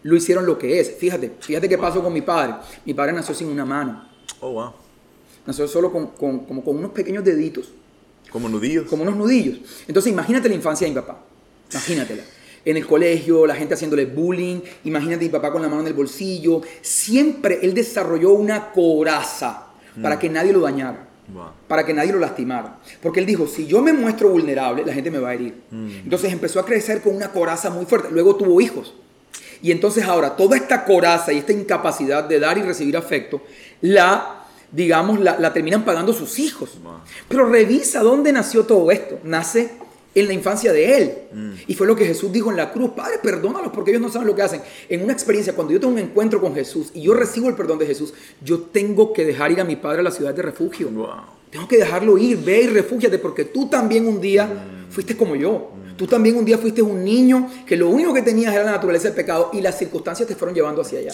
lo 0.04 0.16
hicieron 0.16 0.46
lo 0.46 0.56
que 0.58 0.80
es. 0.80 0.90
Fíjate, 0.96 1.32
fíjate 1.40 1.68
qué 1.68 1.76
pasó 1.76 2.02
con 2.02 2.12
mi 2.14 2.22
padre. 2.22 2.54
Mi 2.86 2.94
padre 2.94 3.12
nació 3.12 3.34
sin 3.34 3.48
una 3.48 3.64
mano. 3.66 4.08
Oh, 4.40 4.52
wow. 4.52 4.72
Nació 5.46 5.68
solo 5.68 5.92
con, 5.92 6.06
con- 6.08 6.40
como 6.46 6.64
con 6.64 6.76
unos 6.78 6.92
pequeños 6.92 7.24
deditos, 7.24 7.72
Como 8.36 8.50
nudillos. 8.50 8.86
como 8.86 9.02
unos 9.02 9.16
nudillos. 9.16 9.60
Entonces 9.88 10.12
imagínate 10.12 10.46
la 10.50 10.54
infancia 10.54 10.86
de 10.86 10.90
mi 10.92 11.00
papá. 11.00 11.24
Imagínatela. 11.72 12.22
En 12.66 12.76
el 12.76 12.86
colegio, 12.86 13.46
la 13.46 13.54
gente 13.54 13.72
haciéndole 13.72 14.04
bullying. 14.04 14.60
Imagínate 14.84 15.24
mi 15.24 15.30
papá 15.30 15.50
con 15.50 15.62
la 15.62 15.68
mano 15.68 15.80
en 15.80 15.86
el 15.86 15.94
bolsillo. 15.94 16.60
Siempre 16.82 17.60
él 17.62 17.72
desarrolló 17.72 18.32
una 18.32 18.72
coraza 18.72 19.68
para 20.02 20.18
que 20.18 20.28
nadie 20.28 20.52
lo 20.52 20.60
dañara. 20.60 21.08
Wow. 21.32 21.46
para 21.66 21.84
que 21.84 21.94
nadie 21.94 22.12
lo 22.12 22.18
lastimara. 22.18 22.78
Porque 23.02 23.18
él 23.18 23.26
dijo, 23.26 23.48
si 23.48 23.66
yo 23.66 23.82
me 23.82 23.92
muestro 23.92 24.28
vulnerable, 24.28 24.84
la 24.84 24.92
gente 24.92 25.10
me 25.10 25.18
va 25.18 25.30
a 25.30 25.34
herir. 25.34 25.54
Entonces 25.72 26.30
empezó 26.30 26.60
a 26.60 26.66
crecer 26.66 27.00
con 27.00 27.16
una 27.16 27.32
coraza 27.32 27.70
muy 27.70 27.86
fuerte. 27.86 28.08
Luego 28.12 28.36
tuvo 28.36 28.60
hijos. 28.60 28.94
Y 29.62 29.70
entonces 29.72 30.04
ahora 30.04 30.36
toda 30.36 30.56
esta 30.56 30.84
coraza 30.84 31.32
y 31.32 31.38
esta 31.38 31.52
incapacidad 31.52 32.24
de 32.24 32.38
dar 32.38 32.58
y 32.58 32.62
recibir 32.62 32.96
afecto, 32.96 33.42
la, 33.80 34.35
digamos, 34.72 35.20
la, 35.20 35.38
la 35.38 35.52
terminan 35.52 35.84
pagando 35.84 36.12
sus 36.12 36.38
hijos. 36.38 36.78
Wow. 36.82 37.00
Pero 37.28 37.48
revisa 37.48 38.02
dónde 38.02 38.32
nació 38.32 38.64
todo 38.64 38.90
esto. 38.90 39.18
Nace 39.24 39.70
en 40.16 40.26
la 40.26 40.32
infancia 40.32 40.72
de 40.72 40.96
él. 40.96 41.14
Y 41.66 41.74
fue 41.74 41.86
lo 41.86 41.94
que 41.94 42.06
Jesús 42.06 42.32
dijo 42.32 42.50
en 42.50 42.56
la 42.56 42.72
cruz. 42.72 42.92
Padre, 42.96 43.18
perdónalos 43.22 43.70
porque 43.70 43.90
ellos 43.90 44.00
no 44.00 44.08
saben 44.08 44.26
lo 44.26 44.34
que 44.34 44.40
hacen. 44.40 44.62
En 44.88 45.02
una 45.02 45.12
experiencia, 45.12 45.54
cuando 45.54 45.74
yo 45.74 45.78
tengo 45.78 45.92
un 45.92 45.98
encuentro 45.98 46.40
con 46.40 46.54
Jesús 46.54 46.90
y 46.94 47.02
yo 47.02 47.12
recibo 47.12 47.50
el 47.50 47.54
perdón 47.54 47.78
de 47.78 47.86
Jesús, 47.86 48.14
yo 48.42 48.60
tengo 48.60 49.12
que 49.12 49.26
dejar 49.26 49.52
ir 49.52 49.60
a 49.60 49.64
mi 49.64 49.76
padre 49.76 50.00
a 50.00 50.02
la 50.02 50.10
ciudad 50.10 50.34
de 50.34 50.40
refugio. 50.40 50.88
Wow. 50.88 51.08
Tengo 51.50 51.68
que 51.68 51.76
dejarlo 51.76 52.16
ir, 52.16 52.38
ve 52.38 52.62
y 52.62 52.66
refúgiate, 52.68 53.18
porque 53.18 53.44
tú 53.44 53.68
también 53.68 54.06
un 54.08 54.18
día 54.18 54.48
fuiste 54.88 55.14
como 55.18 55.36
yo. 55.36 55.72
Tú 55.98 56.06
también 56.06 56.36
un 56.36 56.46
día 56.46 56.56
fuiste 56.56 56.80
un 56.80 57.04
niño 57.04 57.50
que 57.66 57.76
lo 57.76 57.90
único 57.90 58.14
que 58.14 58.22
tenías 58.22 58.54
era 58.54 58.64
la 58.64 58.72
naturaleza 58.72 59.08
del 59.08 59.16
pecado 59.16 59.50
y 59.52 59.60
las 59.60 59.78
circunstancias 59.78 60.26
te 60.26 60.34
fueron 60.34 60.54
llevando 60.54 60.80
hacia 60.80 60.98
allá. 60.98 61.12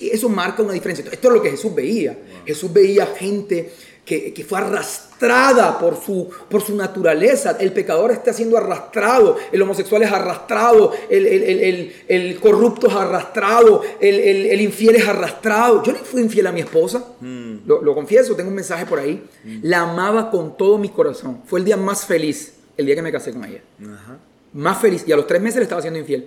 Eso 0.00 0.28
marca 0.28 0.62
una 0.62 0.72
diferencia. 0.72 1.04
Esto 1.10 1.28
es 1.28 1.34
lo 1.34 1.42
que 1.42 1.50
Jesús 1.50 1.74
veía. 1.74 2.18
Jesús 2.46 2.72
veía 2.72 3.06
gente 3.06 3.70
que, 4.04 4.32
que 4.32 4.42
fue 4.44 4.58
arrastrada 4.58 5.78
por 5.78 6.02
su, 6.02 6.30
por 6.48 6.62
su 6.62 6.74
naturaleza. 6.74 7.56
El 7.60 7.72
pecador 7.72 8.10
está 8.10 8.32
siendo 8.32 8.56
arrastrado, 8.56 9.36
el 9.52 9.60
homosexual 9.60 10.02
es 10.02 10.10
arrastrado, 10.10 10.92
el, 11.10 11.26
el- 11.26 11.92
el- 12.08 12.40
corrupto 12.40 12.86
es 12.88 12.94
arrastrado, 12.94 13.82
el, 14.00 14.14
el- 14.16 14.46
el 14.46 14.60
infiel 14.60 14.96
es 14.96 15.06
arrastrado. 15.06 15.82
Yo 15.82 15.92
le 15.92 15.98
fui 15.98 16.22
infiel 16.22 16.46
a 16.46 16.52
mi 16.52 16.60
esposa, 16.60 17.04
lo, 17.20 17.82
lo 17.82 17.94
confieso, 17.94 18.34
tengo 18.34 18.48
un 18.48 18.56
mensaje 18.56 18.86
por 18.86 18.98
ahí. 18.98 19.22
La 19.62 19.80
amaba 19.80 20.30
con 20.30 20.56
todo 20.56 20.78
mi 20.78 20.88
corazón. 20.88 21.42
Fue 21.46 21.58
el 21.58 21.64
día 21.66 21.76
más 21.76 22.06
feliz, 22.06 22.54
el 22.76 22.86
día 22.86 22.94
que 22.94 23.02
me 23.02 23.12
casé 23.12 23.32
con 23.32 23.44
ella. 23.44 23.60
Ajá. 23.82 24.16
Más 24.54 24.78
feliz. 24.80 25.04
Y 25.06 25.12
a 25.12 25.16
los 25.16 25.26
tres 25.26 25.42
meses 25.42 25.56
le 25.58 25.64
estaba 25.64 25.80
haciendo 25.80 25.98
infiel. 26.00 26.26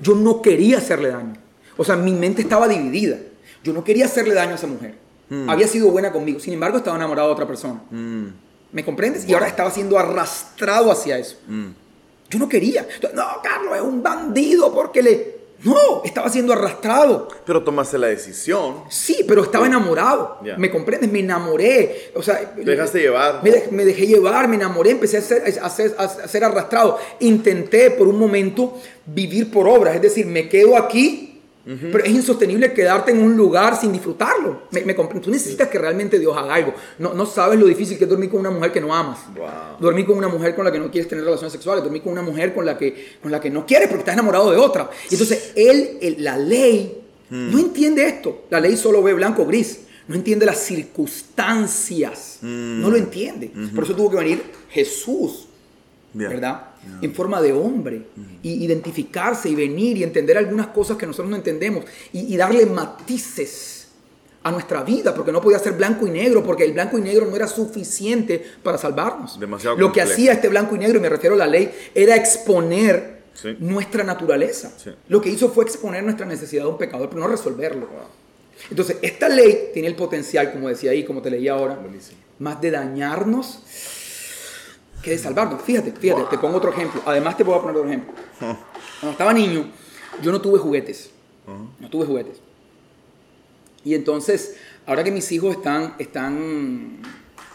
Yo 0.00 0.14
no 0.16 0.42
quería 0.42 0.78
hacerle 0.78 1.10
daño. 1.10 1.34
O 1.80 1.84
sea, 1.84 1.96
mi 1.96 2.12
mente 2.12 2.42
estaba 2.42 2.68
dividida. 2.68 3.16
Yo 3.64 3.72
no 3.72 3.82
quería 3.82 4.04
hacerle 4.04 4.34
daño 4.34 4.52
a 4.52 4.56
esa 4.56 4.66
mujer. 4.66 4.96
Había 5.48 5.66
sido 5.66 5.90
buena 5.90 6.12
conmigo. 6.12 6.38
Sin 6.38 6.52
embargo, 6.52 6.76
estaba 6.76 6.94
enamorado 6.98 7.28
de 7.28 7.32
otra 7.32 7.46
persona. 7.46 7.80
Mm. 7.90 8.26
¿Me 8.72 8.84
comprendes? 8.84 9.26
Y 9.26 9.32
ahora 9.32 9.46
estaba 9.46 9.70
siendo 9.70 9.98
arrastrado 9.98 10.92
hacia 10.92 11.16
eso. 11.16 11.38
Mm. 11.48 11.68
Yo 12.28 12.38
no 12.38 12.50
quería. 12.50 12.86
No, 13.14 13.24
Carlos 13.42 13.76
es 13.76 13.80
un 13.80 14.02
bandido 14.02 14.74
porque 14.74 15.02
le... 15.02 15.40
No, 15.64 16.02
estaba 16.04 16.28
siendo 16.28 16.52
arrastrado. 16.52 17.28
Pero 17.46 17.64
tomaste 17.64 17.96
la 17.96 18.08
decisión. 18.08 18.84
Sí, 18.90 19.24
pero 19.26 19.42
estaba 19.42 19.64
enamorado. 19.64 20.38
¿Me 20.58 20.70
comprendes? 20.70 21.10
Me 21.10 21.20
enamoré. 21.20 22.12
O 22.14 22.22
sea, 22.22 22.54
Te 22.54 22.62
dejaste 22.62 22.98
llevar. 22.98 23.40
Me, 23.42 23.52
me 23.70 23.86
dejé 23.86 24.06
llevar, 24.06 24.48
me 24.48 24.56
enamoré, 24.56 24.90
empecé 24.90 25.16
a 25.16 25.22
ser, 25.22 25.44
a, 25.62 25.70
ser, 25.70 25.94
a 25.96 26.08
ser 26.28 26.44
arrastrado. 26.44 26.98
Intenté 27.20 27.90
por 27.90 28.06
un 28.06 28.18
momento 28.18 28.78
vivir 29.06 29.50
por 29.50 29.66
obras, 29.66 29.94
es 29.94 30.02
decir, 30.02 30.26
me 30.26 30.46
quedo 30.46 30.76
aquí, 30.76 31.29
pero 31.92 32.04
es 32.04 32.10
insostenible 32.10 32.72
quedarte 32.72 33.12
en 33.12 33.20
un 33.22 33.36
lugar 33.36 33.78
sin 33.78 33.92
disfrutarlo. 33.92 34.62
Me, 34.70 34.82
me 34.82 34.94
Tú 34.94 35.30
necesitas 35.30 35.68
que 35.68 35.78
realmente 35.78 36.18
Dios 36.18 36.36
haga 36.36 36.54
algo. 36.54 36.74
No, 36.98 37.14
no 37.14 37.26
sabes 37.26 37.58
lo 37.60 37.66
difícil 37.66 37.96
que 37.98 38.04
es 38.04 38.10
dormir 38.10 38.28
con 38.30 38.40
una 38.40 38.50
mujer 38.50 38.72
que 38.72 38.80
no 38.80 38.94
amas. 38.94 39.20
Wow. 39.36 39.46
Dormir 39.80 40.06
con 40.06 40.18
una 40.18 40.28
mujer 40.28 40.54
con 40.54 40.64
la 40.64 40.72
que 40.72 40.78
no 40.78 40.90
quieres 40.90 41.08
tener 41.08 41.24
relaciones 41.24 41.52
sexuales. 41.52 41.82
Dormir 41.84 42.02
con 42.02 42.12
una 42.12 42.22
mujer 42.22 42.54
con 42.54 42.64
la 42.66 42.76
que, 42.76 43.16
con 43.22 43.30
la 43.30 43.40
que 43.40 43.50
no 43.50 43.64
quieres 43.66 43.88
porque 43.88 44.00
estás 44.00 44.14
enamorado 44.14 44.50
de 44.50 44.56
otra. 44.56 44.90
Y 45.10 45.14
entonces 45.14 45.52
él, 45.54 45.98
él- 46.00 46.16
la 46.18 46.36
ley, 46.36 47.02
no 47.30 47.58
entiende 47.58 48.06
esto. 48.06 48.44
La 48.50 48.58
ley 48.60 48.76
solo 48.76 49.02
ve 49.02 49.12
blanco 49.14 49.42
o 49.42 49.46
gris. 49.46 49.80
No 50.08 50.16
entiende 50.16 50.44
las 50.46 50.58
circunstancias. 50.58 52.38
No 52.42 52.90
lo 52.90 52.96
entiende. 52.96 53.52
Por 53.74 53.84
eso 53.84 53.94
tuvo 53.94 54.10
que 54.10 54.16
venir 54.16 54.42
Jesús 54.70 55.46
Bien. 56.12 56.30
¿verdad? 56.30 56.69
En 57.02 57.14
forma 57.14 57.40
de 57.42 57.52
hombre. 57.52 58.02
Y 58.42 58.64
identificarse 58.64 59.48
y 59.48 59.54
venir 59.54 59.98
y 59.98 60.02
entender 60.02 60.36
algunas 60.38 60.68
cosas 60.68 60.96
que 60.96 61.06
nosotros 61.06 61.30
no 61.30 61.36
entendemos. 61.36 61.84
Y, 62.12 62.32
y 62.32 62.36
darle 62.36 62.66
matices 62.66 63.88
a 64.42 64.50
nuestra 64.50 64.82
vida, 64.82 65.14
porque 65.14 65.32
no 65.32 65.40
podía 65.42 65.58
ser 65.58 65.74
blanco 65.74 66.06
y 66.06 66.10
negro, 66.10 66.42
porque 66.42 66.64
el 66.64 66.72
blanco 66.72 66.96
y 66.96 67.02
negro 67.02 67.26
no 67.26 67.36
era 67.36 67.46
suficiente 67.46 68.42
para 68.62 68.78
salvarnos. 68.78 69.38
Demasiado 69.38 69.76
Lo 69.76 69.92
que 69.92 70.00
complejo. 70.00 70.12
hacía 70.12 70.32
este 70.32 70.48
blanco 70.48 70.76
y 70.76 70.78
negro, 70.78 70.98
y 70.98 71.02
me 71.02 71.10
refiero 71.10 71.34
a 71.34 71.38
la 71.38 71.46
ley, 71.46 71.70
era 71.94 72.16
exponer 72.16 73.20
Sí. 73.34 73.56
nuestra 73.60 74.02
naturaleza. 74.02 74.72
Sí. 74.82 74.90
Lo 75.08 75.20
que 75.20 75.28
hizo 75.30 75.50
fue 75.50 75.64
exponer 75.64 76.02
nuestra 76.02 76.26
necesidad 76.26 76.64
de 76.64 76.70
un 76.70 76.78
pecador, 76.78 77.08
pero 77.10 77.20
no 77.20 77.28
resolverlo. 77.28 77.86
Entonces, 78.70 78.96
esta 79.02 79.28
ley 79.28 79.70
tiene 79.72 79.88
el 79.88 79.94
potencial, 79.94 80.52
como 80.52 80.68
decía 80.68 80.90
ahí, 80.90 81.04
como 81.04 81.22
te 81.22 81.30
leía 81.30 81.52
ahora, 81.52 81.74
Buenísimo. 81.76 82.18
más 82.38 82.60
de 82.60 82.70
dañarnos 82.70 83.60
que 85.02 85.10
de 85.10 85.18
salvarnos. 85.18 85.62
Fíjate, 85.62 85.92
fíjate, 85.92 86.24
te 86.30 86.38
pongo 86.38 86.58
otro 86.58 86.70
ejemplo. 86.70 87.02
Además 87.06 87.36
te 87.36 87.44
voy 87.44 87.56
a 87.56 87.60
poner 87.60 87.76
otro 87.76 87.88
ejemplo. 87.88 88.14
Cuando 88.38 89.12
estaba 89.12 89.32
niño, 89.32 89.70
yo 90.22 90.32
no 90.32 90.40
tuve 90.40 90.58
juguetes. 90.58 91.10
No 91.80 91.90
tuve 91.90 92.06
juguetes. 92.06 92.40
Y 93.84 93.94
entonces, 93.94 94.56
ahora 94.86 95.02
que 95.02 95.10
mis 95.10 95.30
hijos 95.32 95.56
están, 95.56 95.94
están 95.98 96.98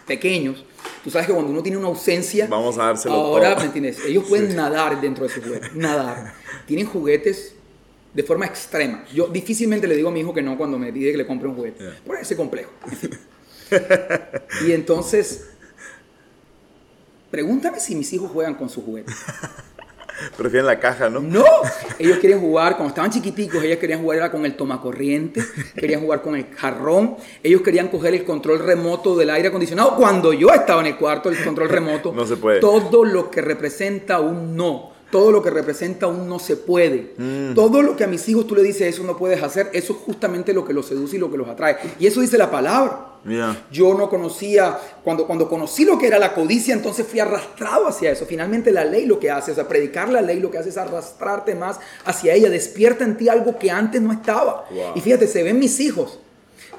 pequeños, 0.07 0.65
tú 1.03 1.09
sabes 1.09 1.27
que 1.27 1.33
cuando 1.33 1.51
uno 1.51 1.63
tiene 1.63 1.77
una 1.77 1.87
ausencia, 1.87 2.47
Vamos 2.47 2.77
a 2.77 2.85
dárselo 2.85 3.15
ahora, 3.15 3.51
todo. 3.51 3.59
¿me 3.59 3.65
entiendes? 3.67 4.03
Ellos 4.05 4.25
pueden 4.27 4.55
nadar 4.55 4.99
dentro 4.99 5.25
de 5.25 5.33
sus 5.33 5.43
juguetes, 5.43 5.73
nadar. 5.75 6.33
Tienen 6.65 6.87
juguetes 6.87 7.55
de 8.13 8.23
forma 8.23 8.45
extrema. 8.45 9.05
Yo 9.13 9.27
difícilmente 9.27 9.87
le 9.87 9.95
digo 9.95 10.09
a 10.09 10.11
mi 10.11 10.21
hijo 10.21 10.33
que 10.33 10.41
no 10.41 10.57
cuando 10.57 10.79
me 10.79 10.91
pide 10.91 11.11
que 11.11 11.17
le 11.17 11.27
compre 11.27 11.47
un 11.47 11.55
juguete. 11.55 11.83
Yeah. 11.83 11.99
Por 12.05 12.17
ese 12.17 12.35
complejo. 12.35 12.71
y 14.67 14.71
entonces, 14.71 15.49
pregúntame 17.35 17.81
si 17.81 17.95
mis 17.95 18.13
hijos 18.13 18.31
juegan 18.31 18.55
con 18.55 18.69
sus 18.69 18.81
juguetes. 18.85 19.13
Prefieren 20.37 20.65
la 20.65 20.79
caja, 20.79 21.09
¿no? 21.09 21.19
No, 21.19 21.43
ellos 21.99 22.19
querían 22.19 22.39
jugar, 22.39 22.77
cuando 22.77 22.87
estaban 22.87 23.11
chiquiticos, 23.11 23.61
ellos 23.61 23.77
querían 23.77 24.01
jugar 24.01 24.19
era 24.19 24.31
con 24.31 24.45
el 24.45 24.55
tomacorriente, 24.55 25.43
querían 25.75 25.99
jugar 25.99 26.21
con 26.21 26.37
el 26.37 26.45
jarrón, 26.55 27.17
ellos 27.43 27.61
querían 27.61 27.89
coger 27.89 28.13
el 28.13 28.23
control 28.23 28.59
remoto 28.59 29.17
del 29.17 29.29
aire 29.31 29.49
acondicionado. 29.49 29.97
Cuando 29.97 30.31
yo 30.31 30.47
estaba 30.53 30.79
en 30.79 30.87
el 30.87 30.95
cuarto, 30.95 31.27
el 31.27 31.43
control 31.43 31.67
remoto, 31.67 32.13
No 32.15 32.25
se 32.25 32.37
puede. 32.37 32.61
todo 32.61 33.03
lo 33.03 33.29
que 33.29 33.41
representa 33.41 34.21
un 34.21 34.55
no, 34.55 34.93
todo 35.11 35.33
lo 35.33 35.43
que 35.43 35.49
representa 35.49 36.07
un 36.07 36.29
no 36.29 36.39
se 36.39 36.55
puede, 36.55 37.13
todo 37.53 37.81
lo 37.81 37.97
que 37.97 38.05
a 38.05 38.07
mis 38.07 38.27
hijos 38.29 38.47
tú 38.47 38.55
le 38.55 38.63
dices 38.63 38.83
eso 38.87 39.03
no 39.03 39.17
puedes 39.17 39.43
hacer, 39.43 39.69
eso 39.73 39.91
es 39.91 39.99
justamente 39.99 40.53
lo 40.53 40.63
que 40.63 40.71
los 40.71 40.85
seduce 40.85 41.17
y 41.17 41.19
lo 41.19 41.29
que 41.29 41.37
los 41.37 41.49
atrae. 41.49 41.75
Y 41.99 42.07
eso 42.07 42.21
dice 42.21 42.37
la 42.37 42.49
palabra. 42.49 43.14
Yo 43.71 43.93
no 43.95 44.09
conocía, 44.09 44.77
cuando, 45.03 45.25
cuando 45.25 45.49
conocí 45.49 45.83
lo 45.83 45.97
que 45.97 46.07
era 46.07 46.19
la 46.19 46.33
codicia, 46.33 46.73
entonces 46.73 47.07
fui 47.07 47.19
arrastrado 47.19 47.87
hacia 47.87 48.11
eso. 48.11 48.25
Finalmente 48.25 48.71
la 48.71 48.85
ley 48.85 49.05
lo 49.05 49.19
que 49.19 49.31
hace, 49.31 49.51
o 49.51 49.55
sea, 49.55 49.67
predicar 49.67 50.09
la 50.09 50.21
ley 50.21 50.39
lo 50.39 50.51
que 50.51 50.59
hace 50.59 50.69
es 50.69 50.77
arrastrarte 50.77 51.55
más 51.55 51.79
hacia 52.05 52.33
ella, 52.33 52.49
despierta 52.49 53.03
en 53.03 53.17
ti 53.17 53.27
algo 53.27 53.57
que 53.57 53.71
antes 53.71 54.01
no 54.01 54.11
estaba. 54.11 54.65
Wow. 54.69 54.91
Y 54.95 55.01
fíjate, 55.01 55.27
se 55.27 55.41
ven 55.43 55.57
mis 55.57 55.79
hijos. 55.79 56.19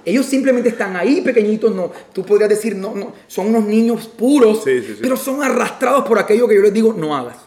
Ellos 0.04 0.24
simplemente 0.26 0.68
están 0.68 0.94
ahí 0.96 1.20
pequeñitos, 1.20 1.74
no, 1.74 1.90
tú 2.12 2.24
podrías 2.24 2.48
decir, 2.48 2.76
no, 2.76 2.94
no, 2.94 3.12
son 3.26 3.48
unos 3.48 3.64
niños 3.64 4.06
puros, 4.06 4.62
Sí, 4.62 4.80
sí, 4.80 4.86
sí. 4.94 4.98
pero 5.02 5.16
son 5.16 5.42
arrastrados 5.42 6.06
por 6.06 6.16
aquello 6.16 6.46
que 6.46 6.54
yo 6.54 6.62
les 6.62 6.72
digo, 6.72 6.92
no 6.92 7.16
hagas. 7.16 7.38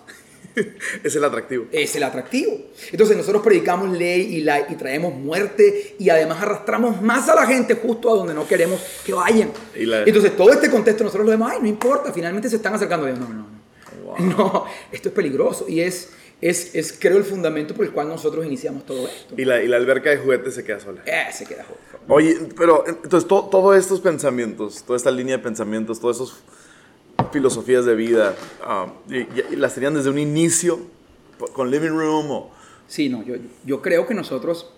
Es 1.04 1.16
el 1.16 1.24
atractivo. 1.24 1.66
Es 1.72 1.96
el 1.96 2.04
atractivo. 2.04 2.58
Entonces 2.92 3.16
nosotros 3.18 3.42
predicamos 3.44 3.90
ley 3.98 4.36
y, 4.36 4.42
la- 4.42 4.62
y 4.70 4.76
traemos 4.76 5.14
muerte 5.14 5.96
y 6.00 6.10
además 6.10 6.42
arrastramos 6.42 7.02
más 7.02 7.30
a 7.30 7.36
la 7.36 7.46
gente 7.46 7.76
justo 7.76 8.12
a 8.12 8.16
donde 8.18 8.34
no 8.34 8.48
queremos 8.48 8.80
que 9.06 9.14
vayan. 9.14 9.52
Y 9.76 9.86
la- 9.86 10.04
Entonces 10.04 10.36
todo 10.36 10.52
este 10.52 10.70
contexto 10.70 11.04
nosotros 11.04 11.26
lo 11.26 11.32
vemos, 11.32 11.52
ay, 11.52 11.60
no 11.62 11.68
importa, 11.68 12.12
finalmente 12.14 12.50
se 12.50 12.58
están 12.58 12.74
acercando 12.74 13.06
a 13.06 13.10
Dios. 13.10 13.20
No, 13.20 13.28
no, 13.30 13.36
no. 13.36 13.60
Wow. 14.04 14.16
No, 14.20 14.66
esto 14.92 15.10
es 15.10 15.16
peligroso 15.16 15.66
y 15.70 15.82
es, 15.82 16.10
es, 16.42 16.74
es 16.76 16.96
creo 16.98 17.18
el 17.18 17.24
fundamento 17.24 17.74
por 17.74 17.86
el 17.86 17.92
cual 17.92 18.08
nosotros 18.08 18.46
iniciamos 18.46 18.86
todo 18.86 19.08
esto. 19.08 19.36
Y 19.38 19.46
la, 19.46 19.62
y 19.62 19.68
la 19.68 19.78
alberca 19.78 20.10
de 20.10 20.18
juguetes 20.18 20.56
se 20.56 20.64
queda 20.64 20.80
sola. 20.80 21.02
Eh, 21.06 21.26
se 21.32 21.46
queda 21.46 21.64
joven. 21.64 21.80
Oye, 22.08 22.38
pero 22.58 22.84
entonces 22.88 23.28
to- 23.28 23.48
todos 23.52 23.78
estos 23.78 24.02
pensamientos, 24.02 24.84
toda 24.84 24.98
esta 24.98 25.12
línea 25.12 25.38
de 25.38 25.44
pensamientos, 25.44 26.00
todas 26.00 26.18
esas 26.18 26.38
filosofías 27.32 27.86
de 27.86 27.96
vida, 27.96 28.36
y 29.10 29.56
las 29.56 29.74
tenían 29.74 29.94
desde 29.94 30.10
un 30.10 30.20
inicio 30.20 30.80
con 31.54 31.72
Living 31.72 31.90
Room 31.90 32.32
o, 32.32 32.52
Sí, 32.88 33.08
no, 33.08 33.24
yo, 33.24 33.36
yo 33.66 33.84
creo 33.84 34.08
que 34.08 34.16
nosotros 34.16 34.72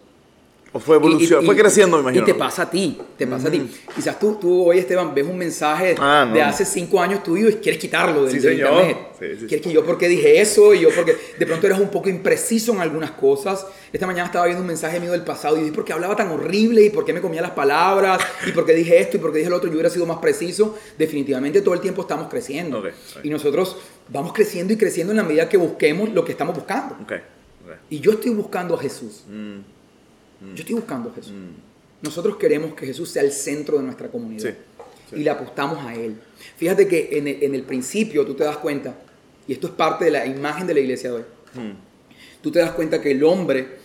o 0.73 0.79
fue 0.79 0.95
evolución, 0.95 1.43
fue 1.45 1.55
creciendo, 1.55 1.97
me 1.97 2.03
imagino. 2.03 2.23
Y 2.23 2.25
te 2.25 2.33
pasa 2.33 2.61
a 2.63 2.69
ti, 2.69 2.97
te 3.17 3.27
pasa 3.27 3.49
a 3.49 3.51
ti. 3.51 3.69
Quizás 3.93 4.17
tú, 4.17 4.35
tú 4.39 4.63
hoy, 4.69 4.77
Esteban, 4.79 5.13
ves 5.13 5.25
un 5.27 5.37
mensaje 5.37 5.95
Ah, 5.99 6.23
no. 6.25 6.33
de 6.33 6.41
hace 6.41 6.63
cinco 6.63 7.01
años 7.01 7.21
tuyo 7.23 7.49
y 7.49 7.55
quieres 7.55 7.79
quitarlo 7.81 8.23
del, 8.23 8.31
Sí, 8.31 8.39
del 8.39 8.53
internet. 8.53 8.97
Sí, 9.19 9.25
sí, 9.41 9.45
quieres 9.47 9.61
que 9.67 9.73
yo 9.73 9.85
porque 9.85 10.07
dije 10.07 10.39
eso 10.39 10.73
y 10.73 10.79
yo 10.79 10.89
porque 10.95 11.17
de 11.37 11.45
pronto 11.45 11.67
eres 11.67 11.77
un 11.77 11.89
poco 11.89 12.07
impreciso 12.07 12.71
en 12.73 12.79
algunas 12.79 13.11
cosas. 13.11 13.65
Esta 13.91 14.07
mañana 14.07 14.27
estaba 14.27 14.45
viendo 14.45 14.61
un 14.61 14.67
mensaje 14.67 14.97
mío 15.01 15.11
del 15.11 15.23
pasado 15.25 15.57
y 15.57 15.59
dije, 15.59 15.73
¿por 15.73 15.83
qué 15.83 15.91
hablaba 15.91 16.15
tan 16.15 16.31
horrible? 16.31 16.81
¿Y 16.83 16.89
por 16.89 17.03
qué 17.03 17.11
me 17.11 17.19
comía 17.19 17.41
las 17.41 17.51
palabras? 17.51 18.21
¿Y 18.47 18.51
por 18.53 18.65
qué 18.65 18.73
dije 18.73 18.97
esto? 18.97 19.17
¿Y 19.17 19.19
por 19.19 19.33
qué 19.33 19.39
dije 19.39 19.49
lo 19.49 19.57
otro? 19.57 19.67
Yo 19.67 19.73
hubiera 19.73 19.89
sido 19.89 20.05
más 20.05 20.19
preciso. 20.19 20.77
Definitivamente 20.97 21.61
todo 21.61 21.73
el 21.73 21.81
tiempo 21.81 22.03
estamos 22.03 22.29
creciendo. 22.29 22.79
Ok, 22.79 22.85
ok. 23.17 23.25
Y 23.25 23.29
nosotros 23.29 23.75
vamos 24.07 24.31
creciendo 24.31 24.71
y 24.71 24.77
creciendo 24.77 25.11
en 25.11 25.17
la 25.17 25.23
medida 25.23 25.49
que 25.49 25.57
busquemos 25.57 26.09
lo 26.13 26.23
que 26.23 26.31
estamos 26.31 26.55
buscando. 26.55 26.95
Ok, 27.03 27.11
ok. 27.11 27.71
Y 27.89 27.99
yo 27.99 28.11
estoy 28.13 28.31
buscando 28.31 28.75
a 28.75 28.79
Jesús. 28.79 29.25
Mm, 29.27 29.59
Yo 30.41 30.55
estoy 30.55 30.75
buscando 30.75 31.09
a 31.09 31.13
Jesús. 31.13 31.33
Nosotros 32.01 32.37
queremos 32.37 32.73
que 32.73 32.87
Jesús 32.87 33.09
sea 33.09 33.21
el 33.21 33.31
centro 33.31 33.77
de 33.77 33.83
nuestra 33.83 34.09
comunidad. 34.09 34.49
Sí, 34.49 34.55
sí. 35.09 35.15
Y 35.17 35.23
le 35.23 35.29
apostamos 35.29 35.77
a 35.85 35.93
Él. 35.93 36.15
Fíjate 36.57 36.87
que 36.87 37.09
en 37.17 37.27
el, 37.27 37.43
en 37.43 37.55
el 37.55 37.63
principio 37.63 38.25
tú 38.25 38.33
te 38.33 38.43
das 38.43 38.57
cuenta, 38.57 38.95
y 39.47 39.53
esto 39.53 39.67
es 39.67 39.73
parte 39.73 40.05
de 40.05 40.11
la 40.11 40.25
imagen 40.25 40.65
de 40.65 40.73
la 40.73 40.79
iglesia 40.79 41.11
de 41.11 41.15
hoy, 41.17 41.23
mm, 41.53 41.71
tú 42.41 42.51
te 42.51 42.59
das 42.59 42.71
cuenta 42.71 43.01
que 43.01 43.11
el 43.11 43.23
hombre 43.23 43.79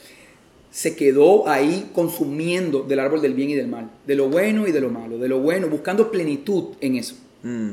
se 0.70 0.96
quedó 0.96 1.48
ahí 1.48 1.90
consumiendo 1.94 2.82
del 2.82 3.00
árbol 3.00 3.20
del 3.20 3.34
bien 3.34 3.50
y 3.50 3.54
del 3.54 3.68
mal, 3.68 3.90
de 4.06 4.14
lo 4.14 4.28
bueno 4.28 4.66
y 4.66 4.72
de 4.72 4.80
lo 4.80 4.90
malo, 4.90 5.18
de 5.18 5.28
lo 5.28 5.40
bueno, 5.40 5.68
buscando 5.68 6.10
plenitud 6.10 6.74
en 6.80 6.96
eso. 6.96 7.16
mm. 7.42 7.70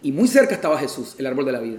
Y 0.00 0.12
muy 0.12 0.28
cerca 0.28 0.54
estaba 0.54 0.78
Jesús, 0.78 1.16
el 1.18 1.26
árbol 1.26 1.44
de 1.46 1.52
la 1.52 1.58
vida. 1.58 1.78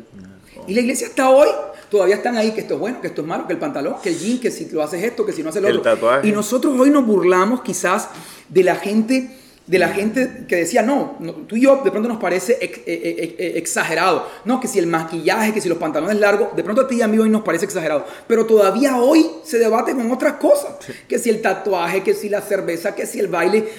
Y 0.67 0.73
la 0.73 0.81
iglesia 0.81 1.07
hasta 1.07 1.29
hoy 1.29 1.47
todavía 1.89 2.15
están 2.15 2.37
ahí, 2.37 2.51
que 2.51 2.61
esto 2.61 2.75
es 2.75 2.79
bueno, 2.79 3.01
que 3.01 3.07
esto 3.07 3.21
es 3.21 3.27
malo, 3.27 3.45
que 3.47 3.53
el 3.53 3.59
pantalón, 3.59 3.95
que 4.01 4.09
el 4.09 4.17
jean, 4.19 4.39
que 4.39 4.51
si 4.51 4.65
lo 4.69 4.81
haces 4.83 5.03
esto, 5.03 5.25
que 5.25 5.33
si 5.33 5.43
no 5.43 5.49
haces 5.49 5.61
lo 5.61 5.67
El 5.67 5.77
otro. 5.79 5.93
tatuaje. 5.93 6.27
Y 6.27 6.31
nosotros 6.31 6.79
hoy 6.79 6.89
nos 6.89 7.05
burlamos 7.05 7.61
quizás 7.61 8.09
de 8.49 8.63
la 8.63 8.75
gente 8.75 9.35
de 9.67 9.77
la 9.77 9.89
gente 9.89 10.45
que 10.47 10.55
decía, 10.55 10.81
no, 10.81 11.15
no, 11.19 11.31
tú 11.31 11.55
y 11.55 11.61
yo 11.61 11.81
de 11.83 11.91
pronto 11.91 12.09
nos 12.09 12.17
parece 12.17 12.57
ex- 12.59 12.79
eh, 12.79 12.83
eh, 12.87 13.35
eh, 13.37 13.51
exagerado. 13.57 14.25
No, 14.43 14.59
que 14.59 14.67
si 14.67 14.79
el 14.79 14.87
maquillaje, 14.87 15.53
que 15.53 15.61
si 15.61 15.69
los 15.69 15.77
pantalones 15.77 16.17
largos, 16.19 16.55
de 16.55 16.63
pronto 16.63 16.81
a 16.81 16.87
ti 16.87 16.95
y 16.95 17.01
a 17.03 17.07
mí 17.07 17.19
hoy 17.19 17.29
nos 17.29 17.43
parece 17.43 17.65
exagerado. 17.65 18.03
Pero 18.27 18.47
todavía 18.47 18.97
hoy 18.97 19.27
se 19.43 19.59
debate 19.59 19.93
con 19.93 20.11
otras 20.11 20.33
cosas. 20.37 20.71
Que 21.07 21.19
si 21.19 21.29
el 21.29 21.39
tatuaje, 21.43 22.01
que 22.01 22.15
si 22.15 22.29
la 22.29 22.41
cerveza, 22.41 22.95
que 22.95 23.05
si 23.05 23.19
el 23.19 23.27
baile. 23.27 23.69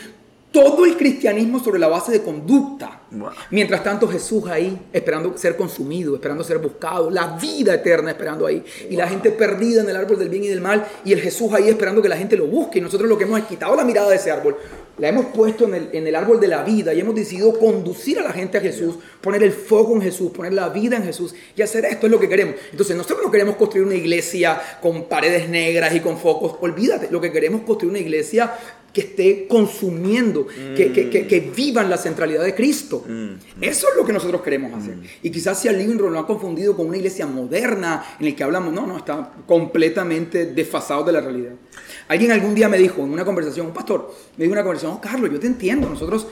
Todo 0.53 0.85
el 0.85 0.97
cristianismo 0.97 1.63
sobre 1.63 1.79
la 1.79 1.87
base 1.87 2.11
de 2.11 2.23
conducta. 2.23 3.03
Wow. 3.13 3.31
Mientras 3.51 3.85
tanto 3.85 4.09
Jesús 4.09 4.47
ahí 4.49 4.79
esperando 4.93 5.37
ser 5.37 5.57
consumido, 5.57 6.15
esperando 6.15 6.43
ser 6.43 6.59
buscado, 6.59 7.11
la 7.11 7.39
vida 7.41 7.75
eterna 7.75 8.11
esperando 8.11 8.47
ahí. 8.47 8.65
Y 8.89 8.97
la 8.97 9.09
gente 9.09 9.31
perdida 9.31 9.83
en 9.83 9.89
el 9.89 9.97
árbol 9.97 10.19
del 10.19 10.29
bien 10.29 10.45
y 10.45 10.49
del 10.49 10.61
mal 10.61 10.87
y 11.05 11.13
el 11.13 11.21
Jesús 11.21 11.53
ahí 11.53 11.69
esperando 11.69 12.03
que 12.03 12.09
la 12.09 12.17
gente 12.17 12.37
lo 12.37 12.47
busque. 12.47 12.79
Y 12.79 12.83
nosotros 12.83 13.09
lo 13.09 13.17
que 13.17 13.25
hemos 13.25 13.39
es 13.39 13.47
quitado 13.47 13.77
la 13.77 13.85
mirada 13.85 14.11
de 14.11 14.17
ese 14.17 14.31
árbol, 14.31 14.57
la 15.01 15.09
hemos 15.09 15.27
puesto 15.27 15.65
en 15.65 15.75
el, 15.75 15.89
en 15.93 16.07
el 16.07 16.15
árbol 16.15 16.39
de 16.39 16.47
la 16.47 16.63
vida 16.63 16.93
y 16.93 17.01
hemos 17.01 17.15
decidido 17.15 17.59
conducir 17.59 18.19
a 18.19 18.23
la 18.23 18.33
gente 18.33 18.59
a 18.59 18.61
Jesús, 18.61 18.97
poner 19.21 19.43
el 19.43 19.53
foco 19.53 19.95
en 19.95 20.03
Jesús, 20.03 20.31
poner 20.31 20.53
la 20.53 20.69
vida 20.69 20.97
en 20.97 21.05
Jesús 21.05 21.35
y 21.57 21.63
hacer 21.63 21.87
esto 21.87 22.07
es 22.07 22.13
lo 22.13 22.21
que 22.21 22.29
queremos. 22.29 22.57
Entonces 22.71 22.95
nosotros 22.97 23.21
no 23.25 23.31
queremos 23.31 23.57
construir 23.57 23.87
una 23.87 23.95
iglesia 23.95 24.61
con 24.83 25.05
paredes 25.05 25.49
negras 25.49 25.95
y 25.95 26.01
con 26.01 26.19
focos, 26.19 26.57
olvídate, 26.61 27.09
lo 27.11 27.21
que 27.21 27.33
queremos 27.33 27.63
es 27.63 27.67
construir 27.67 27.91
una 27.91 28.01
iglesia 28.01 28.53
que 28.93 29.03
esté 29.03 29.47
consumiendo, 29.49 30.47
que, 30.47 30.93
que, 30.93 31.11
que, 31.11 31.27
que 31.27 31.41
vivan 31.41 31.89
la 31.89 31.97
centralidad 31.97 32.45
de 32.45 32.55
Cristo. 32.55 33.05
Eso 33.61 33.89
es 33.89 33.97
lo 33.97 34.05
que 34.05 34.13
nosotros 34.13 34.43
queremos 34.43 34.73
hacer. 34.75 34.97
Y 35.23 35.31
quizás 35.31 35.61
si 35.61 35.69
al 35.69 35.79
Living 35.79 35.99
Room 35.99 36.13
lo 36.13 36.19
han 36.19 36.27
confundido 36.27 36.77
con 36.77 36.89
una 36.89 36.97
iglesia 36.97 37.27
moderna 37.27 38.05
en 38.19 38.27
el 38.27 38.35
que 38.35 38.43
hablamos, 38.43 38.73
no, 38.73 38.87
no, 38.87 38.97
está 38.97 39.33
completamente 39.47 40.47
desfasado 40.47 41.05
de 41.05 41.13
la 41.13 41.21
realidad. 41.21 41.53
Alguien 42.09 42.33
algún 42.33 42.55
día 42.55 42.69
me 42.69 42.79
dijo 42.79 43.03
en 43.03 43.11
una 43.11 43.25
conversación, 43.25 43.67
un 43.67 43.73
pastor, 43.73 44.13
me 44.37 44.45
dijo 44.45 44.55
en 44.55 44.59
una 44.59 44.63
conversación, 44.63 44.93
oh, 44.97 45.01
Carlos, 45.01 45.31
yo 45.31 45.39
te 45.39 45.47
entiendo, 45.47 45.89
nosotros, 45.89 46.27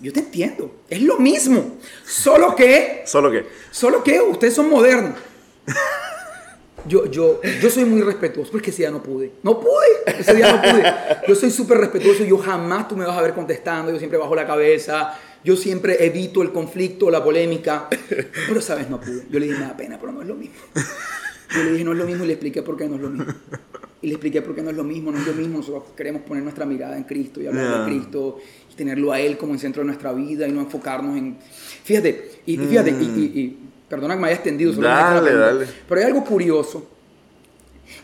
yo 0.00 0.12
te 0.12 0.20
entiendo, 0.20 0.74
es 0.90 1.00
lo 1.02 1.18
mismo, 1.18 1.76
solo 2.04 2.56
que, 2.56 3.02
¿Solo 3.06 3.30
qué? 3.30 3.46
solo 3.70 4.02
que 4.02 4.20
ustedes 4.20 4.54
son 4.54 4.68
modernos. 4.68 5.14
Yo, 6.86 7.06
yo, 7.10 7.40
yo 7.62 7.70
soy 7.70 7.84
muy 7.84 8.02
respetuoso, 8.02 8.52
porque 8.52 8.70
ese 8.70 8.82
día 8.82 8.90
no 8.90 9.02
pude. 9.02 9.32
No 9.42 9.58
pude, 9.58 10.18
ese 10.18 10.34
día 10.34 10.52
no 10.52 10.60
pude. 10.60 10.84
Yo 11.28 11.34
soy 11.34 11.50
súper 11.50 11.78
respetuoso, 11.78 12.24
yo 12.24 12.36
jamás 12.38 12.88
tú 12.88 12.96
me 12.96 13.06
vas 13.06 13.16
a 13.16 13.22
ver 13.22 13.32
contestando, 13.34 13.90
yo 13.90 13.98
siempre 13.98 14.18
bajo 14.18 14.34
la 14.34 14.46
cabeza, 14.46 15.18
yo 15.42 15.56
siempre 15.56 16.04
evito 16.04 16.42
el 16.42 16.52
conflicto, 16.52 17.10
la 17.10 17.22
polémica, 17.24 17.88
pero 18.48 18.60
sabes, 18.60 18.90
no 18.90 19.00
pude. 19.00 19.24
Yo 19.30 19.38
le 19.38 19.46
dije, 19.46 19.58
me 19.58 19.64
da 19.66 19.76
pena, 19.76 19.98
pero 19.98 20.12
no 20.12 20.22
es 20.22 20.28
lo 20.28 20.34
mismo. 20.34 20.54
Yo 21.54 21.62
le 21.62 21.72
dije, 21.72 21.84
no 21.84 21.92
es 21.92 21.98
lo 21.98 22.04
mismo 22.04 22.24
y 22.24 22.26
le 22.26 22.32
expliqué 22.34 22.62
por 22.62 22.76
qué 22.76 22.88
no 22.88 22.96
es 22.96 23.00
lo 23.02 23.10
mismo. 23.10 23.32
Y 24.02 24.08
le 24.08 24.12
expliqué 24.14 24.42
por 24.42 24.54
qué 24.54 24.62
no 24.62 24.68
es 24.70 24.76
lo 24.76 24.84
mismo, 24.84 25.10
no 25.10 25.18
es 25.18 25.26
lo 25.26 25.32
mismo. 25.32 25.58
Nosotros 25.58 25.84
queremos 25.96 26.22
poner 26.22 26.42
nuestra 26.42 26.66
mirada 26.66 26.96
en 26.96 27.04
Cristo 27.04 27.40
y 27.40 27.46
hablar 27.46 27.64
Yeah. 27.64 27.78
de 27.78 27.84
Cristo 27.86 28.38
y 28.70 28.74
tenerlo 28.74 29.12
a 29.12 29.20
Él 29.20 29.38
como 29.38 29.54
el 29.54 29.58
centro 29.60 29.80
de 29.82 29.86
nuestra 29.86 30.12
vida 30.12 30.46
y 30.46 30.52
no 30.52 30.60
enfocarnos 30.60 31.16
en... 31.16 31.38
Fíjate, 31.84 32.32
y, 32.44 32.54
y 32.54 32.66
fíjate, 32.66 32.90
y, 32.90 32.94
y- 32.94 33.40
y 33.40 33.58
perdona 33.94 34.14
que 34.14 34.20
me 34.20 34.26
haya 34.26 34.36
extendido. 34.36 34.72
Dale, 34.72 35.32
dale. 35.34 35.66
Pero 35.88 36.00
hay 36.00 36.06
algo 36.08 36.24
curioso. 36.24 36.84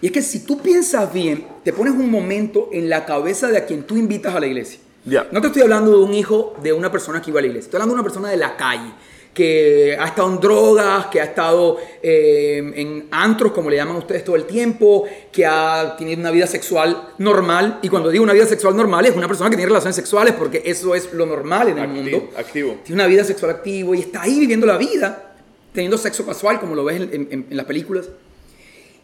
Y 0.01 0.07
es 0.07 0.13
que 0.13 0.23
si 0.23 0.45
tú 0.47 0.61
piensas 0.61 1.13
bien, 1.13 1.47
te 1.65 1.73
pones 1.73 1.93
un 1.95 2.11
momento 2.11 2.69
en 2.73 2.89
la 2.89 3.05
cabeza 3.05 3.49
de 3.49 3.59
a 3.59 3.67
quien 3.67 3.83
tú 3.83 3.97
invitas 3.97 4.35
a 4.35 4.41
la 4.41 4.47
iglesia. 4.47 4.79
Ya. 5.05 5.27
No 5.33 5.41
te 5.41 5.49
estoy 5.49 5.63
hablando 5.63 5.91
de 5.91 6.05
un 6.05 6.15
hijo 6.15 6.55
de 6.63 6.73
una 6.73 6.93
persona 6.93 7.21
que 7.21 7.31
iba 7.31 7.41
a 7.41 7.43
la 7.43 7.49
iglesia. 7.49 7.67
Estoy 7.67 7.79
hablando 7.79 7.95
de 7.95 8.01
una 8.01 8.05
persona 8.05 8.29
de 8.29 8.37
la 8.37 8.57
calle 8.57 8.93
que 9.35 9.97
ha 9.99 10.07
estado 10.07 10.29
en 10.29 10.41
drogas, 10.41 11.07
que 11.07 11.21
ha 11.21 11.25
estado 11.25 11.79
eh, 12.03 12.73
en 12.75 13.07
antros, 13.11 13.53
como 13.53 13.71
le 13.71 13.77
llaman 13.77 13.97
ustedes 13.97 14.25
todo 14.25 14.37
el 14.37 14.45
tiempo, 14.45 15.05
que 15.31 15.47
ha 15.47 15.95
tenido 15.97 16.21
una 16.21 16.31
vida 16.31 16.47
sexual 16.47 17.11
normal. 17.19 17.79
Y 17.83 17.89
cuando 17.89 18.11
digo 18.11 18.25
una 18.25 18.33
vida 18.33 18.47
sexual 18.47 18.77
normal, 18.77 19.07
es 19.07 19.17
una 19.17 19.29
persona 19.29 19.49
que 19.49 19.57
tiene 19.57 19.69
relaciones 19.69 19.97
sexuales, 19.97 20.35
porque 20.37 20.63
eso 20.65 20.95
es 20.95 21.13
lo 21.13 21.27
normal 21.27 21.69
en 21.69 21.79
el 21.79 21.85
Activo, 21.85 22.19
mundo. 22.19 22.31
activo. 22.37 22.77
Tiene 22.85 23.03
una 23.03 23.07
vida 23.09 23.25
sexual 23.25 23.53
activo 23.53 23.95
y 23.95 24.01
está 24.01 24.23
ahí 24.23 24.41
viviendo 24.41 24.67
la 24.67 24.77
vida, 24.77 25.30
teniendo 25.73 25.97
sexo 25.99 26.25
casual, 26.27 26.61
como 26.61 26.75
lo 26.75 26.85
ves 26.85 27.01
en, 27.01 27.29
en- 27.31 27.47
en 27.51 27.57
las 27.57 27.67
películas. 27.67 28.09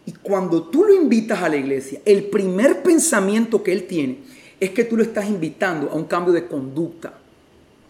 Y 0.04 0.12
cuando 0.12 0.62
tú 0.64 0.84
lo 0.84 0.94
invitas 0.94 1.42
a 1.42 1.48
la 1.48 1.56
iglesia, 1.56 2.00
el 2.04 2.24
primer 2.24 2.82
pensamiento 2.82 3.62
que 3.62 3.72
él 3.72 3.84
tiene 3.84 4.18
es 4.60 4.70
que 4.70 4.84
tú 4.84 4.96
lo 4.96 5.02
estás 5.02 5.28
invitando 5.28 5.90
a 5.90 5.94
un 5.94 6.04
cambio 6.04 6.32
de 6.32 6.46
conducta. 6.46 7.18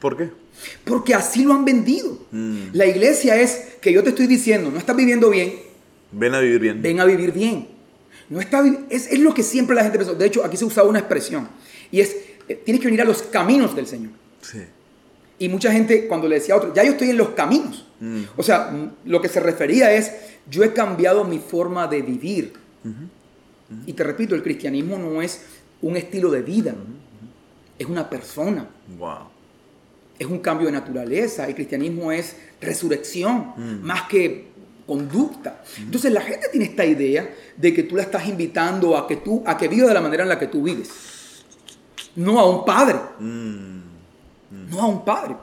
¿Por 0.01 0.17
qué? 0.17 0.31
Porque 0.85 1.15
así 1.15 1.45
lo 1.45 1.53
han 1.53 1.65
vendido. 1.65 2.19
Mm. 2.31 2.69
La 2.73 2.87
iglesia 2.87 3.37
es 3.41 3.77
que 3.81 3.93
yo 3.93 4.03
te 4.03 4.11
estoy 4.11 4.27
diciendo, 4.27 4.71
no 4.71 4.79
estás 4.79 4.97
viviendo 4.97 5.29
bien, 5.31 5.55
Ven 6.13 6.35
a 6.35 6.41
vivir 6.41 6.61
bien. 6.61 6.81
ven 6.83 7.01
a 7.01 7.05
vivir 7.05 7.33
bien. 7.33 7.69
No 8.31 8.41
está, 8.41 8.65
es, 8.91 9.07
es 9.13 9.19
lo 9.21 9.35
que 9.35 9.43
siempre 9.43 9.77
la 9.77 9.83
gente 9.83 9.99
pensó. 9.99 10.15
De 10.15 10.25
hecho, 10.27 10.45
aquí 10.45 10.57
se 10.57 10.65
usaba 10.65 10.89
una 10.89 10.99
expresión. 11.01 11.49
Y 11.93 12.01
es, 12.01 12.17
eh, 12.49 12.61
tienes 12.65 12.81
que 12.81 12.87
venir 12.87 13.03
a 13.03 13.05
los 13.05 13.23
caminos 13.23 13.77
del 13.77 13.87
Señor. 13.87 14.11
Sí. 14.41 14.61
Y 15.39 15.49
mucha 15.49 15.71
gente 15.71 16.07
cuando 16.09 16.27
le 16.29 16.37
decía 16.37 16.55
a 16.55 16.59
otro, 16.59 16.73
ya 16.75 16.83
yo 16.85 16.93
estoy 16.93 17.11
en 17.11 17.19
los 17.19 17.31
caminos. 17.31 17.86
Mm. 18.01 18.23
O 18.37 18.43
sea, 18.43 18.71
mm, 18.71 19.09
lo 19.09 19.21
que 19.21 19.29
se 19.29 19.41
refería 19.41 19.93
es, 19.93 20.13
yo 20.51 20.63
he 20.65 20.73
cambiado 20.73 21.25
mi 21.25 21.39
forma 21.39 21.87
de 21.87 22.03
vivir. 22.03 22.53
Y 23.85 23.93
te 23.95 24.05
repito, 24.05 24.35
el 24.37 24.43
cristianismo 24.45 24.97
no 24.97 25.21
es 25.21 25.43
un 25.83 25.97
estilo 25.97 26.31
de 26.31 26.43
vida, 26.43 26.75
es 27.79 27.87
una 27.87 28.09
persona, 28.09 28.69
Wow. 28.97 29.19
es 30.19 30.27
un 30.27 30.39
cambio 30.39 30.67
de 30.67 30.73
naturaleza. 30.73 31.49
El 31.49 31.55
cristianismo 31.57 32.13
es 32.13 32.37
resurrección, 32.61 33.55
más 33.83 34.03
que 34.03 34.49
conducta. 34.87 35.65
Entonces 35.79 36.13
la 36.13 36.21
gente 36.21 36.49
tiene 36.49 36.67
esta 36.67 36.85
idea 36.85 37.29
de 37.57 37.75
que 37.75 37.83
tú 37.83 37.97
la 37.97 38.03
estás 38.03 38.29
invitando 38.29 38.97
a 38.97 39.09
que 39.09 39.17
tú 39.17 39.43
a 39.45 39.57
que 39.57 39.67
viva 39.67 39.89
de 39.89 39.95
la 39.95 40.01
manera 40.01 40.23
en 40.23 40.29
la 40.29 40.39
que 40.39 40.47
tú 40.47 40.63
vives. 40.63 40.89
No 42.15 42.39
a 42.39 42.49
un 42.49 42.65
padre. 42.65 42.99
No 43.19 44.81
a 44.81 44.87
un 44.87 45.05
padre. 45.05 45.37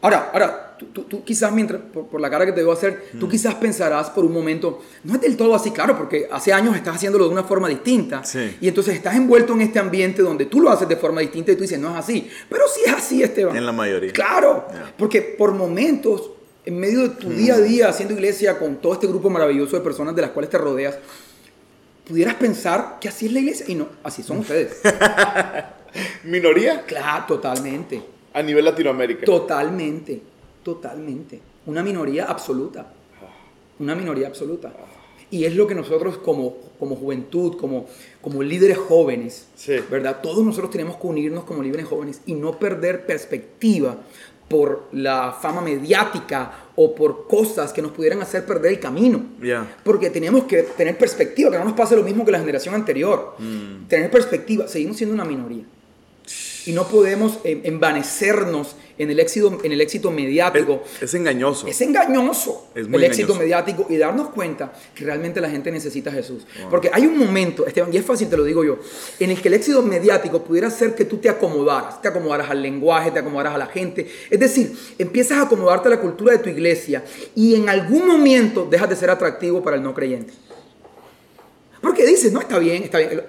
Ahora, 0.00 0.30
ahora 0.32 0.67
tú, 0.78 0.86
tú- 0.86 1.02
tú 1.02 1.24
quizás, 1.24 1.52
mientras, 1.52 1.80
por, 1.92 2.06
por 2.06 2.20
la 2.20 2.30
cara 2.30 2.46
que 2.46 2.52
te 2.52 2.60
debo 2.60 2.72
hacer, 2.72 3.08
tú 3.18 3.28
quizás 3.28 3.54
pensarás 3.56 4.10
por 4.10 4.24
un 4.24 4.32
momento, 4.32 4.80
no 5.04 5.14
es 5.14 5.20
del 5.20 5.36
todo 5.36 5.54
así, 5.54 5.70
claro, 5.70 5.96
porque 5.98 6.28
hace 6.30 6.52
años 6.52 6.76
estás 6.76 6.96
haciéndolo 6.96 7.24
de 7.26 7.32
una 7.32 7.44
forma 7.44 7.68
distinta. 7.68 8.24
Sí. 8.24 8.56
Y 8.60 8.68
entonces 8.68 8.94
estás 8.94 9.16
envuelto 9.16 9.52
en 9.54 9.60
este 9.62 9.78
ambiente 9.78 10.22
donde 10.22 10.46
tú 10.46 10.60
lo 10.60 10.70
haces 10.70 10.88
de 10.88 10.96
forma 10.96 11.20
distinta 11.20 11.52
y 11.52 11.56
tú 11.56 11.62
dices, 11.62 11.78
no 11.78 11.90
es 11.90 11.96
así. 11.96 12.30
Pero 12.48 12.64
sí 12.72 12.80
es 12.86 12.92
así, 12.94 13.22
Esteban. 13.22 13.56
En 13.56 13.66
la 13.66 13.72
mayoría. 13.72 14.12
Claro, 14.12 14.66
porque 14.96 15.20
por 15.22 15.52
momentos, 15.52 16.30
en 16.64 16.78
medio 16.78 17.00
de 17.02 17.08
tu 17.10 17.30
día 17.30 17.54
a 17.54 17.58
día 17.60 17.88
haciendo 17.88 18.14
iglesia 18.14 18.58
con 18.58 18.76
todo 18.76 18.92
este 18.94 19.06
grupo 19.06 19.28
maravilloso 19.30 19.76
de 19.76 19.82
personas 19.82 20.14
de 20.14 20.22
las 20.22 20.30
cuales 20.30 20.50
te 20.50 20.58
rodeas, 20.58 20.96
pudieras 22.06 22.34
pensar 22.34 22.98
que 23.00 23.08
así 23.08 23.26
es 23.26 23.32
la 23.32 23.38
iglesia. 23.40 23.66
Y 23.68 23.74
no, 23.74 23.88
así 24.02 24.22
son 24.22 24.38
ustedes. 24.38 24.80
¿Minoría? 26.24 26.82
claro, 26.82 27.24
totalmente. 27.26 28.02
A 28.34 28.42
nivel 28.42 28.64
Latinoamérica. 28.64 29.24
Totalmente, 29.24 30.20
totalmente. 30.74 31.40
Una 31.66 31.82
minoría 31.82 32.24
absoluta. 32.26 32.92
Una 33.78 33.94
minoría 33.94 34.26
absoluta. 34.26 34.70
Y 35.30 35.44
es 35.44 35.54
lo 35.54 35.66
que 35.66 35.74
nosotros 35.74 36.18
como, 36.18 36.56
como 36.78 36.94
juventud, 36.96 37.56
como, 37.56 37.86
como 38.20 38.42
líderes 38.42 38.76
jóvenes, 38.76 39.46
Sí. 39.56 39.76
¿verdad? 39.90 40.20
Todos 40.22 40.44
nosotros 40.44 40.70
tenemos 40.70 40.96
que 40.96 41.06
unirnos 41.06 41.44
como 41.44 41.62
líderes 41.62 41.86
jóvenes 41.86 42.20
y 42.26 42.34
no 42.34 42.58
perder 42.58 43.06
perspectiva 43.06 43.96
por 44.48 44.88
la 44.92 45.32
fama 45.32 45.60
mediática 45.60 46.68
o 46.76 46.94
por 46.94 47.26
cosas 47.26 47.72
que 47.72 47.82
nos 47.82 47.92
pudieran 47.92 48.20
hacer 48.20 48.44
perder 48.44 48.72
el 48.72 48.80
camino. 48.80 49.22
Porque 49.84 50.10
tenemos 50.10 50.44
que 50.44 50.62
tener 50.62 50.96
perspectiva, 50.98 51.50
que 51.50 51.58
no 51.58 51.64
nos 51.64 51.74
pase 51.74 51.96
lo 51.96 52.02
mismo 52.02 52.24
que 52.24 52.32
la 52.32 52.40
generación 52.40 52.74
anterior. 52.74 53.34
Mm. 53.38 53.86
Tener 53.88 54.10
perspectiva, 54.10 54.66
seguimos 54.68 54.96
siendo 54.96 55.14
una 55.14 55.24
minoría. 55.24 55.64
Y 56.68 56.72
no 56.72 56.86
podemos 56.86 57.38
eh, 57.44 57.62
envanecernos 57.64 58.76
en 58.98 59.10
el 59.10 59.20
éxito, 59.20 59.58
en 59.64 59.72
el 59.72 59.80
éxito 59.80 60.10
mediático. 60.10 60.82
Es, 60.96 61.04
es 61.04 61.14
engañoso. 61.14 61.66
Es 61.66 61.80
engañoso 61.80 62.68
Es 62.74 62.86
muy 62.86 62.98
el 62.98 63.04
éxito 63.04 63.32
engañoso. 63.32 63.38
mediático 63.40 63.86
y 63.88 63.96
darnos 63.96 64.28
cuenta 64.28 64.70
que 64.94 65.02
realmente 65.02 65.40
la 65.40 65.48
gente 65.48 65.70
necesita 65.70 66.10
a 66.10 66.12
Jesús. 66.12 66.46
Porque 66.68 66.90
hay 66.92 67.06
un 67.06 67.16
momento, 67.16 67.66
Esteban, 67.66 67.90
y 67.90 67.96
es 67.96 68.04
fácil, 68.04 68.28
te 68.28 68.36
lo 68.36 68.44
digo 68.44 68.64
yo, 68.64 68.78
en 69.18 69.30
el 69.30 69.40
que 69.40 69.48
el 69.48 69.54
éxito 69.54 69.80
mediático 69.82 70.44
pudiera 70.44 70.68
ser 70.68 70.94
que 70.94 71.06
tú 71.06 71.16
te 71.16 71.30
acomodaras, 71.30 72.02
te 72.02 72.08
acomodaras 72.08 72.50
al 72.50 72.60
lenguaje, 72.60 73.12
te 73.12 73.20
acomodaras 73.20 73.54
a 73.54 73.58
la 73.58 73.66
gente. 73.68 74.06
Es 74.28 74.38
decir, 74.38 74.76
empiezas 74.98 75.38
a 75.38 75.42
acomodarte 75.44 75.88
a 75.88 75.92
la 75.92 76.00
cultura 76.00 76.32
de 76.32 76.38
tu 76.40 76.50
iglesia 76.50 77.02
y 77.34 77.54
en 77.54 77.70
algún 77.70 78.06
momento 78.06 78.68
dejas 78.70 78.90
de 78.90 78.96
ser 78.96 79.08
atractivo 79.08 79.62
para 79.62 79.78
el 79.78 79.82
no 79.82 79.94
creyente. 79.94 80.34
Porque 81.80 82.04
dices, 82.04 82.30
no, 82.30 82.40
está 82.40 82.58
bien, 82.58 82.82
está 82.82 82.98
bien. 82.98 83.22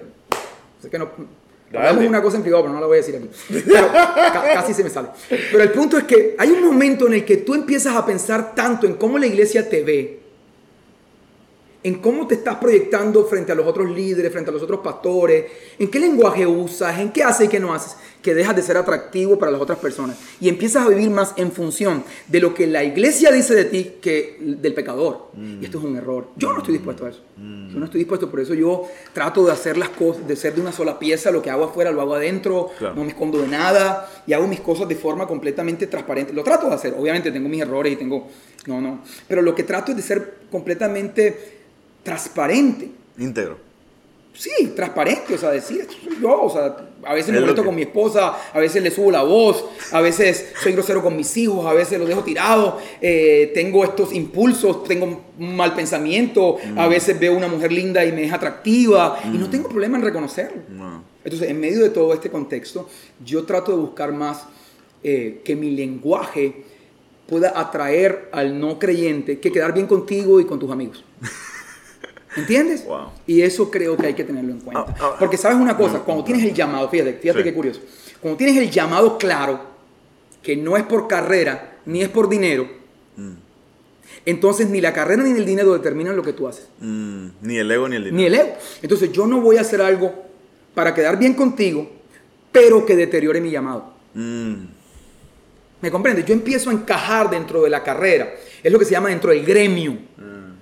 Sé 0.82 0.90
que 0.90 0.98
no. 0.98 1.39
Hablamos 1.72 2.04
una 2.04 2.20
cosa 2.22 2.36
en 2.36 2.42
privado, 2.42 2.64
pero 2.64 2.74
no 2.74 2.80
la 2.80 2.86
voy 2.86 2.98
a 2.98 3.00
decir 3.00 3.16
aquí. 3.16 3.28
Pero 3.66 3.88
ca- 3.92 4.44
casi 4.54 4.74
se 4.74 4.82
me 4.84 4.90
sale. 4.90 5.08
Pero 5.28 5.62
el 5.62 5.70
punto 5.70 5.98
es 5.98 6.04
que 6.04 6.34
hay 6.38 6.50
un 6.50 6.64
momento 6.64 7.06
en 7.06 7.14
el 7.14 7.24
que 7.24 7.36
tú 7.38 7.54
empiezas 7.54 7.94
a 7.96 8.04
pensar 8.04 8.54
tanto 8.54 8.86
en 8.86 8.94
cómo 8.94 9.18
la 9.18 9.26
iglesia 9.26 9.68
te 9.68 9.82
ve, 9.82 10.19
en 11.82 11.94
cómo 11.96 12.26
te 12.26 12.34
estás 12.34 12.56
proyectando 12.56 13.24
frente 13.24 13.52
a 13.52 13.54
los 13.54 13.66
otros 13.66 13.88
líderes, 13.90 14.30
frente 14.30 14.50
a 14.50 14.52
los 14.52 14.62
otros 14.62 14.80
pastores, 14.80 15.46
en 15.78 15.90
qué 15.90 15.98
lenguaje 15.98 16.46
usas, 16.46 16.98
en 16.98 17.10
qué 17.10 17.22
haces 17.22 17.46
y 17.46 17.48
qué 17.48 17.58
no 17.58 17.72
haces, 17.72 17.96
que 18.20 18.34
dejas 18.34 18.54
de 18.54 18.60
ser 18.62 18.76
atractivo 18.76 19.38
para 19.38 19.50
las 19.50 19.62
otras 19.62 19.78
personas 19.78 20.18
y 20.42 20.50
empiezas 20.50 20.84
a 20.84 20.88
vivir 20.90 21.08
más 21.08 21.32
en 21.36 21.50
función 21.52 22.04
de 22.28 22.38
lo 22.40 22.52
que 22.52 22.66
la 22.66 22.84
iglesia 22.84 23.32
dice 23.32 23.54
de 23.54 23.64
ti 23.64 23.92
que 24.02 24.36
del 24.40 24.74
pecador. 24.74 25.28
Y 25.60 25.64
esto 25.64 25.78
es 25.78 25.84
un 25.84 25.96
error. 25.96 26.26
Yo 26.36 26.52
no 26.52 26.58
estoy 26.58 26.74
dispuesto 26.74 27.06
a 27.06 27.10
eso. 27.10 27.22
Yo 27.38 27.78
no 27.78 27.86
estoy 27.86 28.00
dispuesto, 28.00 28.30
por 28.30 28.40
eso 28.40 28.52
yo 28.52 28.84
trato 29.14 29.46
de 29.46 29.52
hacer 29.52 29.78
las 29.78 29.88
cosas, 29.88 30.28
de 30.28 30.36
ser 30.36 30.54
de 30.54 30.60
una 30.60 30.72
sola 30.72 30.98
pieza, 30.98 31.30
lo 31.30 31.40
que 31.40 31.48
hago 31.48 31.64
afuera 31.64 31.90
lo 31.92 32.02
hago 32.02 32.14
adentro, 32.14 32.68
Claro. 32.78 32.94
no 32.94 33.04
me 33.04 33.08
escondo 33.10 33.40
de 33.40 33.48
nada 33.48 34.06
y 34.26 34.34
hago 34.34 34.46
mis 34.46 34.60
cosas 34.60 34.86
de 34.86 34.96
forma 34.96 35.26
completamente 35.26 35.86
transparente. 35.86 36.34
Lo 36.34 36.42
trato 36.44 36.68
de 36.68 36.74
hacer, 36.74 36.94
obviamente 36.98 37.30
tengo 37.32 37.48
mis 37.48 37.62
errores 37.62 37.94
y 37.94 37.96
tengo, 37.96 38.28
no, 38.66 38.82
no, 38.82 39.02
pero 39.26 39.40
lo 39.40 39.54
que 39.54 39.62
trato 39.62 39.92
es 39.92 39.96
de 39.96 40.02
ser 40.02 40.34
completamente 40.50 41.59
transparente. 42.02 42.90
Íntegro. 43.18 43.58
Sí, 44.32 44.68
transparente, 44.76 45.34
o 45.34 45.38
sea, 45.38 45.50
decir, 45.50 45.80
esto 45.82 45.94
soy 46.02 46.16
yo, 46.20 46.42
o 46.42 46.50
sea, 46.50 46.86
A 47.02 47.14
veces 47.14 47.28
me 47.30 47.36
Es 47.36 47.40
lo 47.40 47.46
molesto 47.46 47.62
que- 47.62 47.66
con 47.66 47.74
mi 47.74 47.80
esposa, 47.82 48.36
a 48.52 48.58
veces 48.58 48.82
le 48.82 48.90
subo 48.90 49.10
la 49.10 49.22
voz, 49.22 49.64
a 49.90 50.02
veces 50.02 50.52
soy 50.62 50.72
grosero 50.72 51.02
con 51.02 51.16
mis 51.16 51.34
hijos, 51.38 51.64
a 51.64 51.72
veces 51.72 51.98
los 51.98 52.06
dejo 52.06 52.22
tirados, 52.22 52.74
eh, 53.00 53.50
tengo 53.54 53.82
estos 53.84 54.12
impulsos, 54.12 54.84
tengo 54.84 55.22
un 55.38 55.56
mal 55.56 55.74
pensamiento, 55.74 56.58
a 56.76 56.86
Mm. 56.86 56.90
veces 56.90 57.18
veo 57.18 57.34
una 57.34 57.48
mujer 57.48 57.72
linda 57.72 58.04
y 58.04 58.12
me 58.12 58.24
es 58.24 58.32
atractiva 58.34 59.18
y 59.32 59.38
no 59.38 59.48
tengo 59.48 59.68
problema 59.70 59.96
en 59.96 60.04
reconocerlo. 60.04 60.60
No. 60.68 61.02
Entonces, 61.24 61.48
en 61.48 61.58
medio 61.58 61.82
de 61.82 61.88
todo 61.88 62.12
este 62.12 62.28
contexto, 62.30 62.86
yo 63.24 63.44
trato 63.44 63.72
de 63.72 63.78
buscar 63.78 64.12
más 64.12 64.44
eh, 65.02 65.40
que 65.42 65.56
mi 65.56 65.70
lenguaje 65.70 66.64
pueda 67.26 67.58
atraer 67.58 68.28
al 68.32 68.60
no 68.60 68.78
creyente 68.78 69.40
que 69.40 69.50
quedar 69.50 69.72
bien 69.72 69.86
contigo 69.86 70.38
y 70.38 70.44
con 70.44 70.58
tus 70.58 70.70
amigos. 70.70 71.02
¿Entiendes? 72.36 72.84
Wow. 72.84 73.08
Y 73.26 73.42
eso 73.42 73.70
creo 73.70 73.96
que 73.96 74.06
hay 74.08 74.14
que 74.14 74.24
tenerlo 74.24 74.52
en 74.52 74.60
cuenta. 74.60 74.86
Ah, 74.88 74.94
ah, 75.00 75.16
Porque 75.18 75.36
sabes 75.36 75.58
una 75.58 75.76
cosa, 75.76 76.00
cuando 76.00 76.22
tienes 76.24 76.44
el 76.44 76.54
llamado, 76.54 76.88
fíjate, 76.88 77.14
fíjate 77.14 77.40
Sí. 77.40 77.44
qué 77.44 77.54
curioso, 77.54 77.80
cuando 78.20 78.36
tienes 78.38 78.56
el 78.56 78.70
llamado 78.70 79.18
claro, 79.18 79.60
que 80.42 80.56
no 80.56 80.76
es 80.76 80.84
por 80.84 81.08
carrera, 81.08 81.78
ni 81.86 82.02
es 82.02 82.08
por 82.08 82.28
dinero, 82.28 82.68
Mm. 83.16 83.32
entonces 84.26 84.68
ni 84.70 84.80
la 84.80 84.92
carrera 84.92 85.22
ni 85.24 85.30
el 85.38 85.44
dinero 85.44 85.72
determinan 85.72 86.16
lo 86.16 86.22
que 86.22 86.32
tú 86.32 86.46
haces. 86.46 86.68
Mm, 86.80 87.26
ni 87.42 87.56
el 87.58 87.70
ego 87.70 87.88
ni 87.88 87.96
el 87.96 88.04
dinero. 88.04 88.16
Ni 88.16 88.26
el 88.26 88.34
ego. 88.34 88.54
Entonces 88.82 89.10
yo 89.12 89.26
no 89.26 89.40
voy 89.40 89.56
a 89.56 89.62
hacer 89.62 89.82
algo 89.82 90.12
para 90.74 90.94
quedar 90.94 91.18
bien 91.18 91.34
contigo, 91.34 91.90
pero 92.52 92.86
que 92.86 92.94
deteriore 92.96 93.40
mi 93.40 93.50
llamado. 93.50 93.92
Mm, 94.14 94.54
¿Me 95.82 95.90
comprendes? 95.90 96.26
Yo 96.26 96.34
empiezo 96.34 96.70
a 96.70 96.74
encajar 96.74 97.30
dentro 97.30 97.62
de 97.62 97.70
la 97.70 97.82
carrera. 97.82 98.28
Es 98.62 98.70
lo 98.70 98.78
que 98.78 98.84
se 98.84 98.90
llama 98.92 99.08
dentro 99.08 99.30
del 99.30 99.44
gremio. 99.44 99.96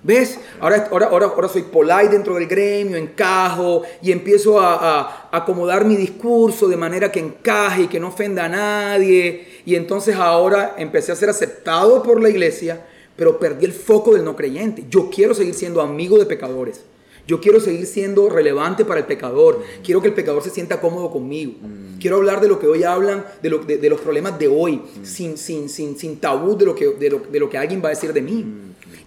¿Ves? 0.01 0.39
Ahora, 0.61 0.87
ahora, 0.91 1.07
ahora, 1.07 1.25
ahora 1.27 1.49
soy 1.49 1.63
polite 1.63 2.07
dentro 2.09 2.35
del 2.35 2.47
gremio, 2.47 2.95
encajo 2.95 3.83
y 4.01 4.11
empiezo 4.13 4.59
a, 4.61 4.75
a 5.01 5.29
acomodar 5.37 5.83
mi 5.83 5.97
discurso 5.97 6.69
de 6.69 6.77
manera 6.77 7.11
que 7.11 7.19
encaje 7.19 7.83
y 7.83 7.87
que 7.87 7.99
no 7.99 8.07
ofenda 8.07 8.45
a 8.45 8.49
nadie. 8.49 9.45
Y 9.65 9.75
entonces 9.75 10.15
ahora 10.15 10.75
empecé 10.77 11.11
a 11.11 11.15
ser 11.17 11.29
aceptado 11.29 12.01
por 12.01 12.21
la 12.21 12.29
iglesia, 12.29 12.85
pero 13.17 13.39
perdí 13.39 13.65
el 13.65 13.73
foco 13.73 14.13
del 14.13 14.23
no 14.23 14.37
creyente. 14.37 14.85
Yo 14.89 15.09
quiero 15.09 15.33
seguir 15.33 15.53
siendo 15.53 15.81
amigo 15.81 16.17
de 16.17 16.25
pecadores. 16.25 16.85
Yo 17.27 17.41
quiero 17.41 17.59
seguir 17.59 17.85
siendo 17.85 18.27
relevante 18.29 18.85
para 18.85 19.01
el 19.01 19.05
pecador. 19.05 19.61
Quiero 19.83 20.01
que 20.01 20.07
el 20.07 20.13
pecador 20.15 20.41
se 20.41 20.49
sienta 20.49 20.79
cómodo 20.81 21.11
conmigo. 21.11 21.53
Quiero 21.99 22.15
hablar 22.15 22.39
de 22.41 22.47
lo 22.47 22.57
que 22.57 22.65
hoy 22.65 22.83
hablan, 22.83 23.23
de, 23.43 23.49
lo- 23.51 23.59
de- 23.59 23.77
de 23.77 23.89
los 23.89 23.99
problemas 24.01 24.39
de 24.39 24.47
hoy, 24.47 24.81
sin, 25.03 25.37
sin, 25.37 25.69
sin, 25.69 25.95
sin 25.99 26.17
tabú 26.19 26.57
de 26.57 26.65
lo, 26.65 26.73
que, 26.73 26.87
de, 26.87 27.09
lo, 27.09 27.19
de 27.19 27.39
lo 27.39 27.49
que 27.49 27.57
alguien 27.57 27.81
va 27.83 27.87
a 27.87 27.91
decir 27.91 28.13
de 28.13 28.21
mí. 28.21 28.45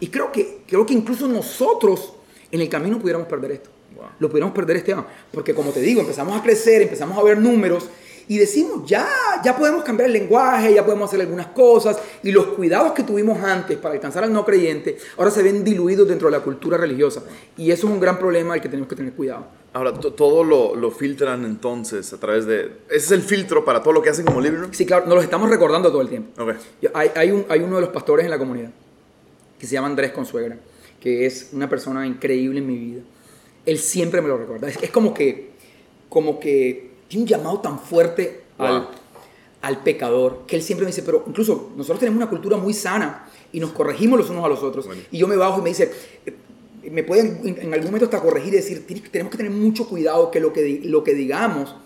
Y 0.02 0.08
creo 0.08 0.32
que, 0.32 0.62
creo 0.66 0.84
que 0.84 0.94
incluso 0.94 1.28
nosotros 1.28 2.12
en 2.50 2.60
el 2.60 2.68
camino 2.68 2.98
pudiéramos 2.98 3.28
perder 3.28 3.52
esto. 3.52 3.70
Wow. 3.94 4.04
Lo 4.18 4.28
pudiéramos 4.28 4.52
perder 4.52 4.78
este 4.78 4.92
año. 4.92 5.06
Porque 5.32 5.54
como 5.54 5.70
te 5.70 5.80
digo, 5.80 6.00
empezamos 6.00 6.36
a 6.38 6.42
crecer, 6.42 6.82
empezamos 6.82 7.16
a 7.16 7.22
ver 7.22 7.38
números 7.38 7.88
y 8.26 8.36
decimos, 8.38 8.82
ya, 8.84 9.06
ya 9.44 9.56
podemos 9.56 9.84
cambiar 9.84 10.08
el 10.08 10.12
lenguaje, 10.14 10.74
ya 10.74 10.84
podemos 10.84 11.08
hacer 11.08 11.20
algunas 11.20 11.46
cosas. 11.48 11.98
Y 12.24 12.32
los 12.32 12.46
cuidados 12.46 12.92
que 12.94 13.04
tuvimos 13.04 13.40
antes 13.44 13.78
para 13.78 13.94
alcanzar 13.94 14.24
al 14.24 14.32
no 14.32 14.44
creyente, 14.44 14.96
ahora 15.18 15.30
se 15.30 15.40
ven 15.40 15.62
diluidos 15.62 16.08
dentro 16.08 16.26
de 16.28 16.32
la 16.36 16.40
cultura 16.42 16.76
religiosa. 16.76 17.22
Y 17.56 17.70
eso 17.70 17.86
es 17.86 17.92
un 17.92 18.00
gran 18.00 18.18
problema 18.18 18.54
al 18.54 18.60
que 18.60 18.68
tenemos 18.68 18.88
que 18.88 18.96
tener 18.96 19.12
cuidado. 19.12 19.46
Ahora, 19.72 19.94
to- 19.94 20.12
todo 20.14 20.42
lo, 20.42 20.74
lo 20.74 20.90
filtran 20.90 21.44
entonces 21.44 22.12
a 22.12 22.18
través 22.18 22.44
de... 22.46 22.72
Ese 22.88 22.96
es 23.06 23.10
el 23.12 23.22
filtro 23.22 23.64
para 23.64 23.80
todo 23.82 23.92
lo 23.92 24.02
que 24.02 24.10
hacen 24.10 24.24
como 24.24 24.40
room. 24.40 24.72
Sí, 24.72 24.84
claro, 24.84 25.06
nos 25.06 25.14
los 25.14 25.24
estamos 25.24 25.48
recordando 25.48 25.90
todo 25.92 26.02
el 26.02 26.08
tiempo. 26.08 26.42
Ok. 26.42 26.54
Yo- 26.82 26.90
Hay, 26.92 27.10
hay, 27.14 27.30
un, 27.30 27.46
hay 27.48 27.60
uno 27.60 27.76
de 27.76 27.82
los 27.82 27.90
pastores 27.90 28.24
en 28.24 28.30
la 28.32 28.38
comunidad 28.38 28.70
que 29.62 29.68
se 29.68 29.74
llama 29.74 29.86
Andrés 29.86 30.10
Consuegra, 30.10 30.58
que 31.00 31.24
es 31.24 31.50
una 31.52 31.68
persona 31.68 32.04
increíble 32.04 32.58
en 32.58 32.66
mi 32.66 32.76
vida. 32.76 33.00
Él 33.64 33.78
siempre 33.78 34.20
me 34.20 34.26
lo 34.26 34.36
recuerda. 34.36 34.68
Es, 34.68 34.76
es 34.82 34.90
como 34.90 35.14
que 35.14 35.52
como 36.08 36.40
que 36.40 36.90
tiene 37.06 37.22
un 37.22 37.28
llamado 37.28 37.60
tan 37.60 37.78
fuerte 37.78 38.40
al, 38.58 38.80
Wow. 38.80 38.88
al 39.62 39.82
pecador 39.84 40.42
que 40.48 40.56
él 40.56 40.62
siempre 40.64 40.84
me 40.84 40.90
dice, 40.90 41.04
pero 41.04 41.22
incluso 41.28 41.70
nosotros 41.76 42.00
tenemos 42.00 42.16
una 42.16 42.28
cultura 42.28 42.56
muy 42.56 42.74
sana 42.74 43.28
y 43.52 43.60
nos 43.60 43.70
corregimos 43.70 44.18
los 44.18 44.30
unos 44.30 44.44
a 44.44 44.48
los 44.48 44.64
otros. 44.64 44.84
Bueno. 44.88 45.00
Y 45.12 45.18
yo 45.18 45.28
me 45.28 45.36
bajo 45.36 45.60
y 45.60 45.62
me 45.62 45.68
dice, 45.68 45.92
eh, 46.26 46.34
me 46.90 47.04
pueden 47.04 47.40
en, 47.44 47.72
algún 47.72 47.86
momento 47.86 48.06
hasta 48.06 48.20
corregir 48.20 48.52
y 48.54 48.56
decir, 48.56 48.84
"Tienes- 48.84 49.08
tenemos 49.12 49.30
que 49.30 49.36
tener 49.36 49.52
mucho 49.52 49.86
cuidado 49.88 50.32
que 50.32 50.40
lo 50.40 50.52
que, 50.52 50.80
lo 50.82 51.04
que 51.04 51.14
digamos 51.14 51.76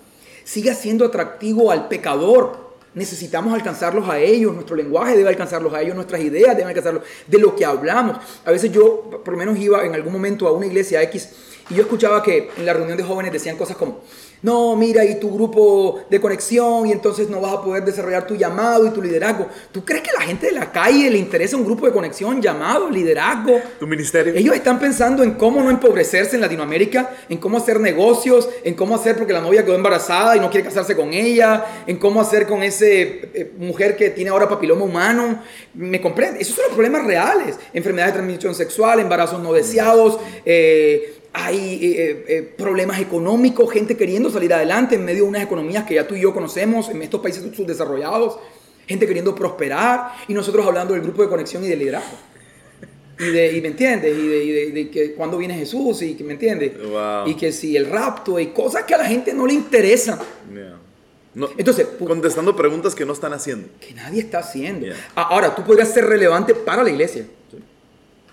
siga 0.45 0.73
siendo 0.75 1.05
atractivo 1.05 1.71
al 1.71 1.89
pecador. 1.89 2.66
Necesitamos 2.97 3.53
alcanzarlos 3.53 4.09
a 4.09 4.19
ellos, 4.19 4.55
nuestro 4.55 4.75
lenguaje 4.75 5.19
debe 5.19 5.29
alcanzarlos 5.29 5.75
a 5.75 5.83
ellos, 5.83 5.95
nuestras 5.95 6.19
ideas 6.23 6.57
deben 6.57 6.69
alcanzarlos, 6.69 7.03
de 7.27 7.39
lo 7.39 7.55
que 7.55 7.63
hablamos. 7.63 8.17
A 8.43 8.51
veces 8.51 8.73
yo, 8.73 9.21
por 9.23 9.33
lo 9.35 9.39
menos, 9.39 9.59
iba 9.59 9.85
en 9.85 9.95
algún 9.95 10.15
momento 10.15 10.49
a 10.49 10.53
una 10.53 10.65
iglesia 10.65 11.03
X 11.03 11.29
y 11.69 11.75
yo 11.75 11.83
escuchaba 11.83 12.23
que 12.23 12.49
en 12.57 12.65
la 12.65 12.73
reunión 12.73 12.97
de 12.97 13.05
jóvenes 13.05 13.33
decían 13.33 13.59
cosas 13.59 13.77
como, 13.77 14.01
no, 14.43 14.77
mira, 14.77 15.05
y 15.05 15.19
tu 15.19 15.33
grupo 15.33 16.01
de 16.11 16.21
conexión, 16.21 16.87
y 16.87 16.93
entonces 16.93 17.29
no 17.29 17.41
vas 17.41 17.55
a 17.55 17.63
poder 17.63 17.85
desarrollar 17.85 18.27
tu 18.27 18.37
llamado 18.37 18.87
y 18.87 18.91
tu 18.91 19.03
liderazgo. 19.03 19.49
¿Tú 19.73 19.85
crees 19.85 20.03
que 20.03 20.11
a 20.11 20.21
la 20.21 20.21
gente 20.21 20.47
de 20.47 20.53
la 20.53 20.71
calle 20.71 21.11
le 21.11 21.19
interesa 21.19 21.57
un 21.57 21.65
grupo 21.65 21.87
de 21.87 21.93
conexión, 21.93 22.41
llamado, 22.41 22.91
liderazgo? 22.91 23.61
Tu 23.79 23.87
ministerio. 23.87 24.35
Ellos 24.35 24.55
están 24.55 24.79
pensando 24.79 25.23
en 25.23 25.33
cómo 25.33 25.63
no 25.63 25.71
empobrecerse 25.71 26.37
en 26.37 26.43
Latinoamérica, 26.43 27.11
en 27.29 27.39
cómo 27.39 27.57
hacer 27.57 27.81
negocios, 27.81 28.49
en 28.63 28.75
cómo 28.75 28.95
hacer 28.95 29.17
porque 29.17 29.33
la 29.33 29.41
novia 29.41 29.65
quedó 29.65 29.75
embarazada 29.75 30.37
y 30.37 30.41
no 30.41 30.51
quiere 30.51 30.67
casarse 30.67 30.95
con 30.95 31.13
ella, 31.13 31.65
en 31.87 31.97
cómo 31.97 32.21
hacer 32.21 32.47
con 32.47 32.63
ese 32.63 33.31
eh, 33.35 33.53
mujer 33.59 33.97
que 33.97 34.11
tiene 34.11 34.31
ahora 34.31 34.49
papiloma 34.49 34.85
humano. 34.85 35.43
¿Me 35.75 36.01
comprende? 36.01 36.41
Esos 36.41 36.57
son 36.57 36.65
los 36.67 36.75
problemas 36.75 37.05
reales. 37.05 37.57
Enfermedades 37.73 38.15
de 38.15 38.21
transmisión 38.21 38.55
sexual, 38.55 39.01
embarazos 39.01 39.43
no 39.43 39.53
deseados, 39.53 40.19
eh, 40.45 41.16
hay 41.39 41.79
eh, 41.83 42.25
eh, 42.29 42.43
problemas 42.57 42.99
económicos, 42.99 43.71
gente 43.71 43.95
queriendo 43.97 44.31
salir 44.31 44.53
adelante 44.55 44.95
en 44.95 45.05
medio 45.05 45.25
de 45.25 45.29
unas 45.29 45.43
economías 45.43 45.85
que 45.85 45.95
ya 45.95 46.09
tú 46.09 46.15
y 46.15 46.23
yo 46.23 46.33
conocemos 46.33 46.89
en 46.89 47.03
estos 47.03 47.21
países 47.21 47.45
subdesarrollados, 47.55 48.39
gente 48.87 49.07
queriendo 49.07 49.35
prosperar 49.35 50.13
y 50.29 50.33
nosotros 50.35 50.67
hablando 50.67 50.95
del 50.95 51.03
grupo 51.03 51.23
de 51.23 51.29
conexión 51.29 51.63
y 51.65 51.69
de 51.69 51.77
liderazgo. 51.77 52.17
Y, 53.19 53.25
de, 53.25 53.53
y 53.57 53.61
me 53.61 53.69
entiendes, 53.69 54.17
y 54.17 54.29
de, 54.29 54.45
y 54.45 54.51
de- 54.53 54.71
de 54.73 54.91
que 54.91 55.13
cuando 55.15 55.39
viene 55.39 55.55
Jesús, 55.57 56.03
y 56.03 56.15
que 56.15 56.23
me 56.25 56.35
entiendes, 56.35 56.73
Wow. 56.79 57.27
y 57.27 57.35
que 57.35 57.51
si 57.53 57.77
el 57.77 57.87
rapto, 57.87 58.39
y 58.39 58.49
cosas 58.49 58.85
que 58.85 58.95
a 58.95 58.99
la 58.99 59.07
gente 59.07 59.33
no 59.35 59.47
le 59.47 59.55
interesan, 59.55 60.19
Yeah. 60.53 60.79
No, 61.35 61.49
Entonces, 61.59 61.87
contestando 61.99 62.57
preguntas 62.57 62.95
que 62.95 63.05
no 63.05 63.13
están 63.13 63.35
haciendo. 63.35 63.69
que 63.79 63.93
nadie 63.95 64.21
está 64.21 64.39
haciendo. 64.39 64.87
Yeah. 64.87 64.97
Ahora, 65.15 65.55
tú 65.55 65.63
podrías 65.65 65.93
ser 65.93 66.07
relevante 66.07 66.55
para 66.55 66.83
la 66.83 66.89
iglesia. 66.91 67.27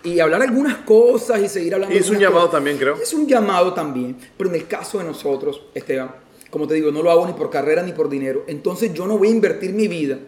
Y 0.03 0.19
hablar 0.19 0.41
algunas 0.41 0.77
cosas 0.79 1.41
y 1.41 1.47
seguir 1.47 1.73
hablando. 1.75 1.95
Y 1.95 1.97
es 1.99 2.09
un 2.09 2.19
llamado 2.19 2.47
cosas. 2.47 2.51
también, 2.57 2.77
creo. 2.77 2.95
Es 2.95 3.13
un 3.13 3.27
llamado 3.27 3.73
también. 3.73 4.17
Pero 4.37 4.49
en 4.49 4.55
el 4.57 4.67
caso 4.67 4.97
de 4.99 5.05
nosotros, 5.05 5.61
Esteban, 5.73 6.11
como 6.49 6.67
te 6.67 6.73
digo, 6.73 6.91
no 6.91 7.01
lo 7.01 7.09
hago 7.09 7.25
ni 7.25 7.33
por 7.33 7.49
carrera 7.49 7.81
ni 7.83 7.93
por 7.93 8.09
dinero. 8.09 8.43
Entonces 8.47 8.93
yo 8.93 9.07
no 9.07 9.17
voy 9.17 9.29
a 9.29 9.31
invertir 9.31 9.71
mi 9.73 9.87
vida 9.87 10.19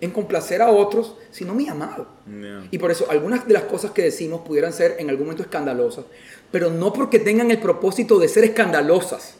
en 0.00 0.10
complacer 0.10 0.62
a 0.62 0.70
otros, 0.70 1.16
sino 1.30 1.52
mi 1.54 1.66
llamado. 1.66 2.06
Yeah. 2.26 2.66
Y 2.70 2.78
por 2.78 2.90
eso 2.90 3.06
algunas 3.10 3.46
de 3.46 3.52
las 3.52 3.64
cosas 3.64 3.90
que 3.90 4.02
decimos 4.02 4.40
pudieran 4.40 4.72
ser 4.72 4.96
en 4.98 5.10
algún 5.10 5.26
momento 5.26 5.42
escandalosas, 5.42 6.06
pero 6.50 6.70
no 6.70 6.90
porque 6.92 7.18
tengan 7.18 7.50
el 7.50 7.58
propósito 7.58 8.18
de 8.18 8.26
ser 8.28 8.44
escandalosas. 8.44 9.34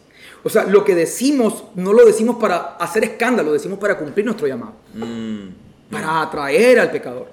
O 0.45 0.51
sea, 0.51 0.65
lo 0.65 0.85
que 0.85 0.95
decimos 0.95 1.65
no 1.75 1.95
lo 1.95 2.05
decimos 2.05 2.37
para 2.37 2.77
hacer 2.77 3.05
escándalo, 3.05 3.49
lo 3.49 3.53
decimos 3.55 3.79
para 3.79 3.97
cumplir 3.99 4.27
nuestro 4.27 4.47
llamado, 4.47 4.75
Mm. 4.95 5.49
para 5.91 6.21
atraer 6.23 6.79
al 6.81 6.91
pecador, 6.91 7.29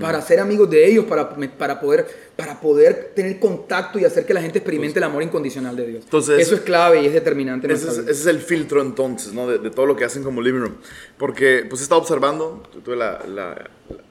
para 0.00 0.22
ser 0.22 0.38
amigos 0.38 0.70
de 0.70 0.86
ellos, 0.86 1.06
para, 1.06 1.28
para, 1.58 1.80
poder, 1.80 2.06
para 2.36 2.60
poder 2.60 3.12
tener 3.16 3.40
contacto 3.40 3.98
y 3.98 4.04
hacer 4.04 4.24
que 4.24 4.32
la 4.32 4.40
gente 4.40 4.58
experimente 4.58 5.00
el 5.00 5.02
amor 5.04 5.22
incondicional 5.24 5.74
de 5.74 5.86
Dios. 5.86 6.04
Entonces- 6.04 6.38
eso 6.40 6.54
es 6.54 6.60
clave 6.60 7.02
y 7.02 7.06
es 7.06 7.12
determinante. 7.12 7.66
en 7.66 7.72
Ese 7.72 7.88
es, 7.88 7.98
vida. 7.98 8.10
ese 8.10 8.20
es 8.20 8.26
el 8.26 8.38
filtro 8.38 8.80
entonces, 8.80 9.32
¿no? 9.32 9.48
De, 9.48 9.58
de 9.58 9.70
todo 9.70 9.86
lo 9.86 9.96
que 9.96 10.04
hacen 10.04 10.22
como 10.22 10.40
living 10.40 10.60
room. 10.60 10.76
Porque 11.18 11.66
pues 11.68 11.80
he 11.80 11.84
estado 11.84 12.00
observando, 12.00 12.62
tu- 12.72 12.80
tuve 12.80 12.94
la, 12.96 13.24
la- 13.26 13.70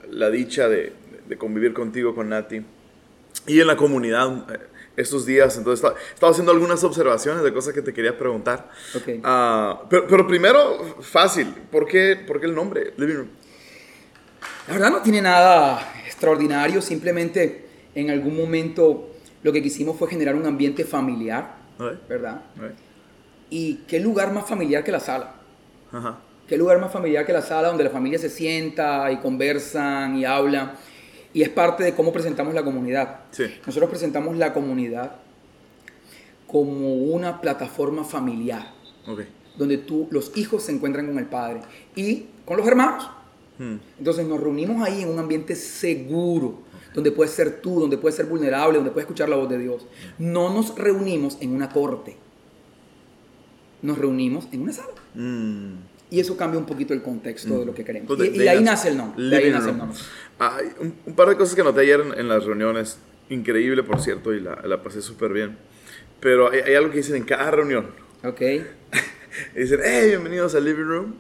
la 0.10 0.30
dicha 0.30 0.68
de, 0.68 0.92
de 1.30 1.38
convivir 1.38 1.74
contigo, 1.74 2.14
con 2.14 2.28
Nati, 2.30 2.62
y 3.48 3.62
en 3.62 3.68
la 3.68 3.78
comunidad 3.78 4.46
eh, 4.54 4.60
estos 4.98 5.26
días. 5.26 5.56
Entonces 5.58 5.78
estaba, 5.84 5.96
estaba 6.14 6.32
haciendo 6.34 6.52
algunas 6.52 6.84
observaciones 6.84 7.44
de 7.44 7.54
cosas 7.54 7.74
que 7.74 7.82
te 7.82 7.94
quería 7.94 8.18
preguntar. 8.18 8.70
Ah, 9.24 9.84
pero, 9.90 10.06
pero 10.06 10.28
primero, 10.28 10.98
fácil, 11.02 11.48
¿por 11.72 11.88
qué, 11.88 12.18
por 12.28 12.42
qué 12.42 12.48
el 12.48 12.56
nombre 12.56 12.94
living 12.98 13.16
room? 13.16 13.30
La 14.68 14.74
verdad 14.74 14.92
no 14.92 15.02
tiene 15.02 15.22
nada 15.22 15.82
extraordinario, 16.06 16.82
simplemente 16.82 17.66
en 17.96 18.10
algún 18.10 18.38
momento 18.38 19.10
lo 19.44 19.52
que 19.52 19.62
quisimos 19.62 19.98
fue 19.98 20.08
generar 20.10 20.36
un 20.36 20.46
ambiente 20.46 20.86
familiar, 20.86 21.56
¿verdad? 22.08 22.42
Y 23.50 23.76
qué 23.88 24.00
lugar 24.00 24.32
más 24.32 24.48
familiar 24.48 24.84
que 24.84 24.92
la 24.92 25.00
sala. 25.00 25.34
Ajá. 25.92 26.20
Qué 26.48 26.58
lugar 26.58 26.80
más 26.80 26.92
familiar 26.92 27.26
que 27.26 27.34
la 27.34 27.42
sala 27.42 27.70
donde 27.70 27.84
la 27.84 27.90
familia 27.90 28.20
se 28.20 28.30
sienta 28.30 29.12
y 29.12 29.18
conversan 29.18 30.18
y 30.18 30.26
hablan. 30.26 30.74
Y 31.34 31.42
es 31.42 31.50
parte 31.50 31.84
de 31.84 31.94
cómo 31.94 32.12
presentamos 32.12 32.54
la 32.54 32.64
comunidad. 32.64 33.22
Sí. 33.32 33.46
Nosotros 33.66 33.90
presentamos 33.90 34.36
la 34.38 34.54
comunidad 34.54 35.16
como 36.48 36.94
una 36.96 37.40
plataforma 37.40 38.04
familiar, 38.04 38.68
Ok. 39.08 39.22
donde 39.58 39.78
tú, 39.78 40.08
los 40.12 40.36
hijos 40.38 40.64
se 40.64 40.74
encuentran 40.74 41.08
con 41.08 41.18
el 41.18 41.26
padre 41.26 41.62
y 41.96 42.26
con 42.46 42.58
los 42.58 42.68
hermanos. 42.68 43.10
Hmm. 43.58 43.76
Entonces 44.00 44.26
nos 44.26 44.40
reunimos 44.40 44.88
ahí 44.88 45.02
en 45.04 45.10
un 45.10 45.20
ambiente 45.20 45.56
seguro, 45.56 46.62
donde 46.94 47.12
puedes 47.12 47.34
ser 47.34 47.62
tú, 47.62 47.80
donde 47.80 47.98
puedes 47.98 48.16
ser 48.16 48.26
vulnerable, 48.26 48.78
donde 48.78 48.92
puedes 48.92 49.06
escuchar 49.06 49.30
la 49.30 49.36
voz 49.36 49.50
de 49.50 49.58
Dios. 49.58 49.86
No 50.18 50.54
nos 50.54 50.76
reunimos 50.78 51.38
en 51.42 51.52
una 51.54 51.70
corte. 51.70 52.18
nos 53.82 53.98
reunimos 53.98 54.48
en 54.52 54.62
una 54.62 54.74
sala. 54.74 54.94
Mm. 55.16 55.74
Y 56.12 56.20
eso 56.20 56.36
cambia 56.38 56.60
un 56.60 56.66
poquito 56.66 56.94
el 56.94 57.02
contexto 57.02 57.60
de 57.60 57.66
lo 57.66 57.74
que 57.74 57.84
queremos. 57.86 58.12
Entonces, 58.12 58.36
y, 58.36 58.38
y 58.38 58.44
de 58.44 58.50
ahí 58.50 58.62
nace 58.64 58.90
el 58.90 58.98
nombre. 58.98 59.24
De 59.24 59.36
ahí 59.38 59.50
nace 59.50 59.70
el 59.70 59.78
nombre. 59.78 59.98
Un, 60.80 60.94
un 61.06 61.16
par 61.16 61.30
de 61.30 61.38
cosas 61.38 61.56
que 61.56 61.64
noté 61.64 61.82
ayer 61.82 62.02
en, 62.02 62.20
en 62.20 62.28
las 62.28 62.44
reuniones. 62.46 62.98
Increíble, 63.30 63.82
por 63.84 64.02
cierto, 64.02 64.34
y 64.34 64.42
la, 64.42 64.62
la 64.66 64.84
pasé 64.84 65.02
súper 65.02 65.32
bien. 65.32 65.58
Pero 66.20 66.52
hay, 66.52 66.60
hay 66.60 66.76
algo 66.76 66.92
que 66.92 66.98
dicen 66.98 67.16
en 67.16 67.24
cada 67.24 67.50
reunión. 67.50 67.88
Ok. 68.24 68.42
Dicen, 69.56 69.80
hey, 69.84 70.10
bienvenidos 70.10 70.54
al 70.54 70.66
living 70.66 70.84
room. 70.84 71.16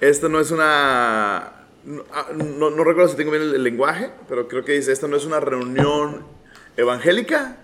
Esta 0.00 0.28
no 0.28 0.38
es 0.40 0.52
una... 0.52 1.65
No, 1.86 2.02
ah, 2.12 2.26
no- 2.34 2.70
no 2.70 2.84
recuerdo 2.84 3.08
si 3.08 3.16
tengo 3.16 3.30
bien 3.30 3.42
el, 3.44 3.54
el 3.54 3.62
lenguaje, 3.62 4.10
pero 4.28 4.46
creo 4.48 4.64
que 4.64 4.72
dice, 4.72 4.92
esta 4.92 5.06
no 5.08 5.16
es 5.16 5.24
una 5.24 5.40
reunión 5.40 6.24
evangélica 6.76 7.56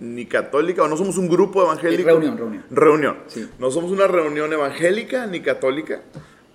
ni 0.00 0.26
católica, 0.26 0.82
o 0.82 0.88
no 0.88 0.96
somos 0.96 1.18
un 1.18 1.28
grupo 1.28 1.62
evangélico. 1.62 2.04
Reunión, 2.08 2.36
reunión. 2.38 2.64
Reunión. 2.70 3.16
Sí. 3.26 3.48
No 3.58 3.70
somos 3.70 3.90
una 3.90 4.06
reunión 4.06 4.52
evangélica 4.52 5.26
ni 5.26 5.40
católica. 5.40 6.02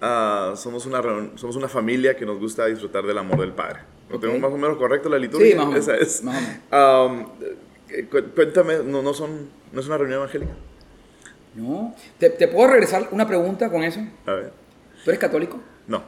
ah, 0.01 0.53
somos, 0.55 0.85
una 0.85 1.01
somos 1.35 1.55
una 1.55 1.67
familia 1.67 2.15
que 2.15 2.25
nos 2.25 2.39
gusta 2.39 2.65
disfrutar 2.67 3.03
del 3.05 3.17
amor 3.17 3.39
del 3.39 3.51
Padre. 3.53 3.79
¿Lo 4.09 4.19
tengo 4.19 4.37
más 4.39 4.51
o 4.51 4.57
menos 4.57 4.77
correcto 4.77 5.09
la 5.09 5.17
liturgia? 5.17 5.49
Sí, 5.51 5.55
más 5.55 5.65
o 5.65 5.69
menos, 5.69 5.87
Esa 5.87 5.97
es. 5.97 6.23
más 6.23 6.37
o 6.37 6.41
menos. 6.41 6.59
Am, 6.71 7.27
eh, 7.89 8.05
cu- 8.09 8.29
cuéntame, 8.35 8.77
¿no, 8.83 9.01
no, 9.01 9.13
son, 9.15 9.49
¿no 9.71 9.79
es 9.79 9.87
una 9.87 9.97
reunión 9.97 10.19
evangélica? 10.19 10.53
No. 11.55 11.95
¿Te, 12.19 12.29
te 12.29 12.47
puedo 12.47 12.67
regresar 12.67 13.07
una 13.11 13.27
pregunta 13.27 13.71
con 13.71 13.83
eso? 13.83 13.99
A 14.27 14.33
ver. 14.33 14.51
¿Tú 15.03 15.09
eres 15.11 15.19
católico? 15.19 15.59
No. 15.87 16.03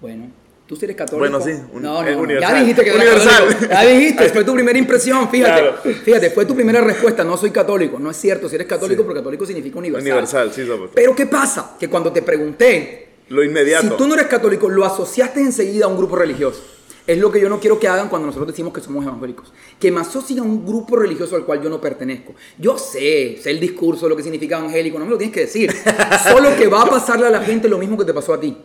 Bueno. 0.00 0.30
¿Tú 0.66 0.74
sí 0.74 0.84
eres 0.84 0.96
católico? 0.96 1.18
Bueno, 1.20 1.40
sí, 1.40 1.52
un- 1.72 1.80
no, 1.82 2.02
no, 2.02 2.18
universal. 2.18 2.54
Ya 2.54 2.60
dijiste 2.60 2.82
que 2.82 2.90
eres 2.90 3.00
Universal. 3.02 3.44
católico. 3.48 3.72
Ya 3.72 3.82
dijiste, 3.86 4.28
fue 4.30 4.44
tu 4.44 4.54
primera 4.54 4.78
impresión, 4.78 5.28
fíjate. 5.30 5.60
Claro. 5.60 5.76
Fíjate, 6.04 6.30
fue 6.30 6.44
tu 6.44 6.54
primera 6.56 6.80
respuesta, 6.80 7.22
no 7.22 7.36
soy 7.36 7.50
católico. 7.52 7.98
No 8.00 8.10
es 8.10 8.16
cierto, 8.16 8.48
si 8.48 8.56
eres 8.56 8.66
católico, 8.66 9.02
Sí. 9.02 9.04
porque 9.06 9.20
católico 9.20 9.46
significa 9.46 9.78
universal. 9.78 10.10
Universal, 10.10 10.52
sí, 10.52 10.66
somos. 10.66 10.90
Pero 10.92 11.14
¿qué 11.14 11.26
pasa? 11.26 11.76
Que 11.78 11.88
cuando 11.88 12.10
te 12.12 12.22
pregunté, 12.22 13.08
Lo 13.28 13.44
inmediato. 13.44 13.90
si 13.90 13.96
tú 13.96 14.08
no 14.08 14.14
eres 14.14 14.26
católico, 14.26 14.68
lo 14.68 14.84
asociaste 14.84 15.40
enseguida 15.40 15.84
a 15.84 15.88
un 15.88 15.96
grupo 15.96 16.16
religioso. 16.16 16.64
Es 17.06 17.18
lo 17.18 17.30
que 17.30 17.40
yo 17.40 17.48
no 17.48 17.60
quiero 17.60 17.78
que 17.78 17.86
hagan 17.86 18.08
cuando 18.08 18.26
nosotros 18.26 18.48
decimos 18.48 18.72
que 18.72 18.80
somos 18.80 19.04
evangélicos. 19.06 19.52
Que 19.78 19.92
me 19.92 20.00
asocien 20.00 20.40
a 20.40 20.42
un 20.42 20.66
grupo 20.66 20.96
religioso 20.96 21.36
al 21.36 21.44
cual 21.44 21.62
yo 21.62 21.68
no 21.70 21.80
pertenezco. 21.80 22.34
Yo 22.58 22.76
sé, 22.76 23.38
sé 23.40 23.52
el 23.52 23.60
discurso, 23.60 24.08
lo 24.08 24.16
que 24.16 24.24
significa 24.24 24.58
evangélico, 24.58 24.98
no 24.98 25.04
me 25.04 25.12
lo 25.12 25.16
tienes 25.18 25.32
que 25.32 25.42
decir. 25.42 25.72
Solo 26.28 26.56
que 26.56 26.66
va 26.66 26.82
a 26.82 26.86
pasarle 26.86 27.28
a 27.28 27.30
la 27.30 27.42
gente 27.42 27.68
lo 27.68 27.78
mismo 27.78 27.96
que 27.96 28.04
te 28.04 28.12
pasó 28.12 28.34
a 28.34 28.40
ti. 28.40 28.56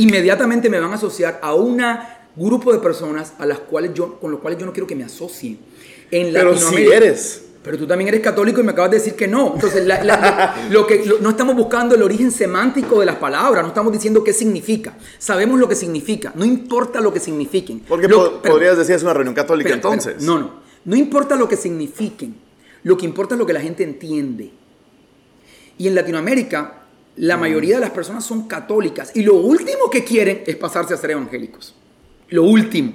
Inmediatamente 0.00 0.68
me 0.70 0.78
van 0.80 0.90
a 0.92 0.94
asociar 0.94 1.38
a 1.42 1.54
un 1.54 1.82
grupo 2.36 2.72
de 2.72 2.78
personas 2.78 3.32
a 3.38 3.46
las 3.46 3.58
cuales 3.60 3.92
yo, 3.94 4.18
con 4.20 4.30
los 4.30 4.40
cuales 4.40 4.58
yo 4.58 4.66
no 4.66 4.72
quiero 4.72 4.86
que 4.86 4.94
me 4.94 5.04
asocien. 5.04 5.58
En 6.10 6.32
Pero 6.32 6.56
si 6.56 6.76
eres. 6.86 7.44
pero 7.62 7.76
tú 7.76 7.86
también 7.86 8.08
eres 8.08 8.20
católico 8.20 8.60
y 8.60 8.64
me 8.64 8.72
acabas 8.72 8.90
de 8.92 8.96
decir 8.98 9.14
que 9.14 9.28
no. 9.28 9.52
Entonces, 9.54 9.84
la- 9.86 10.02
la- 10.02 10.56
lo, 10.70 10.80
lo 10.80 10.86
que, 10.86 11.04
lo- 11.04 11.18
no 11.18 11.30
estamos 11.30 11.54
buscando 11.54 11.94
el 11.94 12.02
origen 12.02 12.30
semántico 12.30 12.98
de 13.00 13.06
las 13.06 13.16
palabras, 13.16 13.62
no 13.62 13.68
estamos 13.68 13.92
diciendo 13.92 14.24
qué 14.24 14.32
significa. 14.32 14.96
Sabemos 15.18 15.58
lo 15.60 15.68
que 15.68 15.74
significa, 15.76 16.32
no 16.34 16.44
importa 16.44 17.00
lo 17.00 17.12
que 17.12 17.20
signifiquen. 17.20 17.80
Porque 17.80 18.08
Lo- 18.08 18.16
po- 18.36 18.40
pero- 18.42 18.54
podrías 18.54 18.76
decir 18.78 18.94
es 18.94 19.02
una 19.02 19.12
reunión 19.14 19.34
católica 19.34 19.68
espera, 19.70 19.94
entonces. 19.94 20.22
No, 20.22 20.38
no. 20.38 20.60
No 20.84 20.96
importa 20.96 21.36
lo 21.36 21.46
que 21.48 21.56
signifiquen. 21.56 22.34
Lo 22.84 22.96
que 22.96 23.04
importa 23.04 23.34
es 23.34 23.38
lo 23.38 23.44
que 23.46 23.52
la 23.52 23.60
gente 23.60 23.82
entiende. 23.84 24.50
Y 25.76 25.86
en 25.88 25.94
Latinoamérica, 25.94 26.79
la 27.20 27.36
Mm. 27.36 27.40
mayoría 27.40 27.74
de 27.76 27.80
las 27.82 27.90
personas 27.90 28.24
son 28.24 28.48
católicas 28.48 29.12
y 29.14 29.22
lo 29.22 29.34
último 29.36 29.88
que 29.90 30.04
quieren 30.04 30.42
es 30.46 30.56
pasarse 30.56 30.94
a 30.94 30.96
ser 30.96 31.10
evangélicos. 31.12 31.74
Lo 32.30 32.44
último. 32.44 32.92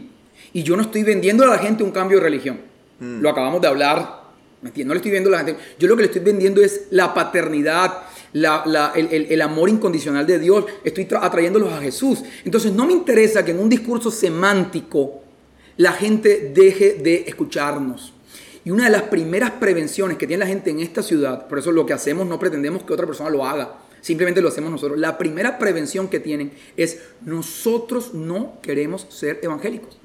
Y 0.54 0.64
yo 0.64 0.76
no 0.76 0.82
estoy 0.84 1.04
vendiendo 1.04 1.44
a 1.44 1.48
la 1.48 1.58
gente 1.60 1.84
un 1.84 1.92
cambio 1.92 2.18
de 2.18 2.24
religión. 2.24 2.60
Mm. 3.00 3.20
Lo 3.22 3.30
acabamos 3.30 3.62
de 3.62 3.68
hablar. 3.68 4.26
¿me 4.62 4.70
entiendes? 4.70 4.88
No 4.88 4.94
le 4.96 4.98
estoy 5.00 5.12
vendiendo 5.12 5.38
a 5.38 5.42
la 5.42 5.46
gente. 5.48 5.62
Yo 5.78 5.88
lo 5.88 5.96
que 5.96 6.02
le 6.04 6.08
estoy 6.08 6.22
vendiendo 6.24 6.60
es 6.64 6.88
la 6.90 7.14
paternidad, 7.14 7.94
la- 8.34 8.64
la- 8.66 8.94
el, 8.96 9.10
el- 9.14 9.28
el 9.32 9.42
amor 9.44 9.70
incondicional 9.70 10.26
de 10.26 10.40
Dios. 10.40 10.66
Estoy 10.84 11.06
tra- 11.06 11.20
atrayéndolos 11.22 11.72
a 11.72 11.82
Jesús. 11.82 12.24
Entonces 12.44 12.72
no 12.74 12.88
me 12.88 12.94
interesa 12.94 13.46
que 13.46 13.52
en 13.52 13.60
un 13.60 13.70
discurso 13.70 14.10
semántico 14.10 15.22
la 15.78 15.92
gente 15.92 16.52
deje 16.56 16.94
de 16.94 17.26
escucharnos. 17.28 18.14
Y 18.64 18.72
una 18.72 18.86
de 18.86 18.90
las 18.90 19.04
primeras 19.04 19.52
prevenciones 19.52 20.18
que 20.18 20.26
tiene 20.26 20.44
la 20.46 20.48
gente 20.50 20.72
en 20.72 20.80
esta 20.80 21.04
ciudad, 21.04 21.48
por 21.48 21.60
eso 21.60 21.72
lo 21.72 21.86
que 21.86 21.94
hacemos 21.94 22.26
no 22.26 22.40
pretendemos 22.40 22.82
que 22.84 22.94
otra 22.94 23.06
persona 23.06 23.30
lo 23.30 23.46
haga, 23.46 23.76
simplemente 24.06 24.40
lo 24.40 24.50
hacemos 24.50 24.70
nosotros. 24.70 25.00
La 25.00 25.18
primera 25.18 25.58
prevención 25.58 26.08
que 26.08 26.20
tienen 26.20 26.52
es 26.78 27.00
nosotros 27.22 28.14
no 28.14 28.60
queremos 28.62 29.08
ser 29.10 29.40
evangélicos. 29.42 29.98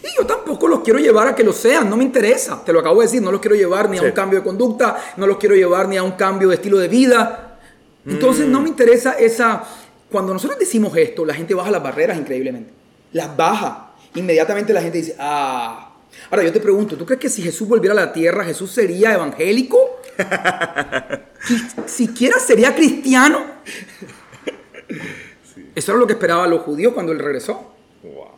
Y 0.00 0.16
yo 0.16 0.24
tampoco 0.24 0.68
los 0.68 0.80
quiero 0.80 1.00
llevar 1.00 1.26
a 1.26 1.34
que 1.34 1.42
lo 1.42 1.52
sean, 1.52 1.90
no 1.90 1.96
me 1.96 2.04
interesa. 2.04 2.64
Te 2.64 2.72
lo 2.72 2.78
acabo 2.78 3.00
de 3.00 3.06
decir, 3.06 3.20
no 3.20 3.32
los 3.32 3.40
quiero 3.40 3.56
llevar 3.56 3.90
ni 3.90 3.98
a 3.98 4.02
un 4.02 4.12
cambio 4.12 4.38
de 4.38 4.44
conducta, 4.44 4.96
no 5.16 5.26
los 5.26 5.38
quiero 5.38 5.56
llevar 5.56 5.88
ni 5.88 5.96
a 5.96 6.04
un 6.04 6.12
cambio 6.12 6.50
de 6.50 6.54
estilo 6.54 6.78
de 6.78 6.86
vida. 6.86 7.58
Entonces 8.06 8.46
no 8.46 8.60
me 8.60 8.68
interesa 8.68 9.14
esa... 9.14 9.64
Cuando 10.08 10.32
nosotros 10.32 10.60
decimos 10.60 10.96
esto, 10.96 11.24
la 11.24 11.34
gente 11.34 11.52
baja 11.52 11.72
las 11.72 11.82
barreras 11.82 12.16
increíblemente. 12.18 12.72
Las 13.10 13.36
baja. 13.36 13.92
Inmediatamente 14.14 14.72
la 14.72 14.82
gente 14.82 14.98
dice, 14.98 15.16
ah. 15.18 15.96
Ahora 16.30 16.44
yo 16.44 16.52
te 16.52 16.60
pregunto, 16.60 16.96
¿tú 16.96 17.04
crees 17.04 17.20
que 17.20 17.28
si 17.28 17.42
Jesús 17.42 17.66
volviera 17.66 17.92
a 17.92 18.06
la 18.06 18.12
tierra, 18.12 18.44
Jesús 18.44 18.70
sería 18.70 19.14
evangélico? 19.14 19.91
Si- 21.46 22.06
¿Siquiera 22.06 22.38
sería 22.38 22.74
cristiano? 22.74 23.40
Eso 25.74 25.92
era 25.92 25.98
lo 25.98 26.06
que 26.06 26.12
esperaban 26.14 26.50
los 26.50 26.62
judíos 26.62 26.92
cuando 26.92 27.12
él 27.12 27.18
regresó 27.18 27.72
Wow. 28.02 28.28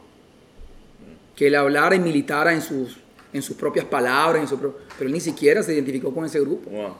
que 1.37 1.47
él 1.49 1.55
hablara 1.55 1.95
y 1.97 1.99
militara 2.01 2.53
en 2.53 2.63
sus, 2.63 2.97
en 3.33 3.43
sus 3.43 3.57
propias 3.57 3.87
palabras, 3.87 4.43
en 4.43 4.49
su 4.49 4.59
pro- 4.59 4.79
pero 4.99 5.09
él 5.09 5.13
ni 5.15 5.21
siquiera 5.21 5.63
se 5.63 5.73
identificó 5.75 6.15
con 6.15 6.25
ese 6.25 6.41
grupo. 6.41 6.71
Wow. 6.71 6.95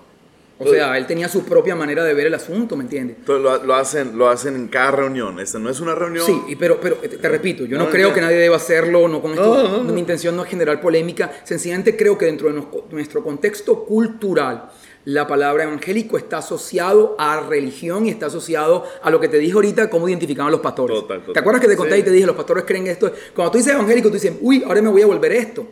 O 0.57 0.69
sea, 0.69 0.97
él 0.97 1.07
tenía 1.07 1.29
su 1.29 1.45
propia 1.45 1.75
manera 1.75 2.05
de 2.05 2.15
ver 2.15 2.29
el 2.29 2.35
asunto, 2.35 2.77
¿me 2.77 2.85
entiendes? 2.85 3.17
Entonces 3.19 3.43
lo, 3.43 3.65
lo 3.65 3.75
hacen, 3.75 4.17
lo 4.17 4.29
hacen 4.29 4.55
en 4.55 4.69
cada 4.69 4.93
reunión. 4.93 5.41
Esta 5.41 5.59
no 5.59 5.69
es 5.69 5.81
una 5.81 5.97
reunión. 5.97 6.25
Sí, 6.25 6.41
y 6.49 6.55
pero, 6.57 6.79
pero 6.81 6.95
te, 6.97 7.09
te 7.09 7.29
repito, 7.29 7.65
yo 7.65 7.77
no, 7.77 7.85
No, 7.87 7.91
creo 7.91 8.15
que 8.15 8.21
nadie 8.21 8.37
deba 8.37 8.57
hacerlo, 8.57 9.09
no 9.09 9.21
con 9.21 9.33
esto, 9.33 9.45
No, 9.45 9.63
no, 9.79 9.83
no. 9.83 9.93
mi 9.93 9.99
intención 10.01 10.37
no 10.37 10.45
es 10.45 10.49
generar 10.49 10.81
polémica, 10.81 11.33
sencillamente 11.43 11.97
creo 11.97 12.17
que 12.17 12.27
dentro 12.27 12.53
de 12.53 12.63
nuestro 12.91 13.25
contexto 13.25 13.85
cultural, 13.85 14.71
la 15.07 15.27
palabra 15.27 15.65
evangélico 15.65 16.17
está 16.17 16.39
asociado 16.39 17.17
a 17.19 17.41
religión 17.41 18.07
y 18.07 18.11
está 18.11 18.27
asociado 18.27 18.87
a 19.03 19.11
lo 19.11 19.19
que 19.21 19.29
te 19.29 19.39
dije 19.39 19.53
ahorita, 19.55 19.91
cómo 19.91 20.09
identificaban 20.09 20.53
los 20.53 20.61
pastores. 20.61 20.97
Total, 21.01 21.19
total. 21.19 21.33
¿Te 21.35 21.41
acuerdas 21.41 21.61
que 21.63 21.69
te 21.69 21.77
conté 21.77 21.95
Sí. 21.97 22.01
y 22.01 22.05
te 22.05 22.11
dije, 22.13 22.27
los 22.27 22.37
pastores 22.37 22.65
creen 22.65 22.87
esto? 22.87 23.13
Cuando 23.35 23.51
tú 23.51 23.59
dices 23.59 23.75
evangélico, 23.75 24.09
tú 24.09 24.15
dices, 24.15 24.33
uy, 24.41 24.63
ahora 24.65 24.81
me 24.81 24.89
voy 24.89 25.03
a 25.03 25.07
volver 25.07 25.33
esto. 25.33 25.67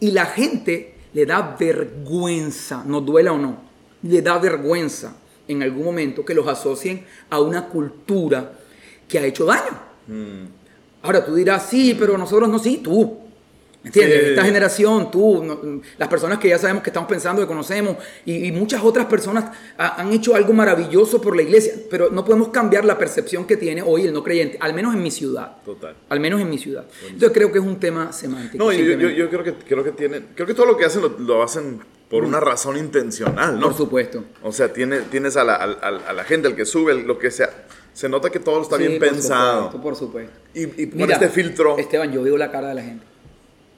Y 0.00 0.10
la 0.10 0.26
gente 0.26 0.93
le 1.14 1.24
da 1.24 1.56
vergüenza, 1.58 2.84
nos 2.84 3.04
duela 3.04 3.32
o 3.32 3.38
no, 3.38 3.56
le 4.02 4.20
da 4.20 4.38
vergüenza 4.38 5.16
en 5.48 5.62
algún 5.62 5.84
momento 5.84 6.24
que 6.24 6.34
los 6.34 6.46
asocien 6.46 7.04
a 7.30 7.40
una 7.40 7.68
cultura 7.68 8.52
que 9.08 9.18
ha 9.18 9.24
hecho 9.24 9.46
daño. 9.46 9.78
Mm. 10.06 10.44
Ahora 11.02 11.24
tú 11.24 11.34
dirás, 11.34 11.66
sí, 11.68 11.96
pero 11.98 12.18
nosotros 12.18 12.48
no, 12.48 12.58
sí, 12.58 12.78
tú. 12.78 13.18
¿Me 13.84 13.88
entiendes? 13.88 14.20
Sí. 14.22 14.28
Esta 14.30 14.44
generación, 14.44 15.10
tú, 15.10 15.44
no- 15.44 15.82
las 15.98 16.08
personas 16.08 16.38
que 16.38 16.48
ya 16.48 16.58
sabemos 16.58 16.82
que 16.82 16.88
estamos 16.90 17.06
pensando, 17.08 17.42
que 17.42 17.46
conocemos, 17.46 17.96
y, 18.24 18.46
y 18.46 18.50
muchas 18.52 18.82
otras 18.82 19.04
personas 19.06 19.44
ha- 19.76 20.00
han 20.00 20.10
hecho 20.12 20.34
algo 20.34 20.52
maravilloso 20.54 21.20
por 21.20 21.36
la 21.36 21.42
iglesia, 21.42 21.74
pero 21.90 22.08
no 22.10 22.24
podemos 22.24 22.48
cambiar 22.48 22.86
la 22.86 22.96
percepción 22.96 23.46
que 23.46 23.56
tiene 23.58 23.82
hoy 23.82 24.06
el 24.06 24.12
no 24.14 24.24
creyente, 24.24 24.56
al 24.60 24.72
menos 24.74 24.94
en 24.94 25.02
mi 25.02 25.10
ciudad. 25.10 25.56
Total. 25.64 25.94
Al 26.08 26.18
menos 26.18 26.40
en 26.40 26.48
mi 26.48 26.56
ciudad. 26.58 26.86
Entonces 27.04 27.30
creo 27.32 27.52
que 27.52 27.58
es 27.58 27.64
un 27.64 27.78
tema 27.78 28.10
semántico. 28.12 28.64
No, 28.64 28.72
yo, 28.72 28.82
yo, 28.96 29.10
yo 29.10 29.28
creo 29.28 29.44
que 29.44 29.52
creo 29.52 29.84
que 29.84 29.92
tienen, 29.92 30.28
creo 30.34 30.46
que 30.46 30.54
todo 30.54 30.64
lo 30.66 30.76
que 30.78 30.86
hacen 30.86 31.02
lo, 31.02 31.10
lo 31.18 31.42
hacen 31.42 31.80
por 32.08 32.24
una 32.24 32.40
razón 32.40 32.78
intencional, 32.78 33.60
¿no? 33.60 33.66
Por 33.66 33.76
supuesto. 33.76 34.24
O 34.42 34.50
sea, 34.52 34.72
tiene, 34.72 35.00
tienes 35.02 35.36
a 35.36 35.44
la, 35.44 35.56
al- 35.56 35.78
a 36.06 36.12
la 36.14 36.24
gente, 36.24 36.48
al 36.48 36.56
que 36.56 36.64
sube, 36.64 36.94
lo 36.94 37.18
que 37.18 37.30
sea. 37.30 37.50
Se 37.92 38.08
nota 38.08 38.30
que 38.30 38.40
todo 38.40 38.62
está 38.62 38.76
Sí, 38.78 38.86
bien 38.86 38.98
por 38.98 39.08
pensado. 39.10 39.70
supuesto, 39.70 39.82
por 39.82 39.96
supuesto. 39.96 40.32
Y, 40.54 40.62
y 40.82 40.90
Mira, 40.94 41.14
este 41.14 41.28
filtro. 41.28 41.76
Esteban, 41.78 42.10
yo 42.12 42.22
veo 42.22 42.36
la 42.38 42.50
cara 42.50 42.68
de 42.70 42.74
la 42.74 42.82
gente. 42.82 43.04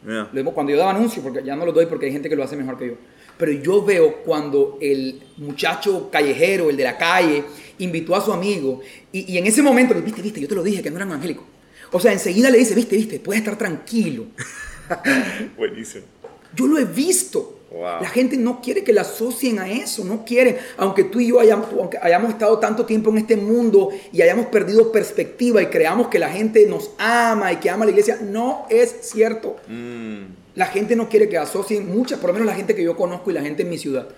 Mira. 0.06 0.22
Lo 0.22 0.32
vemos 0.32 0.54
cuando 0.54 0.72
yo 0.72 0.78
daba 0.78 0.92
anuncios, 0.92 1.22
porque 1.22 1.42
ya 1.44 1.56
no 1.56 1.66
lo 1.66 1.72
doy 1.72 1.86
porque 1.86 2.06
hay 2.06 2.12
gente 2.12 2.28
que 2.28 2.36
lo 2.36 2.44
hace 2.44 2.56
mejor 2.56 2.78
que 2.78 2.86
yo. 2.86 2.94
Pero 3.36 3.52
yo 3.52 3.84
veo 3.84 4.22
cuando 4.22 4.78
el 4.80 5.20
muchacho 5.36 6.08
callejero, 6.10 6.70
el 6.70 6.76
de 6.76 6.84
la 6.84 6.96
calle, 6.96 7.44
invitó 7.78 8.16
a 8.16 8.24
su 8.24 8.32
amigo 8.32 8.80
y, 9.12 9.32
y 9.32 9.36
en 9.36 9.46
ese 9.46 9.62
momento, 9.62 9.92
le 9.92 10.00
viste, 10.00 10.22
viste, 10.22 10.40
yo 10.40 10.48
te 10.48 10.54
lo 10.54 10.62
dije 10.62 10.82
que 10.82 10.90
no 10.90 10.96
eran 10.96 11.08
evangélicos. 11.08 11.44
O 11.92 12.00
sea, 12.00 12.12
enseguida 12.12 12.50
le 12.50 12.58
dice, 12.58 12.74
viste, 12.74 12.96
viste, 12.96 13.20
puedes 13.20 13.42
estar 13.42 13.58
tranquilo. 13.58 14.26
Buenísimo. 15.56 16.04
Yo 16.54 16.66
lo 16.66 16.78
he 16.78 16.84
visto. 16.84 17.55
Wow. 17.70 18.00
La 18.00 18.08
gente 18.08 18.36
no 18.36 18.60
quiere 18.60 18.84
que 18.84 18.92
la 18.92 19.00
asocien 19.00 19.58
a 19.58 19.68
eso, 19.68 20.04
no 20.04 20.24
quieren. 20.24 20.56
Aunque 20.76 21.04
tú 21.04 21.18
y 21.18 21.28
yo 21.28 21.40
hayamos, 21.40 21.68
aunque 21.72 21.98
hayamos 22.00 22.30
estado 22.30 22.58
tanto 22.58 22.86
tiempo 22.86 23.10
en 23.10 23.18
este 23.18 23.36
mundo 23.36 23.90
y 24.12 24.22
hayamos 24.22 24.46
perdido 24.46 24.92
perspectiva 24.92 25.60
y 25.60 25.66
creamos 25.66 26.08
que 26.08 26.18
la 26.18 26.28
gente 26.28 26.64
nos 26.66 26.90
ama 26.98 27.52
y 27.52 27.56
que 27.56 27.68
ama 27.68 27.82
a 27.82 27.86
la 27.86 27.90
iglesia, 27.90 28.18
no 28.22 28.66
es 28.70 28.96
cierto. 29.02 29.56
Mm. 29.66 30.24
La 30.54 30.66
gente 30.66 30.96
no 30.96 31.08
quiere 31.08 31.28
que 31.28 31.36
asocien, 31.36 31.92
muchas, 31.92 32.18
por 32.18 32.30
lo 32.30 32.34
menos 32.34 32.46
la 32.46 32.54
gente 32.54 32.74
que 32.74 32.82
yo 32.82 32.96
conozco 32.96 33.30
y 33.30 33.34
la 33.34 33.42
gente 33.42 33.62
en 33.62 33.68
mi 33.68 33.78
ciudad, 33.78 34.08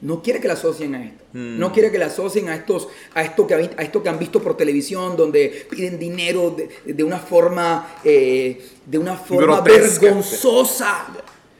no 0.00 0.22
quiere 0.22 0.40
que 0.40 0.48
la 0.48 0.54
asocien 0.54 0.94
a 0.94 1.04
esto. 1.04 1.24
Mm. 1.32 1.58
No 1.58 1.72
quiere 1.72 1.90
que 1.90 1.98
la 1.98 2.06
asocien 2.06 2.48
a, 2.48 2.54
estos, 2.54 2.88
a, 3.14 3.22
esto 3.22 3.46
que, 3.46 3.54
a 3.54 3.58
esto 3.58 4.02
que 4.02 4.08
han 4.08 4.18
visto 4.18 4.40
por 4.40 4.56
televisión, 4.56 5.16
donde 5.16 5.66
piden 5.68 5.98
dinero 5.98 6.50
de, 6.50 6.92
de 6.92 7.04
una 7.04 7.18
forma, 7.18 7.96
eh, 8.04 8.62
de 8.86 8.98
una 8.98 9.16
forma 9.16 9.60
Grotesca. 9.60 10.06
vergonzosa. 10.06 11.06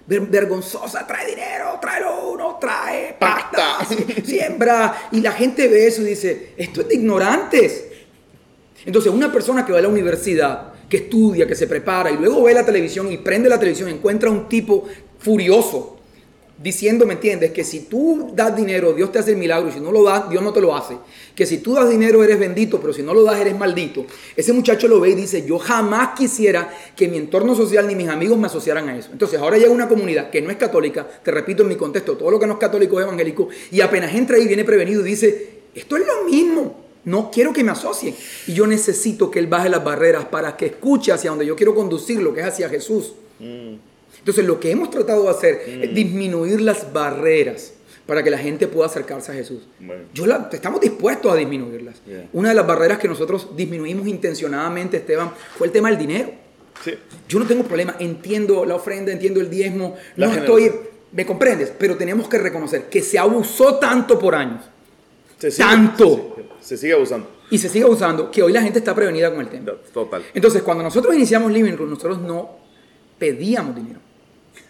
Ver- 0.07 0.21
vergonzosa, 0.21 1.05
trae 1.07 1.27
dinero, 1.27 1.79
tráelo 1.81 2.31
uno, 2.31 2.59
trae 2.61 3.17
pactas, 3.19 3.89
100 4.25 4.25
sembrar 4.25 5.09
y 5.11 5.21
la 5.21 5.33
gente 5.33 5.67
ve 5.67 5.87
eso 5.89 6.03
y 6.03 6.07
dice, 6.07 6.53
esto 6.57 6.83
es 6.83 6.89
de 6.89 6.95
ignorantes. 6.95 7.87
Entonces, 8.85 9.13
una 9.13 9.33
persona 9.33 9.67
que 9.67 9.73
va 9.73 9.79
a 9.79 9.83
la 9.83 9.89
universidad, 9.89 10.75
que 10.89 10.99
estudia, 10.99 11.47
que 11.49 11.57
se 11.57 11.67
prepara 11.67 12.11
y 12.13 12.17
luego 12.17 12.43
ve 12.45 12.55
la 12.55 12.65
televisión 12.65 13.11
y 13.11 13.19
prende 13.19 13.49
la 13.49 13.59
televisión, 13.59 13.89
encuentra 13.89 14.31
un 14.31 14.49
tipo 14.49 14.85
furioso 15.19 15.96
diciendo, 16.59 17.05
¿me 17.05 17.15
entiendes? 17.15 17.53
Que 17.53 17.65
si 17.65 17.81
tú 17.81 18.31
das 18.35 18.57
dinero, 18.57 18.93
Dios 18.95 19.13
te 19.13 19.19
hace 19.19 19.33
el 19.33 19.37
milagro 19.37 19.69
y 19.69 19.73
si 19.73 19.81
no 19.81 19.93
lo 19.93 20.05
das, 20.05 20.29
Dios 20.31 20.43
no 20.43 20.53
te 20.53 20.61
lo 20.61 20.75
hace. 20.75 20.97
Que 21.35 21.45
si 21.45 21.59
tú 21.59 21.75
das 21.75 21.89
dinero, 21.89 22.25
eres 22.25 22.39
bendito, 22.39 22.81
pero 22.81 22.93
si 22.93 23.03
no 23.03 23.13
lo 23.13 23.25
das, 23.25 23.41
eres 23.41 23.57
maldito. 23.59 24.07
Ese 24.35 24.53
muchacho 24.53 24.89
lo 24.89 25.01
ve 25.01 25.11
y 25.11 25.15
dice, 25.15 25.45
yo 25.47 25.59
jamás 25.59 26.11
quisiera 26.17 26.73
que 26.97 27.09
mi 27.09 27.19
entorno 27.19 27.55
social 27.55 27.87
ni 27.87 27.95
mis 27.95 28.09
amigos 28.09 28.39
me 28.39 28.47
asociaran 28.47 28.89
a 28.89 28.97
eso. 28.97 29.11
Entonces 29.13 29.39
ahora 29.39 29.59
llega 29.59 29.71
una 29.71 29.89
comunidad 29.89 30.31
que 30.31 30.41
no 30.41 30.51
es 30.51 30.57
católica, 30.57 31.07
te 31.23 31.31
repito 31.31 31.63
en 31.63 31.69
mi 31.69 31.77
contexto, 31.77 32.17
todo 32.17 32.31
lo 32.31 32.41
que 32.41 32.47
no 32.47 32.55
es 32.55 32.59
católico 32.59 32.99
es 32.99 33.05
evangélico, 33.05 33.49
y 33.71 33.81
apenas 33.81 34.15
entra 34.15 34.37
ahí, 34.37 34.47
viene 34.47 34.65
prevenido 34.65 35.03
y 35.03 35.11
dice, 35.11 35.61
esto 35.75 35.97
es 35.97 36.07
lo 36.07 36.25
mismo. 36.25 36.87
No 37.05 37.31
quiero 37.31 37.53
que 37.53 37.63
me 37.63 37.71
asocien. 37.71 38.17
Y 38.49 38.55
yo 38.55 38.67
necesito 38.67 39.31
que 39.31 39.39
Él 39.39 39.47
baje 39.47 39.69
las 39.69 39.85
barreras 39.85 40.25
para 40.25 40.57
que 40.57 40.67
escuche 40.67 41.13
hacia 41.13 41.31
donde 41.31 41.47
yo 41.47 41.55
quiero 41.55 41.73
conducirlo, 41.73 42.35
que 42.35 42.41
es 42.41 42.47
hacia 42.47 42.69
Jesús. 42.69 43.13
Mm. 43.39 43.75
Entonces 44.27 44.45
lo 44.45 44.59
que 44.59 44.73
hemos 44.73 44.91
tratado 44.91 45.23
de 45.23 45.31
hacer 45.31 45.63
es 45.69 45.89
mm. 45.89 45.95
disminuir 45.95 46.61
las 46.61 46.93
barreras 46.93 47.75
para 48.07 48.25
que 48.25 48.31
la 48.31 48.39
gente 48.39 48.67
pueda 48.67 48.87
acercarse 48.87 49.31
a 49.31 49.37
Jesús. 49.37 49.69
Yo 50.13 50.25
estamos 50.51 50.81
dispuestos 50.81 51.33
a 51.33 51.37
disminuirlas. 51.37 52.03
Una 52.33 52.49
de 52.49 52.57
las 52.57 52.67
barreras 52.67 52.99
que 52.99 53.07
nosotros 53.07 53.51
disminuimos 53.57 54.09
intencionadamente, 54.09 54.97
Esteban, 54.97 55.31
fue 55.57 55.69
el 55.69 55.73
tema 55.73 55.91
del 55.91 55.99
dinero. 55.99 56.33
Yo 57.29 57.39
no 57.39 57.47
tengo 57.47 57.63
problema, 57.63 57.95
entiendo 58.01 58.65
la 58.65 58.75
ofrenda, 58.75 59.13
entiendo 59.13 59.41
el 59.41 59.49
diezmo, 59.49 59.95
no 60.17 60.33
estoy, 60.33 60.73
me 61.13 61.25
comprendes, 61.25 61.73
pero 61.79 61.97
tenemos 61.97 62.29
que 62.29 62.39
reconocer 62.39 62.89
que 62.89 63.03
se 63.03 63.21
abusó 63.21 63.77
tanto 63.77 64.19
por 64.19 64.35
años. 64.35 64.65
tanto. 65.57 66.35
Se, 66.61 66.77
sigue 66.77 66.95
abusando. 66.95 67.29
Y 67.49 67.59
se 67.59 67.69
sigue 67.69 67.85
abusando 67.85 68.29
que 68.29 68.43
hoy 68.43 68.53
la 68.53 68.61
gente 68.61 68.81
está 68.81 68.93
prevenida 68.93 69.31
con 69.31 69.41
el 69.43 69.49
tema. 69.49 69.73
Total. 69.95 70.25
Entonces, 70.35 70.63
cuando 70.63 70.83
nosotros 70.83 71.15
iniciamos 71.15 71.53
Living 71.53 71.77
Room, 71.77 71.91
nosotros 71.91 72.21
no 72.21 72.59
pedíamos 73.21 73.77
dinero. 73.77 74.06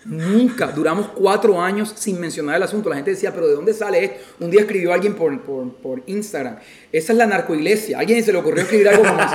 Nunca. 0.08 0.68
Duramos 0.68 1.08
cuatro 1.08 1.60
años 1.60 1.92
sin 1.96 2.20
mencionar 2.20 2.56
el 2.56 2.62
asunto. 2.62 2.88
La 2.88 2.96
gente 2.96 3.10
decía, 3.10 3.34
pero 3.34 3.48
¿de 3.48 3.54
dónde 3.54 3.74
sale 3.74 4.04
esto? 4.04 4.18
Un 4.40 4.50
día 4.50 4.60
escribió 4.60 4.92
alguien 4.92 5.14
por, 5.14 5.40
por, 5.40 6.02
Instagram. 6.06 6.58
Esa 6.92 7.12
es 7.12 7.18
la 7.18 7.26
narcoiglesia. 7.26 7.98
alguien 7.98 8.22
se 8.22 8.32
le 8.32 8.38
ocurrió 8.38 8.62
escribir 8.62 8.88
algo 8.88 9.02
como 9.02 9.18
eso. 9.18 9.34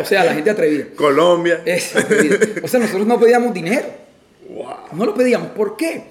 O 0.00 0.04
sea, 0.04 0.24
la 0.24 0.34
gente 0.34 0.50
atrevida. 0.50 0.86
Colombia. 0.96 1.62
o 2.62 2.68
sea, 2.68 2.80
nosotros 2.80 3.06
no 3.06 3.20
pedíamos 3.20 3.52
dinero. 3.52 3.86
No 4.92 5.04
lo 5.04 5.14
pedíamos. 5.14 5.48
¿Por 5.48 5.76
qué? 5.76 6.04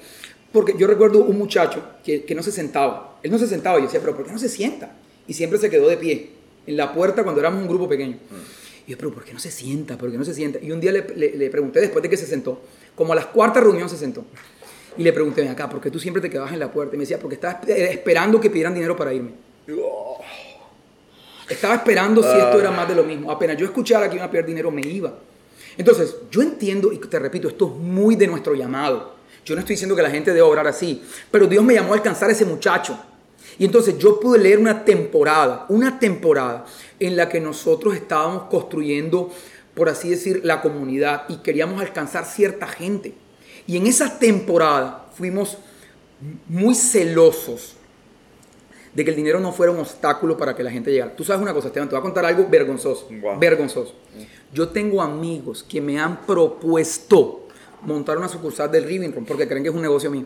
Porque 0.52 0.76
yo 0.78 0.86
recuerdo 0.86 1.24
un 1.24 1.38
muchacho 1.38 1.84
que, 2.04 2.24
que 2.24 2.36
no 2.36 2.44
se 2.44 2.52
sentaba. 2.52 3.18
Él 3.24 3.32
no 3.32 3.40
se 3.40 3.48
sentaba. 3.48 3.78
Y 3.80 3.82
yo 3.82 3.88
decía, 3.88 4.02
pero 4.02 4.16
¿por 4.16 4.26
qué 4.26 4.32
no 4.32 4.40
se 4.40 4.50
sienta? 4.50 4.92
Y 5.28 5.34
siempre 5.34 5.58
se 5.58 5.70
quedó 5.70 5.88
de 5.90 5.98
pie. 5.98 6.30
En 6.68 6.78
la 6.78 6.94
puerta 6.94 7.24
cuando 7.24 7.42
éramos 7.42 7.62
un 7.62 7.68
grupo 7.68 7.90
pequeño. 7.90 8.18
Y 8.86 8.92
yo, 8.92 8.98
pero 8.98 9.12
¿por 9.12 9.24
qué 9.24 9.34
no 9.34 9.40
se 9.40 9.50
sienta? 9.50 9.98
¿Por 9.98 10.12
qué 10.12 10.18
no 10.18 10.26
se 10.26 10.36
sienta? 10.36 10.60
Y 10.62 10.72
un 10.72 10.80
día 10.80 10.92
le, 10.92 11.02
le 11.36 11.50
pregunté 11.50 11.80
después 11.82 12.04
de 12.04 12.10
que 12.10 12.18
se 12.18 12.28
sentó 12.28 12.62
como 12.96 13.14
a 13.14 13.16
las 13.16 13.28
cuartas 13.28 13.64
reunión 13.64 13.90
se 13.90 13.98
sentó. 13.98 14.26
Y 14.98 15.04
le 15.04 15.12
pregunté, 15.12 15.42
ven 15.42 15.52
acá, 15.52 15.70
¿por 15.70 15.82
qué 15.82 15.92
tú 15.92 16.00
siempre 16.00 16.22
te 16.22 16.30
quedabas 16.30 16.54
en 16.54 16.60
la 16.60 16.72
puerta? 16.72 16.96
Y 16.96 16.98
me 16.98 17.04
decía, 17.04 17.20
porque 17.20 17.36
estaba 17.36 17.60
esperando 17.68 18.40
que 18.40 18.50
pidieran 18.50 18.74
dinero 18.74 18.96
para 18.96 19.14
irme. 19.14 19.32
Estaba 21.50 21.76
esperando 21.76 22.24
si 22.24 22.38
esto 22.38 22.60
era 22.60 22.72
más 22.72 22.88
de 22.88 22.96
lo 22.96 23.04
mismo. 23.04 23.30
Apenas 23.30 23.58
yo 23.58 23.66
escuchara 23.66 24.10
que 24.10 24.16
iba 24.16 24.26
a 24.26 24.32
pedir 24.32 24.46
dinero, 24.46 24.72
me 24.72 24.82
iba. 24.82 25.14
Entonces, 25.78 26.16
yo 26.32 26.42
entiendo, 26.42 26.94
y 26.94 26.98
te 26.98 27.20
repito, 27.20 27.48
esto 27.50 27.66
es 27.66 27.72
muy 27.82 28.16
de 28.16 28.28
nuestro 28.28 28.56
llamado. 28.56 29.16
Yo 29.44 29.54
no 29.54 29.60
estoy 29.60 29.74
diciendo 29.74 29.96
que 29.96 30.02
la 30.02 30.10
gente 30.10 30.32
debe 30.32 30.42
obrar 30.42 30.68
así, 30.68 31.04
pero 31.30 31.46
Dios 31.46 31.64
me 31.64 31.74
llamó 31.74 31.94
a 31.94 31.98
alcanzar 31.98 32.30
a 32.30 32.32
ese 32.32 32.46
muchacho. 32.46 32.98
Y 33.60 33.66
entonces 33.66 33.98
yo 33.98 34.20
pude 34.20 34.40
leer 34.40 34.58
una 34.60 34.84
temporada, 34.84 35.66
una 35.70 36.00
temporada 36.00 36.66
en 37.00 37.16
la 37.16 37.30
que 37.30 37.40
nosotros 37.40 37.94
estábamos 37.96 38.44
construyendo 38.44 39.32
por 39.76 39.90
así 39.90 40.10
decir, 40.10 40.42
la 40.44 40.62
comunidad 40.62 41.24
y 41.30 41.38
queríamos 41.38 41.82
alcanzar 41.82 42.26
cierta 42.26 42.68
gente. 42.68 43.14
Y 43.68 43.78
en 43.78 43.88
esa 43.88 44.18
temporada 44.18 45.08
fuimos 45.16 45.58
muy 46.48 46.76
celosos 46.76 47.76
de 48.94 49.04
que 49.04 49.10
el 49.10 49.18
dinero 49.18 49.40
no 49.42 49.52
fuera 49.52 49.74
un 49.74 49.80
obstáculo 49.80 50.38
para 50.38 50.56
que 50.56 50.64
la 50.64 50.72
gente 50.72 50.92
llegara. 50.92 51.14
Tú 51.16 51.26
sabes 51.26 51.42
una 51.42 51.54
cosa, 51.54 51.68
Esteban, 51.68 51.90
te 51.90 51.96
voy 51.96 52.00
a 52.00 52.04
contar 52.04 52.26
algo 52.26 52.48
vergonzoso. 52.50 53.10
Vergonzoso. 53.38 53.94
Yo 54.54 54.70
tengo 54.70 55.02
amigos 55.02 55.64
que 55.64 55.82
me 55.82 56.00
han 56.00 56.26
propuesto 56.26 57.48
montar 57.82 58.18
una 58.18 58.30
sucursal 58.30 58.72
del 58.72 58.88
Living 58.88 59.12
Room 59.12 59.26
porque 59.26 59.48
creen 59.48 59.64
que 59.64 59.70
es 59.70 59.76
un 59.76 59.82
negocio 59.82 60.10
mío. 60.10 60.26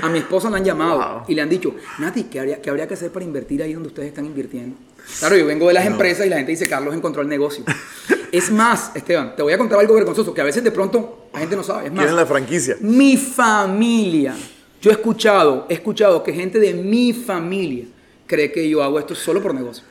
A 0.00 0.08
mi 0.08 0.20
esposa 0.20 0.48
la 0.48 0.56
han 0.56 0.64
llamado 0.64 1.24
y 1.28 1.34
le 1.34 1.42
han 1.42 1.48
dicho, 1.48 1.74
Nati, 1.98 2.24
¿qué 2.24 2.40
habría, 2.40 2.62
¿qué 2.62 2.70
habría 2.70 2.88
que 2.88 2.94
hacer 2.94 3.10
para 3.10 3.24
invertir 3.24 3.62
ahí 3.62 3.74
donde 3.74 3.88
ustedes 3.88 4.08
están 4.08 4.24
invirtiendo? 4.24 4.76
Claro, 5.18 5.36
yo 5.36 5.46
vengo 5.46 5.68
de 5.68 5.74
las 5.74 5.86
empresas 5.86 6.26
y 6.26 6.30
la 6.30 6.36
gente 6.36 6.52
dice, 6.52 6.68
Carlos 6.68 6.94
encontró 6.94 7.22
el 7.22 7.28
negocio. 7.28 7.64
es 8.32 8.50
más, 8.50 8.92
Esteban, 8.94 9.34
te 9.36 9.42
voy 9.42 9.52
a 9.52 9.58
contar 9.58 9.78
algo 9.78 9.94
vergonzoso 9.94 10.32
que 10.32 10.40
a 10.40 10.44
veces 10.44 10.62
de 10.64 10.70
pronto 10.70 11.28
la 11.32 11.40
gente 11.40 11.56
no 11.56 11.62
sabe. 11.62 11.86
Es 11.86 11.92
más, 11.92 12.00
Quieren 12.00 12.16
la 12.16 12.26
franquicia. 12.26 12.76
Mi 12.80 13.16
familia. 13.16 14.34
Yo 14.80 14.90
he 14.90 14.94
escuchado, 14.94 15.66
he 15.68 15.74
escuchado 15.74 16.22
que 16.22 16.32
gente 16.32 16.58
de 16.58 16.72
mi 16.72 17.12
familia 17.12 17.84
cree 18.26 18.50
que 18.50 18.68
yo 18.68 18.82
hago 18.82 18.98
esto 18.98 19.14
solo 19.14 19.42
por 19.42 19.54
negocio. 19.54 19.84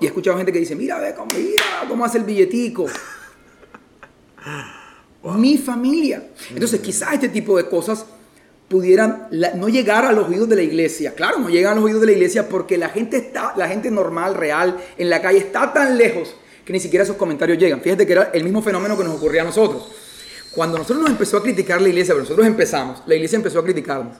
Y 0.00 0.04
he 0.04 0.08
escuchado 0.08 0.36
gente 0.36 0.52
que 0.52 0.58
dice, 0.58 0.74
mira, 0.74 0.98
ve 0.98 1.14
cómo, 1.14 1.28
mira 1.36 1.62
cómo 1.88 2.04
hace 2.04 2.18
el 2.18 2.24
billetico. 2.24 2.86
Mi 5.36 5.58
familia. 5.58 6.28
Entonces, 6.50 6.80
quizás 6.80 7.14
este 7.14 7.28
tipo 7.28 7.56
de 7.56 7.68
cosas 7.68 8.06
pudieran 8.68 9.28
no 9.54 9.68
llegar 9.68 10.04
a 10.04 10.12
los 10.12 10.28
oídos 10.28 10.48
de 10.48 10.56
la 10.56 10.62
iglesia. 10.62 11.14
Claro, 11.14 11.38
no 11.38 11.48
llegan 11.48 11.72
a 11.72 11.74
los 11.76 11.84
oídos 11.84 12.02
de 12.02 12.06
la 12.06 12.12
iglesia 12.12 12.48
porque 12.48 12.76
la 12.76 12.90
gente 12.90 13.16
está, 13.16 13.54
la 13.56 13.66
gente 13.66 13.90
normal, 13.90 14.34
real, 14.34 14.76
en 14.96 15.10
la 15.10 15.22
calle 15.22 15.38
está 15.38 15.72
tan 15.72 15.96
lejos 15.96 16.34
que 16.64 16.72
ni 16.72 16.80
siquiera 16.80 17.02
esos 17.02 17.16
comentarios 17.16 17.58
llegan. 17.58 17.80
Fíjate 17.80 18.06
que 18.06 18.12
era 18.12 18.30
el 18.34 18.44
mismo 18.44 18.62
fenómeno 18.62 18.96
que 18.96 19.04
nos 19.04 19.16
ocurría 19.16 19.40
a 19.40 19.46
nosotros. 19.46 19.90
Cuando 20.50 20.76
nosotros 20.76 21.00
nos 21.00 21.10
empezó 21.10 21.38
a 21.38 21.42
criticar 21.42 21.80
la 21.80 21.88
iglesia, 21.88 22.12
pero 22.12 22.24
nosotros 22.24 22.46
empezamos, 22.46 23.02
la 23.06 23.14
iglesia 23.14 23.36
empezó 23.36 23.58
a 23.60 23.64
criticarnos. 23.64 24.16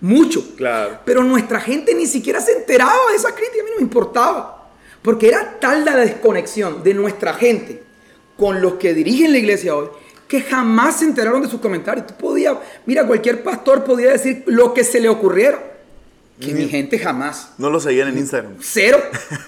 Mucho. 0.00 0.56
Claro. 0.56 0.98
Pero 1.04 1.22
nuestra 1.22 1.60
gente 1.60 1.94
ni 1.94 2.06
siquiera 2.06 2.40
se 2.40 2.52
enteraba 2.52 3.10
de 3.10 3.16
esa 3.16 3.34
crítica, 3.34 3.60
a 3.60 3.64
mí 3.64 3.70
no 3.70 3.76
me 3.76 3.82
importaba. 3.82 4.68
Porque 5.00 5.28
era 5.28 5.58
tal 5.60 5.84
la 5.84 5.96
desconexión 5.96 6.82
de 6.82 6.92
nuestra 6.92 7.34
gente 7.34 7.82
con 8.36 8.60
los 8.60 8.74
que 8.74 8.92
dirigen 8.92 9.32
la 9.32 9.38
iglesia 9.38 9.74
hoy, 9.74 9.88
que 10.28 10.40
jamás 10.40 10.98
se 10.98 11.04
enteraron 11.04 11.42
de 11.42 11.48
sus 11.48 11.60
comentarios. 11.60 12.06
Tú 12.06 12.14
podías, 12.14 12.56
mira, 12.84 13.06
cualquier 13.06 13.42
pastor 13.42 13.84
podía 13.84 14.10
decir 14.10 14.42
lo 14.46 14.74
que 14.74 14.84
se 14.84 15.00
le 15.00 15.08
ocurriera. 15.08 15.74
Que 16.40 16.52
mi 16.52 16.68
gente 16.68 16.98
jamás. 16.98 17.52
No 17.58 17.70
lo 17.70 17.80
seguían 17.80 18.08
en 18.08 18.18
Instagram. 18.18 18.56
Cero. 18.60 18.98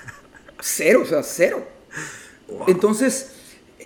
cero, 0.60 1.02
o 1.02 1.06
sea, 1.06 1.22
cero. 1.22 1.66
Entonces, 2.66 3.32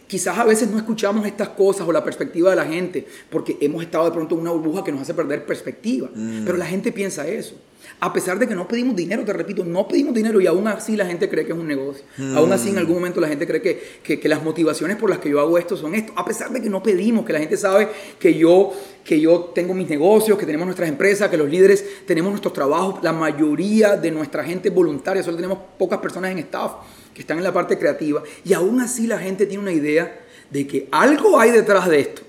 quizás 0.07 0.38
a 0.38 0.45
veces 0.45 0.70
no 0.70 0.76
escuchamos 0.76 1.26
estas 1.26 1.49
cosas 1.49 1.86
o 1.88 1.93
la 1.93 2.05
perspectiva 2.05 2.51
de 2.51 2.57
la 2.57 2.64
gente 2.64 3.07
porque 3.30 3.57
hemos 3.61 3.82
estado 3.82 4.05
de 4.05 4.12
pronto 4.12 4.34
en 4.34 4.43
una 4.43 4.51
burbuja 4.51 4.84
que 4.84 4.93
nos 4.93 5.03
hace 5.03 5.14
perder 5.14 5.45
perspectiva. 5.47 6.11
Mm. 6.14 6.45
Pero 6.45 6.57
la 6.57 6.66
gente 6.66 6.93
piensa 6.93 7.26
eso. 7.26 7.57
A 8.01 8.12
pesar 8.12 8.39
de 8.39 8.49
que 8.49 8.55
no 8.55 8.66
pedimos 8.66 8.97
dinero, 8.97 9.24
te 9.24 9.33
repito, 9.33 9.64
no 9.64 9.87
pedimos 9.87 10.14
dinero 10.14 10.41
y 10.41 10.47
aún 10.47 10.66
así 10.66 10.97
la 10.97 11.07
gente 11.07 11.28
cree 11.28 11.45
que 11.45 11.53
es 11.53 11.59
un 11.59 11.66
negocio. 11.66 12.05
Mm. 12.16 12.37
Aún 12.37 12.53
así 12.53 12.70
en 12.70 12.78
algún 12.78 12.97
momento 12.97 13.20
la 13.20 13.28
gente 13.28 13.47
cree 13.47 13.62
que, 13.62 14.18
que, 14.18 14.28
las 14.28 14.43
motivaciones 14.43 14.97
por 14.97 15.11
las 15.11 15.18
que 15.18 15.30
yo 15.30 15.41
hago 15.41 15.59
esto 15.59 15.76
son 15.76 15.95
esto. 15.95 16.12
A 16.16 16.24
pesar 16.24 16.51
de 16.51 16.61
que 16.61 16.68
no 16.68 16.83
pedimos, 16.83 17.24
que 17.24 17.33
la 17.33 17.39
gente 17.39 17.57
sabe 17.57 17.89
que 18.18 18.35
yo, 18.35 18.72
que 19.05 19.20
yo 19.20 19.53
tengo 19.55 19.74
mis 19.74 19.89
negocios, 19.89 20.39
que 20.39 20.47
tenemos 20.47 20.66
nuestras 20.66 20.89
empresas, 20.89 21.28
que 21.30 21.37
los 21.37 21.49
líderes 21.49 21.85
tenemos 22.07 22.30
nuestros 22.30 22.53
trabajos. 22.53 23.03
La 23.03 23.12
mayoría 23.12 23.97
de 23.97 24.11
nuestra 24.11 24.45
gente 24.45 24.68
es 24.68 24.74
voluntaria, 24.74 25.22
solo 25.22 25.37
tenemos 25.37 25.59
pocas 25.78 25.99
personas 25.99 26.33
en 26.33 26.39
staff 26.39 26.72
que 27.14 27.20
están 27.20 27.39
en 27.39 27.45
la 27.45 27.53
parte 27.53 27.78
creativa, 27.78 28.22
y 28.45 28.53
aún 28.53 28.80
así 28.80 29.07
la 29.07 29.18
gente 29.18 29.47
tiene 29.47 29.62
una 29.62 29.72
idea 29.72 30.20
de 30.51 30.66
que 30.66 30.89
algo 30.91 31.39
hay 31.39 31.51
detrás 31.51 31.89
de 31.89 32.01
esto. 32.01 32.22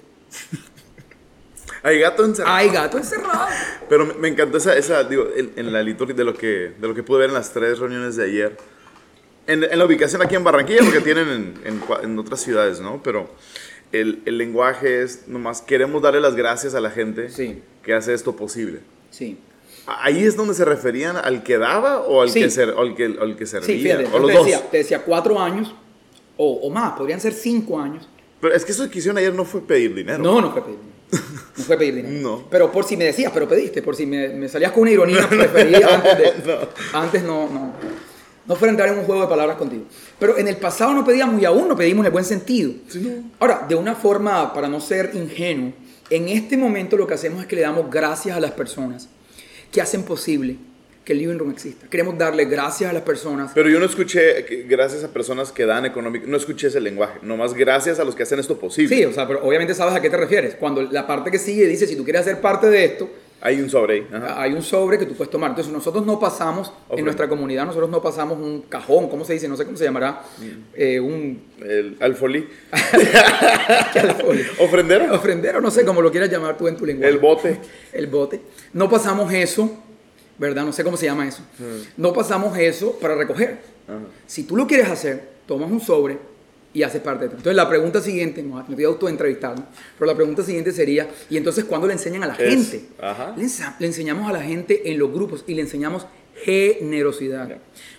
Hay 1.84 2.00
gato 2.00 2.24
encerrado. 2.24 2.56
Hay 2.56 2.70
gato 2.70 2.98
encerrado. 2.98 3.48
Pero 3.90 4.06
me, 4.16 4.30
encantó 4.30 4.58
esa, 4.58 4.76
esa 4.76 5.04
digo, 5.04 5.28
en, 5.36 5.72
la 5.72 5.84
liturgia 5.84 6.16
de 6.16 6.24
lo, 6.24 6.34
que, 6.34 6.74
de 6.80 6.88
lo 6.88 6.96
que 6.96 7.04
pude 7.04 7.20
ver 7.20 7.30
en 7.30 7.36
las 7.36 7.52
tres 7.52 7.78
reuniones 7.78 8.16
de 8.16 8.24
ayer. 8.24 8.58
En, 9.46 9.64
en 9.64 9.78
la 9.78 9.86
ubicación 9.86 10.22
aquí 10.22 10.36
en 10.36 10.44
Barranquilla, 10.44 10.80
porque 10.84 11.00
tienen 11.02 11.56
en, 11.66 11.82
en 12.02 12.20
otras 12.20 12.40
ciudades, 12.40 12.80
¿no? 12.80 13.04
Pero 13.04 13.30
el, 13.92 14.22
el, 14.26 14.38
lenguaje 14.38 15.04
es 15.04 15.28
nomás 15.28 15.62
queremos 15.62 16.02
darle 16.02 16.22
las 16.22 16.36
gracias 16.36 16.74
a 16.74 16.82
la 16.82 16.90
gente 16.90 17.30
sí. 17.30 17.62
que 17.84 17.94
hace 17.94 18.14
esto 18.14 18.36
posible. 18.36 18.80
Sí. 19.12 19.38
¿Ahí 19.86 20.24
es 20.24 20.38
donde 20.38 20.54
se 20.54 20.64
referían 20.64 21.18
al 21.18 21.44
que 21.44 21.58
daba 21.58 22.00
o 22.02 22.22
al, 22.22 22.32
que, 22.32 22.50
ser, 22.50 22.74
al 22.78 22.96
que, 22.96 23.06
al 23.06 23.36
que 23.36 23.46
servía? 23.46 23.68
Sí, 23.68 23.84
fíjate, 23.84 24.06
¿O 24.14 24.20
los 24.20 24.32
te, 24.32 24.38
decía, 24.38 24.70
te 24.72 24.78
decía 24.78 25.02
cuatro 25.04 25.40
años 25.40 25.76
o, 26.38 26.54
o, 26.54 26.70
más, 26.70 26.94
podrían 26.94 27.20
ser 27.20 27.34
cinco 27.34 27.78
años. 27.78 28.08
Pero 28.40 28.56
es 28.56 28.66
que 28.66 28.72
eso 28.72 28.90
que 28.90 29.00
hicieron 29.00 29.18
ayer 29.18 29.34
no 29.34 29.46
fue 29.46 29.62
pedir 29.62 29.94
dinero. 29.94 30.20
No, 30.20 30.42
no 30.42 30.52
fue 30.52 30.62
pedir 30.62 30.78
dinero. 30.78 30.93
No 31.58 31.64
fue 31.64 31.78
pedir 31.78 31.96
dinero. 31.96 32.20
no. 32.22 32.44
Pero 32.50 32.72
por 32.72 32.84
si 32.84 32.98
me 32.98 33.06
decías, 33.06 33.32
pero 33.34 33.48
pediste, 33.48 33.82
por 33.82 33.96
si 33.96 34.06
me, 34.06 34.30
me 34.30 34.50
salías 34.50 34.72
con 34.72 34.82
una 34.82 34.92
ironía, 34.92 35.24
antes 35.30 35.54
de... 35.54 36.44
no. 36.46 37.00
Antes 37.00 37.24
no, 37.24 37.50
no. 37.50 37.74
No 38.46 38.56
fuera 38.56 38.72
entrar 38.72 38.90
en 38.90 39.00
un 39.00 39.06
juego 39.06 39.22
de 39.22 39.28
palabras 39.28 39.56
contigo. 39.58 39.84
Pero 40.20 40.38
en 40.38 40.48
el 40.48 40.58
pasado 40.58 40.94
no 40.94 41.06
pedíamos 41.06 41.42
y 41.42 41.46
aún 41.46 41.68
no 41.68 41.78
pedimos 41.78 42.02
en 42.02 42.08
el 42.08 42.12
buen 42.12 42.26
sentido. 42.26 42.74
Sí, 42.90 43.24
Ahora, 43.40 43.66
de 43.68 43.76
una 43.76 43.96
forma, 43.96 44.54
para 44.54 44.68
no 44.68 44.82
ser 44.82 45.12
ingenuo, 45.14 45.72
en 46.10 46.28
este 46.28 46.58
momento 46.58 46.98
lo 46.98 47.08
que 47.08 47.14
hacemos 47.14 47.42
es 47.42 47.48
que 47.48 47.56
le 47.56 47.62
damos 47.62 47.90
gracias 47.90 48.36
a 48.36 48.40
las 48.40 48.52
personas 48.52 49.08
que 49.72 49.82
hacen 49.82 50.04
posible 50.04 50.58
que 51.04 51.14
el 51.14 51.20
living 51.20 51.38
room 51.38 51.52
exista. 51.52 51.88
Queremos 51.90 52.18
darle 52.18 52.46
gracias 52.46 52.90
a 52.90 52.94
las 52.94 53.04
personas. 53.04 53.52
Pero 53.54 53.70
yo 53.70 53.80
no 53.80 53.86
escuché, 53.86 54.66
gracias 54.68 55.04
a 55.04 55.10
personas 55.10 55.52
que 55.52 55.66
dan 55.66 55.86
económico, 55.86 56.26
no 56.28 56.38
escuché 56.38 56.68
ese 56.68 56.80
lenguaje, 56.80 57.20
nomás 57.22 57.54
gracias 57.54 58.00
a 58.00 58.04
los 58.06 58.16
que 58.16 58.24
hacen 58.24 58.40
esto 58.40 58.58
posible. 58.58 58.96
Sí, 58.96 59.04
o 59.06 59.12
sea, 59.14 59.28
pero 59.28 59.44
obviamente 59.44 59.74
sabes 59.74 59.94
a 59.96 60.02
qué 60.02 60.10
te 60.10 60.18
refieres. 60.18 60.56
Cuando 60.56 60.82
la 60.82 61.06
parte 61.06 61.30
que 61.32 61.40
sigue 61.40 61.68
dice, 61.68 61.88
si 61.88 61.96
tú 61.96 62.04
quieres 62.04 62.22
hacer 62.22 62.40
parte 62.40 62.70
de 62.70 62.86
esto, 62.86 63.10
Hay 63.46 63.60
un 63.60 63.70
sobre 63.70 63.96
ahí. 63.96 64.08
ajá. 64.14 64.42
hay 64.42 64.54
un 64.54 64.64
sobre 64.64 64.98
que 64.98 65.06
tú 65.06 65.16
puedes 65.16 65.30
tomar. 65.30 65.50
Entonces 65.50 65.74
nosotros 65.74 66.06
no 66.06 66.18
pasamos, 66.18 66.72
en 66.90 67.04
nuestra 67.04 67.28
comunidad, 67.28 67.66
nosotros 67.66 67.90
no 67.90 68.02
pasamos 68.02 68.38
un 68.38 68.62
cajón, 68.70 69.10
¿cómo 69.10 69.26
se 69.26 69.34
dice? 69.34 69.50
No 69.50 69.58
sé 69.58 69.66
cómo 69.66 69.76
se 69.76 69.84
llamará. 69.84 70.22
Eh, 70.74 71.02
un... 71.02 71.42
El 71.60 71.98
alfolí. 72.00 72.48
Ofrendero. 74.60 75.14
Ofrendero, 75.14 75.62
no 75.62 75.72
sé 75.72 75.84
cómo 75.86 76.02
lo 76.02 76.12
quieras 76.12 76.30
llamar 76.32 76.58
tú 76.58 76.68
en 76.70 76.78
tu 76.78 76.86
lenguaje. 76.86 77.12
El 77.14 77.20
bote. 77.20 77.60
el 77.92 78.08
bote. 78.08 78.42
No 78.74 78.90
pasamos 78.90 79.32
eso, 79.34 79.83
¿verdad? 80.38 80.66
No 80.66 80.74
sé 80.74 80.84
cómo 80.84 80.98
se 80.98 81.06
llama 81.06 81.28
eso. 81.28 81.44
No 81.98 82.14
pasamos 82.14 82.58
eso 82.58 82.98
para 83.00 83.16
recoger. 83.16 83.60
Ajá. 83.88 84.00
Si 84.28 84.44
tú 84.44 84.56
lo 84.56 84.66
quieres 84.68 84.90
hacer, 84.90 85.30
tomas 85.48 85.70
un 85.72 85.80
sobre 85.82 86.18
y 86.74 86.82
haces 86.84 87.02
parte 87.02 87.20
de 87.22 87.26
esto. 87.28 87.38
Entonces 87.38 87.56
la 87.56 87.70
pregunta 87.70 88.02
siguiente, 88.02 88.42
me 88.42 88.50
voy 88.76 88.84
a 88.84 88.88
autoentrevistar, 88.88 89.56
¿no? 89.60 89.66
pero 90.00 90.10
la 90.10 90.16
pregunta 90.16 90.42
siguiente 90.44 90.72
sería, 90.72 91.08
¿y 91.30 91.38
entonces 91.38 91.66
cuándo 91.66 91.86
le 91.86 91.94
enseñan 91.94 92.24
a 92.24 92.28
la 92.28 92.34
Es- 92.36 92.50
gente? 92.72 92.86
ajá. 93.00 93.36
Le, 93.80 93.86
enseñamos 93.86 94.28
a 94.28 94.34
la 94.34 94.42
gente 94.42 94.90
en 94.92 94.98
los 94.98 95.12
grupos 95.14 95.44
y 95.46 95.54
le 95.54 95.62
enseñamos 95.62 96.08
generosidad. 96.36 97.58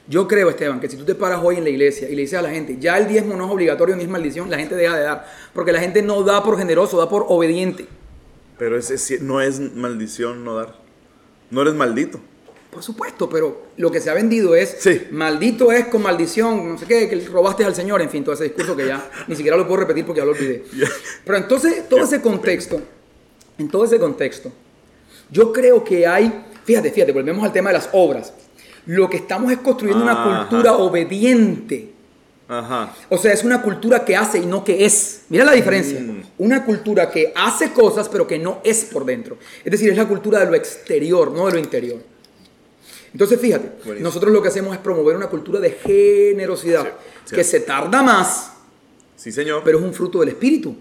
Yo 0.09 0.26
creo, 0.26 0.51
Esteban, 0.51 0.80
que 0.80 0.89
si 0.89 0.97
tú 0.97 1.05
te 1.05 1.14
paras 1.14 1.41
hoy 1.43 1.57
en 1.57 1.64
la 1.64 1.70
iglesia 1.70 2.09
y 2.09 2.16
le 2.16 2.22
dices 2.22 2.39
a 2.39 2.43
la 2.43 2.51
gente, 2.51 2.76
ya 2.80 2.99
el 2.99 3.07
diezmo 3.07 3.37
no 3.37 3.47
es 3.47 3.51
obligatorio 3.53 3.95
ni 3.97 4.03
es 4.03 4.09
maldición, 4.09 4.51
la 4.51 4.59
gente 4.59 4.74
deja 4.74 4.97
de 4.97 5.03
dar, 5.05 5.26
porque 5.53 5.70
la 5.72 5.80
gente 5.80 6.03
no 6.03 6.22
da 6.24 6.43
por 6.43 6.59
generoso, 6.59 6.99
da 6.99 7.09
por 7.09 7.24
obediente. 7.28 7.87
Pero 8.59 8.76
ese 8.76 9.18
no 9.20 9.41
es 9.41 9.61
maldición 9.61 10.45
no 10.45 10.57
dar. 10.57 10.84
No 11.55 11.62
eres 11.62 11.74
maldito. 11.74 12.18
Por 12.72 12.82
supuesto, 12.82 13.28
pero 13.30 13.66
lo 13.76 13.88
que 13.92 14.00
se 14.00 14.11
ha 14.11 14.14
vendido 14.14 14.57
es 14.57 14.76
Sí. 14.80 15.02
maldito 15.12 15.70
es 15.70 15.86
con 15.86 16.02
maldición, 16.02 16.70
no 16.72 16.76
sé 16.76 16.86
qué, 16.86 17.09
que 17.09 17.20
robaste 17.28 17.64
al 17.64 17.72
Señor, 17.76 18.02
en 18.02 18.11
fin, 18.11 18.24
todo 18.24 18.34
ese 18.34 18.44
discurso 18.44 18.74
que 18.76 18.86
ya 18.88 19.09
ni 19.28 19.36
siquiera 19.36 19.57
lo 19.57 19.64
puedo 19.68 19.80
repetir 19.82 20.05
porque 20.05 20.20
ya 20.20 20.24
lo 20.24 20.32
olvidé. 20.32 20.64
Pero 21.24 21.38
entonces, 21.38 21.88
todo 21.88 22.00
ese 22.02 22.20
contexto, 22.20 22.80
en 23.59 23.68
todo 23.68 23.84
ese 23.84 24.00
contexto, 24.00 24.50
yo 25.30 25.52
creo 25.52 25.84
que 25.84 26.05
hay, 26.05 26.46
fíjate, 26.64 26.90
fíjate, 26.90 27.12
volvemos 27.12 27.44
al 27.44 27.52
tema 27.52 27.70
de 27.70 27.74
las 27.74 27.88
obras. 27.92 28.34
Lo 28.86 29.09
que 29.09 29.18
estamos 29.18 29.52
es 29.52 29.59
construyendo 29.59 30.02
una 30.02 30.12
Ajá. 30.20 30.48
cultura 30.48 30.72
obediente. 30.74 31.93
Ajá. 32.47 32.95
O 33.09 33.16
sea, 33.16 33.32
es 33.32 33.42
una 33.42 33.62
cultura 33.62 34.05
que 34.05 34.14
hace 34.16 34.38
y 34.38 34.47
no 34.47 34.62
que 34.64 34.84
es. 34.84 35.22
Mira 35.30 35.45
la 35.45 35.53
diferencia. 35.53 35.99
Mm. 36.01 36.22
Una 36.38 36.64
cultura 36.64 37.11
que 37.11 37.32
hace 37.34 37.72
cosas 37.72 38.09
pero 38.11 38.26
que 38.26 38.38
no 38.38 38.61
es 38.64 38.84
por 38.84 39.05
dentro. 39.05 39.38
Es 39.64 39.70
decir, 39.72 39.90
es 39.90 39.97
la 39.97 40.07
cultura 40.07 40.40
de 40.40 40.47
lo 40.47 40.55
exterior, 40.55 41.30
no 41.32 41.47
de 41.47 41.53
lo 41.53 41.59
interior. 41.59 42.01
Entonces, 43.12 43.40
fíjate, 43.40 43.68
Buenísimo. 43.84 44.01
nosotros 44.09 44.32
lo 44.32 44.42
que 44.42 44.49
hacemos 44.49 44.74
es 44.74 44.80
promover 44.82 45.16
una 45.16 45.28
cultura 45.28 45.61
de 45.61 45.70
generosidad 45.70 46.82
Sí, 46.84 46.90
sí. 47.30 47.36
que 47.36 47.45
se 47.45 47.61
tarda 47.61 48.03
más, 48.03 48.53
Sí, 49.16 49.30
señor. 49.32 49.62
pero 49.64 49.78
es 49.78 49.84
un 49.84 49.95
fruto 49.95 50.18
del 50.20 50.30
espíritu 50.30 50.74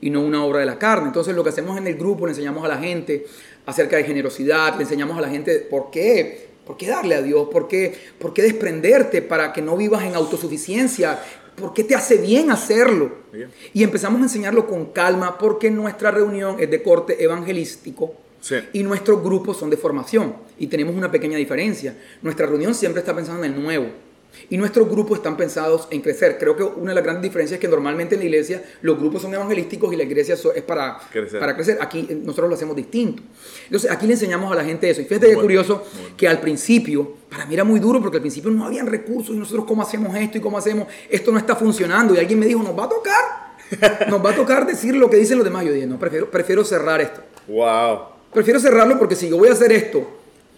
y 0.00 0.10
no 0.10 0.20
una 0.20 0.44
obra 0.44 0.60
de 0.60 0.66
la 0.66 0.78
carne. 0.78 1.06
Entonces, 1.08 1.34
lo 1.34 1.42
que 1.42 1.48
hacemos 1.48 1.76
en 1.78 1.86
el 1.86 1.94
grupo, 1.96 2.26
le 2.26 2.32
enseñamos 2.32 2.64
a 2.64 2.68
la 2.68 2.76
gente 2.78 3.26
acerca 3.66 3.96
de 3.96 4.04
generosidad, 4.04 4.76
le 4.76 4.82
enseñamos 4.82 5.16
a 5.16 5.22
la 5.22 5.28
gente 5.30 5.58
por 5.70 5.90
qué, 5.90 6.49
por 6.70 6.76
qué 6.76 6.86
darle 6.86 7.16
a 7.16 7.22
Dios, 7.22 7.48
por 7.50 7.66
qué, 7.66 7.98
por 8.20 8.32
qué 8.32 8.42
desprenderte 8.42 9.22
para 9.22 9.52
que 9.52 9.60
no 9.60 9.76
vivas 9.76 10.04
en 10.04 10.14
autosuficiencia, 10.14 11.20
por 11.56 11.74
qué 11.74 11.82
te 11.82 11.96
hace 11.96 12.18
bien 12.18 12.52
hacerlo. 12.52 13.10
Bien. 13.32 13.50
Y 13.74 13.82
empezamos 13.82 14.20
a 14.20 14.22
enseñarlo 14.22 14.68
con 14.68 14.92
calma 14.92 15.36
porque 15.36 15.68
nuestra 15.68 16.12
reunión 16.12 16.58
es 16.60 16.70
de 16.70 16.80
corte 16.80 17.24
evangelístico. 17.24 18.14
Sí. 18.40 18.54
Y 18.72 18.84
nuestros 18.84 19.20
grupos 19.20 19.56
son 19.56 19.68
de 19.68 19.76
formación. 19.76 20.36
Y 20.60 20.68
tenemos 20.68 20.94
una 20.94 21.10
pequeña 21.10 21.36
diferencia. 21.36 21.96
Nuestra 22.22 22.46
reunión 22.46 22.72
siempre 22.72 23.00
está 23.00 23.16
pensando 23.16 23.44
en 23.44 23.52
el 23.52 23.60
nuevo. 23.60 23.86
Y 24.48 24.56
nuestros 24.56 24.88
grupos 24.88 25.18
están 25.18 25.36
pensados 25.36 25.86
en 25.90 26.00
crecer. 26.00 26.38
Creo 26.38 26.56
que 26.56 26.62
una 26.64 26.90
de 26.90 26.94
las 26.94 27.04
grandes 27.04 27.22
diferencias 27.22 27.56
es 27.58 27.60
que 27.60 27.68
normalmente 27.68 28.14
en 28.14 28.20
la 28.20 28.26
iglesia 28.26 28.62
los 28.82 28.98
grupos 28.98 29.22
son 29.22 29.34
evangelísticos 29.34 29.92
y 29.92 29.96
la 29.96 30.04
iglesia 30.04 30.34
es 30.34 30.62
para 30.62 30.98
Crecer. 31.12 31.38
para 31.40 31.54
crecer. 31.54 31.78
Aquí 31.80 32.06
eh, 32.08 32.14
nosotros 32.14 32.48
lo 32.48 32.54
hacemos 32.54 32.74
distinto. 32.74 33.22
Entonces 33.66 33.90
aquí 33.90 34.06
le 34.06 34.14
enseñamos 34.14 34.50
a 34.52 34.54
la 34.56 34.64
gente 34.64 34.88
eso. 34.88 35.00
Y 35.00 35.04
fíjate 35.04 35.26
que 35.26 35.34
Bueno, 35.34 35.42
curioso 35.42 35.84
bueno. 36.00 36.16
que 36.16 36.26
al 36.28 36.40
principio, 36.40 37.14
para 37.28 37.44
mí 37.46 37.54
era 37.54 37.64
muy 37.64 37.78
duro 37.80 38.00
porque 38.00 38.16
al 38.16 38.22
principio 38.22 38.50
no 38.50 38.64
habían 38.64 38.86
recursos 38.86 39.34
y 39.34 39.38
nosotros 39.38 39.64
cómo 39.66 39.82
hacemos 39.82 40.16
esto 40.16 40.38
y 40.38 40.40
cómo 40.40 40.58
hacemos, 40.58 40.88
esto 41.08 41.30
no 41.32 41.38
está 41.38 41.54
funcionando. 41.56 42.14
Y 42.14 42.18
alguien 42.18 42.38
me 42.38 42.46
dijo, 42.46 42.62
nos 42.62 42.78
va 42.78 42.84
a 42.84 42.88
tocar. 42.88 43.50
Nos 44.10 44.24
va 44.24 44.30
a 44.30 44.34
tocar 44.34 44.66
decir 44.66 44.96
lo 44.96 45.08
que 45.08 45.16
dicen 45.16 45.38
los 45.38 45.44
demás. 45.44 45.64
Yo 45.64 45.72
dije, 45.72 45.86
no, 45.86 45.96
prefiero, 45.96 46.28
prefiero 46.28 46.64
cerrar 46.64 47.00
esto. 47.00 47.20
Wow. 47.46 48.00
Prefiero 48.34 48.58
cerrarlo 48.58 48.98
porque 48.98 49.14
si 49.14 49.28
yo 49.28 49.36
voy 49.38 49.48
a 49.48 49.52
hacer 49.52 49.70
esto 49.70 50.10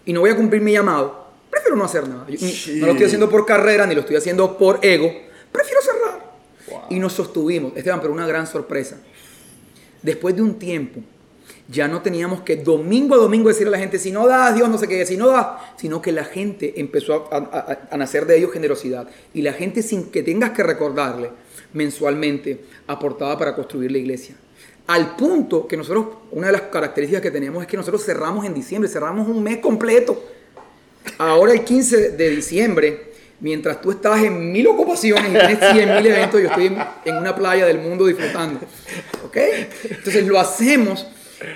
y 0.03 0.13
no 0.13 0.21
voy 0.21 0.31
a 0.31 0.35
cumplir 0.35 0.63
mi 0.63 0.71
llamado, 0.71 1.22
prefiero 1.53 1.75
no 1.77 1.85
hacer 1.85 2.07
nada. 2.07 2.25
Yo- 2.27 2.37
Sí. 2.37 2.79
No 2.79 2.87
lo 2.87 2.91
estoy 2.93 3.05
haciendo 3.07 3.29
por 3.29 3.45
carrera 3.45 3.85
ni 3.85 3.93
lo 3.95 4.01
estoy 4.01 4.15
haciendo 4.17 4.57
por 4.57 4.79
ego. 4.81 5.11
Prefiero 5.51 5.81
cerrar. 5.81 6.33
Wow. 6.69 6.79
Y 6.89 6.99
nos 6.99 7.13
sostuvimos. 7.13 7.73
Esteban, 7.75 8.01
pero 8.01 8.11
una 8.13 8.25
gran 8.27 8.47
sorpresa. 8.47 8.97
Después 10.01 10.35
de 10.35 10.41
un 10.41 10.59
tiempo, 10.59 10.99
ya 11.69 11.87
no 11.87 12.01
teníamos 12.01 12.41
que 12.41 12.57
domingo 12.57 13.15
a 13.15 13.17
domingo 13.17 13.47
decirle 13.49 13.69
a 13.69 13.71
la 13.71 13.79
gente, 13.79 13.97
si 13.99 14.11
no 14.11 14.27
das, 14.27 14.53
Dios 14.55 14.67
no 14.69 14.77
sé 14.77 14.87
qué, 14.87 15.05
si 15.05 15.15
no 15.15 15.27
das, 15.29 15.47
sino 15.77 16.01
que 16.01 16.11
la 16.11 16.25
gente 16.25 16.73
empezó 16.81 17.29
a, 17.31 17.37
a- 17.37 17.87
a- 17.91 17.97
nacer 17.97 18.25
de 18.25 18.37
ellos 18.37 18.51
generosidad. 18.51 19.07
Y 19.33 19.41
la 19.43 19.53
gente, 19.53 19.81
sin 19.81 20.11
que 20.11 20.23
tengas 20.23 20.51
que 20.51 20.63
recordarle, 20.63 21.29
mensualmente 21.73 22.65
aportaba 22.87 23.37
para 23.37 23.55
construir 23.55 23.91
la 23.91 23.97
iglesia. 23.97 24.35
Al 24.87 25.15
punto 25.15 25.65
que 25.67 25.77
nosotros, 25.77 26.07
una 26.31 26.47
de 26.47 26.53
las 26.53 26.63
características 26.63 27.21
que 27.21 27.31
tenemos 27.31 27.61
es 27.63 27.67
que 27.69 27.77
nosotros 27.77 28.03
cerramos 28.03 28.45
en 28.45 28.53
diciembre, 28.53 28.89
cerramos 28.89 29.27
un 29.27 29.41
mes 29.41 29.57
completo. 29.59 30.21
Ahora 31.17 31.53
el 31.53 31.63
15 31.63 32.11
de 32.11 32.29
diciembre, 32.29 33.11
mientras 33.39 33.81
tú 33.81 33.91
estás 33.91 34.23
en 34.23 34.51
mil 34.51 34.67
ocupaciones 34.67 35.25
y 35.29 35.33
tienes 35.33 35.59
100 35.73 35.95
mil 35.95 36.05
eventos, 36.07 36.41
yo 36.41 36.47
estoy 36.47 36.67
en, 36.67 36.77
en 37.05 37.15
una 37.17 37.35
playa 37.35 37.65
del 37.65 37.79
mundo 37.79 38.05
disfrutando. 38.05 38.59
¿Ok? 39.25 39.37
Entonces 39.89 40.25
lo 40.27 40.39
hacemos 40.39 41.07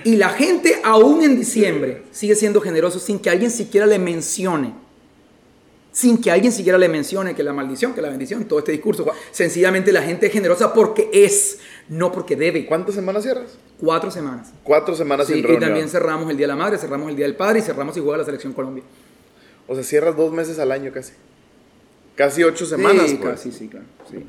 y 0.03 0.17
la 0.17 0.29
gente 0.29 0.79
aún 0.83 1.23
en 1.23 1.37
diciembre 1.39 2.03
sigue 2.11 2.35
siendo 2.35 2.59
generoso 2.61 2.99
sin 2.99 3.19
que 3.19 3.29
alguien 3.29 3.51
siquiera 3.51 3.85
le 3.85 3.99
mencione. 3.99 4.73
Sin 5.93 6.21
que 6.21 6.29
alguien 6.29 6.51
siquiera 6.51 6.77
le 6.77 6.89
mencione 6.89 7.33
que 7.33 7.41
la 7.41 7.53
maldición, 7.53 7.95
que 7.95 8.03
la 8.03 8.09
bendición, 8.09 8.45
todo 8.45 8.59
este 8.59 8.71
discurso. 8.71 9.03
Sencillamente 9.31 9.91
la 9.91 10.03
gente 10.03 10.27
es 10.27 10.33
generosa 10.33 10.71
porque 10.71 11.09
es, 11.11 11.57
no 11.89 12.11
porque 12.11 12.35
debe. 12.35 12.67
¿Cuántas 12.67 12.93
semanas 12.93 13.23
cierras? 13.23 13.57
Cuatro 13.79 14.11
semanas. 14.11 14.49
Cuatro 14.63 14.95
semanas 14.95 15.25
Sí, 15.25 15.33
sin 15.33 15.39
y 15.39 15.47
reunión. 15.47 15.63
también 15.63 15.89
cerramos 15.89 16.29
el 16.29 16.37
Día 16.37 16.43
de 16.45 16.53
la 16.53 16.55
Madre, 16.55 16.77
cerramos 16.77 17.09
el 17.09 17.15
Día 17.15 17.25
del 17.25 17.35
Padre 17.35 17.59
y 17.59 17.61
cerramos 17.63 17.97
igual 17.97 18.19
la 18.19 18.25
Selección 18.25 18.53
Colombia. 18.53 18.83
O 19.67 19.75
sea, 19.75 19.83
cierras 19.83 20.15
dos 20.15 20.31
meses 20.31 20.59
al 20.59 20.71
año 20.71 20.91
casi. 20.91 21.13
Casi 22.15 22.43
ocho 22.43 22.65
semanas. 22.65 23.09
Sí, 23.09 23.17
pues. 23.17 23.31
casi, 23.31 23.51
sí, 23.51 23.67
claro. 23.67 23.85
sí. 24.09 24.25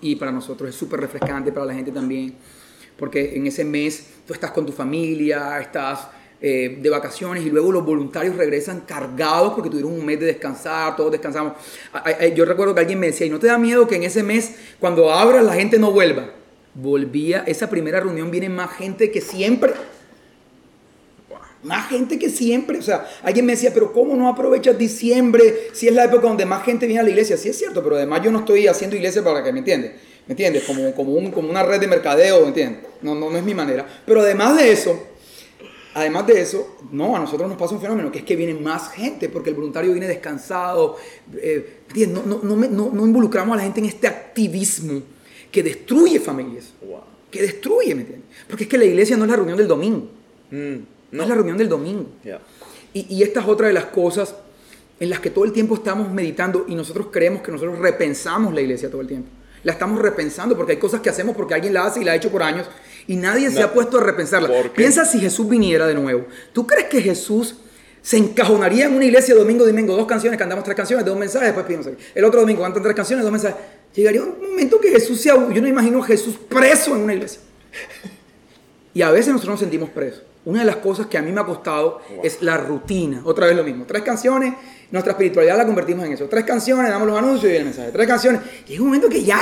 Y 0.00 0.16
para 0.16 0.30
nosotros 0.30 0.70
es 0.70 0.76
súper 0.76 1.00
refrescante, 1.00 1.50
para 1.50 1.66
la 1.66 1.74
gente 1.74 1.90
también, 1.90 2.34
porque 2.98 3.36
en 3.36 3.46
ese 3.46 3.64
mes 3.64 4.06
tú 4.26 4.34
estás 4.34 4.50
con 4.50 4.66
tu 4.66 4.72
familia, 4.72 5.58
estás 5.58 6.08
eh, 6.38 6.78
de 6.82 6.90
vacaciones 6.90 7.46
y 7.46 7.50
luego 7.50 7.72
los 7.72 7.84
voluntarios 7.84 8.36
regresan 8.36 8.82
cargados 8.82 9.54
porque 9.54 9.70
tuvieron 9.70 9.92
un 9.92 10.04
mes 10.04 10.20
de 10.20 10.26
descansar, 10.26 10.94
todos 10.94 11.10
descansamos. 11.10 11.54
Ay, 11.92 12.14
ay, 12.20 12.34
Yo 12.34 12.44
recuerdo 12.44 12.74
que 12.74 12.80
alguien 12.80 13.00
me 13.00 13.06
decía, 13.06 13.26
¿y 13.26 13.30
no 13.30 13.38
te 13.38 13.46
da 13.46 13.56
miedo 13.56 13.88
que 13.88 13.96
en 13.96 14.02
ese 14.02 14.22
mes, 14.22 14.54
cuando 14.78 15.10
abras, 15.10 15.42
la 15.42 15.54
gente 15.54 15.78
no 15.78 15.90
vuelva? 15.92 16.30
Volvía, 16.74 17.42
esa 17.46 17.70
primera 17.70 18.00
reunión 18.00 18.30
viene 18.30 18.50
más 18.50 18.70
gente 18.72 19.10
que 19.10 19.22
siempre. 19.22 19.72
Más 21.66 21.88
gente 21.88 22.18
que 22.18 22.30
siempre. 22.30 22.78
O 22.78 22.82
sea, 22.82 23.06
alguien 23.22 23.44
me 23.44 23.52
decía, 23.52 23.72
pero 23.74 23.92
¿cómo 23.92 24.14
no 24.14 24.28
aprovechas 24.28 24.78
diciembre 24.78 25.68
si 25.72 25.88
es 25.88 25.94
la 25.94 26.04
época 26.04 26.28
donde 26.28 26.46
más 26.46 26.64
gente 26.64 26.86
viene 26.86 27.00
a 27.00 27.04
la 27.04 27.10
iglesia? 27.10 27.36
Sí 27.36 27.48
es 27.48 27.58
cierto, 27.58 27.82
pero 27.82 27.96
además 27.96 28.22
yo 28.22 28.30
no 28.30 28.38
estoy 28.40 28.66
haciendo 28.66 28.96
iglesia 28.96 29.22
para 29.22 29.42
que 29.42 29.52
me 29.52 29.58
entiendes. 29.58 29.92
¿Me 30.26 30.32
entiendes? 30.32 30.64
Como, 30.64 30.92
como, 30.94 31.12
un- 31.12 31.30
como 31.30 31.50
una 31.50 31.62
red 31.62 31.78
de 31.80 31.86
mercadeo, 31.86 32.40
¿me 32.42 32.48
entiendes? 32.48 32.80
No, 33.02 33.14
no, 33.14 33.30
no 33.30 33.36
es 33.38 33.44
mi 33.44 33.54
manera. 33.54 33.86
Pero 34.06 34.20
además 34.22 34.56
de 34.56 34.72
eso, 34.72 34.98
además 35.94 36.26
de 36.26 36.40
eso, 36.40 36.76
no, 36.92 37.16
a 37.16 37.20
nosotros 37.20 37.48
nos 37.48 37.58
pasa 37.58 37.74
un 37.74 37.80
fenómeno 37.80 38.10
que 38.12 38.18
es 38.18 38.24
que 38.24 38.36
viene 38.36 38.54
más 38.54 38.90
gente 38.92 39.28
porque 39.28 39.50
el 39.50 39.56
voluntario 39.56 39.92
viene 39.92 40.06
descansado. 40.08 40.96
eh, 41.40 41.80
¿me 41.86 41.88
entiendes? 42.02 42.24
no, 42.26 42.36
no, 42.36 42.40
no, 42.42 42.56
me- 42.56 42.68
no- 42.68 42.90
no 42.92 43.06
involucramos 43.06 43.54
a 43.54 43.56
la 43.58 43.62
gente 43.64 43.80
en 43.80 43.86
este 43.86 44.06
activismo 44.08 45.02
que 45.50 45.62
destruye 45.62 46.18
familias. 46.20 46.72
Wow. 46.82 47.00
Que 47.30 47.42
destruye, 47.42 47.94
¿me 47.94 48.02
entiendes? 48.02 48.28
Porque 48.48 48.64
es 48.64 48.70
que 48.70 48.78
la 48.78 48.84
iglesia 48.84 49.16
no 49.16 49.24
es 49.24 49.30
la 49.30 49.36
reunión 49.36 49.56
del 49.58 49.68
domingo. 49.68 50.08
Mm, 50.50 50.76
No 51.12 51.22
es 51.22 51.28
la 51.28 51.34
reunión 51.34 51.58
del 51.58 51.68
domingo. 51.68 52.06
Y, 52.92 53.14
y 53.14 53.22
esta 53.22 53.40
es 53.40 53.46
otra 53.46 53.68
de 53.68 53.72
las 53.72 53.86
cosas 53.86 54.34
en 54.98 55.10
las 55.10 55.20
que 55.20 55.30
todo 55.30 55.44
el 55.44 55.52
tiempo 55.52 55.74
estamos 55.74 56.10
meditando 56.10 56.64
y 56.68 56.74
nosotros 56.74 57.08
creemos 57.10 57.42
que 57.42 57.52
nosotros 57.52 57.78
repensamos 57.78 58.54
la 58.54 58.60
iglesia 58.60 58.90
todo 58.90 59.00
el 59.00 59.06
tiempo. 59.06 59.28
La 59.62 59.72
estamos 59.72 60.00
repensando 60.00 60.56
porque 60.56 60.72
hay 60.72 60.78
cosas 60.78 61.00
que 61.00 61.10
hacemos 61.10 61.36
porque 61.36 61.54
alguien 61.54 61.74
la 61.74 61.86
hace 61.86 62.00
y 62.00 62.04
la 62.04 62.12
ha 62.12 62.14
hecho 62.14 62.30
por 62.30 62.42
años 62.42 62.66
y 63.06 63.16
nadie 63.16 63.50
se 63.50 63.62
ha 63.62 63.72
puesto 63.72 63.98
a 63.98 64.02
repensarla. 64.02 64.48
Piensa 64.74 65.04
si 65.04 65.18
Jesús 65.18 65.48
viniera 65.48 65.86
de 65.86 65.94
nuevo. 65.94 66.26
¿Tú 66.52 66.66
crees 66.66 66.86
que 66.86 67.02
Jesús 67.02 67.56
se 68.06 68.16
encajonaría 68.16 68.86
en 68.86 68.94
una 68.94 69.04
iglesia 69.04 69.34
domingo, 69.34 69.66
domingo, 69.66 69.96
dos 69.96 70.06
canciones, 70.06 70.38
cantamos 70.38 70.62
tres 70.62 70.76
canciones, 70.76 71.04
dos 71.04 71.18
mensajes, 71.18 71.48
después 71.48 71.66
pedimos 71.66 71.88
aquí. 71.88 71.96
El 72.14 72.24
otro 72.24 72.38
domingo 72.38 72.62
cantan 72.62 72.80
tres 72.80 72.94
canciones, 72.94 73.24
dos 73.24 73.32
mensajes. 73.32 73.56
Llegaría 73.92 74.22
un 74.22 74.50
momento 74.50 74.80
que 74.80 74.90
Jesús 74.90 75.20
sea, 75.20 75.34
yo 75.34 75.60
no 75.60 75.66
imagino 75.66 76.00
a 76.00 76.06
Jesús 76.06 76.36
preso 76.48 76.94
en 76.94 77.02
una 77.02 77.14
iglesia. 77.14 77.40
Y 78.94 79.02
a 79.02 79.10
veces 79.10 79.32
nosotros 79.32 79.54
nos 79.54 79.60
sentimos 79.60 79.90
presos. 79.90 80.22
Una 80.46 80.60
de 80.60 80.64
las 80.64 80.76
cosas 80.76 81.06
que 81.06 81.18
a 81.18 81.22
mí 81.22 81.32
me 81.32 81.40
ha 81.40 81.44
costado 81.44 82.00
es 82.22 82.40
la 82.40 82.56
rutina. 82.56 83.20
Otra 83.24 83.46
vez 83.46 83.56
lo 83.56 83.64
mismo. 83.64 83.84
Tres 83.84 84.02
canciones, 84.02 84.54
nuestra 84.92 85.12
espiritualidad 85.12 85.56
la 85.56 85.66
convertimos 85.66 86.06
en 86.06 86.12
eso. 86.12 86.26
Tres 86.26 86.44
canciones, 86.44 86.88
damos 86.88 87.08
los 87.08 87.18
anuncios 87.18 87.52
y 87.52 87.56
el 87.56 87.64
mensaje. 87.64 87.90
Tres 87.90 88.06
canciones. 88.06 88.40
Y 88.68 88.74
es 88.74 88.78
un 88.80 88.86
momento 88.86 89.08
que 89.08 89.24
ya, 89.24 89.40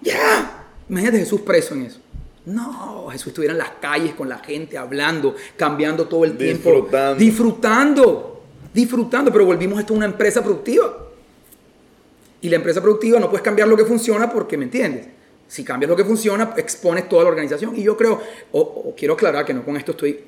ya. 0.00 0.64
Imagínate 0.88 1.18
Jesús 1.18 1.42
preso 1.42 1.74
en 1.74 1.82
eso. 1.82 2.00
No, 2.46 3.08
Jesús 3.10 3.28
estuviera 3.28 3.52
en 3.52 3.58
las 3.58 3.72
calles 3.78 4.14
con 4.14 4.30
la 4.30 4.38
gente, 4.38 4.78
hablando, 4.78 5.34
cambiando 5.58 6.08
todo 6.08 6.24
el 6.24 6.38
tiempo. 6.38 6.70
Disfrutando. 6.70 7.18
Disfrutando. 7.18 8.42
Disfrutando. 8.72 9.30
Pero 9.30 9.44
volvimos 9.44 9.78
esto 9.78 9.92
a 9.92 9.96
una 9.98 10.06
empresa 10.06 10.42
productiva. 10.42 10.96
Y 12.40 12.48
la 12.48 12.56
empresa 12.56 12.80
productiva 12.80 13.20
no 13.20 13.28
puedes 13.28 13.42
cambiar 13.42 13.68
lo 13.68 13.76
que 13.76 13.84
funciona 13.84 14.30
porque, 14.30 14.56
¿me 14.56 14.64
entiendes? 14.64 15.15
Si 15.48 15.62
cambias 15.64 15.88
lo 15.88 15.96
que 15.96 16.04
funciona, 16.04 16.54
expones 16.56 17.08
toda 17.08 17.22
la 17.24 17.28
organización. 17.30 17.74
Y 17.76 17.82
yo 17.82 17.96
creo, 17.96 18.20
o, 18.52 18.60
o 18.60 18.94
quiero 18.96 19.14
aclarar 19.14 19.44
que 19.44 19.54
no 19.54 19.64
con 19.64 19.76
esto 19.76 19.92
estoy 19.92 20.18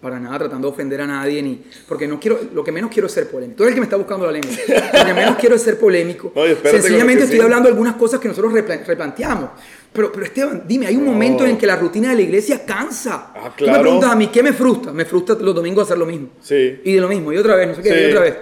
para 0.00 0.18
nada 0.18 0.38
tratando 0.38 0.66
de 0.68 0.72
ofender 0.72 1.00
a 1.02 1.06
nadie, 1.06 1.42
ni, 1.42 1.62
porque 1.86 2.08
no 2.08 2.18
quiero, 2.18 2.40
lo 2.54 2.64
que 2.64 2.72
menos 2.72 2.90
quiero 2.90 3.06
es 3.06 3.12
ser 3.12 3.28
polémico. 3.28 3.58
Tú 3.58 3.62
eres 3.64 3.72
el 3.72 3.74
que 3.74 3.80
me 3.80 3.84
está 3.84 3.96
buscando 3.96 4.24
la 4.24 4.32
lengua. 4.32 4.50
Lo 4.50 5.04
que 5.04 5.12
menos 5.14 5.36
quiero 5.36 5.54
es 5.56 5.62
ser 5.62 5.78
polémico. 5.78 6.32
Oye, 6.36 6.56
Sencillamente 6.64 7.24
estoy 7.24 7.38
sí. 7.38 7.44
hablando 7.44 7.68
de 7.68 7.72
algunas 7.72 7.96
cosas 7.96 8.18
que 8.18 8.26
nosotros 8.28 8.52
repla- 8.52 8.82
replanteamos. 8.84 9.50
Pero, 9.92 10.10
pero 10.10 10.24
Esteban, 10.24 10.62
dime, 10.66 10.86
hay 10.86 10.96
un 10.96 11.04
momento 11.04 11.44
en 11.44 11.58
que 11.58 11.66
la 11.66 11.76
rutina 11.76 12.10
de 12.10 12.14
la 12.16 12.22
iglesia 12.22 12.64
cansa. 12.64 13.32
Ah, 13.34 13.52
Tú 13.56 13.64
me 13.64 13.70
claro. 13.70 13.82
preguntas 13.82 14.10
a 14.10 14.16
mí, 14.16 14.28
¿qué 14.28 14.42
me 14.42 14.52
frustra? 14.54 14.92
Me 14.92 15.04
frustra 15.04 15.34
los 15.38 15.54
domingos 15.54 15.84
hacer 15.84 15.98
lo 15.98 16.06
mismo. 16.06 16.28
Sí. 16.40 16.80
Y 16.82 16.94
de 16.94 17.00
lo 17.00 17.08
mismo, 17.08 17.32
y 17.32 17.36
otra 17.36 17.54
vez, 17.56 17.68
no 17.68 17.74
sé 17.74 17.82
qué, 17.82 17.88
Sí. 17.90 17.94
y 18.06 18.10
otra 18.10 18.20
vez. 18.20 18.34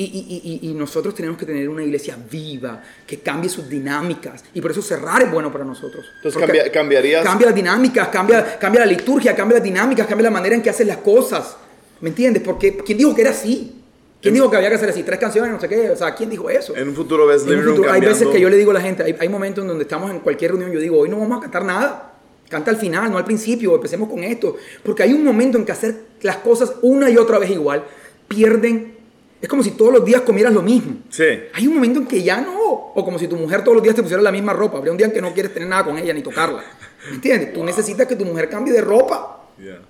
Y, 0.00 0.04
y- 0.04 0.60
y- 0.66 0.70
y- 0.70 0.72
nosotros 0.72 1.14
tenemos 1.14 1.36
que 1.36 1.44
tener 1.44 1.68
una 1.68 1.82
iglesia 1.84 2.16
viva, 2.30 2.82
que 3.06 3.18
cambie 3.18 3.50
sus 3.50 3.68
dinámicas. 3.68 4.42
Y 4.54 4.60
por 4.62 4.70
eso 4.70 4.80
cerrar 4.80 5.20
es 5.22 5.30
bueno 5.30 5.52
para 5.52 5.62
nosotros. 5.64 6.06
Entonces, 6.16 6.40
cambia- 6.40 6.72
cambiarías- 6.72 7.22
Cambia 7.22 7.46
las 7.48 7.54
dinámicas, 7.54 8.08
cambia, 8.08 8.58
cambia 8.58 8.80
la 8.80 8.86
liturgia, 8.86 9.36
cambia 9.36 9.56
las 9.58 9.64
dinámicas, 9.64 10.06
cambia 10.06 10.24
la 10.24 10.30
manera 10.30 10.54
en 10.54 10.62
que 10.62 10.70
haces 10.70 10.86
las 10.86 10.96
cosas. 10.98 11.54
¿Me 12.00 12.08
entiendes? 12.08 12.42
Porque 12.42 12.78
¿quién 12.78 12.96
dijo 12.96 13.14
que 13.14 13.20
era 13.20 13.30
así? 13.32 13.76
¿Quién 14.22 14.32
dijo 14.32 14.50
que 14.50 14.56
había 14.56 14.70
que 14.70 14.76
hacer 14.76 14.88
así? 14.88 15.02
Tres 15.02 15.18
canciones, 15.18 15.52
no 15.52 15.60
sé 15.60 15.68
qué. 15.68 15.90
O 15.90 15.96
sea, 15.96 16.14
¿quién 16.14 16.30
dijo 16.30 16.48
eso? 16.48 16.74
En 16.74 16.88
un 16.88 16.94
futuro 16.94 17.26
ves 17.26 17.42
En 17.42 17.58
un 17.58 17.64
futuro, 17.64 17.92
hay 17.92 18.00
veces 18.00 18.26
que 18.28 18.40
yo 18.40 18.48
le 18.48 18.56
digo 18.56 18.70
a 18.70 18.74
la 18.74 18.80
gente, 18.80 19.02
hay, 19.02 19.14
hay 19.20 19.28
momentos 19.28 19.62
en 19.62 19.68
donde 19.68 19.82
estamos 19.84 20.10
en 20.10 20.20
cualquier 20.20 20.52
reunión, 20.52 20.72
yo 20.72 20.80
digo, 20.80 20.98
hoy 20.98 21.10
no 21.10 21.18
vamos 21.18 21.36
a 21.38 21.40
cantar 21.42 21.64
nada. 21.66 22.12
Canta 22.48 22.70
al 22.70 22.78
final, 22.78 23.10
no 23.12 23.18
al 23.18 23.24
principio, 23.24 23.74
empecemos 23.74 24.08
con 24.08 24.24
esto. 24.24 24.56
Porque 24.82 25.02
hay 25.02 25.12
un 25.12 25.24
momento 25.24 25.58
en 25.58 25.64
que 25.66 25.72
hacer 25.72 25.94
las 26.22 26.36
cosas 26.36 26.72
una 26.82 27.10
y 27.10 27.16
otra 27.18 27.38
vez 27.38 27.50
igual, 27.50 27.84
pierden. 28.28 28.98
Es 29.40 29.48
como 29.48 29.62
si 29.62 29.70
todos 29.70 29.92
los 29.92 30.04
días 30.04 30.20
comieras 30.22 30.52
lo 30.52 30.62
mismo. 30.62 30.96
Sí. 31.08 31.24
Hay 31.54 31.66
un 31.66 31.74
momento 31.74 32.00
en 32.00 32.06
que 32.06 32.22
ya 32.22 32.40
no. 32.40 32.58
O 32.94 33.04
como 33.04 33.18
si 33.18 33.26
tu 33.26 33.36
mujer 33.36 33.62
todos 33.62 33.74
los 33.76 33.82
días 33.82 33.94
te 33.96 34.02
pusiera 34.02 34.22
la 34.22 34.32
misma 34.32 34.52
ropa. 34.52 34.76
Habría 34.78 34.92
un 34.92 34.98
día 34.98 35.06
en 35.06 35.12
que 35.12 35.22
no 35.22 35.32
quieres 35.32 35.52
tener 35.54 35.68
nada 35.68 35.84
con 35.84 35.96
ella 35.96 36.12
ni 36.12 36.22
tocarla. 36.22 36.62
¿Me 37.08 37.14
entiendes? 37.14 37.52
Tú 37.54 37.64
necesitas 37.64 38.06
que 38.06 38.16
tu 38.16 38.24
mujer 38.26 38.48
cambie 38.50 38.72
de 38.72 38.80
ropa. 38.82 39.46
Yeah. 39.58 39.80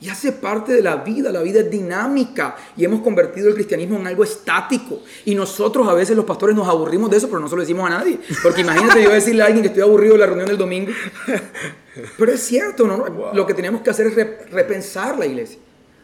Y 0.00 0.08
hace 0.10 0.30
parte 0.30 0.72
de 0.72 0.80
la 0.80 0.94
vida, 0.96 1.32
la 1.32 1.42
vida 1.42 1.58
es 1.58 1.68
dinámica 1.68 2.54
y 2.76 2.84
hemos 2.84 3.00
convertido 3.02 3.48
el 3.48 3.54
cristianismo 3.54 3.98
en 3.98 4.06
algo 4.06 4.22
estático. 4.22 5.02
Y 5.24 5.34
nosotros 5.34 5.88
a 5.88 5.94
veces 5.94 6.14
los 6.16 6.24
pastores 6.24 6.54
nos 6.54 6.68
aburrimos 6.68 7.10
de 7.10 7.16
eso, 7.16 7.26
pero 7.26 7.40
no 7.40 7.48
se 7.48 7.56
lo 7.56 7.62
decimos 7.62 7.84
a 7.90 7.90
nadie. 7.98 8.20
Porque 8.44 8.60
imagínate 8.60 9.02
yo 9.02 9.10
decirle 9.10 9.42
a 9.42 9.46
alguien 9.46 9.62
que 9.62 9.68
estoy 9.68 9.82
aburrido 9.82 10.12
de 10.12 10.20
la 10.20 10.26
reunión 10.26 10.46
del 10.46 10.56
domingo. 10.58 10.92
Pero 12.16 12.32
es 12.32 12.40
cierto, 12.40 12.86
¿no? 12.86 13.04
Lo 13.34 13.44
que 13.44 13.54
tenemos 13.54 13.80
que 13.80 13.90
hacer 13.90 14.06
es 14.06 14.14
re- 14.14 14.38
repensar 14.52 15.18
la 15.18 15.26
iglesia. 15.26 15.58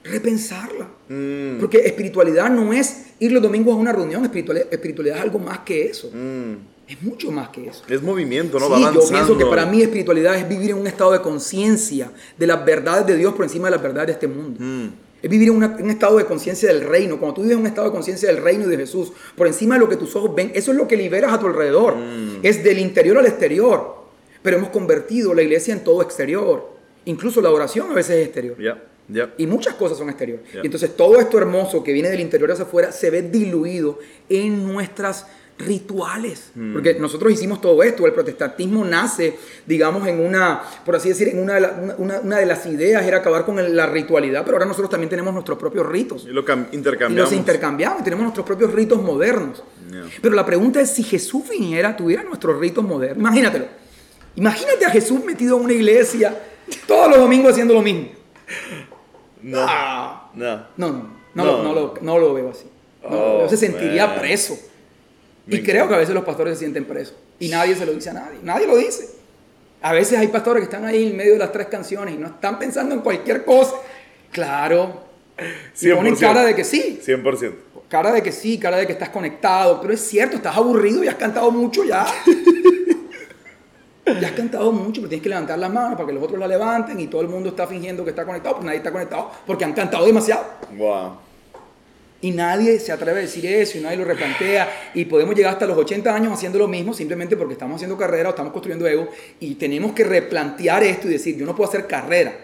Repensarla. 0.04 0.88
Mm. 1.08 1.58
Porque 1.60 1.78
espiritualidad 1.78 2.50
no 2.50 2.72
es 2.72 3.06
ir 3.18 3.32
los 3.32 3.42
domingos 3.42 3.74
a 3.74 3.76
una 3.78 3.92
reunión, 3.92 4.22
espiritualidad, 4.24 4.68
espiritualidad 4.70 5.16
es 5.18 5.22
algo 5.22 5.38
más 5.38 5.60
que 5.60 5.86
eso. 5.86 6.10
Mm. 6.12 6.54
Es 6.86 7.02
mucho 7.02 7.30
más 7.32 7.48
que 7.48 7.66
eso. 7.68 7.82
Es 7.88 8.02
movimiento, 8.02 8.58
¿no? 8.60 8.66
Sí, 8.76 8.82
Va 8.82 8.92
yo 8.92 9.00
pienso 9.08 9.38
que 9.38 9.46
para 9.46 9.64
mí 9.64 9.80
espiritualidad 9.80 10.36
es 10.36 10.46
vivir 10.46 10.70
en 10.70 10.76
un 10.76 10.86
estado 10.86 11.12
de 11.12 11.22
conciencia 11.22 12.10
de 12.38 12.46
las 12.46 12.62
verdades 12.64 13.06
de 13.06 13.16
Dios 13.16 13.32
por 13.34 13.44
encima 13.44 13.68
de 13.68 13.70
las 13.72 13.82
verdades 13.82 14.08
de 14.08 14.12
este 14.12 14.28
mundo. 14.28 14.58
Mm. 14.62 14.88
Es 15.22 15.30
vivir 15.30 15.48
en 15.48 15.54
una- 15.56 15.74
en 15.78 15.84
un 15.84 15.90
estado 15.90 16.18
de 16.18 16.26
conciencia 16.26 16.68
del 16.68 16.82
reino. 16.82 17.18
Cuando 17.18 17.36
tú 17.36 17.40
vives 17.40 17.54
en 17.54 17.62
un 17.62 17.66
estado 17.66 17.86
de 17.88 17.92
conciencia 17.94 18.28
del 18.28 18.42
reino 18.42 18.66
y 18.66 18.68
de 18.68 18.76
Jesús, 18.76 19.10
por 19.34 19.46
encima 19.46 19.76
de 19.76 19.80
lo 19.80 19.88
que 19.88 19.96
tus 19.96 20.14
ojos 20.14 20.34
ven, 20.34 20.52
eso 20.54 20.72
es 20.72 20.76
lo 20.76 20.86
que 20.86 20.98
liberas 20.98 21.32
a 21.32 21.40
tu 21.40 21.46
alrededor. 21.46 21.96
Mm. 21.96 22.40
Es 22.42 22.62
del 22.62 22.78
interior 22.78 23.16
al 23.16 23.24
exterior. 23.26 24.04
Pero 24.42 24.58
hemos 24.58 24.68
convertido 24.68 25.32
la 25.32 25.40
iglesia 25.40 25.72
en 25.72 25.82
todo 25.82 26.02
exterior. 26.02 26.70
Incluso 27.06 27.40
la 27.40 27.50
oración 27.50 27.90
a 27.90 27.94
veces 27.94 28.16
es 28.18 28.24
exterior. 28.26 28.60
Ya, 28.60 28.82
ya. 29.08 29.32
Y 29.36 29.46
muchas 29.46 29.74
cosas 29.74 29.98
son 29.98 30.08
exterior. 30.08 30.40
Ya. 30.52 30.60
Y 30.62 30.66
entonces 30.66 30.96
todo 30.96 31.20
esto 31.20 31.38
hermoso 31.38 31.82
que 31.84 31.92
viene 31.92 32.08
del 32.10 32.20
interior 32.20 32.50
hacia 32.52 32.64
afuera 32.64 32.90
se 32.92 33.10
ve 33.10 33.22
diluido 33.22 33.98
en 34.28 34.66
nuestras 34.66 35.26
rituales. 35.56 36.50
Mm. 36.56 36.72
Porque 36.72 36.94
nosotros 36.94 37.32
hicimos 37.32 37.60
todo 37.60 37.82
esto. 37.84 38.06
El 38.06 38.12
protestantismo 38.12 38.84
nace, 38.84 39.36
digamos, 39.66 40.04
en 40.08 40.18
una, 40.18 40.62
por 40.84 40.96
así 40.96 41.10
decir, 41.10 41.28
en 41.28 41.38
una 41.38 41.54
de, 41.54 41.60
la- 41.60 41.94
una- 41.98 42.38
de 42.38 42.46
las 42.46 42.66
ideas 42.66 43.04
era 43.06 43.18
acabar 43.18 43.44
con 43.44 43.60
el- 43.60 43.76
la 43.76 43.86
ritualidad, 43.86 44.42
pero 44.44 44.56
ahora 44.56 44.66
nosotros 44.66 44.90
también 44.90 45.10
tenemos 45.10 45.32
nuestros 45.32 45.56
propios 45.56 45.86
ritos. 45.86 46.24
Y 46.28 46.32
lo 46.32 46.44
cam- 46.44 46.66
Y 46.72 46.76
intercambiamos. 46.76 47.30
los 47.30 47.38
intercambiamos 47.38 48.00
y 48.00 48.04
tenemos 48.04 48.24
nuestros 48.24 48.44
propios 48.44 48.72
ritos 48.72 49.00
modernos. 49.00 49.62
Ya. 49.92 50.02
Pero 50.20 50.34
la 50.34 50.44
pregunta 50.44 50.80
es 50.80 50.90
si 50.90 51.04
Jesús 51.04 51.48
viniera, 51.48 51.96
tuviera 51.96 52.24
nuestros 52.24 52.58
ritos 52.58 52.82
modernos. 52.82 53.18
Imagínatelo. 53.18 53.66
Imagínate 54.34 54.84
a 54.86 54.90
Jesús 54.90 55.24
metido 55.24 55.56
en 55.58 55.64
una 55.64 55.72
iglesia 55.72 56.36
todos 56.88 57.08
los 57.10 57.18
domingos 57.18 57.52
haciendo 57.52 57.74
lo 57.74 57.82
mismo. 57.82 58.08
No. 59.44 60.30
No. 60.34 60.66
No, 60.76 60.88
no, 60.88 60.88
no, 60.88 61.10
No. 61.34 61.44
Lo, 61.44 61.62
no, 61.62 61.74
lo, 61.74 61.94
no 62.00 62.18
lo 62.18 62.34
veo 62.34 62.50
así. 62.50 62.64
Oh, 63.02 63.42
yo 63.42 63.48
se 63.48 63.56
sentiría 63.58 64.06
man. 64.06 64.18
preso. 64.18 64.58
Me 65.46 65.56
Y 65.56 65.62
creo 65.62 65.86
que 65.86 65.94
a 65.94 65.98
veces 65.98 66.14
los 66.14 66.24
pastores 66.24 66.54
se 66.54 66.60
sienten 66.60 66.86
presos. 66.86 67.14
Y 67.38 67.48
nadie 67.48 67.76
se 67.76 67.84
lo 67.84 67.92
dice 67.92 68.10
a 68.10 68.14
nadie. 68.14 68.38
Nadie 68.42 68.66
lo 68.66 68.76
dice. 68.76 69.10
A 69.82 69.92
veces 69.92 70.18
hay 70.18 70.28
pastores 70.28 70.60
que 70.62 70.64
están 70.64 70.86
ahí 70.86 71.08
en 71.08 71.16
medio 71.16 71.34
de 71.34 71.38
las 71.38 71.52
tres 71.52 71.66
canciones 71.66 72.14
y 72.14 72.16
no 72.16 72.28
están 72.28 72.58
pensando 72.58 72.94
en 72.94 73.02
cualquier 73.02 73.44
cosa. 73.44 73.74
Claro. 74.30 75.02
Y 75.80 75.90
ponen 75.92 76.14
100%. 76.14 76.20
cara 76.20 76.42
de 76.44 76.54
que 76.54 76.64
sí. 76.64 77.00
100%. 77.04 77.52
Cara 77.88 78.12
de 78.12 78.22
que 78.22 78.32
sí, 78.32 78.58
cara 78.58 78.78
de 78.78 78.86
que 78.86 78.92
estás 78.94 79.10
conectado. 79.10 79.80
Pero 79.82 79.92
es 79.92 80.00
cierto, 80.00 80.36
estás 80.36 80.56
aburrido 80.56 81.04
y 81.04 81.08
has 81.08 81.16
cantado 81.16 81.50
mucho 81.50 81.84
ya. 81.84 82.06
ya 84.06 84.28
has 84.28 84.32
cantado 84.34 84.70
mucho, 84.70 85.00
pero 85.00 85.08
tienes 85.08 85.22
que 85.22 85.28
levantar 85.28 85.58
las 85.58 85.72
manos 85.72 85.94
para 85.94 86.06
que 86.06 86.12
los 86.12 86.22
otros 86.22 86.38
la 86.38 86.46
levanten 86.46 86.98
y 87.00 87.06
todo 87.06 87.22
el 87.22 87.28
mundo 87.28 87.50
está 87.50 87.66
fingiendo 87.66 88.04
que 88.04 88.10
está 88.10 88.24
conectado, 88.24 88.56
pues 88.56 88.66
nadie 88.66 88.78
está 88.78 88.92
conectado 88.92 89.30
porque 89.46 89.64
han 89.64 89.72
cantado 89.72 90.04
demasiado. 90.04 90.44
Wow. 90.76 91.12
Y 92.20 92.30
nadie 92.30 92.78
se 92.80 92.90
atreve 92.90 93.18
a 93.18 93.22
decir 93.22 93.44
eso 93.44 93.76
y 93.76 93.82
nadie 93.82 93.98
lo 93.98 94.04
replantea. 94.04 94.90
Y 94.94 95.04
podemos 95.04 95.34
llegar 95.34 95.52
hasta 95.52 95.66
los 95.66 95.76
80 95.76 96.14
años 96.14 96.32
haciendo 96.32 96.58
lo 96.58 96.66
mismo 96.66 96.94
simplemente 96.94 97.36
porque 97.36 97.52
estamos 97.52 97.76
haciendo 97.76 97.98
carrera 97.98 98.30
o 98.30 98.30
estamos 98.30 98.50
construyendo 98.50 98.86
ego. 98.86 99.08
Y 99.40 99.56
tenemos 99.56 99.92
que 99.92 100.04
replantear 100.04 100.82
esto 100.84 101.06
y 101.06 101.10
decir, 101.10 101.36
yo 101.36 101.44
no 101.44 101.54
puedo 101.54 101.68
hacer 101.68 101.86
carrera. 101.86 102.34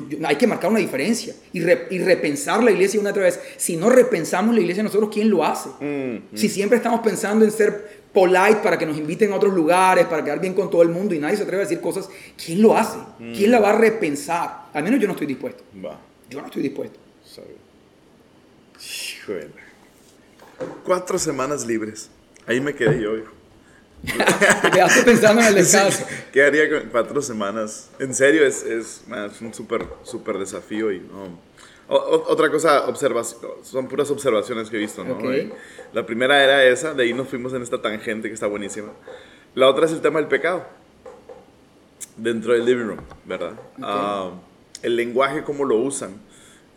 Yo- 0.00 0.08
yo- 0.18 0.26
hay 0.26 0.36
que 0.36 0.46
marcar 0.46 0.70
una 0.70 0.78
diferencia 0.80 1.34
y, 1.52 1.60
re- 1.60 1.86
y 1.90 1.98
repensar 1.98 2.62
la 2.62 2.70
iglesia 2.70 3.00
una 3.00 3.10
otra 3.10 3.22
vez. 3.24 3.38
Si 3.56 3.76
no 3.76 3.88
repensamos 3.88 4.54
la 4.54 4.60
iglesia 4.60 4.82
nosotros, 4.82 5.10
¿quién 5.12 5.30
lo 5.30 5.44
hace? 5.44 5.68
Mm, 5.80 6.36
Si 6.36 6.48
siempre 6.48 6.76
estamos 6.78 7.00
pensando 7.00 7.44
en 7.44 7.50
ser 7.50 7.96
polite 8.12 8.56
para 8.62 8.78
que 8.78 8.86
nos 8.86 8.96
inviten 8.96 9.32
a 9.32 9.36
otros 9.36 9.52
lugares, 9.54 10.06
para 10.06 10.24
quedar 10.24 10.40
bien 10.40 10.54
con 10.54 10.70
todo 10.70 10.82
el 10.82 10.88
mundo 10.88 11.14
y 11.14 11.18
nadie 11.18 11.36
se 11.36 11.42
atreve 11.42 11.62
a 11.62 11.66
decir 11.66 11.80
cosas, 11.80 12.08
¿quién 12.42 12.62
lo 12.62 12.76
hace? 12.76 12.98
¿Quién 13.18 13.50
la 13.50 13.60
va 13.60 13.70
a 13.70 13.78
repensar? 13.78 14.66
Al 14.72 14.82
menos 14.84 14.98
yo 15.00 15.06
no 15.06 15.12
estoy 15.12 15.26
dispuesto. 15.26 15.62
Va. 15.84 15.98
Yo 16.30 16.40
no 16.40 16.46
estoy 16.46 16.62
dispuesto. 16.62 16.98
Híjole. 18.78 19.48
Cuatro 20.84 21.18
semanas 21.18 21.66
libres. 21.66 22.10
Ahí 22.46 22.60
me 22.60 22.74
quedé 22.74 23.00
yo, 23.02 23.16
hijo. 23.16 23.32
Te 24.62 24.70
quedaste 24.70 25.02
pensando 25.02 25.40
en 25.42 25.48
el 25.48 25.54
descanso. 25.56 26.04
¿Qué 26.32 26.42
haría 26.42 26.68
con 26.70 26.88
cuatro 26.90 27.20
semanas? 27.22 27.90
En 27.98 28.14
serio, 28.14 28.46
es, 28.46 28.62
es, 28.62 29.02
man, 29.08 29.30
es 29.32 29.40
un 29.40 29.52
súper 29.52 29.86
súper 30.02 30.38
desafío. 30.38 30.92
Y, 30.92 31.00
no. 31.00 31.38
O- 31.88 31.96
o- 31.96 32.32
otra 32.32 32.50
cosa, 32.50 32.86
observación, 32.88 33.40
son 33.62 33.88
puras 33.88 34.10
observaciones 34.10 34.68
que 34.70 34.76
he 34.76 34.80
visto. 34.80 35.04
¿no? 35.04 35.14
Ok. 35.14 35.24
Eh, 35.24 35.52
La 35.92 36.04
primera 36.06 36.42
era 36.42 36.64
esa, 36.64 36.94
de 36.94 37.04
ahí 37.04 37.12
nos 37.14 37.28
fuimos 37.28 37.52
en 37.52 37.62
esta 37.62 37.80
tangente 37.80 38.28
que 38.28 38.34
está 38.34 38.46
buenísima. 38.46 38.88
La 39.54 39.68
otra 39.68 39.86
es 39.86 39.92
el 39.92 40.00
tema 40.00 40.18
del 40.18 40.28
pecado. 40.28 40.64
Dentro 42.16 42.52
del 42.54 42.64
living 42.64 42.86
room, 42.86 43.00
¿verdad? 43.24 43.52
Ah, 43.82 44.30
el 44.82 44.96
lenguaje, 44.96 45.42
cómo 45.44 45.64
lo 45.64 45.76
usan 45.76 46.14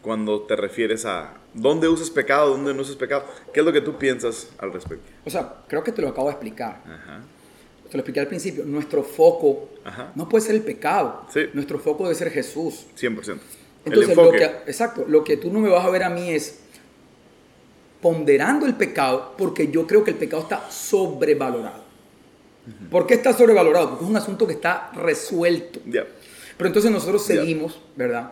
cuando 0.02 0.42
te 0.42 0.56
refieres 0.56 1.06
a 1.06 1.34
dónde 1.54 1.88
usas 1.88 2.10
pecado, 2.10 2.52
dónde 2.52 2.74
no 2.74 2.82
usas 2.82 2.96
pecado. 2.96 3.26
¿Qué 3.54 3.60
es 3.60 3.66
lo 3.66 3.72
que 3.72 3.82
tú 3.82 3.98
piensas 3.98 4.50
al 4.58 4.72
respecto? 4.74 5.10
O 5.26 5.30
sea, 5.30 5.64
creo 5.68 5.84
que 5.84 5.92
te 5.92 6.02
lo 6.02 6.10
acabo 6.10 6.28
de 6.28 6.34
explicar. 6.34 6.82
Ajá. 6.86 7.22
Te 7.90 7.98
lo 7.98 8.02
expliqué 8.02 8.20
al 8.20 8.28
principio. 8.28 8.66
Nuestro 8.66 9.04
foco 9.04 9.70
Ajá. 9.84 10.12
no 10.16 10.30
puede 10.30 10.46
ser 10.46 10.56
el 10.56 10.62
pecado. 10.62 11.26
Sí. 11.34 11.42
Nuestro 11.54 11.80
foco 11.80 12.04
debe 12.04 12.16
ser 12.16 12.30
Jesús. 12.32 12.86
100%. 12.98 13.30
el 13.30 13.40
Entonces, 13.86 14.16
lo 14.16 14.24
enfoque. 14.24 14.38
que, 14.38 14.46
exacto, 14.70 15.06
lo 15.08 15.24
que 15.24 15.38
tú 15.38 15.52
no 15.52 15.60
me 15.60 15.70
vas 15.70 15.84
a 15.86 15.90
ver 15.90 16.04
a 16.04 16.10
mí 16.10 16.30
es 16.30 16.60
ponderando 18.02 18.66
el 18.66 18.76
pecado 18.76 19.34
porque 19.38 19.70
yo 19.70 19.86
creo 19.88 20.04
que 20.04 20.12
el 20.12 20.18
pecado 20.18 20.44
está 20.44 20.70
sobrevalorado. 20.70 21.90
¿Por 22.92 23.08
qué 23.08 23.16
está 23.16 23.34
sobrevalorado? 23.34 23.90
Porque 23.90 24.04
es 24.04 24.10
un 24.10 24.18
asunto 24.18 24.46
que 24.46 24.54
está 24.54 24.92
resuelto. 24.94 25.80
Pero 25.86 26.68
entonces 26.68 26.92
nosotros 26.92 27.24
seguimos, 27.26 27.82
¿verdad? 27.96 28.32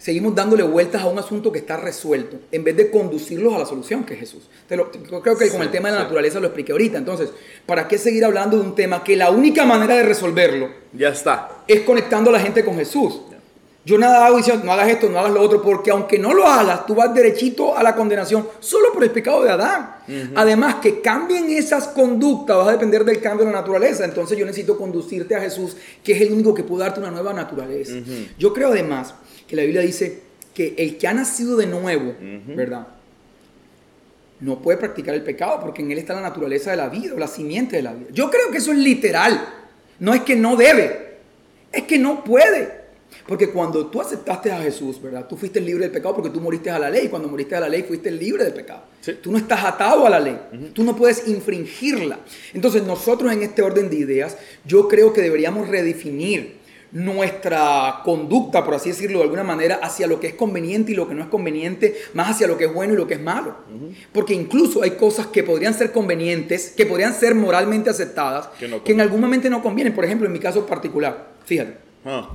Seguimos 0.00 0.34
dándole 0.34 0.62
vueltas 0.62 1.02
a 1.02 1.06
un 1.08 1.18
asunto 1.18 1.52
que 1.52 1.58
está 1.58 1.76
resuelto 1.76 2.38
en 2.50 2.64
vez 2.64 2.74
de 2.74 2.90
conducirlos 2.90 3.52
a 3.52 3.58
la 3.58 3.66
solución 3.66 4.02
que 4.04 4.14
es 4.14 4.20
Jesús. 4.20 4.48
Te 4.66 4.74
lo- 4.74 4.90
yo 4.90 5.20
creo 5.20 5.36
que 5.36 5.50
con 5.50 5.60
el 5.60 5.70
tema 5.70 5.88
de 5.90 5.94
la 5.96 6.00
sí. 6.00 6.04
naturaleza 6.04 6.40
lo 6.40 6.46
expliqué 6.46 6.72
ahorita. 6.72 6.96
Entonces, 6.96 7.28
¿para 7.66 7.86
qué 7.86 7.98
seguir 7.98 8.24
hablando 8.24 8.56
de 8.56 8.62
un 8.62 8.74
tema 8.74 9.04
que 9.04 9.14
la 9.14 9.30
única 9.30 9.66
manera 9.66 9.94
de 9.96 10.02
resolverlo 10.02 10.70
Ya 10.94 11.10
está. 11.10 11.50
es 11.68 11.82
conectando 11.82 12.30
a 12.30 12.32
la 12.32 12.40
gente 12.40 12.64
con 12.64 12.76
Jesús? 12.76 13.20
Yo 13.84 13.96
nada 13.98 14.26
hago 14.26 14.36
diciendo, 14.38 14.64
no 14.64 14.72
hagas 14.72 14.88
esto, 14.88 15.08
no 15.08 15.18
hagas 15.18 15.32
lo 15.32 15.40
otro, 15.40 15.62
porque 15.62 15.90
aunque 15.90 16.18
no 16.18 16.34
lo 16.34 16.46
hagas, 16.46 16.86
tú 16.86 16.94
vas 16.94 17.14
derechito 17.14 17.76
a 17.76 17.82
la 17.82 17.94
condenación 17.94 18.46
solo 18.60 18.92
por 18.92 19.02
el 19.04 19.10
pecado 19.10 19.42
de 19.42 19.50
Adán. 19.50 19.96
Además, 20.34 20.76
que 20.82 21.00
cambien 21.00 21.48
esas 21.50 21.88
conductas 21.88 22.56
va 22.58 22.68
a 22.68 22.72
depender 22.72 23.04
del 23.04 23.20
cambio 23.20 23.46
de 23.46 23.52
la 23.52 23.58
naturaleza. 23.58 24.04
Entonces 24.04 24.36
yo 24.38 24.44
necesito 24.44 24.76
conducirte 24.76 25.34
a 25.34 25.40
Jesús, 25.40 25.76
que 26.04 26.12
es 26.12 26.20
el 26.20 26.32
único 26.32 26.52
que 26.54 26.62
puede 26.62 26.84
darte 26.84 27.00
una 27.00 27.10
nueva 27.10 27.32
naturaleza. 27.32 27.94
Yo 28.38 28.52
creo 28.52 28.68
además 28.68 29.14
que 29.50 29.56
la 29.56 29.62
Biblia 29.62 29.82
dice 29.82 30.20
que 30.54 30.74
el 30.78 30.96
que 30.96 31.08
ha 31.08 31.12
nacido 31.12 31.56
de 31.56 31.66
nuevo, 31.66 32.14
¿verdad? 32.46 32.86
No 34.38 34.62
puede 34.62 34.78
practicar 34.78 35.12
el 35.12 35.24
pecado 35.24 35.58
porque 35.60 35.82
en 35.82 35.90
él 35.90 35.98
está 35.98 36.14
la 36.14 36.20
naturaleza 36.20 36.70
de 36.70 36.76
la 36.76 36.88
vida 36.88 37.14
o 37.14 37.18
la 37.18 37.26
simiente 37.26 37.74
de 37.74 37.82
la 37.82 37.92
vida. 37.92 38.06
Yo 38.12 38.30
creo 38.30 38.52
que 38.52 38.58
eso 38.58 38.70
es 38.70 38.78
literal. 38.78 39.44
No 39.98 40.14
es 40.14 40.20
que 40.20 40.36
no 40.36 40.54
debe, 40.54 41.16
es 41.72 41.82
que 41.82 41.98
no 41.98 42.22
puede. 42.22 42.78
Porque 43.26 43.50
cuando 43.50 43.86
tú 43.86 44.00
aceptaste 44.00 44.52
a 44.52 44.62
Jesús, 44.62 45.02
¿verdad? 45.02 45.26
Tú 45.28 45.36
fuiste 45.36 45.60
libre 45.60 45.82
del 45.82 45.90
pecado 45.90 46.14
porque 46.14 46.30
tú 46.30 46.40
moriste 46.40 46.70
a 46.70 46.78
la 46.78 46.88
ley. 46.88 47.08
Cuando 47.08 47.26
moriste 47.26 47.56
a 47.56 47.60
la 47.60 47.68
ley, 47.68 47.82
fuiste 47.82 48.08
libre 48.08 48.44
del 48.44 48.54
pecado. 48.54 48.84
Tú 49.20 49.32
no 49.32 49.38
estás 49.38 49.64
atado 49.64 50.06
a 50.06 50.10
la 50.10 50.20
ley. 50.20 50.38
Tú 50.72 50.84
no 50.84 50.94
puedes 50.94 51.26
infringirla. 51.26 52.20
Entonces, 52.54 52.84
nosotros 52.84 53.32
en 53.32 53.42
este 53.42 53.62
orden 53.62 53.90
de 53.90 53.96
ideas, 53.96 54.36
yo 54.64 54.86
creo 54.86 55.12
que 55.12 55.22
deberíamos 55.22 55.68
redefinir 55.68 56.59
nuestra 56.92 58.00
conducta, 58.04 58.64
por 58.64 58.74
así 58.74 58.90
decirlo 58.90 59.18
de 59.18 59.24
alguna 59.24 59.44
manera, 59.44 59.80
hacia 59.82 60.06
lo 60.06 60.20
que 60.20 60.28
es 60.28 60.34
conveniente 60.34 60.92
y 60.92 60.94
lo 60.94 61.08
que 61.08 61.14
no 61.14 61.22
es 61.22 61.28
conveniente, 61.28 61.96
más 62.14 62.30
hacia 62.30 62.46
lo 62.46 62.56
que 62.56 62.64
es 62.64 62.74
bueno 62.74 62.94
y 62.94 62.96
lo 62.96 63.06
que 63.06 63.14
es 63.14 63.20
malo. 63.20 63.56
Porque 64.12 64.34
incluso 64.34 64.82
hay 64.82 64.92
cosas 64.92 65.26
que 65.28 65.42
podrían 65.42 65.74
ser 65.74 65.92
convenientes, 65.92 66.74
que 66.76 66.86
podrían 66.86 67.14
ser 67.14 67.34
moralmente 67.34 67.90
aceptadas, 67.90 68.48
que, 68.84 68.92
en 68.92 69.00
algún 69.00 69.20
momento 69.20 69.48
no 69.50 69.62
convienen. 69.62 69.94
Por 69.94 70.04
ejemplo, 70.04 70.26
en 70.26 70.32
mi 70.32 70.38
caso 70.38 70.66
particular, 70.66 71.30
fíjate. 71.44 71.74
Ah 72.04 72.30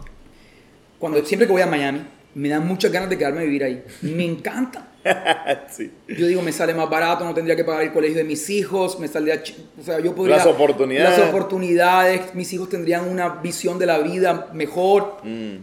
cuando 1.00 1.24
siempre 1.26 1.46
que 1.46 1.54
voy 1.54 1.62
a 1.62 1.68
Miami, 1.68 2.02
me 2.34 2.50
dan 2.50 2.66
muchas 2.66 2.92
ganas 2.92 3.10
de 3.10 3.18
quedarme 3.18 3.42
a 3.42 3.44
vivir 3.44 3.64
ahí. 3.64 3.84
Me 4.02 4.26
encanta. 4.26 4.88
Yo 6.08 6.28
digo, 6.28 6.42
me 6.42 6.52
sale 6.52 6.74
más 6.74 6.90
barato, 6.90 7.24
no 7.24 7.34
tendría 7.34 7.56
que 7.56 7.64
pagar 7.64 7.84
el 7.84 7.94
colegio 7.94 8.18
de 8.18 8.24
mis 8.24 8.50
hijos, 8.50 9.00
me 9.00 9.08
saldría, 9.08 9.42
o 9.80 9.84
sea, 9.84 10.00
yo 10.00 10.16
podría... 10.16 10.38
Las 10.38 10.48
oportunidades. 10.48 11.20
Las 11.20 11.30
oportunidades, 11.30 12.34
mis 12.34 12.52
hijos 12.54 12.70
tendrían 12.70 13.08
una 13.08 13.30
visión 13.30 13.78
de 13.78 13.86
la 13.86 14.00
vida 14.00 14.50
mejor. 14.54 15.18
Mm. 15.24 15.58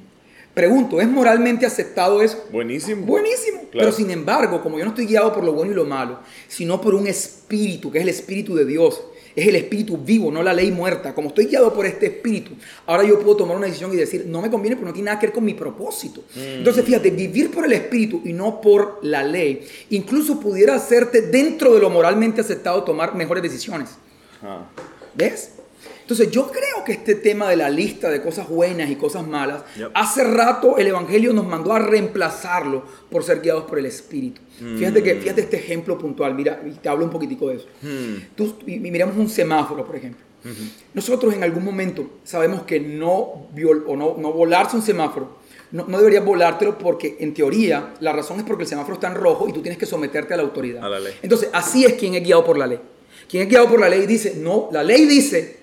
Pregunto, 0.54 1.00
¿es 1.00 1.08
moralmente 1.08 1.64
aceptado 1.64 2.22
eso? 2.22 2.44
Buenísimo. 2.52 3.06
Buenísimo. 3.06 3.62
Pero 3.72 3.90
sin 3.90 4.10
embargo, 4.10 4.62
como 4.62 4.78
yo 4.78 4.84
no 4.84 4.90
estoy 4.90 5.06
guiado 5.06 5.32
por 5.32 5.42
lo 5.42 5.54
bueno 5.54 5.72
y 5.72 5.74
lo 5.74 5.86
malo, 5.86 6.20
sino 6.46 6.80
por 6.80 6.94
un 6.94 7.06
espíritu, 7.06 7.90
que 7.90 7.98
es 7.98 8.02
el 8.02 8.10
espíritu 8.10 8.54
de 8.54 8.66
Dios, 8.66 9.02
es 9.34 9.46
el 9.46 9.56
espíritu 9.56 9.98
vivo, 9.98 10.30
no 10.30 10.42
la 10.42 10.52
ley 10.52 10.70
muerta. 10.70 11.14
Como 11.14 11.28
estoy 11.28 11.46
guiado 11.46 11.72
por 11.72 11.86
este 11.86 12.06
espíritu, 12.06 12.52
ahora 12.86 13.04
yo 13.04 13.18
puedo 13.20 13.36
tomar 13.36 13.56
una 13.56 13.66
decisión 13.66 13.92
y 13.92 13.96
decir, 13.96 14.26
no 14.26 14.42
me 14.42 14.50
conviene 14.50 14.76
porque 14.76 14.88
no 14.88 14.92
tiene 14.92 15.06
nada 15.06 15.20
que 15.20 15.26
ver 15.26 15.34
con 15.34 15.44
mi 15.44 15.54
propósito. 15.54 16.22
Mm. 16.34 16.58
Entonces, 16.58 16.84
fíjate, 16.84 17.10
vivir 17.10 17.50
por 17.50 17.64
el 17.64 17.72
espíritu 17.72 18.22
y 18.24 18.32
no 18.32 18.60
por 18.60 18.98
la 19.02 19.22
ley, 19.22 19.66
incluso 19.90 20.40
pudiera 20.40 20.74
hacerte 20.74 21.22
dentro 21.22 21.74
de 21.74 21.80
lo 21.80 21.90
moralmente 21.90 22.40
aceptado 22.40 22.82
tomar 22.84 23.14
mejores 23.14 23.42
decisiones. 23.42 23.90
Ah. 24.42 24.66
¿Ves? 25.14 25.52
Entonces 26.02 26.30
yo 26.30 26.50
creo 26.50 26.84
que 26.84 26.92
este 26.92 27.14
tema 27.14 27.48
de 27.48 27.56
la 27.56 27.70
lista 27.70 28.10
de 28.10 28.20
cosas 28.20 28.48
buenas 28.48 28.90
y 28.90 28.96
cosas 28.96 29.26
malas, 29.26 29.62
hace 29.94 30.24
rato 30.24 30.76
el 30.78 30.86
Evangelio 30.88 31.32
nos 31.32 31.46
mandó 31.46 31.72
a 31.72 31.78
reemplazarlo 31.78 32.84
por 33.10 33.24
ser 33.24 33.40
guiados 33.40 33.64
por 33.64 33.78
el 33.78 33.86
Espíritu. 33.86 34.40
Fíjate, 34.58 35.02
que, 35.02 35.14
mm. 35.14 35.20
fíjate 35.20 35.40
este 35.40 35.56
ejemplo 35.56 35.98
puntual, 35.98 36.34
mira, 36.34 36.60
te 36.80 36.88
hablo 36.88 37.04
un 37.04 37.10
poquitico 37.10 37.48
de 37.48 37.56
eso. 37.56 37.66
Mm. 37.82 38.34
Tú, 38.36 38.56
miramos 38.66 39.16
un 39.16 39.28
semáforo, 39.28 39.84
por 39.84 39.96
ejemplo. 39.96 40.20
Nosotros 40.92 41.34
en 41.34 41.44
algún 41.44 41.64
momento 41.64 42.18
sabemos 42.24 42.62
que 42.62 42.80
no, 42.80 43.12
o 43.12 43.96
no, 43.96 44.16
no 44.18 44.32
volarse 44.32 44.74
un 44.76 44.82
semáforo 44.82 45.42
no, 45.72 45.86
no, 45.88 45.98
deberías 45.98 46.24
volártelo 46.24 46.76
porque 46.78 47.16
en 47.20 47.32
teoría 47.32 47.94
la 48.00 48.12
razón 48.12 48.38
es 48.38 48.44
porque 48.44 48.64
el 48.64 48.68
semáforo 48.68 48.94
está 48.94 49.08
en 49.08 49.14
rojo 49.14 49.48
y 49.48 49.52
tú 49.52 49.62
tienes 49.62 49.78
que 49.78 49.86
someterte 49.86 50.34
a 50.34 50.36
la 50.36 50.42
autoridad. 50.42 50.84
A 50.84 50.88
la 50.88 51.00
ley. 51.00 51.14
Entonces, 51.22 51.48
así 51.52 51.84
es 51.84 51.94
quien 51.94 52.14
es 52.14 52.22
guiado 52.22 52.44
por 52.44 52.58
la 52.58 52.66
ley. 52.66 52.78
Quien 53.28 53.44
es 53.44 53.48
guiado 53.48 53.68
por 53.68 53.80
la 53.80 53.88
ley 53.88 54.06
dice, 54.06 54.34
no, 54.36 54.68
la 54.70 54.82
ley 54.82 55.06
dice 55.06 55.61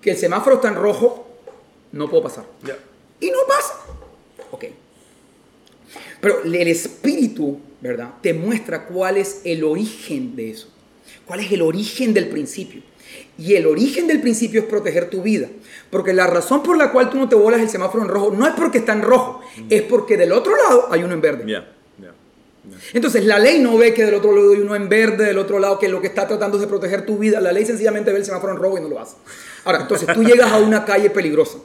que 0.00 0.12
el 0.12 0.16
semáforo 0.16 0.56
está 0.56 0.68
en 0.68 0.76
rojo, 0.76 1.26
no 1.92 2.08
puedo 2.08 2.24
pasar. 2.24 2.44
Y 3.20 3.30
no 3.30 3.38
pasa. 3.46 3.74
Ok. 4.50 4.64
Pero 6.20 6.42
el 6.44 6.68
espíritu, 6.68 7.58
¿verdad? 7.80 8.14
Te 8.20 8.34
muestra 8.34 8.86
cuál 8.86 9.16
es 9.16 9.42
el 9.44 9.64
origen 9.64 10.34
de 10.36 10.50
eso. 10.50 10.68
¿Cuál 11.26 11.40
es 11.40 11.52
el 11.52 11.62
origen 11.62 12.14
del 12.14 12.28
principio? 12.28 12.82
Y 13.36 13.54
el 13.54 13.66
origen 13.66 14.06
del 14.06 14.20
principio 14.20 14.60
es 14.60 14.66
proteger 14.66 15.10
tu 15.10 15.22
vida. 15.22 15.48
Porque 15.90 16.12
la 16.12 16.26
razón 16.26 16.62
por 16.62 16.76
la 16.76 16.90
cual 16.90 17.08
tú 17.10 17.18
no 17.18 17.28
te 17.28 17.36
volas 17.36 17.60
el 17.60 17.68
semáforo 17.68 18.04
en 18.04 18.10
rojo 18.10 18.32
no 18.36 18.46
es 18.46 18.54
porque 18.54 18.78
está 18.78 18.92
en 18.92 19.02
rojo, 19.02 19.40
mm. 19.56 19.66
es 19.70 19.82
porque 19.82 20.16
del 20.16 20.32
otro 20.32 20.56
lado 20.56 20.88
hay 20.90 21.02
uno 21.02 21.14
en 21.14 21.20
verde. 21.20 21.44
Entonces 22.92 23.24
la 23.24 23.38
ley 23.38 23.60
no 23.60 23.78
ve 23.78 23.94
que 23.94 24.04
del 24.04 24.14
otro 24.14 24.34
lado 24.34 24.52
hay 24.52 24.60
uno 24.60 24.74
en 24.74 24.88
verde, 24.88 25.24
del 25.24 25.38
otro 25.38 25.58
lado 25.58 25.78
que 25.78 25.88
lo 25.88 26.00
que 26.00 26.08
está 26.08 26.26
tratando 26.26 26.58
es 26.58 26.62
de 26.62 26.66
proteger 26.66 27.06
tu 27.06 27.16
vida. 27.16 27.40
La 27.40 27.52
ley 27.52 27.64
sencillamente 27.64 28.12
ve 28.12 28.18
el 28.18 28.24
semáforo 28.24 28.52
en 28.52 28.58
rojo 28.58 28.78
y 28.78 28.82
no 28.82 28.88
lo 28.88 29.00
hace. 29.00 29.16
Ahora, 29.68 29.82
entonces 29.82 30.08
tú 30.14 30.24
llegas 30.24 30.50
a 30.50 30.56
una 30.56 30.86
calle 30.86 31.10
peligrosa. 31.10 31.58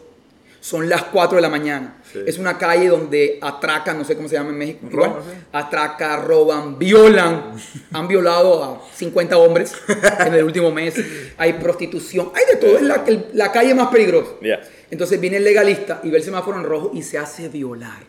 Son 0.60 0.90
las 0.90 1.06
4 1.06 1.38
de 1.38 1.42
la 1.42 1.48
mañana. 1.48 2.04
Es 2.26 2.38
una 2.38 2.58
calle 2.58 2.90
donde 2.90 3.40
atracan, 3.42 3.98
no 3.98 4.04
sé 4.04 4.18
cómo 4.18 4.28
se 4.28 4.36
llama 4.36 4.50
en 4.50 4.58
México. 4.58 4.88
Igual, 4.92 5.14
atracan, 5.54 6.26
roban, 6.26 6.78
violan. 6.78 7.54
Han 7.94 8.08
violado 8.10 8.62
a 8.62 8.82
50 8.94 9.38
hombres 9.38 9.74
en 10.20 10.34
el 10.34 10.44
último 10.44 10.70
mes. 10.70 10.96
Hay 11.38 11.54
prostitución. 11.54 12.30
Hay 12.36 12.44
de 12.54 12.58
todo. 12.58 12.76
Es 12.76 12.82
la, 12.82 13.06
la 13.36 13.54
calle 13.54 13.74
más 13.74 13.88
peligrosa. 13.88 14.32
Entonces 14.92 15.18
viene 15.22 15.38
el 15.38 15.46
legalista 15.46 16.02
y 16.04 16.10
ve 16.10 16.18
el 16.18 16.24
semáforo 16.24 16.58
en 16.58 16.66
rojo 16.66 16.92
y 16.94 17.04
se 17.04 17.18
hace 17.18 17.48
violar. 17.48 18.04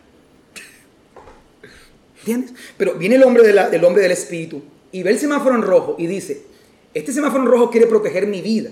¿Entiendes? 2.19 2.53
Pero 2.75 2.95
viene 2.95 3.15
el 3.15 3.23
hombre, 3.23 3.43
de 3.47 3.85
hombre 3.85 4.03
del 4.03 4.11
espíritu 4.11 4.61
y 4.91 5.03
ve 5.03 5.11
el 5.11 5.19
semáforo 5.19 5.55
en 5.55 5.61
rojo 5.61 5.95
y 5.97 6.07
dice, 6.07 6.41
este 6.93 7.13
semáforo 7.13 7.43
en 7.43 7.49
rojo 7.49 7.71
quiere 7.71 7.87
proteger 7.87 8.27
mi 8.27 8.41
vida. 8.41 8.71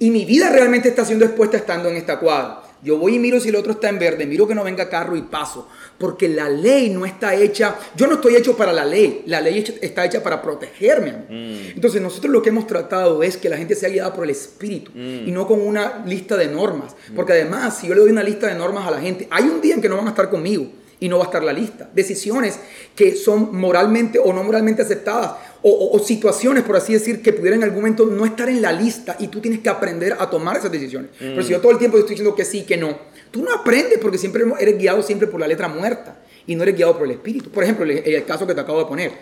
Y 0.00 0.10
mi 0.10 0.24
vida 0.24 0.48
realmente 0.48 0.88
está 0.88 1.04
siendo 1.04 1.26
expuesta 1.26 1.58
estando 1.58 1.90
en 1.90 1.96
esta 1.96 2.18
cuadra. 2.18 2.62
Yo 2.82 2.96
voy 2.96 3.16
y 3.16 3.18
miro 3.18 3.38
si 3.38 3.50
el 3.50 3.56
otro 3.56 3.72
está 3.72 3.90
en 3.90 3.98
verde, 3.98 4.24
miro 4.24 4.48
que 4.48 4.54
no 4.54 4.64
venga 4.64 4.88
carro 4.88 5.14
y 5.14 5.20
paso. 5.20 5.68
Porque 5.98 6.26
la 6.26 6.48
ley 6.48 6.88
no 6.88 7.04
está 7.04 7.34
hecha, 7.34 7.76
yo 7.94 8.06
no 8.06 8.14
estoy 8.14 8.36
hecho 8.36 8.56
para 8.56 8.72
la 8.72 8.86
ley, 8.86 9.22
la 9.26 9.42
ley 9.42 9.62
está 9.82 10.06
hecha 10.06 10.22
para 10.22 10.40
protegerme. 10.40 11.12
Mm. 11.28 11.72
Entonces 11.74 12.00
nosotros 12.00 12.32
lo 12.32 12.40
que 12.40 12.48
hemos 12.48 12.66
tratado 12.66 13.22
es 13.22 13.36
que 13.36 13.50
la 13.50 13.58
gente 13.58 13.74
sea 13.74 13.90
guiada 13.90 14.14
por 14.14 14.24
el 14.24 14.30
espíritu 14.30 14.90
mm. 14.94 15.28
y 15.28 15.32
no 15.32 15.46
con 15.46 15.60
una 15.60 16.02
lista 16.06 16.34
de 16.38 16.46
normas. 16.46 16.96
Porque 17.14 17.34
además, 17.34 17.76
si 17.78 17.88
yo 17.88 17.94
le 17.94 18.00
doy 18.00 18.10
una 18.10 18.22
lista 18.22 18.46
de 18.46 18.54
normas 18.54 18.88
a 18.88 18.92
la 18.92 19.00
gente, 19.00 19.28
hay 19.30 19.44
un 19.44 19.60
día 19.60 19.74
en 19.74 19.82
que 19.82 19.90
no 19.90 19.98
van 19.98 20.06
a 20.06 20.10
estar 20.10 20.30
conmigo 20.30 20.66
y 21.00 21.08
no 21.08 21.18
va 21.18 21.24
a 21.24 21.26
estar 21.26 21.42
la 21.42 21.52
lista. 21.52 21.90
Decisiones 21.92 22.58
que 22.94 23.16
son 23.16 23.54
moralmente 23.54 24.18
o 24.18 24.32
no 24.32 24.44
moralmente 24.44 24.82
aceptadas 24.82 25.32
o, 25.62 25.98
situaciones, 25.98 26.64
por 26.64 26.76
así 26.76 26.92
decir, 26.92 27.22
que 27.22 27.32
pudieran 27.32 27.60
en 27.60 27.64
algún 27.64 27.82
momento 27.82 28.06
no 28.06 28.24
estar 28.24 28.48
en 28.48 28.62
la 28.62 28.72
lista 28.72 29.16
y 29.18 29.28
tú 29.28 29.40
tienes 29.40 29.60
que 29.60 29.68
aprender 29.68 30.16
a 30.18 30.30
tomar 30.30 30.56
esas 30.56 30.72
decisiones. 30.72 31.10
Pero 31.18 31.42
si 31.42 31.50
yo 31.50 31.60
todo 31.60 31.72
el 31.72 31.78
tiempo 31.78 31.98
estoy 31.98 32.14
diciendo 32.14 32.34
que 32.34 32.44
sí, 32.44 32.62
que 32.62 32.76
no, 32.76 32.96
tú 33.30 33.42
no 33.42 33.52
aprendes 33.52 33.98
porque 33.98 34.18
siempre 34.18 34.44
eres 34.58 34.78
guiado 34.78 35.02
siempre 35.02 35.28
por 35.28 35.40
la 35.40 35.46
letra 35.46 35.68
muerta 35.68 36.18
y 36.46 36.54
no 36.54 36.62
eres 36.62 36.76
guiado 36.76 36.96
por 36.96 37.06
el 37.06 37.12
espíritu. 37.12 37.50
Por 37.50 37.62
ejemplo, 37.62 37.84
el, 37.84 37.90
el 37.90 38.24
caso 38.24 38.46
que 38.46 38.54
te 38.54 38.60
acabo 38.60 38.78
de 38.78 38.86
poner. 38.86 39.12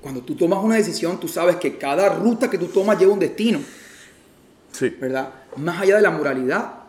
Cuando 0.00 0.20
tú 0.22 0.34
tomas 0.34 0.64
una 0.64 0.76
decisión, 0.76 1.20
tú 1.20 1.28
sabes 1.28 1.56
que 1.56 1.76
cada 1.76 2.08
ruta 2.08 2.50
que 2.50 2.58
tú 2.58 2.66
tomas 2.66 2.98
lleva 2.98 3.12
un 3.12 3.20
destino. 3.20 3.60
Sí. 4.72 4.88
¿Verdad? 5.00 5.30
Más 5.56 5.80
allá 5.80 5.96
de 5.96 6.02
la 6.02 6.10
moralidad, 6.10 6.79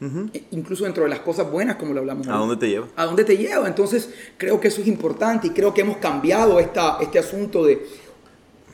e 0.00 0.44
incluso 0.50 0.84
dentro 0.84 1.04
de 1.04 1.10
las 1.10 1.20
cosas 1.20 1.50
buenas, 1.50 1.76
como 1.76 1.94
lo 1.94 2.00
hablamos. 2.00 2.26
¿A 2.28 2.32
dónde 2.32 2.56
te 2.56 2.68
lleva? 2.68 2.88
¿A 2.96 3.06
dónde 3.06 3.24
te 3.24 3.36
lleva? 3.36 3.66
Entonces, 3.66 4.10
creo 4.36 4.60
que 4.60 4.68
eso 4.68 4.80
es 4.80 4.86
importante 4.86 5.46
y 5.46 5.50
creo 5.50 5.72
que 5.72 5.80
hemos 5.80 5.98
cambiado 5.98 6.58
esta, 6.60 6.98
este 7.00 7.18
asunto 7.18 7.64
de... 7.64 7.86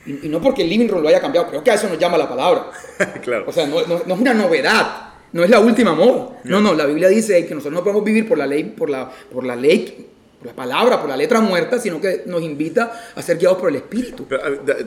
Y, 0.05 0.27
no 0.27 0.41
porque 0.41 0.63
el 0.63 0.69
living 0.69 0.87
room 0.87 1.03
lo 1.03 1.09
haya 1.09 1.21
cambiado, 1.21 1.47
creo 1.47 1.63
que 1.63 1.71
a 1.71 1.75
eso 1.75 1.87
nos 1.87 1.99
llama 1.99 2.17
la 2.17 2.27
palabra. 2.27 2.71
claro. 3.21 3.45
O 3.47 3.51
sea, 3.51 3.67
no, 3.67 3.85
no, 3.85 3.97
es 4.15 4.19
una 4.19 4.33
novedad, 4.33 5.13
no 5.31 5.43
es 5.43 5.49
la 5.49 5.59
última 5.59 5.93
moda. 5.93 6.39
No, 6.43 6.59
no, 6.59 6.73
la 6.73 6.85
Biblia 6.85 7.07
dice 7.07 7.45
que 7.45 7.53
nosotros 7.53 7.75
no 7.75 7.83
podemos 7.83 8.03
vivir 8.03 8.27
por 8.27 8.37
la 8.37 8.47
ley, 8.47 8.63
por 8.63 8.89
la, 8.89 9.09
por 9.31 9.45
la 9.45 9.55
ley 9.55 10.07
por 10.39 10.47
la 10.47 10.55
palabra, 10.55 10.99
por 10.99 11.07
la 11.07 11.15
letra 11.15 11.39
muerta, 11.39 11.77
sino 11.77 12.01
que 12.01 12.23
nos 12.25 12.41
invita 12.41 12.91
a 13.13 13.21
ser 13.21 13.37
guiados 13.37 13.59
por 13.59 13.69
el 13.69 13.75
Espíritu. 13.75 14.25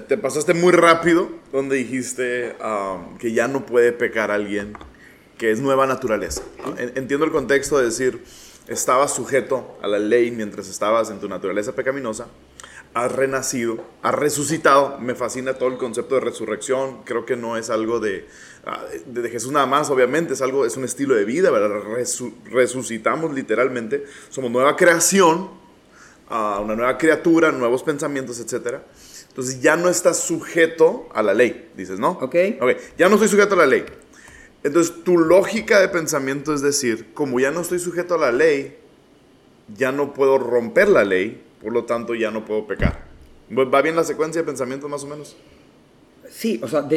te 0.09 0.19
pasaste 0.19 0.53
muy 0.53 0.73
rápido 0.73 1.29
donde 1.53 1.77
dijiste 1.77 2.57
um, 2.61 3.17
que 3.19 3.33
ya 3.33 3.47
no 3.47 3.65
puede 3.65 3.93
pecar 3.93 4.33
alguien 4.33 4.77
que 5.39 5.51
es 5.51 5.61
nueva 5.61 5.87
naturaleza. 5.87 6.43
Entiendo 6.79 7.25
el 7.25 7.33
contexto 7.33 7.79
de 7.79 7.87
decir, 7.87 8.23
estabas 8.69 9.15
sujeto 9.15 9.77
a 9.83 9.89
la 9.89 9.99
ley 9.99 10.31
mientras 10.31 10.69
estabas 10.69 11.11
en 11.11 11.21
tu 11.21 11.29
naturaleza 11.29 11.75
pecaminosa, 11.75 12.29
has 12.95 13.11
renacido, 13.11 13.79
has 14.03 14.15
resucitado. 14.15 14.99
Me 15.01 15.15
fascina 15.15 15.55
todo 15.55 15.69
el 15.69 15.77
concepto 15.77 16.15
de 16.15 16.21
resurrección. 16.21 17.03
Creo 17.05 17.27
que 17.27 17.37
no 17.37 17.57
es 17.57 17.69
algo 17.69 17.99
de, 17.99 18.29
ah, 18.65 18.85
de, 19.07 19.29
Jesús 19.29 19.51
nada 19.51 19.67
más, 19.67 19.91
obviamente, 19.91 20.35
es 20.35 20.43
algo, 20.43 20.65
es 20.65 20.77
un 20.77 20.85
estilo 20.85 21.15
de 21.15 21.25
vida, 21.25 21.51
¿verdad? 21.51 21.83
resucitamos 22.45 23.35
literalmente, 23.35 24.05
somos 24.31 24.51
nueva 24.53 24.77
creación, 24.77 25.51
uh, 26.31 26.61
una 26.63 26.77
nueva 26.77 26.97
criatura, 26.97 27.51
nuevos 27.51 27.83
pensamientos, 27.83 28.39
etc. 28.39 28.79
Entonces 29.29 29.61
ya 29.61 29.75
no 29.75 29.89
estás 29.89 30.21
sujeto 30.21 31.09
a 31.13 31.23
la 31.25 31.35
ley, 31.35 31.73
dices, 31.77 31.99
¿no? 31.99 32.11
Ok. 32.11 32.37
Ok, 32.61 32.71
ya 32.97 33.09
no 33.09 33.17
estoy 33.17 33.29
sujeto 33.29 33.55
a 33.55 33.59
la 33.59 33.67
ley 33.67 33.85
Entonces, 34.65 35.05
tu 35.05 35.19
lógica 35.19 35.79
de 35.79 35.89
pensamiento 35.89 36.55
es 36.55 36.63
decir, 36.63 37.13
como 37.13 37.39
ya 37.39 37.51
no 37.51 37.61
estoy 37.61 37.79
sujeto 37.79 38.15
a 38.15 38.19
la 38.19 38.33
ley, 38.33 38.77
ya 39.77 39.93
no 39.93 40.15
puedo 40.15 40.39
romper 40.39 40.89
la 40.89 41.05
ley, 41.05 41.43
por 41.63 41.73
lo 41.73 41.85
tanto 41.85 42.15
ya 42.15 42.31
no 42.31 42.47
puedo 42.47 42.67
pecar. 42.67 43.05
¿Va 43.51 43.83
bien 43.83 43.95
la 43.95 44.05
secuencia 44.05 44.41
de 44.41 44.47
pensamiento 44.47 44.89
más 44.89 45.05
o 45.05 45.07
menos? 45.07 45.37
Sí, 46.31 46.59
o 46.63 46.67
sea, 46.67 46.89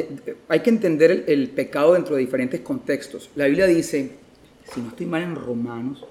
hay 0.48 0.61
que 0.61 0.69
entender 0.69 1.11
el, 1.11 1.26
el, 1.27 1.49
pecado 1.49 1.94
dentro 1.94 2.15
de 2.15 2.22
diferentes 2.22 2.61
contextos. 2.61 3.30
La 3.35 3.45
Biblia 3.45 3.68
dice, 3.68 4.11
si 4.73 4.81
no 4.81 4.88
estoy 4.88 5.06
mal 5.06 5.23
en 5.23 5.35
Romanos, 5.35 6.06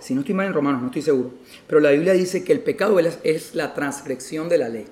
si 0.00 0.14
no 0.14 0.20
estoy 0.20 0.34
mal 0.34 0.46
en 0.46 0.54
Romanos, 0.54 0.80
no 0.80 0.86
estoy 0.86 1.02
seguro, 1.02 1.32
pero 1.66 1.78
la 1.80 1.90
Biblia 1.90 2.14
dice 2.14 2.42
que 2.42 2.52
el 2.52 2.60
pecado 2.60 2.98
es, 2.98 3.18
es 3.22 3.54
la 3.54 3.74
transgresión 3.74 4.48
de 4.48 4.58
la 4.58 4.70
ley. 4.70 4.86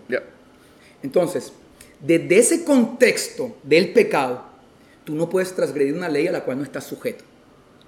Entonces, 1.03 1.55
desde 2.01 2.39
ese 2.39 2.65
contexto 2.65 3.57
del 3.63 3.93
pecado, 3.93 4.54
tú 5.05 5.15
no 5.15 5.29
puedes 5.29 5.55
transgredir 5.55 5.95
una 5.95 6.09
ley 6.09 6.27
a 6.27 6.33
la 6.33 6.43
cual 6.43 6.59
no 6.59 6.65
estás 6.65 6.85
sujeto. 6.85 7.25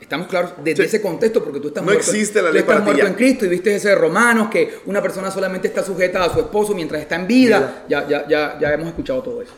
Estamos 0.00 0.26
claros 0.26 0.52
desde 0.62 0.84
ese 0.84 1.00
contexto 1.00 1.42
porque 1.42 1.58
tú 1.58 1.68
estás 1.68 1.82
no 1.82 1.90
muerto, 1.90 2.10
existe 2.10 2.42
la 2.42 2.50
ley 2.50 2.62
tú 2.62 2.70
estás 2.70 2.84
muerto 2.84 3.06
en 3.06 3.14
Cristo 3.14 3.46
y 3.46 3.48
viste 3.48 3.74
ese 3.74 3.88
de 3.88 3.94
Romanos 3.94 4.48
que 4.50 4.80
una 4.84 5.00
persona 5.00 5.30
solamente 5.30 5.68
está 5.68 5.82
sujeta 5.82 6.22
a 6.22 6.32
su 6.32 6.38
esposo 6.38 6.74
mientras 6.74 7.00
está 7.00 7.16
en 7.16 7.26
vida. 7.26 7.84
Ya, 7.88 8.06
ya, 8.06 8.28
ya, 8.28 8.58
ya 8.60 8.74
hemos 8.74 8.88
escuchado 8.88 9.22
todo 9.22 9.40
eso. 9.40 9.54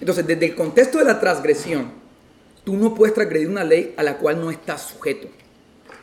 Entonces, 0.00 0.26
desde 0.26 0.46
el 0.46 0.54
contexto 0.54 0.98
de 0.98 1.04
la 1.04 1.20
transgresión, 1.20 1.92
tú 2.64 2.76
no 2.76 2.94
puedes 2.94 3.14
transgredir 3.14 3.48
una 3.48 3.64
ley 3.64 3.94
a 3.96 4.02
la 4.02 4.16
cual 4.16 4.40
no 4.40 4.50
estás 4.50 4.82
sujeto. 4.82 5.28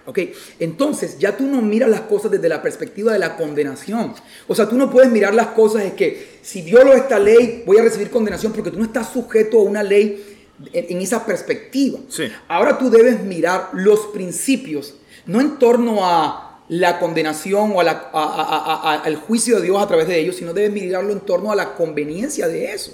¿Ok? 0.09 0.19
Entonces, 0.59 1.19
ya 1.19 1.37
tú 1.37 1.45
no 1.45 1.61
miras 1.61 1.87
las 1.87 2.01
cosas 2.01 2.31
desde 2.31 2.49
la 2.49 2.63
perspectiva 2.63 3.13
de 3.13 3.19
la 3.19 3.37
condenación. 3.37 4.15
O 4.47 4.55
sea, 4.55 4.67
tú 4.67 4.75
no 4.75 4.89
puedes 4.89 5.11
mirar 5.11 5.35
las 5.35 5.47
cosas 5.47 5.83
es 5.83 5.93
que 5.93 6.39
si 6.41 6.63
violo 6.63 6.93
esta 6.93 7.19
ley 7.19 7.61
voy 7.63 7.77
a 7.77 7.83
recibir 7.83 8.09
condenación 8.09 8.51
porque 8.51 8.71
tú 8.71 8.79
no 8.79 8.85
estás 8.85 9.13
sujeto 9.13 9.59
a 9.59 9.63
una 9.63 9.83
ley 9.83 10.47
en, 10.73 11.01
esa 11.01 11.25
perspectiva. 11.27 11.99
Ahora 12.47 12.79
tú 12.79 12.89
debes 12.89 13.21
mirar 13.21 13.69
los 13.73 14.07
principios, 14.07 14.95
no 15.27 15.39
en 15.41 15.59
torno 15.59 15.99
a 16.03 16.63
la 16.69 16.99
condenación 16.99 17.73
o 17.75 17.81
al 17.81 19.15
juicio 19.15 19.57
de 19.57 19.61
Dios 19.61 19.79
a 19.79 19.87
través 19.87 20.07
de 20.07 20.19
ellos, 20.19 20.37
sino 20.37 20.53
debes 20.53 20.71
mirarlo 20.71 21.11
en 21.11 21.19
torno 21.19 21.51
a 21.51 21.55
la 21.55 21.75
conveniencia 21.75 22.47
de 22.47 22.73
eso. 22.73 22.93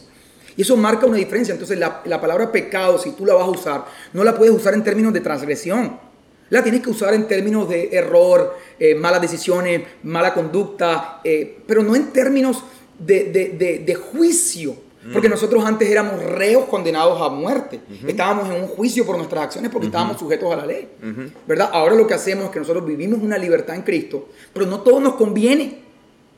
Y 0.57 0.61
eso 0.61 0.77
marca 0.77 1.05
una 1.05 1.17
diferencia. 1.17 1.53
Entonces 1.53 1.77
la, 1.77 2.01
palabra 2.03 2.51
pecado, 2.51 2.97
si 2.97 3.11
tú 3.11 3.25
la 3.25 3.33
vas 3.33 3.45
a 3.45 3.51
usar, 3.51 3.85
no 4.13 4.23
la 4.23 4.35
puedes 4.35 4.53
usar 4.53 4.73
en 4.73 4.83
términos 4.83 5.13
de 5.13 5.21
transgresión. 5.21 5.99
La 6.49 6.63
tienes 6.63 6.81
que 6.81 6.89
usar 6.89 7.13
en 7.13 7.27
términos 7.27 7.67
de 7.67 7.89
error, 7.91 8.57
eh, 8.79 8.95
malas 8.95 9.21
decisiones, 9.21 9.81
mala 10.03 10.33
conducta, 10.33 11.21
eh, 11.23 11.59
pero 11.65 11.83
no 11.83 11.95
en 11.95 12.11
términos 12.13 12.63
de, 12.99 13.83
de 13.85 13.95
juicio. 13.95 14.85
Porque 15.13 15.29
nosotros 15.29 15.63
antes 15.63 15.89
éramos 15.89 16.21
reos 16.21 16.65
condenados 16.65 17.21
a 17.21 17.29
muerte. 17.29 17.79
Estábamos 18.07 18.49
en 18.49 18.61
un 18.61 18.67
juicio 18.67 19.05
por 19.05 19.17
nuestras 19.17 19.45
acciones 19.45 19.71
porque 19.71 19.87
estábamos 19.87 20.17
sujetos 20.17 20.51
a 20.51 20.55
la 20.55 20.65
ley. 20.65 20.87
¿Verdad? 21.47 21.69
Ahora 21.71 21.95
lo 21.95 22.07
que 22.07 22.13
hacemos 22.13 22.45
es 22.45 22.51
que 22.51 22.59
nosotros 22.59 22.85
vivimos 22.85 23.21
una 23.21 23.37
libertad 23.37 23.75
en 23.75 23.83
Cristo, 23.83 24.29
pero 24.51 24.65
no 24.65 24.81
todo 24.81 24.99
nos 24.99 25.15
conviene. 25.15 25.85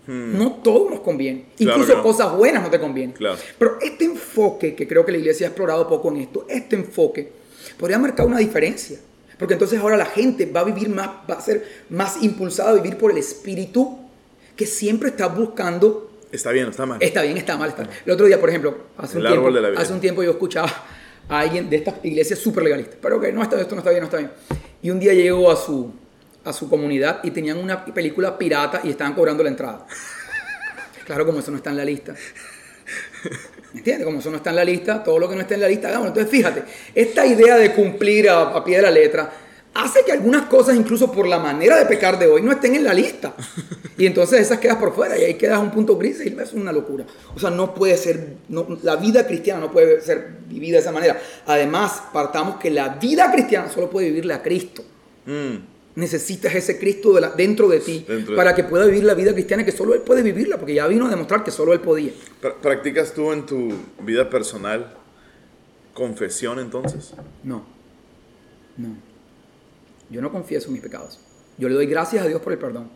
Hmm. 0.05 0.37
No 0.37 0.53
todo 0.63 0.89
nos 0.89 1.01
conviene. 1.01 1.45
Incluso 1.59 2.01
cosas 2.01 2.35
buenas 2.35 2.63
no 2.63 2.69
te 2.69 2.79
convienen. 2.79 3.15
Pero 3.57 3.77
este 3.81 4.05
enfoque, 4.05 4.75
que 4.75 4.87
creo 4.87 5.05
que 5.05 5.11
la 5.11 5.17
iglesia 5.17 5.47
ha 5.47 5.49
explorado 5.49 5.87
poco 5.87 6.09
en 6.09 6.17
esto, 6.17 6.45
este 6.49 6.75
enfoque 6.75 7.31
podría 7.77 7.99
marcar 7.99 8.25
una 8.25 8.37
diferencia. 8.37 8.99
Porque 9.37 9.53
entonces 9.53 9.79
ahora 9.79 9.97
la 9.97 10.05
gente 10.05 10.45
va 10.45 10.61
a 10.61 10.63
vivir 10.63 10.89
más, 10.89 11.09
va 11.29 11.35
a 11.35 11.41
ser 11.41 11.85
más 11.89 12.23
impulsada 12.23 12.71
a 12.71 12.73
vivir 12.73 12.97
por 12.97 13.11
el 13.11 13.17
espíritu 13.17 13.99
que 14.55 14.65
siempre 14.65 15.09
está 15.09 15.27
buscando 15.27 16.07
Está 16.31 16.51
bien, 16.51 16.67
está 16.67 16.85
mal. 16.85 16.97
Está 17.01 17.21
bien, 17.21 17.37
está 17.37 17.57
mal. 17.57 17.69
Está. 17.69 17.87
El 18.05 18.11
otro 18.11 18.25
día, 18.25 18.39
por 18.39 18.49
ejemplo, 18.49 18.77
hace, 18.97 19.17
un 19.17 19.25
tiempo, 19.25 19.49
hace 19.77 19.93
un 19.93 20.01
tiempo 20.01 20.23
yo 20.23 20.31
escuchaba 20.31 20.69
a 21.29 21.39
alguien 21.39 21.69
de 21.69 21.77
estas 21.77 21.95
iglesias 22.03 22.39
súper 22.39 22.63
legalistas, 22.63 22.97
pero 23.01 23.19
que 23.19 23.31
no 23.31 23.41
está, 23.41 23.59
esto 23.59 23.75
no 23.75 23.79
está 23.79 23.91
bien, 23.91 24.01
no 24.01 24.05
está 24.07 24.17
bien. 24.17 24.31
Y 24.81 24.89
un 24.89 24.99
día 24.99 25.13
llegó 25.13 25.49
a 25.49 25.55
su, 25.55 25.93
a 26.43 26.51
su 26.51 26.69
comunidad 26.69 27.21
y 27.23 27.31
tenían 27.31 27.57
una 27.57 27.85
película 27.85 28.37
pirata 28.37 28.81
y 28.83 28.89
estaban 28.89 29.13
cobrando 29.13 29.43
la 29.43 29.49
entrada. 29.49 29.87
Claro, 31.05 31.25
como 31.25 31.39
eso 31.39 31.51
no 31.51 31.57
está 31.57 31.69
en 31.69 31.77
la 31.77 31.85
lista. 31.85 32.13
¿Me 33.77 33.81
entiendes? 33.81 34.05
Como 34.05 34.17
eso 34.17 34.31
no 34.31 34.37
está 34.37 34.49
en 34.49 34.55
la 34.55 34.65
lista, 34.65 35.03
todo 35.03 35.19
lo 35.19 35.29
que 35.29 35.35
no 35.35 35.41
está 35.41 35.53
en 35.53 35.61
la 35.61 35.67
lista, 35.67 35.89
hagámoslo. 35.89 36.09
Entonces, 36.09 36.31
fíjate, 36.31 36.63
esta 36.95 37.27
idea 37.27 37.57
de 37.57 37.73
cumplir 37.73 38.27
a, 38.27 38.63
pie 38.63 38.77
de 38.77 38.81
la 38.81 38.89
letra 38.89 39.31
hace 39.75 40.03
que 40.03 40.13
algunas 40.13 40.47
cosas, 40.47 40.75
incluso 40.75 41.11
por 41.11 41.27
la 41.27 41.37
manera 41.37 41.77
de 41.77 41.85
pecar 41.85 42.17
de 42.17 42.25
hoy, 42.25 42.41
no 42.41 42.51
estén 42.51 42.73
en 42.73 42.83
la 42.83 42.95
lista. 42.95 43.35
Y 43.95 44.07
entonces 44.07 44.41
esas 44.41 44.57
quedas 44.57 44.77
por 44.77 44.95
fuera 44.95 45.15
y 45.15 45.25
ahí 45.25 45.35
quedas 45.35 45.59
un 45.59 45.69
punto 45.69 45.95
gris 45.95 46.25
y 46.25 46.35
es 46.41 46.53
una 46.53 46.71
locura. 46.71 47.05
O 47.35 47.39
sea, 47.39 47.51
no 47.51 47.75
puede 47.75 47.97
ser, 47.97 48.37
la 48.81 48.95
vida 48.95 49.27
cristiana 49.27 49.59
no 49.59 49.71
puede 49.71 50.01
ser 50.01 50.27
vivida 50.47 50.77
de 50.77 50.81
esa 50.81 50.91
manera. 50.91 51.19
Además, 51.45 52.01
partamos 52.11 52.57
que 52.57 52.71
la 52.71 52.89
vida 52.89 53.31
cristiana 53.31 53.69
solo 53.69 53.91
puede 53.91 54.07
vivirla 54.07 54.37
a 54.37 54.41
Cristo. 54.41 54.83
Mm. 55.27 55.76
Necesitas 55.97 56.53
ese 56.53 56.77
Cristo 56.77 57.19
dentro 57.35 57.67
de 57.67 57.79
ti 57.79 58.05
para 58.35 58.53
que 58.53 58.63
pueda 58.63 58.85
vivir 58.85 59.03
la 59.03 59.15
vida 59.15 59.33
cristiana 59.33 59.65
que 59.65 59.71
solo 59.71 59.95
Él 59.95 60.01
puede 60.01 60.21
vivirla, 60.21 60.57
porque 60.57 60.75
ya 60.75 60.85
vino 60.85 61.07
a 61.07 61.09
demostrar 61.09 61.43
que 61.43 61.49
solo 61.49 61.73
Él 61.73 61.79
podía. 61.79 62.11
¿Practicas 62.61 63.15
tú 63.15 63.31
en 63.33 63.47
tu 63.47 63.73
vida 64.03 64.29
personal 64.29 64.95
confesión 65.95 66.59
entonces? 66.59 67.15
No, 67.43 67.65
no. 68.77 68.95
Yo 70.11 70.21
no 70.21 70.31
confieso 70.31 70.69
mis 70.69 70.81
pecados. 70.81 71.19
Yo 71.57 71.67
le 71.67 71.73
doy 71.73 71.87
gracias 71.87 72.23
a 72.23 72.27
Dios 72.27 72.41
por 72.41 72.53
el 72.53 72.59
perdón. 72.59 72.91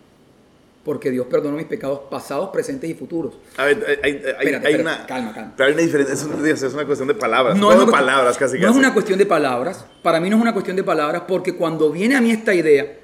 Porque 0.83 1.11
Dios 1.11 1.27
perdonó 1.27 1.57
mis 1.57 1.67
pecados 1.67 2.01
pasados, 2.09 2.49
presentes 2.49 2.89
y 2.89 2.95
futuros. 2.95 3.35
A 3.57 3.65
ver, 3.65 3.99
hay, 4.03 4.75
una. 4.75 5.05
Calma, 5.05 5.31
calma. 5.33 5.53
Pero 5.55 5.67
hay 5.67 5.73
una 5.73 5.83
diferencia. 5.83 6.15
Es, 6.15 6.73
una 6.73 6.85
cuestión 6.85 7.07
de 7.07 7.13
palabras. 7.13 7.55
No, 7.55 7.71
es 7.71 7.77
una, 7.77 7.91
palabras 7.91 8.37
casi. 8.37 8.57
No 8.57 8.69
es 8.69 8.75
una 8.75 8.91
cuestión 8.91 9.19
de 9.19 9.27
palabras. 9.27 9.85
Para 10.01 10.19
mí 10.19 10.29
no 10.29 10.37
es 10.37 10.41
una 10.41 10.53
cuestión 10.53 10.75
de 10.75 10.83
palabras 10.83 11.23
porque 11.27 11.53
cuando 11.53 11.91
viene 11.91 12.15
a 12.15 12.21
mí 12.21 12.31
esta 12.31 12.55
idea, 12.55 12.97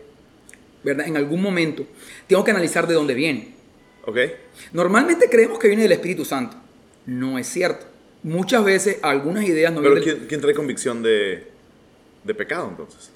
¿verdad? 0.84 1.08
En 1.08 1.18
algún 1.18 1.40
momento, 1.40 1.86
tengo 2.26 2.44
que 2.44 2.50
analizar 2.50 2.88
de 2.88 2.96
dónde 2.96 3.14
viene. 3.14 3.54
Ok. 4.06 4.18
Normalmente 4.74 5.30
creemos 5.30 5.60
que 5.60 5.68
viene 5.68 5.84
del 5.84 5.92
Espíritu 5.92 6.26
Santo. 6.26 6.58
No 7.06 7.38
es 7.38 7.48
cierto. 7.48 7.86
Muchas 8.24 8.64
veces 8.64 8.98
algunas 9.04 9.44
ideas 9.46 9.72
no 9.72 9.82
Pero 9.82 10.02
¿quién, 10.02 10.26
¿quién 10.28 10.42
trae 10.42 10.56
convicción 10.56 11.04
de, 11.04 11.48
de 12.24 12.34
pecado 12.34 12.70
entonces? 12.70 13.12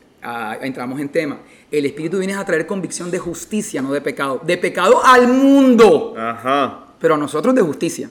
Entramos 0.61 0.99
en 0.99 1.09
tema. 1.09 1.39
El 1.71 1.85
Espíritu 1.85 2.19
viene 2.19 2.33
a 2.35 2.45
traer 2.45 2.65
convicción 2.65 3.09
de 3.09 3.19
justicia, 3.19 3.81
no 3.81 3.91
de 3.93 4.01
pecado. 4.01 4.41
De 4.43 4.57
pecado 4.57 5.03
al 5.03 5.27
mundo. 5.27 6.13
Ajá. 6.17 6.85
Pero 6.99 7.15
a 7.15 7.17
nosotros 7.17 7.55
de 7.55 7.61
justicia. 7.61 8.09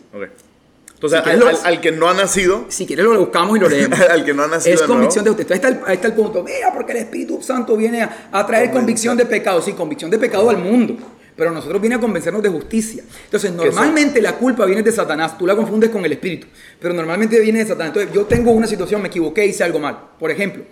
Entonces, 0.94 1.64
al, 1.64 1.80
que 1.80 1.92
no 1.92 2.08
ha 2.08 2.14
nacido. 2.14 2.66
Si 2.68 2.86
quieres, 2.86 3.06
lo 3.06 3.18
buscamos 3.18 3.56
y 3.56 3.60
lo 3.60 3.68
leemos. 3.68 3.98
al 4.10 4.24
que 4.24 4.34
no 4.34 4.42
ha 4.42 4.48
nacido. 4.48 4.74
Es 4.74 4.82
convicción 4.82 5.24
de 5.24 5.30
justicia. 5.30 5.56
Entonces, 5.56 5.82
ahí 5.86 5.94
está, 5.94 6.08
el, 6.08 6.14
punto. 6.14 6.42
Mira, 6.42 6.72
porque 6.74 6.92
el 6.92 6.98
Espíritu 6.98 7.40
Santo 7.40 7.76
viene 7.76 8.02
a, 8.02 8.46
traer 8.46 8.70
convicción 8.70 9.16
de 9.16 9.24
pecado. 9.24 9.62
Sí, 9.62 9.72
convicción 9.72 10.10
de 10.10 10.18
pecado 10.18 10.50
al 10.50 10.58
mundo. 10.58 10.96
Pero 11.36 11.50
a 11.50 11.52
nosotros 11.54 11.80
viene 11.80 11.96
a 11.96 12.00
convencernos 12.00 12.42
de 12.42 12.50
justicia. 12.50 13.02
Entonces, 13.24 13.50
normalmente 13.52 14.20
la 14.20 14.34
culpa 14.34 14.66
viene 14.66 14.82
de 14.82 14.92
Satanás. 14.92 15.38
Tú 15.38 15.46
la 15.46 15.56
confundes 15.56 15.88
con 15.88 16.04
el 16.04 16.12
Espíritu. 16.12 16.48
Pero 16.78 16.92
normalmente 16.92 17.40
viene 17.40 17.60
de 17.60 17.66
Satanás. 17.66 17.94
Entonces, 17.94 18.12
yo 18.12 18.26
tengo 18.26 18.50
una 18.50 18.66
situación, 18.66 19.00
me 19.00 19.08
equivoqué, 19.08 19.46
hice 19.46 19.64
algo 19.64 19.78
mal. 19.78 19.98
Por 20.18 20.30
ejemplo 20.30 20.64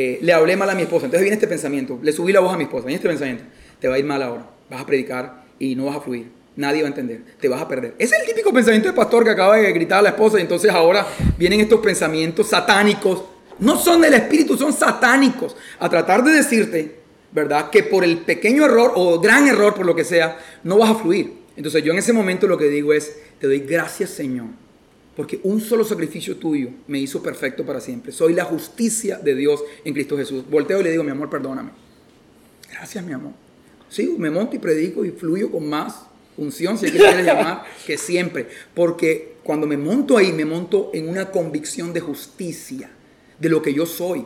eh, 0.00 0.18
le 0.22 0.32
hablé 0.32 0.56
mal 0.56 0.70
a 0.70 0.76
mi 0.76 0.82
esposa. 0.82 1.06
Entonces 1.06 1.22
viene 1.22 1.34
este 1.34 1.48
pensamiento, 1.48 1.98
le 2.00 2.12
subí 2.12 2.32
la 2.32 2.38
voz 2.38 2.54
a 2.54 2.56
mi 2.56 2.64
esposa, 2.64 2.86
viene 2.86 2.96
este 2.96 3.08
pensamiento, 3.08 3.42
te 3.80 3.88
va 3.88 3.96
a 3.96 3.98
ir 3.98 4.04
mal 4.04 4.22
ahora, 4.22 4.48
vas 4.70 4.80
a 4.80 4.86
predicar 4.86 5.42
y 5.58 5.74
no 5.74 5.86
vas 5.86 5.96
a 5.96 6.00
fluir, 6.00 6.28
nadie 6.54 6.82
va 6.82 6.86
a 6.86 6.90
entender, 6.90 7.22
te 7.40 7.48
vas 7.48 7.60
a 7.60 7.66
perder. 7.66 7.96
Ese 7.98 8.14
es 8.14 8.20
el 8.20 8.28
típico 8.28 8.52
pensamiento 8.52 8.88
de 8.88 8.94
pastor 8.94 9.24
que 9.24 9.30
acaba 9.30 9.56
de 9.56 9.72
gritar 9.72 9.98
a 9.98 10.02
la 10.02 10.10
esposa 10.10 10.38
y 10.38 10.42
entonces 10.42 10.70
ahora 10.70 11.04
vienen 11.36 11.58
estos 11.58 11.80
pensamientos 11.80 12.48
satánicos, 12.48 13.24
no 13.58 13.76
son 13.76 14.00
del 14.00 14.14
espíritu, 14.14 14.56
son 14.56 14.72
satánicos, 14.72 15.56
a 15.80 15.88
tratar 15.88 16.22
de 16.22 16.30
decirte, 16.30 17.00
¿verdad? 17.32 17.68
Que 17.68 17.82
por 17.82 18.04
el 18.04 18.18
pequeño 18.18 18.66
error 18.66 18.92
o 18.94 19.18
gran 19.18 19.48
error, 19.48 19.74
por 19.74 19.84
lo 19.84 19.96
que 19.96 20.04
sea, 20.04 20.38
no 20.62 20.78
vas 20.78 20.90
a 20.90 20.94
fluir. 20.94 21.38
Entonces 21.56 21.82
yo 21.82 21.90
en 21.90 21.98
ese 21.98 22.12
momento 22.12 22.46
lo 22.46 22.56
que 22.56 22.68
digo 22.68 22.92
es, 22.92 23.16
te 23.40 23.48
doy 23.48 23.58
gracias 23.58 24.10
Señor 24.10 24.46
porque 25.18 25.40
un 25.42 25.60
solo 25.60 25.84
sacrificio 25.84 26.36
tuyo 26.36 26.68
me 26.86 27.00
hizo 27.00 27.20
perfecto 27.20 27.66
para 27.66 27.80
siempre. 27.80 28.12
Soy 28.12 28.34
la 28.34 28.44
justicia 28.44 29.18
de 29.18 29.34
Dios 29.34 29.64
en 29.84 29.92
Cristo 29.92 30.16
Jesús. 30.16 30.44
Volteo 30.48 30.80
y 30.80 30.84
le 30.84 30.92
digo, 30.92 31.02
mi 31.02 31.10
amor, 31.10 31.28
perdóname. 31.28 31.70
Gracias, 32.70 33.04
mi 33.04 33.12
amor. 33.12 33.32
Sí, 33.88 34.14
me 34.16 34.30
monto 34.30 34.54
y 34.54 34.60
predico 34.60 35.04
y 35.04 35.10
fluyo 35.10 35.50
con 35.50 35.68
más 35.68 36.04
unción, 36.36 36.78
si 36.78 36.86
es 36.86 36.92
que 36.92 36.98
quieres 36.98 37.26
llamar, 37.26 37.64
que 37.84 37.98
siempre. 37.98 38.46
Porque 38.74 39.38
cuando 39.42 39.66
me 39.66 39.76
monto 39.76 40.16
ahí, 40.16 40.32
me 40.32 40.44
monto 40.44 40.92
en 40.94 41.08
una 41.08 41.32
convicción 41.32 41.92
de 41.92 41.98
justicia, 41.98 42.88
de 43.40 43.48
lo 43.48 43.60
que 43.60 43.74
yo 43.74 43.86
soy. 43.86 44.24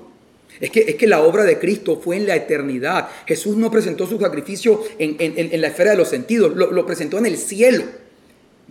Es 0.60 0.70
que, 0.70 0.80
es 0.80 0.96
que 0.96 1.06
la 1.06 1.22
obra 1.22 1.44
de 1.44 1.58
Cristo 1.58 2.02
fue 2.04 2.18
en 2.18 2.26
la 2.26 2.36
eternidad. 2.36 3.08
Jesús 3.24 3.56
no 3.56 3.70
presentó 3.70 4.06
su 4.06 4.18
sacrificio 4.18 4.82
en, 4.98 5.58
la 5.58 5.68
esfera 5.68 5.92
de 5.92 5.96
los 5.96 6.08
sentidos, 6.08 6.54
lo 6.54 6.84
presentó 6.84 7.16
en 7.16 7.24
el 7.24 7.38
cielo. 7.38 8.01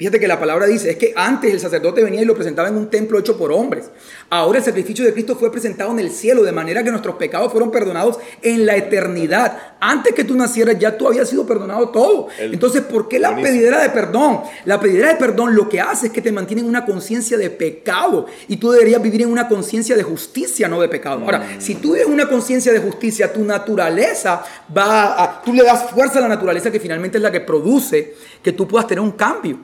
Fíjate 0.01 0.19
que 0.19 0.27
la 0.27 0.39
palabra 0.39 0.65
dice, 0.65 0.89
es 0.89 0.97
que 0.97 1.13
antes 1.15 1.53
el 1.53 1.59
sacerdote 1.59 2.03
venía 2.03 2.23
y 2.23 2.25
lo 2.25 2.33
presentaba 2.33 2.67
en 2.69 2.75
un 2.75 2.89
templo 2.89 3.19
hecho 3.19 3.37
por 3.37 3.51
hombres. 3.51 3.91
Ahora 4.33 4.59
el 4.59 4.63
sacrificio 4.63 5.03
de 5.03 5.11
Cristo 5.11 5.35
fue 5.35 5.51
presentado 5.51 5.91
en 5.91 5.99
el 5.99 6.09
cielo, 6.09 6.41
de 6.43 6.53
manera 6.53 6.85
que 6.85 6.89
nuestros 6.89 7.15
pecados 7.15 7.51
fueron 7.51 7.69
perdonados 7.69 8.17
en 8.41 8.65
la 8.65 8.77
eternidad. 8.77 9.57
Antes 9.81 10.13
que 10.13 10.23
tú 10.23 10.37
nacieras 10.37 10.79
ya 10.79 10.97
tú 10.97 11.05
habías 11.05 11.27
sido 11.27 11.45
perdonado 11.45 11.89
todo. 11.89 12.29
Entonces, 12.39 12.81
¿por 12.83 13.09
qué 13.09 13.19
la 13.19 13.35
pedidera 13.35 13.81
de 13.81 13.89
perdón? 13.89 14.39
La 14.63 14.79
pedidera 14.79 15.09
de 15.09 15.15
perdón 15.15 15.53
lo 15.53 15.67
que 15.67 15.81
hace 15.81 16.07
es 16.07 16.13
que 16.13 16.21
te 16.21 16.31
mantiene 16.31 16.61
en 16.61 16.69
una 16.69 16.85
conciencia 16.85 17.37
de 17.37 17.49
pecado 17.49 18.25
y 18.47 18.55
tú 18.55 18.71
deberías 18.71 19.01
vivir 19.01 19.23
en 19.23 19.29
una 19.29 19.49
conciencia 19.49 19.97
de 19.97 20.03
justicia, 20.03 20.69
no 20.69 20.79
de 20.79 20.87
pecado. 20.87 21.25
Ahora, 21.25 21.39
mm. 21.39 21.59
si 21.59 21.75
tú 21.75 21.91
vives 21.91 22.07
una 22.07 22.29
conciencia 22.29 22.71
de 22.71 22.79
justicia, 22.79 23.33
tu 23.33 23.43
naturaleza 23.43 24.45
va 24.75 25.21
a... 25.21 25.41
Tú 25.41 25.51
le 25.51 25.63
das 25.63 25.91
fuerza 25.91 26.19
a 26.19 26.21
la 26.21 26.29
naturaleza 26.29 26.71
que 26.71 26.79
finalmente 26.79 27.17
es 27.17 27.21
la 27.21 27.33
que 27.33 27.41
produce 27.41 28.15
que 28.41 28.53
tú 28.53 28.65
puedas 28.65 28.87
tener 28.87 29.01
un 29.01 29.11
cambio. 29.11 29.59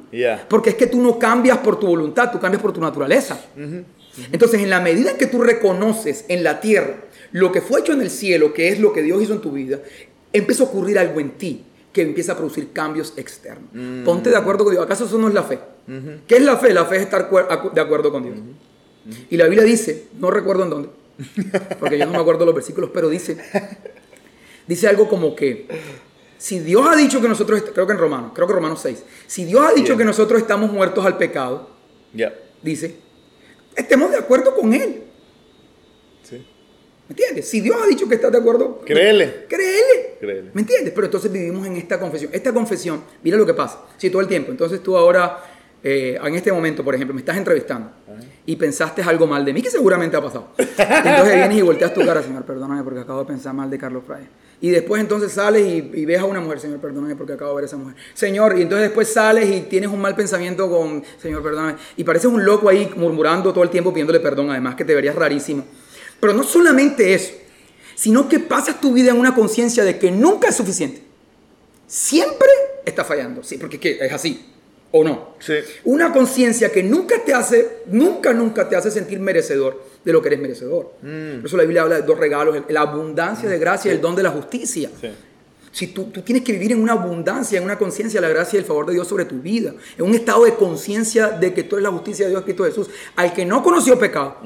Porque 0.50 0.72
es 0.72 0.76
que 0.76 0.88
tú 0.88 1.02
no 1.02 1.18
cambias 1.18 1.58
por 1.60 1.80
tu 1.80 1.88
voluntad, 1.88 2.30
tú 2.34 2.38
cambias 2.38 2.62
por 2.62 2.74
tu 2.74 2.82
naturaleza. 2.82 3.40
Entonces, 4.32 4.62
en 4.62 4.70
la 4.70 4.80
medida 4.80 5.12
en 5.12 5.18
que 5.18 5.28
tú 5.28 5.42
reconoces 5.42 6.26
en 6.28 6.44
la 6.44 6.60
tierra 6.60 7.04
lo 7.32 7.52
que 7.52 7.62
fue 7.62 7.82
hecho 7.82 7.94
en 7.94 8.02
el 8.02 8.10
cielo, 8.10 8.54
que 8.54 8.70
es 8.70 8.80
lo 8.80 8.94
que 8.94 9.02
Dios 9.02 9.22
hizo 9.22 9.34
en 9.34 9.42
tu 9.42 9.52
vida, 9.52 9.80
empieza 10.34 10.64
a 10.64 10.68
ocurrir 10.68 10.98
algo 10.98 11.20
en 11.20 11.32
ti 11.32 11.64
que 11.92 12.02
empieza 12.02 12.34
a 12.34 12.38
producir 12.38 12.72
cambios 12.72 13.14
externos. 13.18 13.70
Mm. 13.74 14.04
Ponte 14.04 14.30
de 14.30 14.38
acuerdo 14.38 14.64
con 14.64 14.74
Dios. 14.74 14.86
¿Acaso 14.86 15.06
eso 15.06 15.18
no 15.18 15.28
es 15.28 15.34
la 15.34 15.44
fe? 15.44 15.60
¿Qué 16.28 16.36
es 16.36 16.42
la 16.42 16.58
fe? 16.58 16.74
La 16.74 16.86
fe 16.86 16.98
es 16.98 17.04
estar 17.04 17.30
de 17.30 17.82
acuerdo 17.82 18.12
con 18.12 18.24
Dios. 18.24 18.36
Y 19.30 19.38
la 19.38 19.46
Biblia 19.46 19.64
dice, 19.64 20.08
no 20.20 20.30
recuerdo 20.30 20.64
en 20.64 20.70
dónde, 20.70 20.90
porque 21.80 21.98
yo 21.98 22.06
no 22.06 22.12
me 22.12 22.18
acuerdo 22.18 22.46
los 22.46 22.54
versículos, 22.54 22.90
pero 22.94 23.10
dice, 23.10 23.38
dice 24.68 24.88
algo 24.88 25.08
como 25.08 25.34
que 25.34 25.66
si 26.38 26.60
Dios 26.60 26.86
ha 26.88 26.96
dicho 26.96 27.22
que 27.22 27.30
nosotros, 27.30 27.64
creo 27.74 27.88
que 27.88 27.94
en 27.94 28.00
Romanos, 28.00 28.32
creo 28.36 28.48
que 28.48 28.54
Romanos 28.54 28.80
6, 28.84 29.04
si 29.26 29.46
Dios 29.46 29.66
ha 29.66 29.74
dicho 29.74 29.98
que 29.98 30.04
nosotros 30.04 30.42
estamos 30.42 30.72
muertos 30.72 31.06
al 31.06 31.18
pecado, 31.18 31.70
dice, 32.62 32.98
estemos 33.78 34.12
de 34.12 34.18
acuerdo 34.18 34.56
con 34.56 34.74
Él. 34.74 35.04
¿Me 37.08 37.14
entiendes? 37.14 37.48
Si 37.48 37.62
Dios 37.62 37.78
ha 37.82 37.88
dicho 37.88 38.08
que 38.10 38.16
estás 38.16 38.34
de 38.34 38.38
acuerdo, 38.38 38.82
créele. 38.84 39.46
Créele. 39.48 40.52
¿Me 40.54 40.62
entiendes? 40.62 40.92
Pero 40.94 41.06
entonces 41.06 41.32
vivimos 41.32 41.66
en 41.66 41.78
esta 41.78 41.98
confesión. 41.98 42.32
Esta 42.34 42.54
confesión, 42.54 43.02
mira 43.24 43.38
lo 43.38 43.46
que 43.46 43.54
pasa. 43.54 43.82
Si 43.96 44.10
todo 44.10 44.22
el 44.22 44.28
tiempo, 44.28 44.52
entonces 44.52 44.84
tú 44.84 44.98
ahora, 44.98 45.38
eh, 45.82 46.20
en 46.22 46.36
este 46.36 46.52
momento, 46.52 46.84
por 46.84 46.94
ejemplo, 46.96 47.14
me 47.14 47.22
estás 47.22 47.38
entrevistando 47.38 47.92
y 48.46 48.58
pensaste 48.58 49.02
algo 49.04 49.26
mal 49.26 49.46
de 49.46 49.54
mí, 49.54 49.62
que 49.62 49.70
seguramente 49.70 50.18
ha 50.18 50.22
pasado. 50.22 50.50
Entonces 50.58 51.36
vienes 51.36 51.58
y 51.58 51.62
volteas 51.62 51.94
tu 51.94 52.06
cara, 52.06 52.22
Señor, 52.22 52.44
perdóname 52.44 52.84
porque 52.84 53.00
acabo 53.00 53.20
de 53.20 53.26
pensar 53.26 53.54
mal 53.54 53.70
de 53.70 53.78
Carlos 53.78 54.04
Frey. 54.06 54.28
Y 54.60 54.72
después 54.72 55.00
entonces 55.00 55.34
sales 55.34 55.68
y, 55.68 56.06
ves 56.06 56.20
a 56.20 56.26
una 56.26 56.40
mujer, 56.40 56.60
Señor, 56.60 56.80
perdóname 56.80 57.16
porque 57.16 57.34
acabo 57.34 57.52
de 57.52 57.56
ver 57.58 57.64
a 57.66 57.68
esa 57.68 57.78
mujer. 57.78 57.96
Señor, 58.16 58.58
y 58.58 58.64
entonces 58.64 58.88
después 58.88 59.08
sales 59.08 59.48
y 59.50 59.62
tienes 59.62 59.90
un 59.90 60.02
mal 60.02 60.16
pensamiento 60.16 60.68
con, 60.68 61.04
Señor, 61.22 61.44
perdóname. 61.44 61.76
Y 61.96 62.04
pareces 62.04 62.32
un 62.32 62.44
loco 62.44 62.68
ahí 62.68 62.92
murmurando 62.96 63.54
todo 63.54 63.64
el 63.64 63.70
tiempo 63.70 63.92
pidiéndole 63.94 64.20
perdón, 64.20 64.50
además 64.50 64.76
que 64.76 64.84
te 64.84 64.96
verías 64.96 65.16
rarísimo. 65.16 65.64
Pero 66.20 66.34
no 66.34 66.44
solamente 66.44 67.14
eso, 67.14 67.34
sino 67.94 68.28
que 68.28 68.40
pasas 68.40 68.82
tu 68.82 68.94
vida 68.94 69.12
en 69.12 69.18
una 69.18 69.36
conciencia 69.36 69.84
de 69.84 70.00
que 70.00 70.10
nunca 70.10 70.50
es 70.50 70.56
suficiente. 70.56 71.04
Siempre 71.86 72.48
está 72.84 73.04
fallando, 73.04 73.44
sí, 73.44 73.58
porque 73.60 74.00
es 74.02 74.12
así, 74.12 74.44
¿o 74.92 75.04
no? 75.04 75.36
Sí. 75.40 75.54
Una 75.84 76.12
conciencia 76.12 76.72
que 76.72 76.82
nunca 76.82 77.24
te 77.24 77.34
hace, 77.34 77.84
nunca, 77.86 78.34
nunca 78.34 78.68
te 78.68 78.76
hace 78.76 78.90
sentir 78.90 79.20
merecedor 79.20 79.86
de 80.04 80.14
lo 80.14 80.22
que 80.22 80.30
eres 80.30 80.40
merecedor. 80.40 80.94
Mm. 81.02 81.38
Por 81.38 81.46
eso 81.46 81.58
la 81.58 81.64
Biblia 81.64 81.82
habla 81.84 81.96
de 81.98 82.02
dos 82.04 82.18
regalos, 82.18 82.56
la 82.70 82.82
abundancia 82.82 83.50
de 83.50 83.60
gracia 83.60 83.92
y 83.92 83.96
el 83.96 84.02
don 84.02 84.16
de 84.16 84.24
la 84.24 84.32
justicia. 84.32 84.90
Sí. 85.00 85.10
Si 85.78 85.88
tú, 85.88 86.06
tú, 86.06 86.24
tienes 86.24 86.44
que 86.44 86.54
vivir 86.54 86.72
en 86.72 86.82
una 86.82 86.94
abundancia, 86.94 87.60
en 87.60 87.64
una 87.64 87.78
conciencia 87.78 88.20
de 88.20 88.28
la 88.28 88.34
gracia 88.34 88.58
y 88.58 88.62
el 88.62 88.66
favor 88.66 88.88
de 88.88 88.94
Dios 88.94 89.08
sobre 89.08 89.26
tu 89.26 89.40
vida, 89.40 89.74
en 89.96 90.06
un 90.06 90.16
estado 90.16 90.46
de 90.46 90.56
conciencia 90.56 91.30
de 91.30 91.54
que 91.54 91.64
tú 91.64 91.76
eres 91.76 91.84
la 91.84 91.92
justicia 91.92 92.26
de 92.26 92.32
Dios, 92.32 92.44
Cristo 92.44 92.64
Jesús, 92.64 92.90
al 93.16 93.32
que 93.32 93.46
no 93.46 93.62
conoció 93.62 94.00
pecado, 94.00 94.38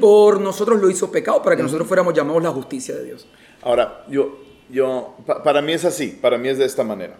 por 0.00 0.40
nosotros 0.40 0.80
lo 0.80 0.88
hizo 0.88 1.10
pecado 1.12 1.42
para 1.42 1.56
que 1.56 1.62
nosotros 1.62 1.86
fuéramos 1.86 2.14
llamados 2.14 2.42
la 2.42 2.50
justicia 2.52 2.94
de 2.94 3.04
Dios. 3.04 3.26
Ahora, 3.60 4.06
yo, 4.08 4.38
yo, 4.70 5.14
para 5.44 5.60
mí 5.60 5.72
es 5.72 5.84
así, 5.84 6.18
para 6.22 6.38
mí 6.38 6.48
es 6.48 6.56
de 6.56 6.64
esta 6.64 6.84
manera. 6.84 7.16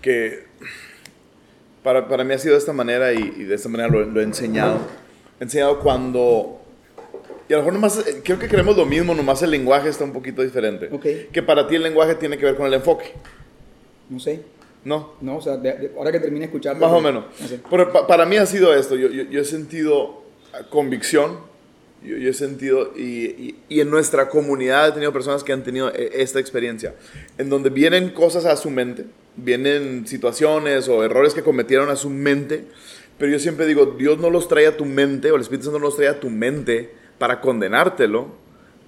Que 0.00 0.46
para, 1.82 2.08
para 2.08 2.24
mí 2.24 2.32
ha 2.32 2.38
sido 2.38 2.54
de 2.54 2.60
esta 2.60 2.72
manera 2.72 3.12
y, 3.12 3.44
de 3.44 3.54
esta 3.54 3.68
manera 3.68 3.90
lo, 3.90 4.04
lo 4.04 4.20
he 4.20 4.24
enseñado. 4.24 4.78
Enseñado 5.40 5.80
cuando 5.80 6.58
y 7.48 7.54
a 7.54 7.56
lo 7.56 7.62
mejor 7.62 7.72
nomás, 7.72 8.06
eh, 8.06 8.20
creo 8.22 8.38
que 8.38 8.46
queremos 8.46 8.76
lo 8.76 8.84
mismo, 8.84 9.14
nomás 9.14 9.42
el 9.42 9.50
lenguaje 9.50 9.88
está 9.88 10.04
un 10.04 10.12
poquito 10.12 10.42
diferente. 10.42 10.90
Que 11.32 11.42
para 11.42 11.66
ti 11.66 11.76
el 11.76 11.82
lenguaje 11.82 12.14
tiene 12.14 12.36
que 12.36 12.44
ver 12.44 12.56
con 12.56 12.66
el 12.66 12.74
enfoque. 12.74 13.14
No 14.10 14.20
sé. 14.20 14.42
No. 14.84 15.14
No, 15.20 15.38
o 15.38 15.40
sea, 15.40 15.54
ahora 15.96 16.12
que 16.12 16.20
termine 16.20 16.44
escuchando. 16.44 16.86
Más 16.86 16.94
o 16.94 17.00
menos. 17.00 17.24
Pero 17.70 18.06
para 18.06 18.26
mí 18.26 18.36
ha 18.36 18.44
sido 18.44 18.74
esto. 18.74 18.96
Yo, 18.96 19.08
yo, 19.08 19.40
he 19.40 19.44
sentido 19.44 20.22
ah, 20.52 20.60
convicción. 20.68 21.48
Yo, 22.04 22.16
he 22.16 22.32
sentido, 22.32 22.92
y, 22.96 23.56
y, 23.68 23.80
en 23.80 23.90
nuestra 23.90 24.28
comunidad 24.28 24.90
he 24.90 24.92
tenido 24.92 25.12
personas 25.12 25.42
que 25.42 25.52
han 25.52 25.64
tenido 25.64 25.92
eh, 25.92 26.10
esta 26.14 26.38
experiencia, 26.38 26.94
en 27.38 27.50
donde 27.50 27.70
vienen 27.70 28.10
cosas 28.10 28.44
a 28.44 28.56
su 28.56 28.70
mente, 28.70 29.06
vienen 29.34 30.06
situaciones 30.06 30.86
o 30.86 31.02
errores 31.02 31.34
que 31.34 31.42
cometieron 31.42 31.90
a 31.90 31.96
su 31.96 32.08
mente, 32.08 32.66
pero 33.18 33.32
yo 33.32 33.38
siempre 33.38 33.66
digo, 33.66 33.96
Dios 33.98 34.18
no 34.18 34.30
los 34.30 34.48
trae 34.48 34.66
a 34.66 34.76
tu 34.76 34.84
mente, 34.84 35.30
o 35.30 35.36
el 35.36 35.42
Espíritu 35.42 35.64
Santo 35.64 35.78
no 35.78 35.86
los 35.86 35.96
trae 35.96 36.08
a 36.08 36.20
tu 36.20 36.30
mente 36.30 36.90
para 37.18 37.40
condenártelo, 37.40 38.28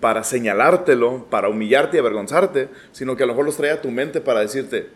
para 0.01 0.25
señalártelo, 0.25 1.27
para 1.29 1.49
humillarte 1.49 1.97
y 1.97 2.01
avergonzarte, 2.01 2.69
sino 2.93 3.17
que 3.17 3.25
a 3.25 3.27
lo 3.27 3.33
mejor 3.33 3.45
los 3.45 3.57
trae 3.57 3.71
a 3.71 3.83
tu 3.83 3.91
mente 3.91 4.21
para 4.21 4.41
decirte, 4.41 4.87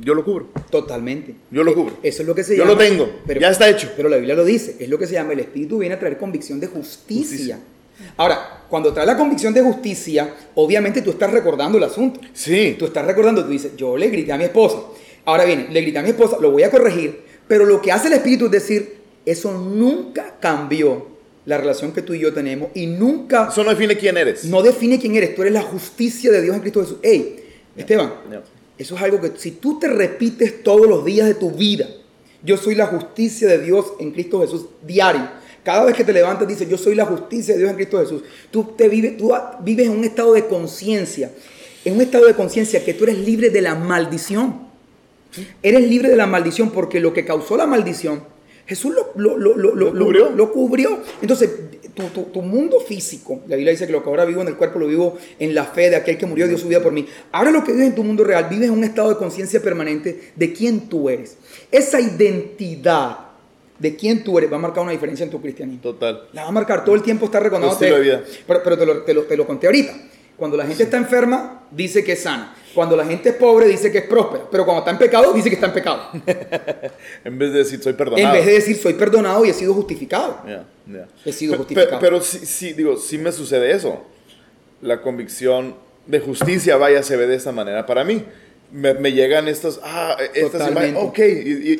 yo 0.00 0.14
lo 0.14 0.24
cubro. 0.24 0.48
Totalmente. 0.70 1.34
Yo 1.50 1.62
lo 1.64 1.74
cubro. 1.74 1.96
Eso 2.02 2.22
es 2.22 2.28
lo 2.28 2.34
que 2.34 2.44
se 2.44 2.56
yo 2.56 2.64
llama. 2.64 2.72
Yo 2.72 2.78
lo 2.78 2.84
tengo. 2.84 3.20
Pero, 3.26 3.40
ya 3.40 3.50
está 3.50 3.68
hecho. 3.68 3.90
Pero 3.96 4.08
la 4.08 4.16
Biblia 4.16 4.34
lo 4.34 4.44
dice. 4.44 4.76
Es 4.80 4.88
lo 4.88 4.98
que 4.98 5.06
se 5.06 5.14
llama 5.14 5.34
el 5.34 5.40
Espíritu 5.40 5.78
viene 5.78 5.94
a 5.94 5.98
traer 5.98 6.16
convicción 6.16 6.58
de 6.60 6.66
justicia. 6.66 7.58
Ahora, 8.16 8.64
cuando 8.68 8.92
trae 8.92 9.06
la 9.06 9.16
convicción 9.16 9.52
de 9.52 9.62
justicia, 9.62 10.34
obviamente 10.54 11.02
tú 11.02 11.10
estás 11.10 11.30
recordando 11.30 11.78
el 11.78 11.84
asunto. 11.84 12.20
Sí. 12.32 12.74
Tú 12.78 12.86
estás 12.86 13.06
recordando, 13.06 13.44
tú 13.44 13.50
dices, 13.50 13.76
yo 13.76 13.96
le 13.96 14.08
grité 14.08 14.32
a 14.32 14.38
mi 14.38 14.44
esposa. 14.44 14.78
Ahora 15.24 15.44
viene, 15.44 15.68
le 15.70 15.80
grité 15.82 15.98
a 15.98 16.02
mi 16.02 16.08
esposa, 16.08 16.38
lo 16.40 16.50
voy 16.50 16.64
a 16.64 16.70
corregir, 16.70 17.22
pero 17.52 17.66
lo 17.66 17.82
que 17.82 17.92
hace 17.92 18.06
el 18.06 18.14
Espíritu 18.14 18.46
es 18.46 18.50
decir, 18.50 18.94
eso 19.26 19.52
nunca 19.52 20.36
cambió 20.40 21.06
la 21.44 21.58
relación 21.58 21.92
que 21.92 22.00
tú 22.00 22.14
y 22.14 22.18
yo 22.18 22.32
tenemos 22.32 22.70
y 22.72 22.86
nunca... 22.86 23.48
Eso 23.52 23.62
no 23.62 23.68
define 23.68 23.98
quién 23.98 24.16
eres. 24.16 24.46
No 24.46 24.62
define 24.62 24.98
quién 24.98 25.14
eres, 25.16 25.34
tú 25.34 25.42
eres 25.42 25.52
la 25.52 25.60
justicia 25.60 26.32
de 26.32 26.40
Dios 26.40 26.56
en 26.56 26.62
Cristo 26.62 26.80
Jesús. 26.80 26.96
Hey, 27.02 27.44
Esteban, 27.76 28.10
eso 28.78 28.96
es 28.96 29.02
algo 29.02 29.20
que 29.20 29.32
si 29.36 29.50
tú 29.50 29.78
te 29.78 29.86
repites 29.86 30.62
todos 30.62 30.86
los 30.86 31.04
días 31.04 31.26
de 31.28 31.34
tu 31.34 31.50
vida, 31.50 31.86
yo 32.42 32.56
soy 32.56 32.74
la 32.74 32.86
justicia 32.86 33.46
de 33.48 33.58
Dios 33.58 33.84
en 34.00 34.12
Cristo 34.12 34.40
Jesús 34.40 34.64
diario. 34.86 35.28
Cada 35.62 35.84
vez 35.84 35.94
que 35.94 36.04
te 36.04 36.12
levantas 36.14 36.48
dices, 36.48 36.66
yo 36.66 36.78
soy 36.78 36.94
la 36.94 37.04
justicia 37.04 37.52
de 37.52 37.58
Dios 37.60 37.70
en 37.70 37.76
Cristo 37.76 38.00
Jesús. 38.00 38.22
Tú, 38.50 38.72
te 38.78 38.88
vives, 38.88 39.18
tú 39.18 39.30
vives 39.60 39.88
en 39.88 39.92
un 39.92 40.04
estado 40.04 40.32
de 40.32 40.46
conciencia, 40.46 41.30
en 41.84 41.96
un 41.96 42.00
estado 42.00 42.24
de 42.24 42.32
conciencia 42.32 42.82
que 42.82 42.94
tú 42.94 43.04
eres 43.04 43.18
libre 43.18 43.50
de 43.50 43.60
la 43.60 43.74
maldición. 43.74 44.71
Eres 45.62 45.88
libre 45.88 46.08
de 46.08 46.16
la 46.16 46.26
maldición 46.26 46.70
porque 46.70 47.00
lo 47.00 47.12
que 47.12 47.24
causó 47.24 47.56
la 47.56 47.66
maldición 47.66 48.22
Jesús 48.66 48.94
lo, 49.16 49.36
lo, 49.36 50.52
cubrió? 50.52 51.00
Entonces, 51.20 51.50
tu, 52.32 52.42
mundo 52.42 52.80
físico, 52.80 53.42
la 53.48 53.56
Biblia 53.56 53.72
dice 53.72 53.86
que 53.86 53.92
lo 53.92 54.02
que 54.02 54.08
ahora 54.08 54.24
vivo 54.24 54.40
en 54.40 54.48
el 54.48 54.56
cuerpo 54.56 54.78
lo 54.78 54.86
vivo 54.86 55.18
en 55.38 55.54
la 55.54 55.64
fe 55.64 55.90
de 55.90 55.96
aquel 55.96 56.16
que 56.16 56.26
murió 56.26 56.46
y 56.46 56.48
dio 56.48 56.58
su 56.58 56.68
vida 56.68 56.80
por 56.80 56.92
mí. 56.92 57.06
Ahora 57.32 57.50
lo 57.50 57.64
que 57.64 57.72
vives 57.72 57.88
en 57.88 57.94
tu 57.94 58.04
mundo 58.04 58.24
real, 58.24 58.46
vives 58.48 58.68
en 58.68 58.74
un 58.74 58.84
estado 58.84 59.10
de 59.10 59.16
conciencia 59.16 59.60
permanente 59.60 60.32
de 60.36 60.52
quién 60.52 60.88
tú 60.88 61.10
eres. 61.10 61.36
Esa 61.70 62.00
identidad 62.00 63.18
de 63.78 63.96
quién 63.96 64.22
tú 64.22 64.38
eres 64.38 64.50
va 64.50 64.56
a 64.56 64.60
marcar 64.60 64.84
una 64.84 64.92
diferencia 64.92 65.24
en 65.24 65.30
tu 65.30 65.40
cristianismo. 65.40 65.82
Total. 65.82 66.28
La 66.32 66.44
va 66.44 66.48
a 66.48 66.52
marcar 66.52 66.84
todo 66.84 66.94
el 66.94 67.02
tiempo, 67.02 67.26
está 67.26 67.40
reconocido. 67.40 67.96
Pero, 68.46 68.62
pero 68.62 68.78
te, 68.78 69.14
lo, 69.14 69.24
te 69.24 69.36
lo 69.36 69.46
conté 69.46 69.66
ahorita. 69.66 69.92
Cuando 70.36 70.56
la 70.56 70.66
gente 70.66 70.84
está 70.84 70.96
enferma, 70.96 71.66
dice 71.70 72.04
que 72.04 72.12
es 72.12 72.22
sana. 72.22 72.54
Cuando 72.74 72.96
la 72.96 73.04
gente 73.04 73.30
es 73.30 73.34
pobre, 73.34 73.66
dice 73.66 73.90
que 73.90 73.98
es 73.98 74.06
próspera. 74.06 74.44
Pero 74.50 74.64
cuando 74.64 74.80
está 74.80 74.90
en 74.90 74.98
pecado, 74.98 75.32
dice 75.32 75.48
que 75.48 75.54
está 75.54 75.66
en 75.66 75.72
pecado. 75.72 76.08
en 77.24 77.38
vez 77.38 77.52
de 77.52 77.58
decir 77.58 77.82
soy 77.82 77.92
perdonado. 77.92 78.26
En 78.26 78.32
vez 78.32 78.46
de 78.46 78.52
decir 78.52 78.76
soy 78.76 78.94
perdonado 78.94 79.44
y 79.44 79.50
he 79.50 79.54
sido 79.54 79.74
justificado. 79.74 80.40
He 81.24 81.32
sido 81.32 81.56
justificado. 81.56 82.00
Pero, 82.00 82.20
sí, 82.20 82.72
digo, 82.72 82.96
sí 82.96 83.18
me 83.18 83.32
sucede 83.32 83.72
eso. 83.72 84.02
La 84.80 85.00
convicción 85.00 85.74
de 86.06 86.20
justicia, 86.20 86.76
vaya, 86.76 87.02
se 87.02 87.16
ve 87.16 87.26
de 87.26 87.36
esta 87.36 87.52
manera 87.52 87.86
para 87.86 88.04
mí. 88.04 88.24
Me, 88.72 89.12
llegan 89.12 89.48
estas, 89.48 89.80
ah, 89.82 90.16
estas 90.34 90.70
imágenes, 90.70 91.02
ok. 91.02 91.18
Y, 91.18 91.78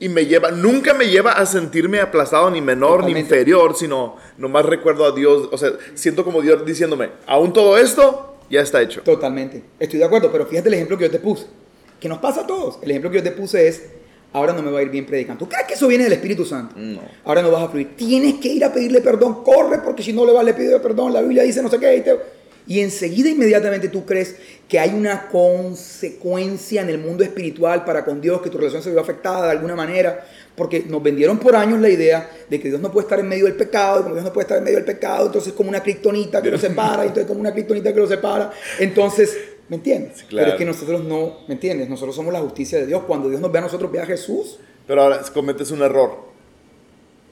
y 0.00 0.08
me 0.08 0.26
lleva, 0.26 0.50
nunca 0.50 0.92
me 0.92 1.06
lleva 1.06 1.32
a 1.32 1.46
sentirme 1.46 2.00
aplastado 2.00 2.50
ni 2.50 2.60
menor 2.60 3.04
ni 3.04 3.18
inferior, 3.18 3.76
sino 3.76 4.16
nomás 4.36 4.66
recuerdo 4.66 5.04
a 5.04 5.12
Dios, 5.12 5.48
o 5.52 5.56
sea, 5.56 5.70
siento 5.94 6.24
como 6.24 6.42
Dios 6.42 6.64
diciéndome, 6.66 7.10
aún 7.26 7.52
todo 7.52 7.78
esto 7.78 8.33
ya 8.50 8.60
está 8.60 8.80
hecho. 8.82 9.02
Totalmente, 9.02 9.62
estoy 9.78 9.98
de 9.98 10.04
acuerdo, 10.04 10.30
pero 10.30 10.46
fíjate 10.46 10.68
el 10.68 10.74
ejemplo 10.74 10.98
que 10.98 11.04
yo 11.04 11.10
te 11.10 11.18
puse, 11.18 11.46
que 12.00 12.08
nos 12.08 12.18
pasa 12.18 12.42
a 12.42 12.46
todos. 12.46 12.78
El 12.82 12.90
ejemplo 12.90 13.10
que 13.10 13.18
yo 13.18 13.22
te 13.22 13.32
puse 13.32 13.66
es, 13.66 13.82
ahora 14.32 14.52
no 14.52 14.62
me 14.62 14.70
va 14.70 14.80
a 14.80 14.82
ir 14.82 14.90
bien 14.90 15.06
predicando. 15.06 15.44
¿Tú 15.44 15.48
crees 15.48 15.66
que 15.66 15.74
eso 15.74 15.88
viene 15.88 16.04
del 16.04 16.12
Espíritu 16.14 16.44
Santo? 16.44 16.74
No. 16.76 17.00
Ahora 17.24 17.42
no 17.42 17.50
vas 17.50 17.62
a 17.62 17.68
fluir. 17.68 17.96
Tienes 17.96 18.34
que 18.34 18.48
ir 18.48 18.64
a 18.64 18.72
pedirle 18.72 19.00
perdón, 19.00 19.42
corre 19.42 19.78
porque 19.78 20.02
si 20.02 20.12
no 20.12 20.26
le 20.26 20.32
vas 20.32 20.46
a 20.46 20.54
pedir 20.54 20.80
perdón, 20.80 21.12
la 21.12 21.20
Biblia 21.20 21.42
dice 21.42 21.62
no 21.62 21.70
sé 21.70 21.78
qué. 21.78 22.04
Y 22.66 22.80
enseguida, 22.80 23.28
inmediatamente 23.28 23.88
tú 23.88 24.06
crees 24.06 24.36
que 24.68 24.78
hay 24.78 24.90
una 24.90 25.28
consecuencia 25.28 26.80
en 26.80 26.88
el 26.88 26.98
mundo 26.98 27.22
espiritual 27.22 27.84
para 27.84 28.04
con 28.04 28.20
Dios, 28.20 28.40
que 28.40 28.48
tu 28.48 28.56
relación 28.56 28.82
se 28.82 28.90
vio 28.90 29.00
afectada 29.00 29.44
de 29.44 29.50
alguna 29.50 29.76
manera, 29.76 30.26
porque 30.56 30.84
nos 30.88 31.02
vendieron 31.02 31.38
por 31.38 31.56
años 31.56 31.80
la 31.80 31.88
idea 31.88 32.30
de 32.48 32.60
que 32.60 32.68
Dios 32.68 32.80
no 32.80 32.92
puede 32.92 33.04
estar 33.06 33.18
en 33.18 33.28
medio 33.28 33.44
del 33.46 33.56
pecado, 33.56 34.00
y 34.00 34.02
como 34.04 34.14
Dios 34.14 34.24
no 34.24 34.32
puede 34.32 34.44
estar 34.44 34.58
en 34.58 34.64
medio 34.64 34.76
del 34.76 34.84
pecado, 34.86 35.26
entonces 35.26 35.48
es 35.48 35.54
como 35.54 35.68
una 35.68 35.82
criptonita 35.82 36.40
que 36.42 36.50
lo 36.50 36.58
separa, 36.58 37.04
y 37.04 37.08
entonces 37.08 37.26
como 37.26 37.40
una 37.40 37.52
criptonita 37.52 37.92
que 37.92 38.00
lo 38.00 38.06
separa. 38.06 38.52
Entonces, 38.78 39.36
¿me 39.68 39.76
entiendes? 39.76 40.18
Sí, 40.18 40.24
claro. 40.26 40.44
Pero 40.46 40.52
es 40.54 40.58
que 40.58 40.64
nosotros 40.64 41.04
no, 41.04 41.38
¿me 41.48 41.54
entiendes? 41.54 41.88
Nosotros 41.88 42.14
somos 42.14 42.32
la 42.32 42.40
justicia 42.40 42.78
de 42.78 42.86
Dios. 42.86 43.02
Cuando 43.06 43.28
Dios 43.28 43.40
nos 43.40 43.50
ve 43.50 43.58
a 43.58 43.62
nosotros, 43.62 43.90
ve 43.90 44.00
a 44.00 44.06
Jesús. 44.06 44.58
Pero 44.86 45.02
ahora 45.02 45.20
cometes 45.32 45.70
un 45.70 45.82
error. 45.82 46.18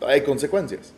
Hay 0.07 0.23
consecuencias. 0.23 0.93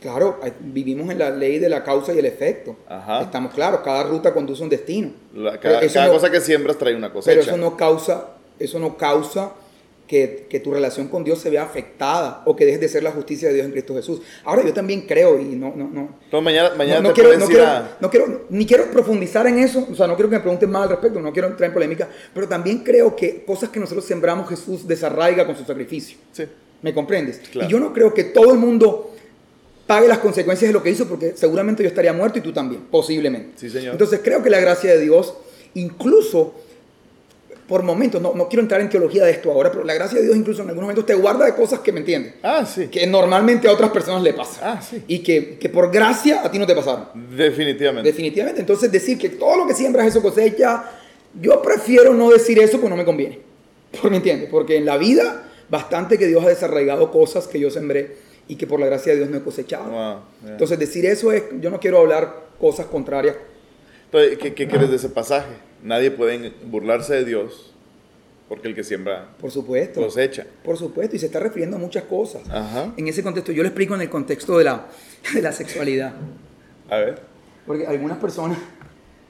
Claro, 0.00 0.38
vivimos 0.60 1.08
en 1.10 1.18
la 1.18 1.30
ley 1.30 1.58
de 1.58 1.70
la 1.70 1.82
causa 1.82 2.12
y 2.12 2.18
el 2.18 2.26
efecto. 2.26 2.76
Ajá. 2.86 3.22
Estamos 3.22 3.54
claros, 3.54 3.80
cada 3.82 4.02
ruta 4.02 4.34
conduce 4.34 4.60
a 4.60 4.64
un 4.64 4.68
destino. 4.70 5.12
La- 5.32 5.58
cada 5.58 5.80
cada 5.88 6.06
no- 6.08 6.12
cosa 6.12 6.30
que 6.30 6.42
siembras 6.42 6.76
trae 6.76 6.94
una 6.94 7.10
cosecha. 7.10 7.40
Pero 7.40 7.40
eso 7.40 7.56
no 7.56 7.74
causa, 7.74 8.34
eso 8.58 8.78
no 8.78 8.98
causa 8.98 9.52
que, 10.14 10.46
que 10.48 10.60
tu 10.60 10.70
relación 10.72 11.08
con 11.08 11.24
Dios 11.24 11.40
se 11.40 11.50
vea 11.50 11.64
afectada 11.64 12.42
o 12.46 12.54
que 12.54 12.64
dejes 12.64 12.80
de 12.80 12.88
ser 12.88 13.02
la 13.02 13.10
justicia 13.10 13.48
de 13.48 13.54
Dios 13.54 13.66
en 13.66 13.72
Cristo 13.72 13.94
Jesús. 13.96 14.20
Ahora 14.44 14.62
yo 14.64 14.72
también 14.72 15.02
creo 15.02 15.40
y 15.40 15.44
no, 15.56 15.72
no, 15.74 15.88
no. 15.88 16.18
Entonces, 16.24 16.44
mañana, 16.44 16.70
mañana 16.76 17.00
no, 17.00 17.08
no 17.08 17.14
te 17.14 17.20
quiero, 17.20 17.36
no 18.00 18.10
quiero- 18.10 18.44
ni 18.48 18.64
quiero 18.64 18.84
profundizar 18.92 19.46
en 19.48 19.58
eso, 19.58 19.86
o 19.90 19.94
sea, 19.96 20.06
no 20.06 20.14
quiero 20.14 20.30
que 20.30 20.36
me 20.36 20.40
pregunten 20.42 20.70
más 20.70 20.84
al 20.84 20.90
respecto, 20.90 21.20
no 21.20 21.32
quiero 21.32 21.48
entrar 21.48 21.68
en 21.68 21.74
polémica, 21.74 22.08
pero 22.32 22.46
también 22.46 22.78
creo 22.84 23.16
que 23.16 23.44
cosas 23.44 23.70
que 23.70 23.80
nosotros 23.80 24.04
sembramos 24.04 24.48
Jesús 24.48 24.86
desarraiga 24.86 25.44
con 25.46 25.56
su 25.56 25.64
sacrificio. 25.64 26.16
Sí. 26.32 26.44
¿Me 26.82 26.94
comprendes? 26.94 27.40
Claro. 27.50 27.68
Y 27.68 27.72
yo 27.72 27.80
no 27.80 27.92
creo 27.92 28.14
que 28.14 28.22
todo 28.24 28.52
el 28.52 28.58
mundo 28.58 29.10
pague 29.86 30.06
las 30.06 30.18
consecuencias 30.18 30.68
de 30.68 30.72
lo 30.72 30.82
que 30.82 30.90
hizo, 30.90 31.08
porque 31.08 31.32
seguramente 31.34 31.82
yo 31.82 31.88
estaría 31.88 32.12
muerto 32.12 32.38
y 32.38 32.42
tú 32.42 32.52
también, 32.52 32.82
posiblemente. 32.90 33.52
Sí, 33.56 33.68
señor. 33.68 33.92
Entonces 33.92 34.20
creo 34.22 34.42
que 34.42 34.50
la 34.50 34.60
gracia 34.60 34.90
de 34.92 35.00
Dios, 35.00 35.34
incluso 35.74 36.54
por 37.66 37.82
momentos, 37.82 38.20
no, 38.20 38.34
no 38.34 38.48
quiero 38.48 38.62
entrar 38.62 38.80
en 38.82 38.88
teología 38.90 39.24
de 39.24 39.30
esto 39.30 39.50
ahora, 39.50 39.70
pero 39.72 39.84
la 39.84 39.94
gracia 39.94 40.18
de 40.18 40.24
Dios 40.26 40.36
incluso 40.36 40.62
en 40.62 40.68
algunos 40.68 40.84
momentos 40.84 41.06
te 41.06 41.14
guarda 41.14 41.46
de 41.46 41.54
cosas 41.54 41.80
que 41.80 41.92
me 41.92 42.00
entiendes, 42.00 42.34
Ah, 42.42 42.66
sí. 42.66 42.88
que 42.88 43.06
normalmente 43.06 43.66
a 43.68 43.72
otras 43.72 43.90
personas 43.90 44.22
le 44.22 44.34
pasan. 44.34 44.60
Ah, 44.76 44.82
sí. 44.82 45.02
Y 45.08 45.20
que, 45.20 45.56
que 45.58 45.68
por 45.70 45.90
gracia 45.90 46.42
a 46.44 46.50
ti 46.50 46.58
no 46.58 46.66
te 46.66 46.74
pasaron. 46.74 47.06
Definitivamente. 47.34 48.08
Definitivamente. 48.10 48.60
Entonces 48.60 48.92
decir 48.92 49.16
que 49.18 49.30
todo 49.30 49.56
lo 49.56 49.66
que 49.66 49.72
siembras 49.74 50.06
eso 50.06 50.20
cosecha, 50.20 50.84
yo 51.40 51.62
prefiero 51.62 52.12
no 52.12 52.30
decir 52.30 52.58
eso 52.58 52.72
porque 52.78 52.90
no 52.90 52.96
me 52.96 53.04
conviene. 53.04 53.40
¿Por 54.00 54.10
me 54.10 54.18
entiendes? 54.18 54.48
Porque 54.50 54.76
en 54.76 54.84
la 54.84 54.98
vida 54.98 55.48
bastante 55.70 56.18
que 56.18 56.26
Dios 56.26 56.44
ha 56.44 56.48
desarraigado 56.48 57.10
cosas 57.10 57.46
que 57.46 57.58
yo 57.58 57.70
sembré 57.70 58.16
y 58.46 58.56
que 58.56 58.66
por 58.66 58.78
la 58.78 58.86
gracia 58.86 59.12
de 59.12 59.18
Dios 59.18 59.30
no 59.30 59.38
he 59.38 59.40
cosechado. 59.40 59.84
Wow, 59.90 60.18
yeah. 60.42 60.50
Entonces 60.52 60.78
decir 60.78 61.06
eso 61.06 61.32
es, 61.32 61.44
yo 61.60 61.70
no 61.70 61.80
quiero 61.80 61.98
hablar 62.00 62.44
cosas 62.60 62.86
contrarias. 62.86 63.36
Entonces, 64.06 64.38
¿qué, 64.38 64.52
qué 64.54 64.68
crees 64.68 64.90
de 64.90 64.96
ese 64.96 65.08
pasaje? 65.08 65.48
Nadie 65.84 66.10
puede 66.10 66.50
burlarse 66.64 67.14
de 67.14 67.24
Dios 67.24 67.70
porque 68.48 68.68
el 68.68 68.74
que 68.74 68.82
siembra 68.84 69.28
Por 69.40 69.50
supuesto. 69.50 70.00
cosecha. 70.02 70.46
Por 70.64 70.76
supuesto, 70.76 71.14
y 71.14 71.18
se 71.18 71.26
está 71.26 71.38
refiriendo 71.38 71.76
a 71.76 71.80
muchas 71.80 72.02
cosas. 72.04 72.42
Ajá. 72.50 72.92
En 72.96 73.06
ese 73.06 73.22
contexto, 73.22 73.52
yo 73.52 73.62
lo 73.62 73.68
explico 73.68 73.94
en 73.94 74.00
el 74.00 74.10
contexto 74.10 74.58
de 74.58 74.64
la, 74.64 74.86
de 75.34 75.40
la 75.42 75.52
sexualidad. 75.52 76.14
A 76.90 76.96
ver. 76.96 77.20
Porque 77.66 77.86
algunas 77.86 78.18
personas, 78.18 78.58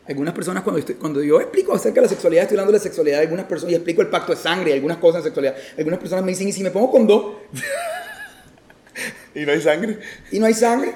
algunas 0.08 0.32
personas 0.34 0.62
cuando, 0.62 0.78
estoy- 0.80 0.94
cuando 0.96 1.22
yo 1.22 1.40
explico 1.40 1.74
acerca 1.74 1.96
de 1.96 2.06
la 2.06 2.08
sexualidad, 2.08 2.42
estoy 2.44 2.56
hablando 2.56 2.72
de 2.72 2.78
la 2.78 2.82
sexualidad 2.82 3.18
de 3.18 3.22
algunas 3.24 3.46
personas 3.46 3.72
y 3.72 3.74
explico 3.76 4.02
el 4.02 4.08
pacto 4.08 4.32
de 4.32 4.38
sangre 4.38 4.70
y 4.70 4.72
algunas 4.74 4.98
cosas 4.98 5.18
en 5.20 5.24
sexualidad. 5.24 5.56
Algunas 5.76 5.98
personas 6.00 6.24
me 6.24 6.30
dicen, 6.32 6.48
¿y 6.48 6.52
si 6.52 6.62
me 6.62 6.70
pongo 6.70 6.90
con 6.90 7.06
dos 7.06 7.34
¿Y 9.34 9.44
no 9.44 9.52
hay 9.52 9.60
sangre? 9.60 9.98
y 10.30 10.38
no 10.38 10.46
hay 10.46 10.54
sangre? 10.54 10.92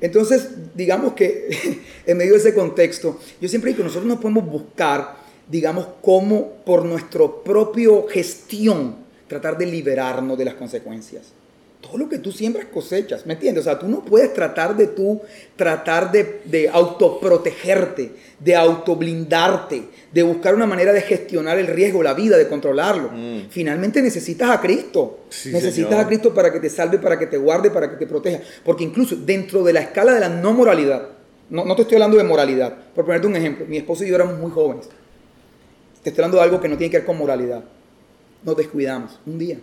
Entonces, 0.00 0.48
digamos 0.74 1.14
que 1.14 1.80
en 2.06 2.16
medio 2.16 2.32
de 2.32 2.38
ese 2.38 2.54
contexto, 2.54 3.18
yo 3.40 3.48
siempre 3.48 3.70
digo 3.70 3.78
que 3.78 3.84
nosotros 3.84 4.06
no 4.06 4.20
podemos 4.20 4.46
buscar, 4.46 5.16
digamos, 5.48 5.86
cómo 6.02 6.62
por 6.64 6.84
nuestra 6.84 7.26
propia 7.44 7.90
gestión 8.08 8.96
tratar 9.28 9.58
de 9.58 9.66
liberarnos 9.66 10.36
de 10.36 10.44
las 10.44 10.54
consecuencias. 10.54 11.32
Todo 11.80 11.96
lo 11.96 12.08
que 12.08 12.18
tú 12.18 12.30
siembras 12.30 12.66
cosechas, 12.66 13.24
¿me 13.24 13.32
entiendes? 13.32 13.62
O 13.62 13.64
sea, 13.64 13.78
tú 13.78 13.88
no 13.88 14.04
puedes 14.04 14.34
tratar 14.34 14.76
de 14.76 14.88
tú, 14.88 15.22
tratar 15.56 16.12
de, 16.12 16.42
de 16.44 16.68
autoprotegerte, 16.68 18.12
de 18.38 18.54
autoblindarte, 18.54 19.84
de 20.12 20.22
buscar 20.22 20.54
una 20.54 20.66
manera 20.66 20.92
de 20.92 21.00
gestionar 21.00 21.58
el 21.58 21.66
riesgo, 21.66 22.02
la 22.02 22.12
vida, 22.12 22.36
de 22.36 22.48
controlarlo. 22.48 23.10
Mm. 23.10 23.48
Finalmente 23.48 24.02
necesitas 24.02 24.50
a 24.50 24.60
Cristo. 24.60 25.20
Sí, 25.30 25.50
necesitas 25.50 25.90
señor. 25.90 26.04
a 26.04 26.06
Cristo 26.06 26.34
para 26.34 26.52
que 26.52 26.60
te 26.60 26.68
salve, 26.68 26.98
para 26.98 27.18
que 27.18 27.26
te 27.26 27.38
guarde, 27.38 27.70
para 27.70 27.90
que 27.90 27.96
te 27.96 28.06
proteja. 28.06 28.40
Porque 28.62 28.84
incluso 28.84 29.16
dentro 29.16 29.62
de 29.62 29.72
la 29.72 29.80
escala 29.80 30.12
de 30.12 30.20
la 30.20 30.28
no 30.28 30.52
moralidad, 30.52 31.08
no, 31.50 31.64
no 31.64 31.74
te 31.74 31.82
estoy 31.82 31.96
hablando 31.96 32.16
de 32.16 32.24
moralidad, 32.24 32.76
por 32.94 33.04
ponerte 33.04 33.26
un 33.26 33.36
ejemplo, 33.36 33.66
mi 33.66 33.76
esposo 33.76 34.04
y 34.04 34.08
yo 34.08 34.14
éramos 34.14 34.38
muy 34.38 34.50
jóvenes. 34.50 34.88
Te 36.02 36.10
estoy 36.10 36.22
hablando 36.22 36.38
de 36.38 36.44
algo 36.44 36.60
que 36.60 36.68
no 36.68 36.76
tiene 36.76 36.90
que 36.90 36.98
ver 36.98 37.06
con 37.06 37.18
moralidad. 37.18 37.64
Nos 38.42 38.56
descuidamos 38.56 39.18
un 39.26 39.38
día, 39.38 39.58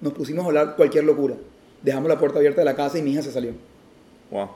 nos 0.00 0.12
pusimos 0.12 0.44
a 0.44 0.48
hablar 0.48 0.76
cualquier 0.76 1.04
locura. 1.04 1.34
Dejamos 1.82 2.08
la 2.08 2.18
puerta 2.18 2.38
abierta 2.38 2.60
de 2.60 2.64
la 2.64 2.76
casa 2.76 2.98
y 2.98 3.02
mi 3.02 3.12
hija 3.12 3.22
se 3.22 3.32
salió. 3.32 3.52
Wow. 4.30 4.48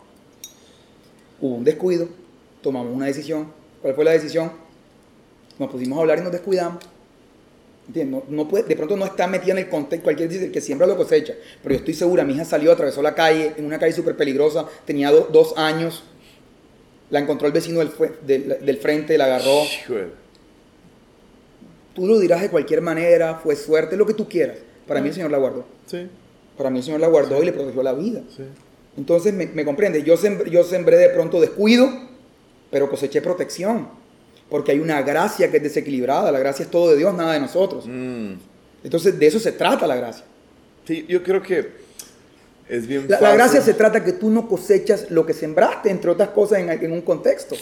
Hubo 1.40 1.55
un 1.57 1.65
descuido, 1.65 2.09
tomamos 2.62 2.94
una 2.94 3.07
decisión. 3.07 3.53
¿Cuál 3.82 3.94
fue 3.94 4.05
la 4.05 4.12
decisión? 4.12 4.53
Nos 5.59 5.70
pusimos 5.70 5.98
a 5.98 6.01
hablar 6.03 6.19
y 6.19 6.23
nos 6.23 6.32
descuidamos. 6.32 6.82
No, 7.94 8.24
no 8.28 8.48
puede, 8.48 8.65
de 8.65 8.74
pronto 8.74 8.97
no 8.97 9.05
está 9.07 9.28
metida 9.28 9.53
en 9.53 9.59
el 9.59 9.69
contexto, 9.69 10.03
cualquier 10.05 10.28
dice 10.28 10.47
el 10.47 10.51
que 10.53 10.61
siembra 10.61 10.89
lo 10.89 10.97
cosecha, 10.97 11.35
pero 11.62 11.73
yo 11.77 11.78
estoy 11.78 11.94
segura, 11.94 12.24
mi 12.24 12.32
hija 12.35 12.44
salió, 12.44 12.73
atravesó 12.73 13.01
la 13.01 13.15
calle, 13.15 13.53
en 13.57 13.65
una 13.65 13.78
calle 13.78 13.93
súper 13.93 14.16
peligrosa, 14.16 14.66
tenía 14.85 15.12
do- 15.12 15.28
dos 15.32 15.55
años, 15.57 16.03
la 17.11 17.20
encontró 17.20 17.47
el 17.47 17.53
vecino 17.53 17.78
del, 17.78 17.90
fue- 17.90 18.12
del, 18.27 18.59
del 18.61 18.77
frente, 18.78 19.16
la 19.16 19.27
agarró, 19.27 19.62
tú 21.94 22.09
lo 22.09 22.19
dirás 22.19 22.43
de 22.43 22.51
cualquier 22.51 22.81
manera, 22.82 23.36
fue 23.36 23.55
suerte, 23.55 23.97
lo 23.97 24.05
que 24.05 24.15
tú 24.15 24.28
quieras, 24.28 24.57
para 24.89 25.01
mí 25.01 25.07
el 25.09 25.15
Señor 25.15 25.31
la 25.31 25.39
guardó, 25.39 25.65
Sí, 25.86 26.09
para 26.57 26.70
mí 26.70 26.78
el 26.78 26.85
Señor 26.85 27.01
la 27.01 27.09
guardó 27.09 27.43
y 27.43 27.47
le 27.47 27.53
protegió 27.53 27.83
la 27.83 27.93
vida. 27.93 28.23
sí. 28.37 28.43
Entonces, 28.99 29.35
me, 29.35 29.45
me 29.47 29.62
comprende, 29.66 30.03
yo 30.03 30.16
sembré, 30.16 30.51
yo 30.51 30.65
sembré 30.65 30.97
de 30.97 31.11
pronto 31.11 31.39
descuido, 31.39 31.87
pero 32.70 32.89
coseché 32.89 33.20
protección, 33.20 33.89
porque 34.49 34.73
hay 34.73 34.78
una 34.78 35.03
gracia 35.03 35.51
que 35.51 35.59
es 35.59 35.62
desequilibrada, 35.62 36.33
la 36.33 36.39
gracia 36.39 36.62
es 36.65 36.70
todo 36.70 36.91
de 36.91 36.97
Dios, 36.97 37.12
nada 37.15 37.35
de 37.35 37.41
nosotros. 37.41 37.85
Mm. 37.87 38.33
Entonces, 38.85 39.19
de 39.19 39.27
eso 39.27 39.39
se 39.39 39.53
trata 39.53 39.87
la 39.87 39.97
gracia. 39.97 40.24
Sí, 40.87 41.05
yo 41.09 41.23
creo 41.23 41.43
que 41.43 41.73
es 42.70 42.87
bien 42.87 43.03
La, 43.09 43.16
la 43.16 43.19
fácil. 43.20 43.37
gracia 43.37 43.61
se 43.61 43.74
trata 43.74 44.03
que 44.03 44.12
tú 44.12 44.31
no 44.31 44.49
cosechas 44.49 45.11
lo 45.11 45.27
que 45.27 45.35
sembraste, 45.35 45.91
entre 45.91 46.11
otras 46.11 46.31
cosas, 46.31 46.61
en, 46.61 46.70
en 46.70 46.93
un 46.93 47.03
contexto. 47.03 47.55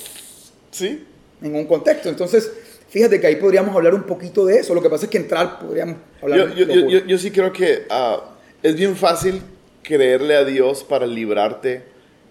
Sí, 0.70 1.04
En 1.42 1.54
un 1.56 1.64
contexto. 1.66 2.08
Entonces, 2.08 2.48
fíjate 2.90 3.20
que 3.20 3.26
ahí 3.26 3.36
podríamos 3.36 3.74
hablar 3.74 3.92
un 3.94 4.04
poquito 4.04 4.46
de 4.46 4.58
eso. 4.58 4.72
Lo 4.72 4.80
que 4.80 4.88
pasa 4.88 5.06
es 5.06 5.10
que 5.10 5.18
entrar 5.18 5.58
podríamos 5.58 5.96
hablar 6.22 6.54
yo, 6.54 6.64
yo, 6.64 6.88
yo, 6.88 7.04
yo- 7.06 7.18
sí 7.18 7.30
creo 7.32 7.52
que 7.52 7.86
ah, 7.90 8.33
es 8.64 8.74
bien 8.74 8.96
fácil 8.96 9.40
creerle 9.82 10.34
a 10.34 10.44
Dios 10.44 10.82
para 10.82 11.06
librarte 11.06 11.82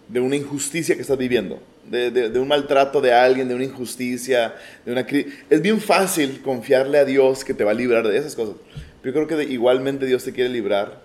de 0.09 0.19
una 0.19 0.35
injusticia 0.35 0.95
que 0.95 1.01
estás 1.01 1.17
viviendo, 1.17 1.59
de, 1.89 2.11
de- 2.11 2.29
de 2.29 2.39
un 2.39 2.47
maltrato 2.47 2.99
de 2.99 3.13
alguien, 3.13 3.47
de 3.47 3.55
una 3.55 3.63
injusticia, 3.63 4.55
de 4.85 4.91
una 4.91 5.05
Es 5.49 5.61
bien 5.61 5.79
fácil 5.79 6.41
confiarle 6.43 6.97
a 6.97 7.05
Dios 7.05 7.43
que 7.45 7.53
te 7.53 7.63
va 7.63 7.71
a 7.71 7.75
librar 7.75 8.07
de 8.07 8.17
esas 8.17 8.35
cosas. 8.35 8.55
Pero 9.01 9.15
yo 9.21 9.27
creo 9.27 9.39
que 9.39 9.45
igualmente 9.51 10.05
Dios 10.05 10.23
te 10.23 10.33
quiere 10.33 10.49
librar 10.49 11.01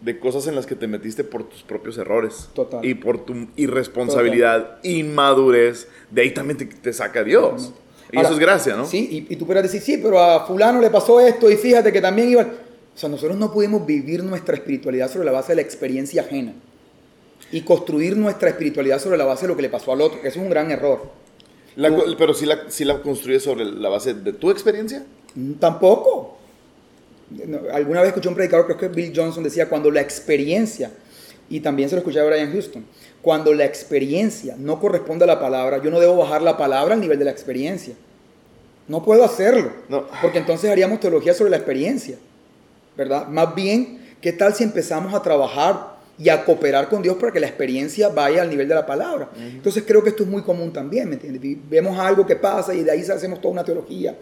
de 0.00 0.18
cosas 0.18 0.46
en 0.46 0.54
las 0.54 0.64
que 0.66 0.74
te 0.74 0.86
metiste 0.86 1.24
por 1.24 1.48
tus 1.48 1.62
propios 1.62 1.98
errores. 1.98 2.48
Total. 2.54 2.82
Y 2.84 2.94
por 2.94 3.24
tu 3.26 3.48
irresponsabilidad, 3.56 4.78
inmadurez. 4.82 5.88
De 6.10 6.22
ahí 6.22 6.30
también 6.30 6.56
te, 6.56 6.64
te 6.64 6.92
saca 6.92 7.22
Dios. 7.22 7.72
Y 8.12 8.16
Ahora, 8.16 8.28
eso 8.28 8.34
es 8.34 8.40
gracia, 8.40 8.76
¿no? 8.76 8.86
Sí, 8.86 9.26
y, 9.28 9.32
y 9.34 9.36
tú 9.36 9.46
podrás 9.46 9.64
decir, 9.64 9.80
sí, 9.82 9.98
pero 10.02 10.18
a 10.20 10.46
fulano 10.46 10.80
le 10.80 10.90
pasó 10.90 11.20
esto 11.20 11.50
y 11.50 11.56
fíjate 11.56 11.92
que 11.92 12.00
también 12.00 12.30
iba... 12.30 12.46
O 13.00 13.04
sea, 13.08 13.08
nosotros 13.08 13.38
no 13.38 13.50
pudimos 13.50 13.86
vivir 13.86 14.22
nuestra 14.22 14.54
espiritualidad 14.54 15.10
sobre 15.10 15.24
la 15.24 15.32
base 15.32 15.52
de 15.52 15.56
la 15.56 15.62
experiencia 15.62 16.20
ajena 16.20 16.52
y 17.50 17.62
construir 17.62 18.14
nuestra 18.14 18.50
espiritualidad 18.50 19.00
sobre 19.00 19.16
la 19.16 19.24
base 19.24 19.42
de 19.42 19.48
lo 19.48 19.56
que 19.56 19.62
le 19.62 19.70
pasó 19.70 19.90
al 19.94 20.02
otro, 20.02 20.20
que 20.20 20.28
eso 20.28 20.38
es 20.38 20.44
un 20.44 20.50
gran 20.50 20.70
error. 20.70 21.10
La 21.76 21.88
Tú- 21.88 21.96
co- 21.96 22.04
pero 22.18 22.34
si 22.34 22.44
la, 22.44 22.68
si 22.70 22.84
la 22.84 23.00
construyes 23.00 23.42
sobre 23.42 23.64
la 23.64 23.88
base 23.88 24.12
de 24.12 24.34
tu 24.34 24.50
experiencia. 24.50 25.02
Mm, 25.34 25.52
Tampoco. 25.54 26.36
No, 27.46 27.60
Alguna 27.72 28.00
vez 28.00 28.08
escuché 28.08 28.28
un 28.28 28.34
predicador, 28.34 28.66
creo 28.66 28.76
que 28.76 28.88
Bill 28.88 29.14
Johnson, 29.16 29.44
decía, 29.44 29.66
cuando 29.70 29.90
la 29.90 30.02
experiencia, 30.02 30.90
y 31.48 31.60
también 31.60 31.88
se 31.88 31.94
lo 31.94 32.00
escuché 32.00 32.20
a 32.20 32.24
Brian 32.24 32.52
Houston, 32.52 32.84
cuando 33.22 33.54
la 33.54 33.64
experiencia 33.64 34.56
no 34.58 34.78
corresponde 34.78 35.24
a 35.24 35.26
la 35.26 35.40
palabra, 35.40 35.82
yo 35.82 35.90
no 35.90 36.00
debo 36.00 36.16
bajar 36.18 36.42
la 36.42 36.58
palabra 36.58 36.92
al 36.96 37.00
nivel 37.00 37.18
de 37.18 37.24
la 37.24 37.30
experiencia. 37.30 37.94
No 38.88 39.02
puedo 39.02 39.24
hacerlo, 39.24 39.70
No. 39.88 40.04
porque 40.20 40.36
entonces 40.36 40.70
haríamos 40.70 41.00
teología 41.00 41.32
sobre 41.32 41.50
la 41.50 41.56
experiencia, 41.56 42.18
¿verdad? 42.96 43.28
Más 43.28 43.54
bien, 43.54 44.14
¿qué 44.20 44.32
tal 44.32 44.54
si 44.54 44.64
empezamos 44.64 45.14
a 45.14 45.22
trabajar 45.22 45.98
y 46.18 46.28
a 46.28 46.44
cooperar 46.44 46.88
con 46.88 47.02
Dios 47.02 47.16
para 47.16 47.32
que 47.32 47.40
la 47.40 47.46
experiencia 47.46 48.08
vaya 48.08 48.42
al 48.42 48.50
nivel 48.50 48.68
de 48.68 48.74
la 48.74 48.86
palabra? 48.86 49.30
Entonces 49.36 49.84
creo 49.86 50.02
que 50.02 50.10
esto 50.10 50.22
es 50.24 50.28
muy 50.28 50.42
común 50.42 50.72
también, 50.72 51.08
¿me 51.08 51.14
entiendes? 51.14 51.58
Vemos 51.68 51.98
algo 51.98 52.26
que 52.26 52.36
pasa 52.36 52.74
y 52.74 52.84
de 52.84 52.90
ahí 52.90 53.00
hacemos 53.00 53.40
toda 53.40 53.52
una 53.52 53.64
teología. 53.64 54.16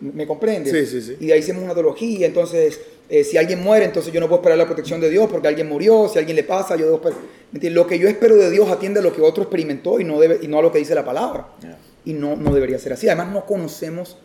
¿Me 0.00 0.26
comprendes? 0.26 0.72
Sí, 0.72 0.86
sí, 0.86 1.06
sí. 1.06 1.16
Y 1.20 1.26
de 1.26 1.34
ahí 1.34 1.40
hacemos 1.40 1.62
una 1.62 1.72
teología. 1.72 2.26
Entonces, 2.26 2.80
eh, 3.08 3.22
si 3.22 3.36
alguien 3.36 3.62
muere, 3.62 3.84
entonces 3.84 4.12
yo 4.12 4.20
no 4.20 4.26
puedo 4.26 4.40
esperar 4.40 4.58
la 4.58 4.66
protección 4.66 5.00
de 5.00 5.08
Dios 5.08 5.28
porque 5.30 5.48
alguien 5.48 5.68
murió. 5.68 6.08
Si 6.08 6.18
a 6.18 6.20
alguien 6.20 6.36
le 6.36 6.44
pasa, 6.44 6.76
yo 6.76 6.84
debo 6.86 6.96
esperar. 6.96 7.18
¿Me 7.52 7.58
entiendes? 7.58 7.74
Lo 7.74 7.86
que 7.86 7.98
yo 7.98 8.08
espero 8.08 8.36
de 8.36 8.50
Dios 8.50 8.68
atiende 8.70 9.00
a 9.00 9.02
lo 9.02 9.12
que 9.12 9.22
otro 9.22 9.44
experimentó 9.44 10.00
y 10.00 10.04
no, 10.04 10.18
debe, 10.18 10.40
y 10.42 10.48
no 10.48 10.58
a 10.58 10.62
lo 10.62 10.72
que 10.72 10.78
dice 10.78 10.94
la 10.94 11.04
palabra. 11.04 11.48
Yeah. 11.60 11.78
Y 12.06 12.12
no, 12.12 12.36
no 12.36 12.52
debería 12.52 12.78
ser 12.78 12.92
así. 12.92 13.06
Además, 13.08 13.32
no 13.32 13.46
conocemos 13.46 14.18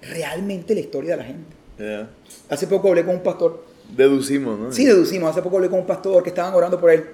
realmente 0.00 0.74
la 0.74 0.80
historia 0.80 1.12
de 1.12 1.16
la 1.16 1.24
gente. 1.24 1.56
Yeah. 1.78 2.08
Hace 2.48 2.66
poco 2.66 2.88
hablé 2.88 3.04
con 3.04 3.16
un 3.16 3.22
pastor. 3.22 3.64
Deducimos, 3.96 4.58
¿no? 4.58 4.72
Sí, 4.72 4.84
deducimos. 4.84 5.30
Hace 5.30 5.42
poco 5.42 5.56
hablé 5.56 5.68
con 5.68 5.80
un 5.80 5.86
pastor 5.86 6.22
que 6.22 6.30
estaban 6.30 6.54
orando 6.54 6.80
por 6.80 6.90
él. 6.90 7.04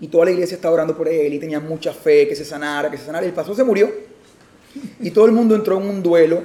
Y 0.00 0.08
toda 0.08 0.24
la 0.24 0.30
iglesia 0.30 0.54
estaba 0.54 0.74
orando 0.74 0.96
por 0.96 1.08
él 1.08 1.32
y 1.32 1.38
tenía 1.38 1.60
mucha 1.60 1.92
fe 1.92 2.26
que 2.26 2.34
se 2.34 2.44
sanara, 2.44 2.90
que 2.90 2.96
se 2.96 3.04
sanara. 3.04 3.24
Y 3.24 3.28
el 3.28 3.34
pastor 3.34 3.54
se 3.54 3.64
murió. 3.64 3.90
Y 5.00 5.10
todo 5.10 5.26
el 5.26 5.32
mundo 5.32 5.54
entró 5.54 5.78
en 5.80 5.88
un 5.88 6.02
duelo 6.02 6.42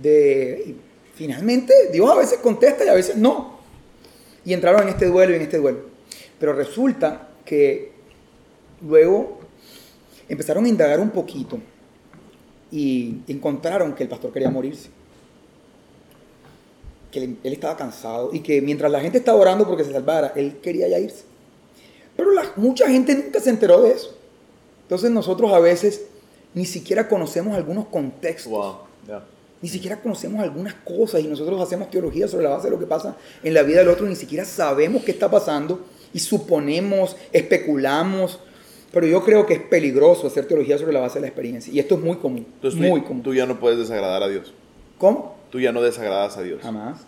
de... 0.00 0.74
finalmente, 1.14 1.74
Dios 1.92 2.10
a 2.10 2.16
veces 2.16 2.38
contesta 2.38 2.84
y 2.84 2.88
a 2.88 2.94
veces 2.94 3.16
no. 3.16 3.60
Y 4.44 4.52
entraron 4.52 4.82
en 4.82 4.88
este 4.88 5.06
duelo 5.06 5.32
y 5.32 5.36
en 5.36 5.42
este 5.42 5.58
duelo. 5.58 5.80
Pero 6.38 6.54
resulta 6.54 7.28
que 7.44 7.92
luego 8.80 9.40
empezaron 10.28 10.64
a 10.64 10.68
indagar 10.68 11.00
un 11.00 11.10
poquito 11.10 11.60
y 12.72 13.18
encontraron 13.28 13.94
que 13.94 14.02
el 14.02 14.08
pastor 14.08 14.32
quería 14.32 14.50
morirse. 14.50 14.88
Que 17.10 17.22
él, 17.24 17.36
él 17.44 17.52
estaba 17.52 17.76
cansado 17.76 18.30
y 18.32 18.40
que 18.40 18.60
mientras 18.62 18.90
la 18.90 19.00
gente 19.00 19.18
estaba 19.18 19.38
orando 19.38 19.66
porque 19.66 19.84
se 19.84 19.92
salvara, 19.92 20.32
él 20.34 20.56
quería 20.62 20.88
ya 20.88 20.98
irse. 20.98 21.24
Pero 22.16 22.30
la- 22.32 22.50
mucha 22.56 22.88
gente 22.88 23.14
nunca 23.14 23.38
se 23.40 23.50
enteró 23.50 23.82
de 23.82 23.92
eso. 23.92 24.16
Entonces 24.82 25.10
nosotros 25.10 25.52
a 25.52 25.58
veces 25.58 26.02
ni 26.54 26.64
siquiera 26.64 27.08
conocemos 27.08 27.54
algunos 27.54 27.86
contextos. 27.88 28.50
Wow. 28.52 28.76
Yeah. 29.06 29.24
Ni 29.60 29.68
siquiera 29.68 30.00
conocemos 30.00 30.40
algunas 30.40 30.74
cosas 30.74 31.20
y 31.20 31.28
nosotros 31.28 31.60
hacemos 31.60 31.90
teología 31.90 32.26
sobre 32.26 32.44
la 32.44 32.50
base 32.50 32.64
de 32.64 32.70
lo 32.72 32.78
que 32.78 32.86
pasa 32.86 33.16
en 33.42 33.54
la 33.54 33.62
vida 33.62 33.78
del 33.78 33.88
otro, 33.88 34.06
ni 34.06 34.16
siquiera 34.16 34.44
sabemos 34.44 35.04
qué 35.04 35.12
está 35.12 35.30
pasando 35.30 35.84
y 36.14 36.18
suponemos, 36.18 37.16
especulamos. 37.32 38.40
Pero 38.92 39.06
yo 39.06 39.24
creo 39.24 39.46
que 39.46 39.54
es 39.54 39.62
peligroso 39.62 40.26
hacer 40.26 40.46
teología 40.46 40.76
sobre 40.76 40.92
la 40.92 41.00
base 41.00 41.14
de 41.14 41.22
la 41.22 41.26
experiencia. 41.28 41.72
Y 41.72 41.78
esto 41.78 41.94
es 41.94 42.00
muy 42.02 42.16
común. 42.16 42.46
Entonces 42.54 42.78
muy 42.78 43.00
tú, 43.00 43.06
común. 43.06 43.22
tú 43.22 43.34
ya 43.34 43.46
no 43.46 43.58
puedes 43.58 43.78
desagradar 43.78 44.22
a 44.22 44.28
Dios. 44.28 44.52
¿Cómo? 44.98 45.36
Tú 45.50 45.60
ya 45.60 45.72
no 45.72 45.80
desagradas 45.80 46.36
a 46.36 46.42
Dios. 46.42 46.60
Jamás. 46.62 47.00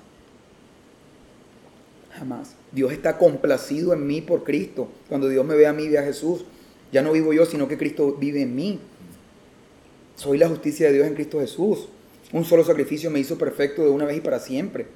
Jamás. 2.12 2.54
Dios 2.72 2.92
está 2.92 3.18
complacido 3.18 3.92
en 3.92 4.06
mí 4.06 4.22
por 4.22 4.44
Cristo. 4.44 4.88
Cuando 5.08 5.28
Dios 5.28 5.44
me 5.44 5.54
ve 5.56 5.66
a 5.66 5.72
mí, 5.72 5.88
ve 5.88 5.98
a 5.98 6.02
Jesús. 6.02 6.44
Ya 6.90 7.02
no 7.02 7.12
vivo 7.12 7.32
yo, 7.32 7.44
sino 7.44 7.68
que 7.68 7.76
Cristo 7.76 8.16
vive 8.18 8.42
en 8.42 8.54
mí. 8.54 8.80
Soy 10.16 10.38
la 10.38 10.48
justicia 10.48 10.86
de 10.86 10.94
Dios 10.94 11.06
en 11.06 11.14
Cristo 11.14 11.40
Jesús. 11.40 11.88
Un 12.32 12.44
solo 12.44 12.64
sacrificio 12.64 13.10
me 13.10 13.20
hizo 13.20 13.36
perfecto 13.36 13.82
de 13.82 13.90
una 13.90 14.06
vez 14.06 14.16
y 14.16 14.20
para 14.20 14.38
siempre. 14.38 14.86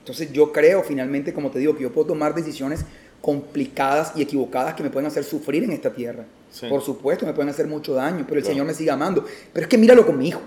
Entonces 0.00 0.32
yo 0.32 0.52
creo 0.52 0.82
finalmente, 0.82 1.32
como 1.32 1.50
te 1.50 1.58
digo, 1.58 1.76
que 1.76 1.82
yo 1.82 1.92
puedo 1.92 2.08
tomar 2.08 2.34
decisiones 2.34 2.84
complicadas 3.20 4.12
y 4.14 4.22
equivocadas 4.22 4.74
que 4.74 4.82
me 4.82 4.90
pueden 4.90 5.06
hacer 5.06 5.24
sufrir 5.24 5.64
en 5.64 5.72
esta 5.72 5.92
tierra. 5.92 6.24
Sí. 6.50 6.66
Por 6.68 6.82
supuesto, 6.82 7.26
me 7.26 7.32
pueden 7.32 7.50
hacer 7.50 7.66
mucho 7.66 7.94
daño, 7.94 8.24
pero 8.26 8.38
el 8.38 8.42
Claro. 8.42 8.54
Señor 8.54 8.66
me 8.66 8.74
sigue 8.74 8.90
amando. 8.90 9.24
Pero 9.52 9.64
es 9.64 9.68
que 9.68 9.78
míralo 9.78 10.06
con 10.06 10.16
mi 10.18 10.28
hijo. 10.28 10.40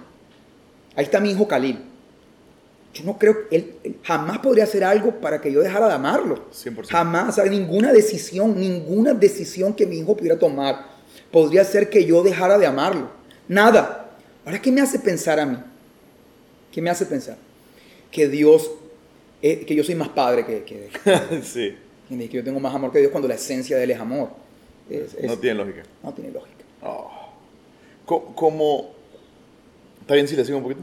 Ahí 0.95 1.05
está 1.05 1.19
mi 1.19 1.31
hijo 1.31 1.47
Khalil. 1.47 1.79
Yo 2.93 3.03
no 3.03 3.17
creo, 3.19 3.35
él, 3.51 3.75
él 3.83 3.97
jamás 4.03 4.39
podría 4.39 4.63
hacer 4.63 4.83
algo 4.83 5.19
para 5.19 5.39
que 5.39 5.51
yo 5.51 5.61
dejara 5.61 5.87
de 5.87 5.93
amarlo. 5.93 6.45
100%. 6.51 6.87
Jamás, 6.87 7.29
o 7.29 7.31
sea, 7.41 7.45
ninguna 7.45 7.93
decisión, 7.93 8.59
ninguna 8.59 9.13
decisión 9.13 9.73
que 9.73 9.85
mi 9.85 9.99
hijo 9.99 10.17
pudiera 10.17 10.39
tomar 10.39 10.85
podría 11.31 11.61
hacer 11.61 11.89
que 11.89 12.05
yo 12.05 12.23
dejara 12.23 12.57
de 12.57 12.65
amarlo. 12.65 13.09
Nada. 13.47 14.09
Ahora, 14.45 14.59
¿qué 14.61 14.71
me 14.71 14.81
hace 14.81 14.97
pensar 14.99 15.39
a 15.39 15.45
mí? 15.45 15.57
¿Qué 16.71 16.81
me 16.81 16.89
hace 16.89 17.05
pensar? 17.05 17.37
Que 18.11 18.27
Dios, 18.27 18.71
eh, 19.41 19.63
que 19.65 19.75
yo 19.75 19.83
soy 19.83 19.95
más 19.95 20.09
padre 20.09 20.45
que, 20.45 20.63
que, 20.63 21.41
sí. 21.43 21.75
Que 22.17 22.27
yo 22.29 22.43
tengo 22.43 22.59
más 22.59 22.73
amor 22.73 22.91
que 22.91 22.99
Dios 22.99 23.11
cuando 23.11 23.27
la 23.27 23.35
esencia 23.35 23.77
de 23.77 23.83
Él 23.83 23.91
es 23.91 23.99
amor. 23.99 24.29
Es- 24.89 25.13
es- 25.13 25.23
No 25.25 25.37
tiene 25.37 25.55
lógica. 25.57 25.83
no 26.03 26.13
tiene 26.13 26.31
lógica. 26.31 26.63
Oh. 26.81 27.11
¿Cómo? 28.05 28.91
¿Está 30.01 30.15
bien 30.15 30.27
si 30.27 30.35
le 30.35 30.43
sigo 30.43 30.57
un 30.57 30.63
poquito? 30.63 30.81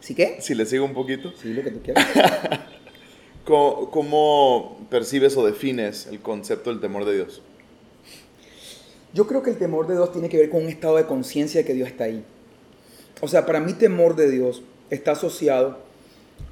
¿Sí 0.00 0.14
qué? 0.14 0.38
Si 0.40 0.54
le 0.54 0.64
sigo 0.64 0.84
un 0.86 0.94
poquito. 0.94 1.32
Sí, 1.40 1.52
lo 1.52 1.62
que 1.62 1.70
tú 1.70 1.80
quieras. 1.82 2.06
¿Cómo, 3.44 3.90
cómo 3.90 4.86
percibes 4.90 5.36
o 5.36 5.44
defines 5.44 6.06
el 6.06 6.20
concepto 6.20 6.70
del 6.70 6.80
temor 6.80 7.04
de 7.04 7.14
Dios? 7.16 7.42
Yo 9.14 9.26
creo 9.26 9.42
que 9.42 9.50
el 9.50 9.58
temor 9.58 9.86
de 9.86 9.94
Dios 9.94 10.12
tiene 10.12 10.28
que 10.28 10.36
ver 10.38 10.50
con 10.50 10.62
un 10.62 10.68
estado 10.68 10.96
de 10.96 11.06
conciencia 11.06 11.60
de 11.62 11.66
que 11.66 11.74
Dios 11.74 11.88
está 11.88 12.04
ahí. 12.04 12.22
O 13.20 13.28
sea, 13.28 13.44
para 13.46 13.58
mí 13.60 13.72
temor 13.72 14.16
de 14.16 14.30
Dios 14.30 14.62
está 14.90 15.12
asociado 15.12 15.78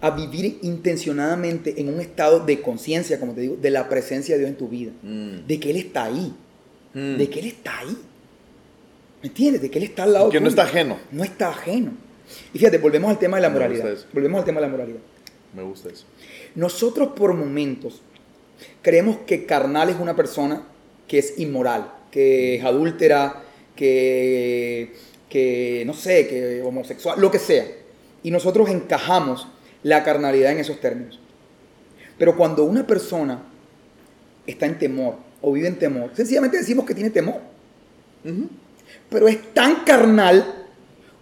a 0.00 0.10
vivir 0.10 0.58
intencionadamente 0.62 1.80
en 1.80 1.88
un 1.88 2.00
estado 2.00 2.40
de 2.40 2.60
conciencia, 2.60 3.18
como 3.18 3.32
te 3.32 3.40
digo, 3.42 3.56
de 3.56 3.70
la 3.70 3.88
presencia 3.88 4.34
de 4.34 4.40
Dios 4.40 4.50
en 4.50 4.56
tu 4.56 4.68
vida. 4.68 4.92
Mm. 5.02 5.46
De 5.46 5.60
que 5.60 5.70
Él 5.70 5.76
está 5.76 6.04
ahí. 6.04 6.34
Mm. 6.94 7.16
De 7.16 7.30
que 7.30 7.40
Él 7.40 7.46
está 7.46 7.78
ahí. 7.78 7.96
¿Me 9.22 9.28
entiendes? 9.28 9.62
De 9.62 9.70
que 9.70 9.78
Él 9.78 9.84
está 9.84 10.02
al 10.04 10.12
lado 10.12 10.30
Que 10.30 10.40
no 10.40 10.48
está 10.48 10.62
ajeno. 10.62 10.98
No 11.10 11.24
está 11.24 11.48
ajeno. 11.48 11.92
Y 12.52 12.58
fíjate, 12.58 12.78
volvemos 12.78 13.10
al 13.10 13.18
tema 13.18 13.36
de 13.38 13.42
la 13.42 13.48
Me 13.48 13.54
moralidad. 13.54 13.96
Volvemos 14.12 14.38
al 14.38 14.44
tema 14.44 14.60
de 14.60 14.66
la 14.66 14.72
moralidad. 14.72 15.00
Me 15.54 15.62
gusta 15.62 15.88
eso. 15.88 16.04
Nosotros 16.54 17.10
por 17.16 17.34
momentos 17.34 18.02
creemos 18.82 19.18
que 19.26 19.46
carnal 19.46 19.88
es 19.88 19.96
una 19.98 20.14
persona 20.16 20.66
que 21.08 21.18
es 21.18 21.38
inmoral, 21.38 21.92
que 22.10 22.56
es 22.56 22.64
adúltera, 22.64 23.42
que, 23.74 24.94
que 25.28 25.84
no 25.86 25.94
sé, 25.94 26.26
que 26.26 26.62
homosexual, 26.62 27.20
lo 27.20 27.30
que 27.30 27.38
sea. 27.38 27.66
Y 28.22 28.30
nosotros 28.30 28.68
encajamos 28.70 29.46
la 29.86 30.02
carnalidad 30.02 30.50
en 30.50 30.58
esos 30.58 30.80
términos. 30.80 31.20
Pero 32.18 32.36
cuando 32.36 32.64
una 32.64 32.84
persona 32.84 33.40
está 34.44 34.66
en 34.66 34.80
temor 34.80 35.14
o 35.40 35.52
vive 35.52 35.68
en 35.68 35.78
temor, 35.78 36.10
sencillamente 36.12 36.58
decimos 36.58 36.84
que 36.84 36.92
tiene 36.94 37.10
temor. 37.10 37.40
Pero 39.08 39.28
es 39.28 39.54
tan 39.54 39.84
carnal 39.84 40.66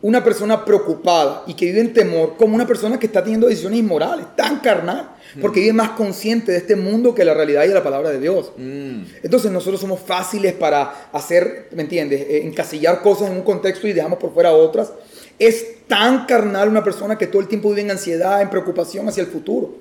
una 0.01 0.25
persona 0.25 0.65
preocupada 0.65 1.45
y 1.47 1.53
que 1.53 1.67
vive 1.67 1.81
en 1.81 1.93
temor 1.93 2.37
como 2.39 2.55
una 2.55 2.67
persona 2.67 2.99
que 2.99 3.05
está 3.05 3.23
teniendo 3.23 3.49
decisiones 3.49 3.81
inmorales, 3.81 4.35
tan 4.35 4.61
carnal, 4.61 5.11
porque 5.43 5.61
vive 5.61 5.75
más 5.75 5.91
consciente 5.91 6.53
de 6.53 6.59
este 6.59 6.75
mundo 6.75 7.15
que 7.15 7.23
la 7.23 7.35
realidad 7.35 7.65
y 7.65 7.69
de 7.69 7.75
la 7.75 7.83
palabra 7.83 8.11
de 8.11 8.21
Dios. 8.21 8.53
Mm. 8.57 9.03
Entonces 9.23 9.51
nosotros 9.51 9.79
somos 9.79 10.01
fáciles 10.01 10.55
para 10.55 11.11
hacer, 11.13 11.69
¿me 11.73 11.83
entiendes? 11.83 12.23
Eh, 12.23 12.47
encasillar 12.47 13.03
cosas 13.03 13.29
en 13.29 13.37
un 13.37 13.43
contexto 13.43 13.87
y 13.87 13.93
dejamos 13.93 14.19
por 14.19 14.33
fuera 14.33 14.53
otras. 14.53 14.91
Es 15.39 15.87
tan 15.87 16.27
carnal 16.27 16.69
una 16.69 16.85
persona 16.85 17.19
que 17.19 17.27
todo 17.27 17.43
el 17.43 17.49
tiempo 17.49 17.71
vive 17.71 17.83
en 17.83 17.91
ansiedad, 17.91 18.41
en 18.41 18.51
preocupación 18.51 19.09
hacia 19.09 19.23
el 19.23 19.27
futuro. 19.27 19.75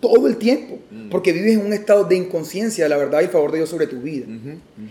Todo 0.00 0.26
el 0.26 0.36
tiempo. 0.36 0.78
Porque 1.10 1.32
vives 1.32 1.54
en 1.54 1.64
un 1.64 1.72
estado 1.72 2.04
de 2.04 2.16
inconsciencia 2.16 2.84
de 2.84 2.90
la 2.90 2.96
verdad 2.96 3.20
y 3.20 3.24
el 3.24 3.30
favor 3.30 3.50
de 3.52 3.58
Dios 3.58 3.70
sobre 3.70 3.86
tu 3.86 4.00
vida. 4.00 4.26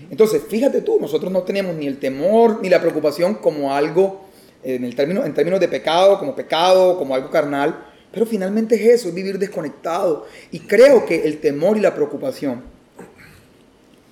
Entonces, 0.09 0.41
fíjate 0.47 0.81
tú, 0.81 0.99
nosotros 0.99 1.31
no 1.31 1.43
tenemos 1.43 1.75
ni 1.75 1.87
el 1.87 1.99
temor 1.99 2.59
ni 2.61 2.69
la 2.69 2.79
preocupación 2.79 3.35
como 3.35 3.73
algo, 3.73 4.25
en, 4.63 4.83
el 4.85 4.95
término, 4.95 5.25
en 5.25 5.33
términos 5.33 5.59
de 5.59 5.67
pecado, 5.67 6.17
como 6.19 6.35
pecado, 6.35 6.97
como 6.97 7.13
algo 7.15 7.29
carnal. 7.29 7.85
Pero 8.11 8.25
finalmente 8.25 8.75
es 8.75 9.01
eso, 9.01 9.09
es 9.09 9.13
vivir 9.15 9.37
desconectado. 9.39 10.25
Y 10.51 10.59
creo 10.59 11.05
que 11.05 11.23
el 11.27 11.39
temor 11.39 11.77
y 11.77 11.81
la 11.81 11.93
preocupación 11.95 12.61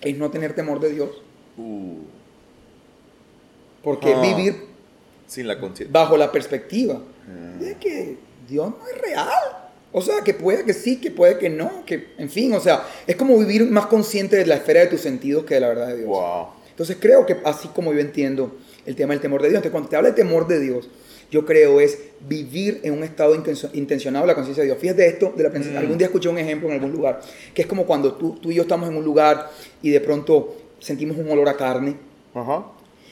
es 0.01 0.17
no 0.17 0.29
tener 0.31 0.53
temor 0.53 0.79
de 0.79 0.91
Dios. 0.91 1.09
Uh, 1.57 1.97
Porque 3.83 4.13
Ah. 4.13 4.21
vivir 4.21 4.70
sin 5.31 5.47
la 5.47 5.57
conciencia. 5.59 5.91
bajo 5.91 6.17
la 6.17 6.31
perspectiva 6.31 7.01
Ah. 7.27 7.57
de 7.59 7.75
que 7.75 8.17
Dios 8.49 8.69
no 8.69 8.87
es 8.93 9.01
real. 9.01 9.29
O 9.93 10.01
sea, 10.01 10.21
que 10.23 10.33
puede 10.33 10.63
que 10.65 10.73
sí, 10.73 10.97
que 11.01 11.11
puede 11.11 11.37
que 11.37 11.49
no, 11.49 11.85
que 11.85 12.09
en 12.17 12.29
fin, 12.29 12.53
o 12.53 12.59
sea, 12.59 12.83
es 13.07 13.15
como 13.15 13.37
vivir 13.37 13.65
más 13.69 13.85
consciente 13.87 14.35
de 14.37 14.45
la 14.45 14.55
esfera 14.55 14.81
de 14.81 14.87
tus 14.87 15.01
sentidos 15.01 15.43
que 15.45 15.53
de 15.55 15.59
la 15.61 15.67
verdad 15.69 15.87
de 15.87 15.97
Dios. 15.97 16.07
Wow. 16.07 16.47
Entonces 16.69 16.97
creo 16.99 17.25
que 17.25 17.37
así 17.45 17.67
como 17.69 17.93
yo 17.93 17.99
entiendo 17.99 18.57
el 18.85 18.95
tema 18.95 19.13
del 19.13 19.21
temor 19.21 19.41
de 19.41 19.49
Dios, 19.49 19.57
entonces 19.57 19.71
cuando 19.71 19.89
te 19.89 19.95
habla 19.97 20.09
de 20.09 20.15
temor 20.15 20.47
de 20.47 20.59
Dios, 20.59 20.89
yo 21.29 21.45
creo 21.45 21.79
es 21.79 21.97
vivir 22.27 22.79
en 22.83 22.93
un 22.93 23.03
estado 23.03 23.35
intencio- 23.35 23.69
intencionado 23.73 24.23
de 24.25 24.27
la 24.27 24.35
conciencia 24.35 24.63
de 24.63 24.67
Dios. 24.69 24.79
Fíjate 24.79 25.05
esto, 25.07 25.33
de 25.35 25.43
la, 25.43 25.49
Mm. 25.49 25.77
algún 25.77 25.97
día 25.97 26.07
escuché 26.07 26.27
un 26.29 26.37
ejemplo 26.37 26.67
en 26.69 26.75
algún 26.75 26.91
lugar, 26.91 27.21
que 27.53 27.61
es 27.61 27.67
como 27.67 27.85
cuando 27.85 28.13
tú, 28.15 28.37
tú 28.41 28.51
y 28.51 28.55
yo 28.55 28.63
estamos 28.63 28.89
en 28.89 28.95
un 28.97 29.03
lugar 29.05 29.49
y 29.81 29.91
de 29.91 29.99
pronto 30.01 30.55
sentimos 30.79 31.17
un 31.17 31.29
olor 31.29 31.47
a 31.47 31.55
carne, 31.55 31.95
Ajá. 32.33 32.65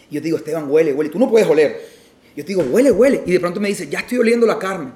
y 0.10 0.16
yo 0.16 0.22
te 0.22 0.26
digo, 0.26 0.38
Esteban, 0.38 0.70
huele, 0.70 0.94
huele, 0.94 1.10
tú 1.10 1.20
no 1.20 1.30
puedes 1.30 1.48
oler. 1.48 1.99
Yo 2.40 2.46
te 2.46 2.54
digo, 2.54 2.62
huele, 2.72 2.90
huele, 2.90 3.22
y 3.26 3.34
de 3.34 3.40
pronto 3.42 3.60
me 3.60 3.68
dice, 3.68 3.90
ya 3.90 4.00
estoy 4.00 4.18
oliendo 4.18 4.48
la 4.48 4.58
carne. 4.58 4.92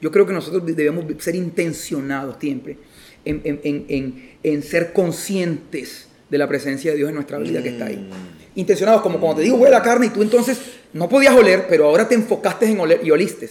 Yo 0.00 0.10
creo 0.10 0.24
que 0.26 0.32
nosotros 0.32 0.64
debemos 0.64 1.04
ser 1.18 1.34
intencionados 1.34 2.36
siempre 2.40 2.78
en, 3.22 3.42
en- 3.44 3.60
en- 3.64 3.84
en- 3.88 4.30
en 4.42 4.62
ser 4.62 4.94
conscientes 4.94 6.08
de 6.30 6.38
la 6.38 6.48
presencia 6.48 6.92
de 6.92 6.96
Dios 6.96 7.10
en 7.10 7.16
nuestra 7.16 7.36
vida 7.36 7.62
que 7.62 7.68
está 7.68 7.84
ahí. 7.84 8.08
Intencionados, 8.54 9.02
como 9.02 9.20
cuando 9.20 9.36
te 9.36 9.42
digo, 9.42 9.56
huele 9.58 9.72
la 9.72 9.82
carne, 9.82 10.06
y 10.06 10.08
tú 10.08 10.22
entonces 10.22 10.58
no 10.94 11.06
podías 11.06 11.34
oler, 11.34 11.66
pero 11.68 11.84
ahora 11.84 12.08
te 12.08 12.14
enfocaste 12.14 12.64
en 12.64 12.80
oler 12.80 13.00
y 13.04 13.10
oliste. 13.10 13.46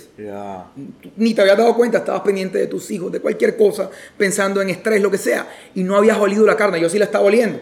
Tú 1.03 1.11
Ni 1.15 1.35
te 1.35 1.41
habías 1.41 1.55
dado 1.59 1.75
cuenta, 1.75 1.99
estabas 1.99 2.21
pendiente 2.21 2.57
de 2.57 2.65
tus 2.65 2.89
hijos, 2.89 3.11
de 3.11 3.19
cualquier 3.19 3.55
cosa, 3.55 3.91
pensando 4.17 4.59
en 4.59 4.71
estrés, 4.71 5.03
lo 5.03 5.11
que 5.11 5.19
sea, 5.19 5.47
y 5.75 5.83
no 5.83 5.95
habías 5.95 6.17
olido 6.17 6.47
la 6.47 6.57
carne, 6.57 6.81
yo 6.81 6.89
sí 6.89 6.97
la 6.97 7.05
estaba 7.05 7.25
oliendo. 7.25 7.59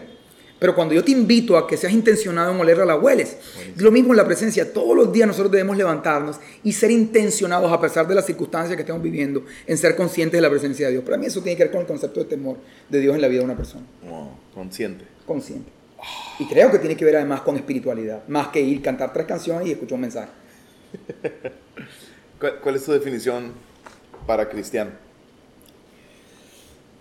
Pero 0.64 0.74
cuando 0.74 0.94
yo 0.94 1.04
te 1.04 1.12
invito 1.12 1.58
a 1.58 1.66
que 1.66 1.76
seas 1.76 1.92
intencionado 1.92 2.50
en 2.50 2.58
olerla, 2.58 2.86
la 2.86 2.96
hueles. 2.96 3.36
Lo 3.76 3.90
mismo 3.90 4.14
en 4.14 4.16
la 4.16 4.24
presencia. 4.24 4.72
Todos 4.72 4.96
los 4.96 5.12
días 5.12 5.28
nosotros 5.28 5.52
debemos 5.52 5.76
levantarnos 5.76 6.40
y 6.62 6.72
ser 6.72 6.90
intencionados 6.90 7.70
a 7.70 7.78
pesar 7.78 8.08
de 8.08 8.14
las 8.14 8.24
circunstancias 8.24 8.74
que 8.74 8.80
estemos 8.80 9.02
viviendo 9.02 9.44
en 9.66 9.76
ser 9.76 9.94
conscientes 9.94 10.38
de 10.38 10.40
la 10.40 10.48
presencia 10.48 10.86
de 10.86 10.92
Dios. 10.92 11.04
Para 11.04 11.18
mí 11.18 11.26
eso 11.26 11.42
tiene 11.42 11.58
que 11.58 11.64
ver 11.64 11.70
con 11.70 11.82
el 11.82 11.86
concepto 11.86 12.20
de 12.20 12.24
temor 12.24 12.56
de 12.88 12.98
Dios 12.98 13.14
en 13.14 13.20
la 13.20 13.28
vida 13.28 13.40
de 13.40 13.44
una 13.44 13.58
persona. 13.58 13.84
consciente. 14.54 15.04
Consciente. 15.26 15.70
Y 16.38 16.46
creo 16.46 16.70
que 16.70 16.78
tiene 16.78 16.96
que 16.96 17.04
ver 17.04 17.16
además 17.16 17.42
con 17.42 17.56
espiritualidad, 17.56 18.26
más 18.28 18.48
que 18.48 18.62
ir 18.62 18.80
cantar 18.80 19.12
tres 19.12 19.26
canciones 19.26 19.68
y 19.68 19.72
escuchar 19.72 19.96
un 19.96 20.00
mensaje. 20.00 20.30
¿Cuál 22.62 22.74
es 22.74 22.82
tu 22.82 22.92
definición 22.92 23.52
para 24.26 24.48
cristiano? 24.48 24.92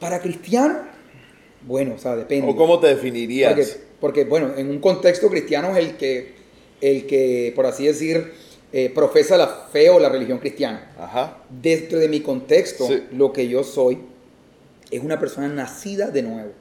Para 0.02 0.20
cristiano, 0.20 0.80
bueno, 1.66 1.96
o 1.96 1.98
sea, 1.98 2.16
depende. 2.16 2.50
¿O 2.50 2.56
cómo 2.56 2.80
te 2.80 2.88
definirías? 2.88 3.80
Porque, 4.00 4.26
bueno, 4.26 4.52
en 4.58 4.70
un 4.70 4.80
contexto 4.80 5.30
cristiano 5.30 5.76
es 5.76 5.78
el 5.78 5.98
que, 5.98 6.34
el 6.82 7.06
que 7.06 7.54
por 7.56 7.66
así 7.66 7.86
decir, 7.86 8.34
eh, 8.72 8.92
profesa 8.94 9.38
la 9.38 9.48
fe 9.48 9.90
o 9.90 10.00
la 10.00 10.10
religión 10.10 10.40
cristiana. 10.40 10.92
Ajá. 10.98 11.38
Dentro 11.50 12.00
de 12.00 12.08
mi 12.10 12.22
contexto, 12.22 12.88
lo 13.12 13.32
que 13.32 13.48
yo 13.48 13.64
soy 13.64 14.00
es 14.92 15.04
una 15.04 15.20
persona 15.20 15.48
nacida 15.48 16.10
de 16.10 16.24
nuevo. 16.24 16.52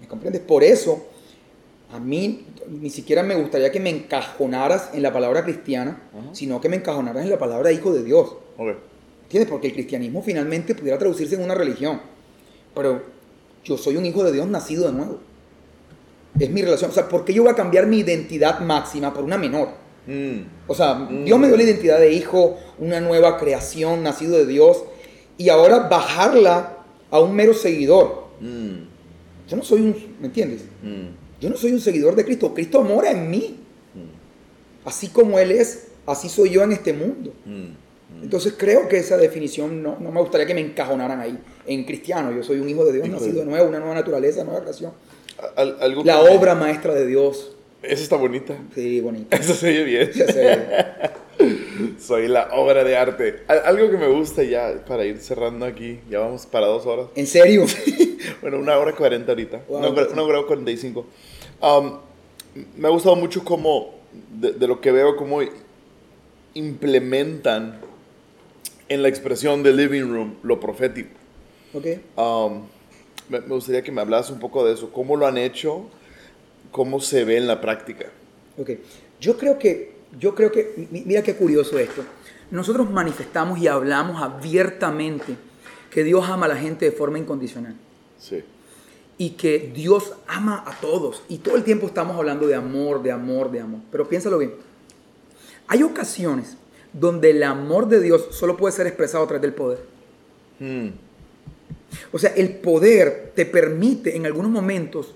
¿Me 0.00 0.08
comprendes? 0.08 0.42
Por 0.42 0.64
eso, 0.64 1.06
a 1.92 2.00
mí 2.00 2.46
ni 2.68 2.90
siquiera 2.90 3.22
me 3.22 3.34
gustaría 3.34 3.70
que 3.70 3.80
me 3.80 3.90
encajonaras 3.90 4.90
en 4.94 5.02
la 5.02 5.12
palabra 5.12 5.44
cristiana, 5.44 6.00
sino 6.32 6.60
que 6.60 6.68
me 6.68 6.76
encajonaras 6.76 7.24
en 7.24 7.30
la 7.30 7.38
palabra 7.38 7.70
hijo 7.70 7.92
de 7.92 8.02
Dios. 8.02 8.34
¿Entiendes? 9.24 9.50
Porque 9.50 9.68
el 9.68 9.74
cristianismo 9.74 10.22
finalmente 10.22 10.74
pudiera 10.74 10.98
traducirse 10.98 11.34
en 11.34 11.42
una 11.42 11.54
religión. 11.54 12.00
Pero 12.74 13.02
yo 13.64 13.76
soy 13.78 13.96
un 13.96 14.06
hijo 14.06 14.24
de 14.24 14.32
Dios 14.32 14.46
nacido 14.48 14.86
de 14.86 14.92
nuevo. 14.92 15.20
Es 16.38 16.50
mi 16.50 16.62
relación. 16.62 16.90
O 16.90 16.94
sea, 16.94 17.08
¿por 17.08 17.24
qué 17.24 17.34
yo 17.34 17.42
voy 17.42 17.52
a 17.52 17.56
cambiar 17.56 17.86
mi 17.86 17.98
identidad 17.98 18.60
máxima 18.60 19.12
por 19.12 19.24
una 19.24 19.38
menor? 19.38 19.68
Mm. 20.06 20.40
O 20.66 20.74
sea, 20.74 20.94
mm. 20.94 21.24
Dios 21.24 21.38
me 21.38 21.48
dio 21.48 21.56
la 21.56 21.62
identidad 21.62 21.98
de 21.98 22.12
hijo, 22.12 22.58
una 22.78 23.00
nueva 23.00 23.38
creación, 23.38 24.02
nacido 24.02 24.36
de 24.36 24.46
Dios, 24.46 24.84
y 25.38 25.48
ahora 25.48 25.88
bajarla 25.88 26.78
a 27.10 27.20
un 27.20 27.34
mero 27.34 27.54
seguidor. 27.54 28.28
Mm. 28.40 28.88
Yo 29.48 29.56
no 29.56 29.62
soy 29.62 29.82
un, 29.82 30.16
¿me 30.20 30.26
entiendes? 30.26 30.64
Yo 31.40 31.50
no 31.50 31.56
soy 31.56 31.72
un 31.72 31.80
seguidor 31.80 32.16
de 32.16 32.24
Cristo. 32.24 32.54
Cristo 32.54 32.82
mora 32.82 33.10
en 33.10 33.30
mí. 33.30 33.58
Así 34.84 35.08
como 35.08 35.38
Él 35.38 35.52
es, 35.52 35.88
así 36.06 36.28
soy 36.28 36.50
yo 36.50 36.62
en 36.62 36.72
este 36.72 36.92
mundo. 36.92 37.32
Entonces 38.22 38.54
creo 38.56 38.88
que 38.88 38.98
esa 38.98 39.16
definición 39.16 39.82
no, 39.82 39.96
me 39.98 40.20
gustaría 40.20 40.46
que 40.46 40.54
me 40.54 40.60
encajonaran 40.60 41.20
ahí. 41.20 41.38
En 41.66 41.84
cristiano, 41.84 42.32
yo 42.32 42.42
soy 42.42 42.58
un 42.60 42.68
hijo 42.68 42.84
de 42.84 42.92
Dios, 42.92 43.08
nacido 43.08 43.40
de 43.40 43.46
nuevo, 43.46 43.68
una 43.68 43.78
nueva 43.78 43.94
naturaleza, 43.94 44.44
nueva 44.44 44.60
creación. 44.60 44.92
la 46.04 46.20
obra 46.20 46.54
maestra 46.54 46.94
de 46.94 47.06
Dios. 47.06 47.52
Esa 47.82 48.02
está 48.02 48.16
bonita. 48.16 48.56
Sí, 48.74 49.00
bonita. 49.00 49.36
Eso 49.40 49.54
se 49.54 49.68
oye 49.68 49.84
bien. 49.84 50.10
Soy 51.98 52.28
la 52.28 52.48
obra 52.52 52.84
de 52.84 52.96
arte. 52.96 53.42
Algo 53.48 53.90
que 53.90 53.96
me 53.96 54.06
gusta 54.06 54.44
ya, 54.44 54.84
para 54.86 55.04
ir 55.04 55.18
cerrando 55.18 55.66
aquí, 55.66 55.98
ya 56.08 56.20
vamos 56.20 56.46
para 56.46 56.66
dos 56.66 56.86
horas. 56.86 57.06
¿En 57.16 57.26
serio? 57.26 57.64
bueno, 58.42 58.58
una 58.58 58.78
hora 58.78 58.92
cuarenta 58.94 59.32
ahorita. 59.32 59.62
una, 59.68 59.88
hora 59.88 60.42
cuarenta 60.46 60.70
y 60.70 60.76
cinco. 60.76 61.06
Um, 61.60 61.98
me 62.76 62.88
ha 62.88 62.90
gustado 62.90 63.16
mucho 63.16 63.44
cómo, 63.44 63.94
de, 64.30 64.66
lo 64.66 64.80
que 64.80 64.92
veo, 64.92 65.16
cómo 65.16 65.40
implementan 66.54 67.80
en 68.92 69.02
la 69.02 69.08
expresión 69.08 69.62
de 69.62 69.72
living 69.72 70.02
room 70.02 70.34
lo 70.42 70.60
profético. 70.60 71.10
Ok. 71.74 71.86
Um, 72.16 72.62
me, 73.28 73.40
gustaría 73.40 73.82
que 73.82 73.92
me 73.92 74.00
hablas 74.00 74.30
un 74.30 74.38
poco 74.38 74.64
de 74.64 74.74
eso. 74.74 74.92
¿Cómo 74.92 75.16
lo 75.16 75.26
han 75.26 75.38
hecho? 75.38 75.86
¿Cómo 76.70 77.00
se 77.00 77.24
ve 77.24 77.36
en 77.36 77.46
la 77.46 77.60
práctica? 77.60 78.06
Ok. 78.58 78.70
Yo 79.20 79.36
creo 79.38 79.58
que, 79.58 79.94
yo 80.18 80.34
creo 80.34 80.52
que, 80.52 80.88
mira 80.90 81.22
qué 81.22 81.34
curioso 81.34 81.78
esto. 81.78 82.04
Nosotros 82.50 82.90
manifestamos 82.90 83.58
y 83.58 83.68
hablamos 83.68 84.22
abiertamente 84.22 85.36
que 85.90 86.04
Dios 86.04 86.28
ama 86.28 86.46
a 86.46 86.50
la 86.50 86.56
gente 86.56 86.84
de 86.84 86.92
forma 86.92 87.18
incondicional. 87.18 87.74
Sí. 88.18 88.42
Y 89.16 89.30
que 89.30 89.70
Dios 89.74 90.14
ama 90.26 90.64
a 90.66 90.78
todos. 90.80 91.22
Y 91.28 91.38
todo 91.38 91.56
el 91.56 91.64
tiempo 91.64 91.86
estamos 91.86 92.16
hablando 92.16 92.46
de 92.46 92.54
amor, 92.54 93.02
de 93.02 93.12
amor, 93.12 93.50
de 93.50 93.60
amor. 93.60 93.80
Pero 93.90 94.08
piénsalo 94.08 94.38
bien. 94.38 94.54
Hay 95.68 95.82
ocasiones 95.82 96.56
donde 96.92 97.30
el 97.30 97.42
amor 97.42 97.88
de 97.88 98.00
Dios 98.00 98.28
solo 98.30 98.56
puede 98.56 98.74
ser 98.74 98.86
expresado 98.86 99.24
a 99.24 99.26
través 99.26 99.42
del 99.42 99.54
poder. 99.54 99.80
Hmm. 100.58 100.88
O 102.12 102.18
sea, 102.18 102.32
el 102.34 102.56
poder 102.56 103.32
te 103.34 103.46
permite 103.46 104.16
en 104.16 104.26
algunos 104.26 104.50
momentos 104.50 105.14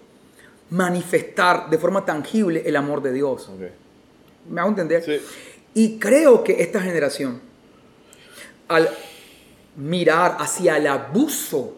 manifestar 0.71 1.71
de 1.71 1.79
forma 1.79 2.05
tangible 2.05 2.63
el 2.67 2.77
amor 2.77 3.03
de 3.03 3.13
Dios. 3.13 3.51
¿Me 4.49 4.61
hago 4.61 4.71
entender? 4.71 5.03
Sí. 5.05 5.21
Y 5.75 5.99
creo 5.99 6.43
que 6.43 6.63
esta 6.63 6.81
generación, 6.81 7.41
al 8.69 8.89
mirar 9.77 10.37
hacia 10.41 10.77
el 10.79 10.87
abuso 10.87 11.77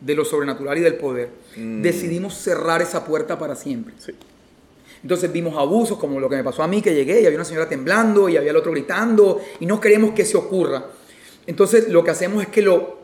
de 0.00 0.14
lo 0.14 0.24
sobrenatural 0.24 0.78
y 0.78 0.82
del 0.82 0.96
poder, 0.96 1.30
hmm. 1.56 1.82
decidimos 1.82 2.34
cerrar 2.34 2.82
esa 2.82 3.04
puerta 3.04 3.38
para 3.38 3.56
siempre. 3.56 3.94
Sí. 3.98 4.12
Entonces 5.02 5.32
vimos 5.32 5.56
abusos 5.56 5.98
como 5.98 6.18
lo 6.20 6.28
que 6.28 6.36
me 6.36 6.44
pasó 6.44 6.62
a 6.62 6.68
mí, 6.68 6.82
que 6.82 6.94
llegué 6.94 7.20
y 7.20 7.26
había 7.26 7.38
una 7.38 7.44
señora 7.44 7.68
temblando 7.68 8.28
y 8.28 8.36
había 8.36 8.50
el 8.50 8.56
otro 8.56 8.72
gritando 8.72 9.40
y 9.60 9.66
no 9.66 9.80
queremos 9.80 10.12
que 10.12 10.24
se 10.24 10.36
ocurra. 10.36 10.86
Entonces 11.46 11.88
lo 11.88 12.02
que 12.04 12.10
hacemos 12.10 12.42
es 12.42 12.48
que 12.48 12.62
lo, 12.62 12.98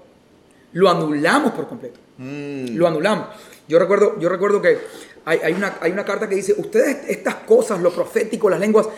lo 0.72 0.90
anulamos 0.90 1.52
por 1.52 1.68
completo. 1.68 2.00
Mm. 2.18 2.76
Lo 2.76 2.86
anulamos. 2.86 3.28
Yo 3.68 3.78
recuerdo, 3.78 4.18
yo 4.18 4.28
recuerdo 4.28 4.60
que 4.60 4.78
hay, 5.24 5.52
una, 5.54 5.78
hay 5.80 5.90
una 5.90 6.04
carta 6.04 6.28
que 6.28 6.34
dice, 6.34 6.54
ustedes 6.58 7.08
estas 7.08 7.36
cosas, 7.36 7.80
lo 7.80 7.90
profético, 7.90 8.50
las 8.50 8.60
lenguas, 8.60 8.88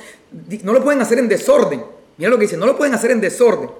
no 0.64 0.72
lo 0.72 0.82
pueden 0.82 1.00
hacer 1.00 1.18
en 1.18 1.28
desorden. 1.28 1.84
Mira 2.16 2.30
lo 2.30 2.36
que 2.36 2.42
dice, 2.42 2.56
no 2.56 2.66
lo 2.66 2.76
pueden 2.76 2.94
hacer 2.94 3.12
en 3.12 3.20
desorden. 3.20 3.70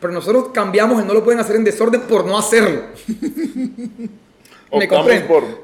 Pero 0.00 0.12
nosotros 0.12 0.50
cambiamos 0.52 1.00
el 1.00 1.06
no 1.06 1.14
lo 1.14 1.24
pueden 1.24 1.40
hacer 1.40 1.56
en 1.56 1.64
desorden 1.64 2.02
por 2.02 2.24
no 2.26 2.38
hacerlo. 2.38 2.82
¿Me 4.72 4.88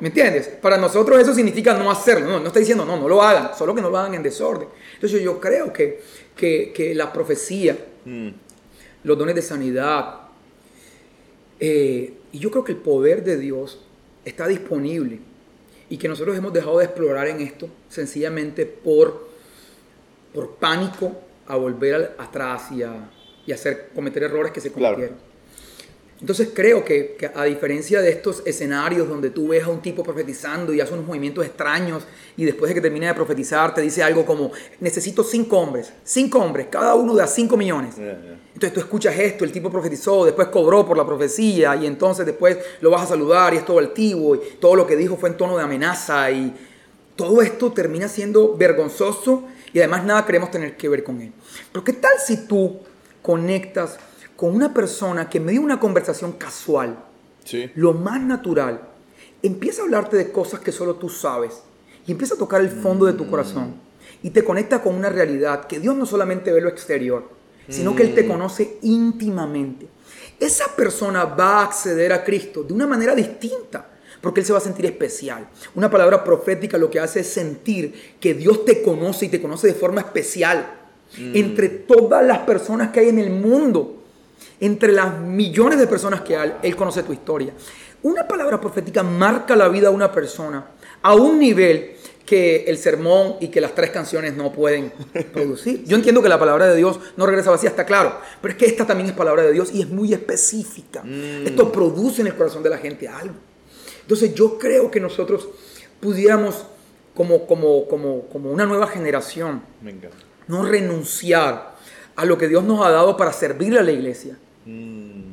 ¿Me 0.00 0.08
entiendes? 0.08 0.48
Para 0.48 0.76
nosotros 0.76 1.20
eso 1.20 1.34
significa 1.34 1.74
no 1.74 1.90
hacerlo. 1.90 2.28
No, 2.28 2.40
no 2.40 2.46
está 2.46 2.60
diciendo 2.60 2.84
no, 2.84 2.96
no 2.96 3.08
lo 3.08 3.20
hagan, 3.22 3.50
solo 3.56 3.74
que 3.74 3.80
no 3.80 3.90
lo 3.90 3.98
hagan 3.98 4.14
en 4.14 4.22
desorden. 4.22 4.68
Entonces 4.94 5.20
yo 5.22 5.40
creo 5.40 5.72
que, 5.72 6.00
que, 6.36 6.92
la 6.94 7.12
profecía, 7.12 7.76
mm. 8.04 8.28
los 9.04 9.18
dones 9.18 9.34
de 9.34 9.42
sanidad, 9.42 10.20
eh, 11.58 12.14
y 12.32 12.38
yo 12.38 12.50
creo 12.50 12.64
que 12.64 12.72
el 12.72 12.78
poder 12.78 13.24
de 13.24 13.36
Dios 13.38 13.80
está 14.24 14.46
disponible 14.46 15.18
y 15.90 15.96
que 15.96 16.08
nosotros 16.08 16.36
hemos 16.36 16.52
dejado 16.52 16.78
de 16.78 16.84
explorar 16.84 17.26
en 17.28 17.40
esto 17.40 17.68
sencillamente 17.88 18.66
por, 18.66 19.28
por 20.32 20.54
pánico 20.56 21.12
a 21.46 21.56
volver 21.56 22.14
atrás 22.18 22.70
y 22.70 22.82
a, 22.82 23.10
y 23.46 23.52
hacer, 23.52 23.90
cometer 23.94 24.22
errores 24.22 24.52
que 24.52 24.60
se 24.60 24.72
cometieron. 24.72 25.31
Entonces 26.22 26.50
creo 26.54 26.84
que, 26.84 27.16
a 27.34 27.44
diferencia 27.46 28.00
de 28.00 28.10
estos 28.10 28.44
escenarios 28.46 29.08
donde 29.08 29.30
tú 29.30 29.48
ves 29.48 29.64
a 29.64 29.68
un 29.68 29.82
tipo 29.82 30.04
profetizando 30.04 30.72
y 30.72 30.80
hace 30.80 30.94
unos 30.94 31.04
movimientos 31.04 31.44
extraños 31.44 32.04
y 32.36 32.44
después 32.44 32.68
de 32.68 32.76
que 32.76 32.80
termine 32.80 33.08
de 33.08 33.14
profetizar 33.14 33.74
te 33.74 33.80
dice 33.80 34.04
algo 34.04 34.24
como, 34.24 34.52
necesito 34.78 35.24
cinco 35.24 35.58
hombres, 35.58 35.92
cinco 36.04 36.38
hombres, 36.38 36.68
cada 36.70 36.94
uno 36.94 37.16
de 37.16 37.24
a 37.24 37.26
cinco 37.26 37.56
millones. 37.56 37.96
Entonces 37.98 38.72
tú 38.72 38.78
escuchas 38.78 39.18
esto, 39.18 39.42
el 39.42 39.50
tipo 39.50 39.68
profetizó, 39.68 40.24
después 40.24 40.46
cobró 40.46 40.86
por 40.86 40.96
la 40.96 41.04
profecía 41.04 41.74
y 41.74 41.86
entonces 41.86 42.24
después 42.24 42.56
lo 42.80 42.90
vas 42.90 43.02
a 43.02 43.06
saludar 43.06 43.52
y 43.54 43.56
es 43.56 43.64
todo 43.64 43.80
altivo 43.80 44.36
y 44.36 44.40
todo 44.60 44.76
lo 44.76 44.86
que 44.86 44.94
dijo 44.94 45.16
fue 45.16 45.30
en 45.30 45.36
tono 45.36 45.56
de 45.56 45.64
amenaza 45.64 46.30
y 46.30 46.54
todo 47.16 47.42
esto 47.42 47.72
termina 47.72 48.06
siendo 48.06 48.56
vergonzoso 48.56 49.48
y 49.72 49.80
además 49.80 50.04
nada 50.04 50.24
queremos 50.24 50.52
tener 50.52 50.76
que 50.76 50.88
ver 50.88 51.02
con 51.02 51.20
él. 51.20 51.32
Pero 51.72 51.82
¿qué 51.82 51.94
tal 51.94 52.12
si 52.24 52.46
tú 52.46 52.78
conectas 53.22 53.98
con 54.42 54.56
una 54.56 54.74
persona 54.74 55.30
que 55.30 55.38
en 55.38 55.44
medio 55.44 55.60
de 55.60 55.66
una 55.66 55.78
conversación 55.78 56.32
casual, 56.32 56.98
lo 57.76 57.92
más 57.92 58.20
natural, 58.20 58.80
empieza 59.40 59.82
a 59.82 59.84
hablarte 59.84 60.16
de 60.16 60.32
cosas 60.32 60.58
que 60.58 60.72
solo 60.72 60.96
tú 60.96 61.08
sabes 61.08 61.62
y 62.08 62.10
empieza 62.10 62.34
a 62.34 62.38
tocar 62.38 62.60
el 62.60 62.68
fondo 62.68 63.06
de 63.06 63.12
tu 63.12 63.30
corazón 63.30 63.76
y 64.20 64.30
te 64.30 64.42
conecta 64.42 64.82
con 64.82 64.96
una 64.96 65.10
realidad 65.10 65.68
que 65.68 65.78
Dios 65.78 65.94
no 65.94 66.06
solamente 66.06 66.50
ve 66.50 66.60
lo 66.60 66.68
exterior, 66.68 67.28
sino 67.68 67.94
que 67.94 68.02
Él 68.02 68.16
te 68.16 68.24
mm. 68.24 68.28
conoce 68.28 68.78
íntimamente. 68.82 69.86
Esa 70.40 70.74
persona 70.74 71.24
va 71.24 71.60
a 71.60 71.62
acceder 71.62 72.12
a 72.12 72.24
Cristo 72.24 72.64
de 72.64 72.74
una 72.74 72.88
manera 72.88 73.14
distinta 73.14 73.90
porque 74.20 74.40
él 74.40 74.46
se 74.46 74.52
va 74.52 74.58
a 74.58 74.62
sentir 74.62 74.86
especial. 74.86 75.48
Una 75.76 75.88
palabra 75.88 76.24
profética 76.24 76.78
lo 76.78 76.90
que 76.90 76.98
hace 76.98 77.20
es 77.20 77.28
sentir 77.28 78.16
que 78.18 78.34
Dios 78.34 78.64
te 78.64 78.82
conoce 78.82 79.26
y 79.26 79.28
te 79.28 79.40
conoce 79.40 79.68
de 79.68 79.74
forma 79.74 80.00
especial. 80.00 80.80
Mm. 81.16 81.36
Entre 81.36 81.68
todas 81.68 82.26
las 82.26 82.38
personas 82.38 82.90
que 82.90 82.98
hay 82.98 83.08
en 83.08 83.20
el 83.20 83.30
mundo, 83.30 84.01
entre 84.60 84.92
las 84.92 85.18
millones 85.18 85.78
de 85.78 85.86
personas 85.86 86.20
que 86.22 86.36
hay, 86.36 86.54
Él 86.62 86.76
conoce 86.76 87.02
tu 87.02 87.12
historia. 87.12 87.52
Una 88.02 88.26
palabra 88.26 88.60
profética 88.60 89.02
marca 89.02 89.54
la 89.56 89.68
vida 89.68 89.88
de 89.88 89.94
una 89.94 90.10
persona 90.10 90.64
a 91.02 91.14
un 91.14 91.38
nivel 91.38 91.96
que 92.26 92.64
el 92.66 92.78
sermón 92.78 93.36
y 93.40 93.48
que 93.48 93.60
las 93.60 93.74
tres 93.74 93.90
canciones 93.90 94.34
no 94.34 94.52
pueden 94.52 94.92
producir. 95.32 95.84
Yo 95.84 95.96
entiendo 95.96 96.22
que 96.22 96.28
la 96.28 96.38
palabra 96.38 96.66
de 96.66 96.76
Dios 96.76 96.98
no 97.16 97.26
regresa 97.26 97.50
vacía, 97.50 97.70
está 97.70 97.84
claro, 97.84 98.18
pero 98.40 98.52
es 98.52 98.58
que 98.58 98.66
esta 98.66 98.86
también 98.86 99.10
es 99.10 99.14
palabra 99.14 99.42
de 99.42 99.52
Dios 99.52 99.70
y 99.72 99.82
es 99.82 99.88
muy 99.88 100.12
específica. 100.12 101.02
Mm. 101.02 101.46
Esto 101.46 101.70
produce 101.70 102.22
en 102.22 102.28
el 102.28 102.34
corazón 102.34 102.62
de 102.62 102.70
la 102.70 102.78
gente 102.78 103.08
algo. 103.08 103.34
Entonces 104.02 104.34
yo 104.34 104.58
creo 104.58 104.90
que 104.90 105.00
nosotros 105.00 105.48
pudiéramos, 106.00 106.66
como, 107.14 107.46
como, 107.46 107.86
como, 107.86 108.22
como 108.28 108.50
una 108.50 108.66
nueva 108.66 108.86
generación, 108.86 109.62
no 110.48 110.64
renunciar 110.64 111.71
a 112.16 112.24
lo 112.24 112.36
que 112.38 112.48
Dios 112.48 112.62
nos 112.64 112.84
ha 112.84 112.90
dado 112.90 113.16
para 113.16 113.32
servirle 113.32 113.78
a 113.78 113.82
la 113.82 113.92
iglesia. 113.92 114.36
Mm, 114.66 115.32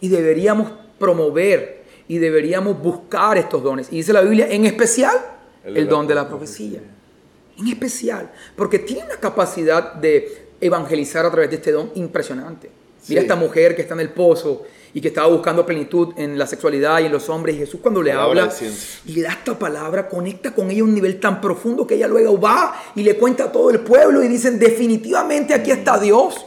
Y 0.00 0.08
deberíamos 0.08 0.70
promover 0.98 1.82
y 2.06 2.18
deberíamos 2.18 2.80
buscar 2.80 3.36
estos 3.38 3.62
dones. 3.62 3.88
Y 3.90 3.96
dice 3.96 4.12
la 4.12 4.20
Biblia, 4.22 4.46
en 4.50 4.64
especial, 4.64 5.16
el, 5.64 5.88
don 5.88 6.06
de 6.06 6.14
la 6.14 6.28
profecía. 6.28 6.80
En 7.58 7.66
especial, 7.68 8.30
porque 8.56 8.78
tiene 8.78 9.04
una 9.04 9.16
capacidad 9.16 9.94
de 9.94 10.46
evangelizar 10.60 11.26
a 11.26 11.30
través 11.30 11.50
de 11.50 11.56
este 11.56 11.72
don 11.72 11.90
impresionante. 11.94 12.70
Mira 13.08 13.20
Sí. 13.20 13.24
esta 13.26 13.36
mujer 13.36 13.74
que 13.76 13.82
está 13.82 13.94
en 13.94 14.00
el 14.00 14.10
pozo 14.10 14.64
y 14.94 15.00
que 15.00 15.08
estaba 15.08 15.28
buscando 15.28 15.66
plenitud 15.66 16.14
en 16.16 16.38
la 16.38 16.46
sexualidad 16.46 17.00
y 17.00 17.06
en 17.06 17.12
los 17.12 17.28
hombres. 17.28 17.56
Y 17.56 17.58
Jesús 17.58 17.80
cuando 17.82 18.02
le 18.02 18.12
Palabra 18.12 18.42
habla 18.44 18.54
y 19.06 19.12
le 19.12 19.22
da 19.22 19.32
esta 19.32 19.58
palabra, 19.58 20.08
conecta 20.08 20.54
con 20.54 20.70
ella 20.70 20.82
a 20.82 20.84
un 20.84 20.94
nivel 20.94 21.20
tan 21.20 21.40
profundo 21.40 21.86
que 21.86 21.94
ella 21.94 22.08
luego 22.08 22.40
va 22.40 22.74
y 22.94 23.02
le 23.02 23.16
cuenta 23.16 23.44
a 23.44 23.52
todo 23.52 23.70
el 23.70 23.80
pueblo 23.80 24.22
y 24.22 24.28
dicen, 24.28 24.58
definitivamente 24.58 25.54
aquí 25.54 25.70
está 25.70 25.98
Dios. 25.98 26.46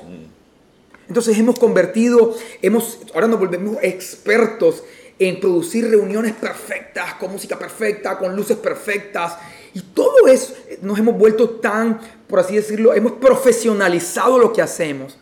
Entonces 1.07 1.37
hemos 1.37 1.59
convertido, 1.59 2.33
hemos, 2.61 2.99
ahora 3.13 3.27
nos 3.27 3.37
volvemos 3.37 3.77
expertos 3.81 4.83
en 5.19 5.39
producir 5.39 5.89
reuniones 5.89 6.33
perfectas, 6.33 7.15
con 7.15 7.31
música 7.31 7.59
perfecta, 7.59 8.17
con 8.17 8.35
luces 8.35 8.57
perfectas. 8.57 9.37
Y 9.73 9.81
todo 9.81 10.27
eso 10.27 10.55
nos 10.81 10.97
hemos 10.97 11.17
vuelto 11.17 11.49
tan, 11.49 11.99
por 12.27 12.39
así 12.39 12.55
decirlo, 12.55 12.93
hemos 12.93 13.11
profesionalizado 13.13 14.39
lo 14.39 14.51
que 14.51 14.61
hacemos, 14.61 15.17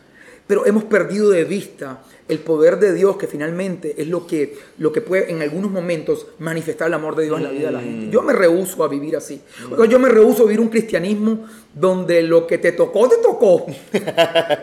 pero 0.46 0.64
hemos 0.64 0.84
perdido 0.84 1.28
de 1.28 1.44
vista 1.44 2.00
el 2.30 2.38
poder 2.38 2.78
de 2.78 2.94
Dios 2.94 3.16
que 3.16 3.26
finalmente 3.26 3.94
es 3.98 4.08
lo 4.08 4.26
que, 4.26 4.56
lo 4.78 4.92
que 4.92 5.00
puede 5.00 5.30
en 5.30 5.42
algunos 5.42 5.70
momentos 5.70 6.26
manifestar 6.38 6.88
el 6.88 6.94
amor 6.94 7.16
de 7.16 7.24
Dios 7.24 7.38
en 7.38 7.44
la 7.44 7.50
vida 7.50 7.66
de 7.66 7.72
la 7.72 7.80
gente. 7.80 8.10
Yo 8.10 8.22
me 8.22 8.32
rehuso 8.32 8.82
a 8.84 8.88
vivir 8.88 9.16
así. 9.16 9.42
Yo 9.88 9.98
me 9.98 10.08
rehuso 10.08 10.44
a 10.44 10.46
vivir 10.46 10.60
un 10.60 10.68
cristianismo 10.68 11.46
donde 11.74 12.22
lo 12.22 12.46
que 12.46 12.58
te 12.58 12.72
tocó, 12.72 13.08
te 13.08 13.16
tocó. 13.16 13.66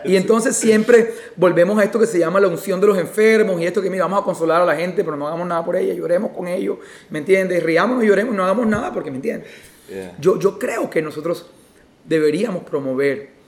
Y 0.04 0.16
entonces 0.16 0.56
siempre 0.56 1.12
volvemos 1.36 1.78
a 1.78 1.84
esto 1.84 1.98
que 1.98 2.06
se 2.06 2.18
llama 2.18 2.40
la 2.40 2.48
unción 2.48 2.80
de 2.80 2.86
los 2.86 2.98
enfermos 2.98 3.60
y 3.60 3.66
esto 3.66 3.82
que 3.82 3.90
mira, 3.90 4.04
vamos 4.04 4.22
a 4.22 4.24
consolar 4.24 4.62
a 4.62 4.64
la 4.64 4.76
gente, 4.76 5.04
pero 5.04 5.16
no 5.16 5.26
hagamos 5.26 5.46
nada 5.46 5.64
por 5.64 5.76
ella, 5.76 5.94
lloremos 5.94 6.32
con 6.32 6.48
ellos, 6.48 6.78
¿me 7.10 7.18
entiendes? 7.18 7.62
Riamos 7.62 8.02
y 8.02 8.06
lloremos, 8.06 8.34
no 8.34 8.44
hagamos 8.44 8.66
nada 8.66 8.92
porque, 8.92 9.10
¿me 9.10 9.16
entiendes? 9.16 9.48
Yo, 10.20 10.38
yo 10.38 10.58
creo 10.58 10.90
que 10.90 11.00
nosotros 11.02 11.46
deberíamos 12.04 12.64
promover 12.64 13.38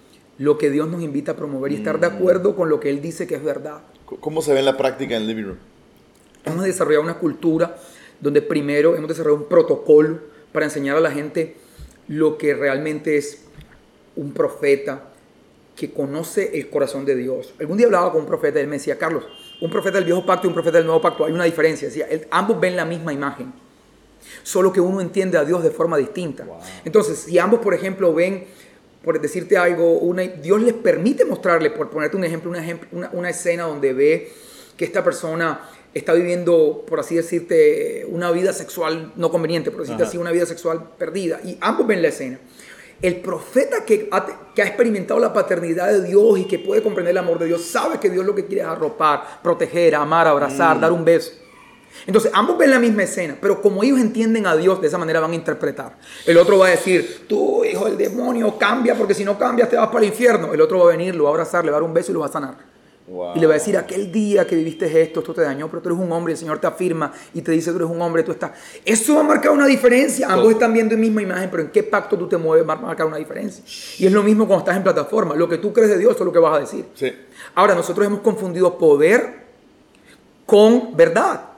lo 0.41 0.57
que 0.57 0.71
Dios 0.71 0.89
nos 0.89 1.03
invita 1.03 1.33
a 1.33 1.37
promover 1.37 1.71
y 1.73 1.77
estar 1.77 2.01
de 2.01 2.07
acuerdo 2.07 2.57
con 2.57 2.71
lo 2.71 2.81
que 2.81 2.89
Él 2.89 3.03
dice 3.03 3.27
que 3.27 3.35
es 3.35 3.45
verdad. 3.45 3.83
¿Cómo 4.19 4.43
se 4.43 4.53
ve 4.53 4.59
en 4.61 4.65
la 4.65 4.77
práctica 4.77 5.17
en 5.17 5.23
el 5.23 5.29
living 5.29 5.45
room? 5.45 5.59
Hemos 6.45 6.65
desarrollado 6.65 7.05
una 7.05 7.19
cultura 7.19 7.77
donde 8.21 8.43
primero 8.43 8.97
hemos 8.97 9.09
desarrollado 9.09 9.43
un 9.45 9.49
protocolo 9.49 10.19
para 10.53 10.65
enseñar 10.67 10.97
a 10.97 11.01
la 11.01 11.11
gente 11.11 11.57
lo 12.09 12.37
que 12.39 12.55
realmente 12.55 13.17
es 13.17 13.45
un 14.17 14.33
profeta 14.33 15.05
que 15.77 15.93
conoce 15.93 16.59
el 16.59 16.69
corazón 16.69 17.05
de 17.05 17.15
Dios. 17.15 17.55
Algún 17.61 17.77
día 17.79 17.87
hablaba 17.87 18.11
con 18.13 18.23
un 18.23 18.27
profeta 18.27 18.59
y 18.59 18.63
él 18.63 18.69
me 18.69 18.77
decía, 18.77 18.99
Carlos, 18.99 19.25
un 19.61 19.71
profeta 19.71 19.97
del 19.99 20.05
viejo 20.05 20.27
pacto 20.27 20.47
y 20.47 20.49
un 20.49 20.55
profeta 20.55 20.79
del 20.79 20.87
nuevo 20.87 21.01
pacto, 21.01 21.25
hay 21.25 21.33
una 21.33 21.45
diferencia. 21.45 21.89
Decía, 21.89 22.07
él- 22.11 22.27
ambos 22.31 22.61
ven 22.61 22.77
la 22.77 22.85
misma 22.85 23.13
imagen, 23.13 23.53
solo 24.43 24.73
que 24.73 24.81
uno 24.81 25.01
entiende 25.01 25.39
a 25.39 25.45
Dios 25.45 25.63
de 25.63 25.71
forma 25.71 25.97
distinta. 25.97 26.45
Wow. 26.45 26.59
Entonces, 26.85 27.21
si 27.21 27.39
ambos, 27.39 27.61
por 27.61 27.73
ejemplo, 27.73 28.13
ven, 28.13 28.47
por 29.03 29.21
decirte 29.21 29.57
algo, 29.57 29.99
una, 29.99 30.23
Dios 30.23 30.61
les 30.61 30.75
permite 30.75 31.25
mostrarle, 31.25 31.71
por 31.71 31.91
ponerte 31.91 32.17
un 32.17 32.25
ejemplo, 32.25 32.51
una, 32.51 32.63
ejem- 32.67 32.87
una, 32.93 33.11
una 33.13 33.31
escena 33.31 33.65
donde 33.65 33.93
ve 33.93 34.33
que 34.77 34.85
esta 34.85 35.03
persona 35.03 35.61
está 35.93 36.13
viviendo, 36.13 36.85
por 36.87 37.01
así 37.01 37.17
decirte, 37.17 38.07
una 38.09 38.31
vida 38.31 38.53
sexual 38.53 39.13
no 39.17 39.31
conveniente, 39.31 39.71
por 39.71 39.81
decirte 39.81 40.03
Ajá. 40.03 40.09
así, 40.11 40.19
una 40.19 40.31
vida 40.33 40.47
sexual 40.47 40.91
perdida. 40.99 41.41
Y 41.45 41.59
ambos 41.61 41.87
ven 41.87 42.03
la 42.03 42.09
escena. 42.09 42.39
El 43.03 43.17
profeta 43.17 43.85
que 43.87 44.09
ha, 44.13 44.53
que 44.55 44.61
ha 44.63 44.67
experimentado 44.67 45.19
la 45.19 45.33
paternidad 45.33 45.89
de 45.91 46.03
Dios 46.05 46.39
y 46.39 46.45
que 46.45 46.59
puede 46.59 46.83
comprender 46.83 47.13
el 47.13 47.19
amor 47.19 47.39
de 47.39 47.47
Dios, 47.47 47.63
sabe 47.65 47.99
que 47.99 48.11
Dios 48.11 48.27
lo 48.27 48.35
que 48.35 48.45
quiere 48.45 48.61
es 48.61 48.69
arropar, 48.69 49.41
proteger, 49.43 49.95
amar, 49.95 50.27
abrazar, 50.27 50.79
dar 50.79 50.93
un 50.93 51.05
beso. 51.05 51.33
Entonces, 52.07 52.31
ambos 52.35 52.57
ven 52.59 52.71
la 52.71 52.79
misma 52.79 53.03
escena, 53.03 53.37
pero 53.41 53.61
como 53.61 53.83
ellos 53.83 53.99
entienden 54.01 54.47
a 54.47 54.57
Dios, 54.57 54.81
de 54.81 54.89
esa 54.89 54.99
manera 54.99 55.21
van 55.21 55.33
a 55.33 55.35
interpretar. 55.35 55.97
El 56.27 56.39
otro 56.39 56.59
va 56.59 56.69
a 56.69 56.71
decir, 56.71 57.27
tú, 57.29 57.65
hijo 57.65 57.85
del 57.85 57.99
demonio, 57.99 58.57
cambia, 58.59 58.95
porque 58.95 59.15
si 59.15 59.25
no 59.25 59.39
cambias 59.39 59.69
te 59.69 59.77
vas 59.77 59.89
para 59.89 60.01
el 60.01 60.07
infierno. 60.07 60.53
El 60.53 60.61
otro 60.61 60.79
va 60.79 60.85
a 60.85 60.97
venir, 60.97 61.15
lo 61.15 61.25
va 61.25 61.31
a 61.31 61.33
abrazar, 61.33 61.65
le 61.65 61.71
va 61.71 61.77
a 61.77 61.81
dar 61.81 61.89
un 61.89 61.95
beso 61.95 62.11
y 62.11 62.15
lo 62.15 62.21
va 62.21 62.27
a 62.27 62.33
sanar. 62.33 62.71
Wow. 63.07 63.33
Y 63.35 63.41
le 63.41 63.47
va 63.47 63.55
a 63.55 63.59
decir, 63.59 63.77
aquel 63.77 64.13
día 64.13 64.47
que 64.47 64.55
viviste 64.55 65.03
esto, 65.03 65.19
esto 65.19 65.35
te 65.35 65.43
dañó, 65.43 65.69
pero 65.69 65.83
tú 65.83 65.89
eres 65.89 66.01
un 66.01 66.13
hombre, 66.13 66.33
el 66.33 66.39
Señor 66.39 66.61
te 66.61 66.69
afirma 66.69 67.13
y 67.35 67.43
te 67.43 67.51
dice, 67.51 67.73
tú 67.73 67.79
eres 67.79 67.91
un 67.91 68.01
hombre, 68.01 68.23
tú 68.23 68.31
estás... 68.31 68.53
Eso 68.85 69.17
va 69.17 69.21
a 69.21 69.25
marcar 69.25 69.51
una 69.51 69.67
diferencia. 69.67 70.29
Ambos 70.31 70.53
están 70.53 70.73
viendo 70.73 70.95
la 70.95 71.01
misma 71.01 71.21
imagen, 71.21 71.51
pero 71.51 71.65
en 71.65 71.71
qué 71.71 71.83
pacto 71.83 72.17
tú 72.17 72.29
te 72.29 72.37
mueves 72.37 72.69
va 72.69 72.75
a 72.75 72.77
marcar 72.77 73.07
una 73.07 73.17
diferencia. 73.17 73.65
Y 73.99 74.07
es 74.07 74.13
lo 74.13 74.23
mismo 74.23 74.47
cuando 74.47 74.61
estás 74.61 74.77
en 74.77 74.85
plataforma. 74.85 75.35
Lo 75.35 75.49
que 75.49 75.59
tú 75.59 75.73
crees 75.73 75.91
de 75.91 75.99
Dios 75.99 76.15
es 76.15 76.21
lo 76.21 76.33
que 76.33 76.39
vas 76.39 76.57
a 76.57 76.61
decir. 76.61 76.85
Sí. 76.95 77.13
Ahora, 77.57 77.75
nosotros 77.75 78.07
hemos 78.07 78.21
confundido 78.21 78.79
poder 78.79 79.41
con 80.47 80.97
verdad. 80.97 81.50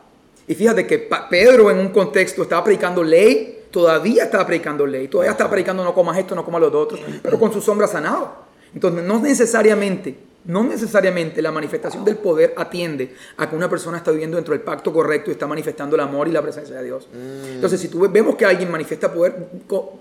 Y 0.49 0.55
fíjate 0.55 0.87
que 0.87 1.09
Pedro 1.31 1.71
en 1.71 1.79
un 1.79 1.89
contexto 1.91 2.43
estaba 2.43 2.65
predicando 2.65 3.03
ley, 3.03 3.61
todavía 3.71 4.25
estaba 4.25 4.47
predicando 4.47 4.87
ley, 4.87 5.09
todavía 5.09 5.33
estaba 5.33 5.51
predicando 5.51 5.85
no 5.85 5.95
comas 5.95 6.19
esto, 6.19 6.35
no 6.35 6.45
comas 6.45 6.61
los 6.61 6.75
otros, 6.75 7.01
pero 7.23 7.39
con 7.39 7.53
su 7.53 7.61
sombra 7.61 7.87
sanado. 7.87 8.43
Entonces, 8.75 9.05
no 9.05 9.19
necesariamente, 9.21 10.17
no 10.47 10.65
necesariamente 10.65 11.41
la 11.43 11.53
manifestación 11.53 12.05
del 12.05 12.17
poder 12.17 12.55
atiende 12.57 13.15
a 13.37 13.49
que 13.49 13.55
una 13.55 13.69
persona 13.69 13.99
está 13.99 14.11
viviendo 14.11 14.37
dentro 14.37 14.53
del 14.55 14.63
pacto 14.63 14.93
correcto 14.93 15.31
y 15.31 15.35
está 15.35 15.47
manifestando 15.47 15.95
el 15.95 16.01
amor 16.03 16.27
y 16.27 16.33
la 16.33 16.43
presencia 16.43 16.77
de 16.77 16.85
Dios. 16.85 17.07
Entonces, 17.15 17.79
si 17.81 17.89
tú 17.89 18.01
ve- 18.01 18.09
vemos 18.09 18.35
que 18.35 18.45
alguien 18.47 18.71
manifiesta 18.71 19.13
poder, 19.13 19.37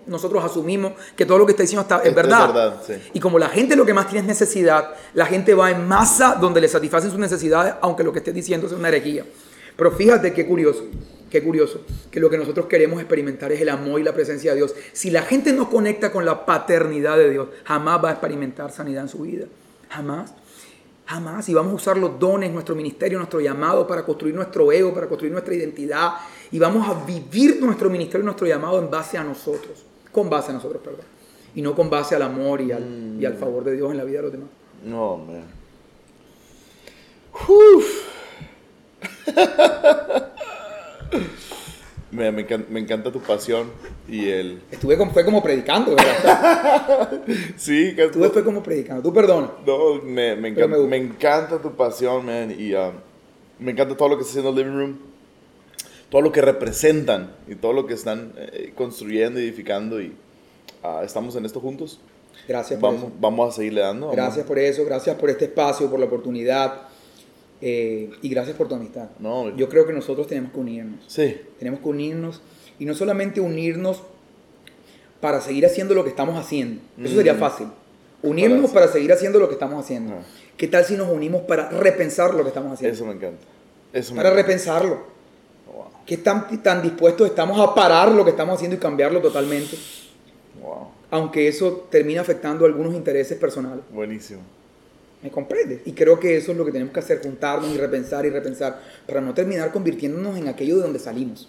nosotros 0.07 0.43
asumimos 0.43 0.93
que 1.15 1.25
todo 1.25 1.37
lo 1.37 1.45
que 1.45 1.51
está 1.51 1.63
diciendo 1.63 1.81
está, 1.83 1.97
es 1.99 2.05
Es 2.09 2.15
verdad. 2.15 2.47
verdad, 2.47 2.81
sí. 2.87 2.93
Y 3.13 3.19
como 3.19 3.37
la 3.37 3.49
gente 3.49 3.75
lo 3.75 3.85
que 3.85 3.93
más 3.93 4.07
tiene 4.07 4.21
es 4.21 4.27
necesidad, 4.27 4.95
la 5.13 5.25
gente 5.25 5.53
va 5.53 5.69
en 5.69 5.87
masa 5.87 6.35
donde 6.39 6.61
le 6.61 6.67
satisfacen 6.67 7.11
sus 7.11 7.19
necesidades, 7.19 7.73
aunque 7.81 8.03
lo 8.03 8.11
que 8.13 8.19
esté 8.19 8.31
diciendo 8.33 8.67
es 8.67 8.73
una 8.73 8.87
herejía. 8.87 9.25
Pero 9.81 9.93
fíjate 9.93 10.31
qué 10.31 10.45
curioso, 10.45 10.83
qué 11.31 11.41
curioso, 11.41 11.81
que 12.11 12.19
lo 12.19 12.29
que 12.29 12.37
nosotros 12.37 12.67
queremos 12.67 12.99
experimentar 12.99 13.51
es 13.51 13.61
el 13.61 13.69
amor 13.69 13.99
y 13.99 14.03
la 14.03 14.13
presencia 14.13 14.51
de 14.51 14.57
Dios. 14.57 14.75
Si 14.93 15.09
la 15.09 15.23
gente 15.23 15.53
no 15.53 15.71
conecta 15.71 16.11
con 16.11 16.23
la 16.23 16.45
paternidad 16.45 17.17
de 17.17 17.31
Dios, 17.31 17.47
jamás 17.63 18.03
va 18.03 18.09
a 18.09 18.11
experimentar 18.11 18.71
sanidad 18.71 19.01
en 19.01 19.09
su 19.09 19.21
vida. 19.21 19.47
Jamás. 19.89 20.35
Jamás. 21.07 21.49
Y 21.49 21.55
vamos 21.55 21.71
a 21.71 21.75
usar 21.77 21.97
los 21.97 22.19
dones, 22.19 22.51
nuestro 22.51 22.75
ministerio, 22.75 23.17
nuestro 23.17 23.41
llamado 23.41 23.87
para 23.87 24.05
construir 24.05 24.35
nuestro 24.35 24.71
ego, 24.71 24.93
para 24.93 25.07
construir 25.07 25.31
nuestra 25.31 25.55
identidad. 25.55 26.11
Y 26.51 26.59
vamos 26.59 26.87
a 26.87 27.03
vivir 27.03 27.59
nuestro 27.59 27.89
ministerio 27.89 28.21
y 28.21 28.25
nuestro 28.25 28.45
llamado 28.45 28.77
en 28.77 28.91
base 28.91 29.17
a 29.17 29.23
nosotros. 29.23 29.83
Con 30.11 30.29
base 30.29 30.51
a 30.51 30.53
nosotros, 30.53 30.79
perdón. 30.83 31.05
Y 31.55 31.63
no 31.63 31.73
con 31.73 31.89
base 31.89 32.15
al 32.15 32.21
amor 32.21 32.61
y 32.61 32.71
al, 32.71 33.17
y 33.19 33.25
al 33.25 33.33
favor 33.33 33.63
de 33.63 33.77
Dios 33.77 33.89
en 33.89 33.97
la 33.97 34.03
vida 34.03 34.17
de 34.17 34.23
los 34.25 34.31
demás. 34.31 34.49
No, 34.85 35.17
man. 35.17 35.45
Uf. 37.47 38.10
Me, 42.11 42.31
me 42.31 42.45
encan- 42.47 42.65
me 42.69 42.79
encanta 42.79 43.11
tu 43.11 43.19
pasión 43.21 43.71
y 44.07 44.27
el... 44.29 44.61
Estuve 44.71 44.97
como, 44.97 45.11
fue 45.11 45.23
como 45.23 45.41
predicando, 45.41 45.95
¿verdad? 45.95 47.23
Sí, 47.57 47.93
que 47.95 48.05
Estuve 48.05 48.29
fue 48.29 48.43
como 48.43 48.61
predicando. 48.61 49.01
Tú 49.01 49.13
perdona. 49.13 49.51
No, 49.65 49.95
me, 50.03 50.31
encanta, 50.33 51.55
me 51.55 51.59
tu 51.59 51.71
pasión, 51.75 52.25
man. 52.25 52.53
Y 52.57 52.73
um, 52.73 52.91
me 53.59 53.71
encanta 53.71 53.95
todo 53.95 54.09
lo 54.09 54.17
que 54.17 54.21
está 54.23 54.31
haciendo 54.31 54.49
el 54.49 54.55
Living 54.57 54.77
Room. 54.77 54.99
Todo 56.09 56.21
lo 56.21 56.31
que 56.33 56.41
representan 56.41 57.31
y 57.47 57.55
todo 57.55 57.71
lo 57.71 57.85
que 57.87 57.93
están 57.93 58.33
eh, 58.35 58.73
construyendo, 58.75 59.39
edificando. 59.39 60.01
Y 60.01 60.13
ah, 60.83 61.01
estamos 61.05 61.35
en 61.37 61.45
esto 61.45 61.61
juntos. 61.61 62.01
Gracias 62.47 62.79
por 62.79 62.89
Vamos, 62.93 63.05
eso. 63.07 63.13
vamos 63.21 63.49
a 63.53 63.55
seguirle 63.55 63.81
dando. 63.81 64.07
vamos- 64.07 64.15
Gracias 64.17 64.45
por 64.45 64.59
eso, 64.59 64.83
gracias 64.83 65.15
por 65.15 65.29
este 65.29 65.45
espacio, 65.45 65.89
por 65.89 65.99
la 65.99 66.07
oportunidad 66.07 66.81
eh, 67.61 68.09
y 68.21 68.29
gracias 68.29 68.55
por 68.57 68.67
tu 68.67 68.75
amistad. 68.75 69.09
No, 69.19 69.55
Yo 69.55 69.69
creo 69.69 69.85
que 69.85 69.93
nosotros 69.93 70.27
tenemos 70.27 70.51
que 70.51 70.59
unirnos. 70.59 70.99
Sí, 71.07 71.37
Tenemos 71.59 71.79
que 71.81 71.87
unirnos 71.89 72.41
y 72.79 72.85
no 72.85 72.93
solamente 72.95 73.39
unirnos 73.41 74.01
para 75.19 75.39
seguir 75.41 75.65
haciendo 75.65 75.93
lo 75.93 76.03
que 76.03 76.09
estamos 76.09 76.35
haciendo. 76.37 76.81
Eso 76.99 77.15
sería 77.15 77.35
Mm. 77.35 77.39
fácil. 77.39 77.67
Unirnos 78.23 78.71
Para- 78.71 78.85
para 78.85 78.87
seguir 78.93 79.11
haciendo 79.13 79.39
lo 79.39 79.47
que 79.47 79.53
estamos 79.53 79.83
haciendo. 79.83 80.13
Ajá. 80.13 80.23
¿Qué 80.57 80.67
tal 80.67 80.85
si 80.85 80.95
nos 80.95 81.09
unimos 81.09 81.41
para 81.43 81.69
repensar 81.69 82.33
lo 82.33 82.43
que 82.43 82.49
estamos 82.49 82.73
haciendo? 82.73 82.95
eso 82.95 83.05
me 83.05 83.13
encanta. 83.13 83.43
Eso 83.93 84.11
me 84.13 84.17
para 84.17 84.29
encanta. 84.29 84.47
repensarlo. 84.47 84.95
Wow, 85.67 85.85
¿Qué 86.05 86.17
tan, 86.17 86.61
tan 86.63 86.81
dispuestos 86.81 87.27
estamos 87.27 87.59
a 87.59 87.73
parar 87.73 88.11
lo 88.11 88.23
que 88.23 88.31
estamos 88.31 88.55
haciendo 88.55 88.75
y 88.75 88.79
cambiarlo 88.79 89.21
totalmente? 89.21 89.77
wow. 90.61 90.87
Aunque 91.11 91.47
eso 91.47 91.87
termina 91.91 92.21
afectando 92.21 92.65
algunos 92.65 92.93
intereses 92.95 93.37
personales. 93.37 93.83
Buenísimo. 93.91 94.41
¿Me 95.23 95.29
comprendes? 95.29 95.81
Y 95.85 95.91
creo 95.93 96.19
que 96.19 96.35
eso 96.37 96.51
es 96.51 96.57
lo 96.57 96.65
que 96.65 96.71
tenemos 96.71 96.93
que 96.93 96.99
hacer, 96.99 97.21
juntarnos 97.21 97.69
y 97.71 97.77
repensar 97.77 98.25
y 98.25 98.29
repensar, 98.29 98.81
para 99.07 99.21
no 99.21 99.33
terminar 99.33 99.71
convirtiéndonos 99.71 100.37
en 100.37 100.47
aquello 100.47 100.77
de 100.77 100.81
donde 100.83 100.99
salimos. 100.99 101.47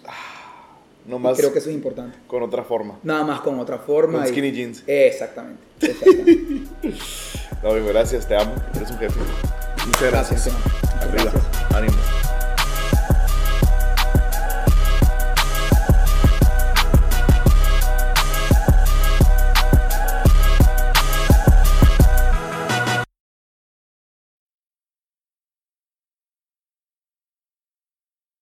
No 1.07 1.17
Y 1.17 1.19
más 1.19 1.37
creo 1.37 1.51
que 1.51 1.59
eso 1.59 1.69
es 1.69 1.75
importante. 1.75 2.17
con 2.27 2.43
otra 2.43 2.63
forma. 2.63 2.99
Nada 3.03 3.23
más 3.23 3.41
con 3.41 3.59
otra 3.59 3.77
forma. 3.79 4.19
Con 4.19 4.27
y- 4.27 4.29
skinny 4.29 4.51
jeans. 4.51 4.83
Exactamente. 4.87 5.61
exactamente. 5.81 6.61
No, 7.63 7.85
gracias, 7.87 8.27
te 8.27 8.35
amo. 8.35 8.53
Eres 8.75 8.91
un 8.91 8.97
jefe. 8.97 9.19
Muchas 9.85 10.11
gracias. 10.11 10.47
Arriba. 11.01 11.31
gracias. 11.31 11.43
Ánimo. 11.75 12.32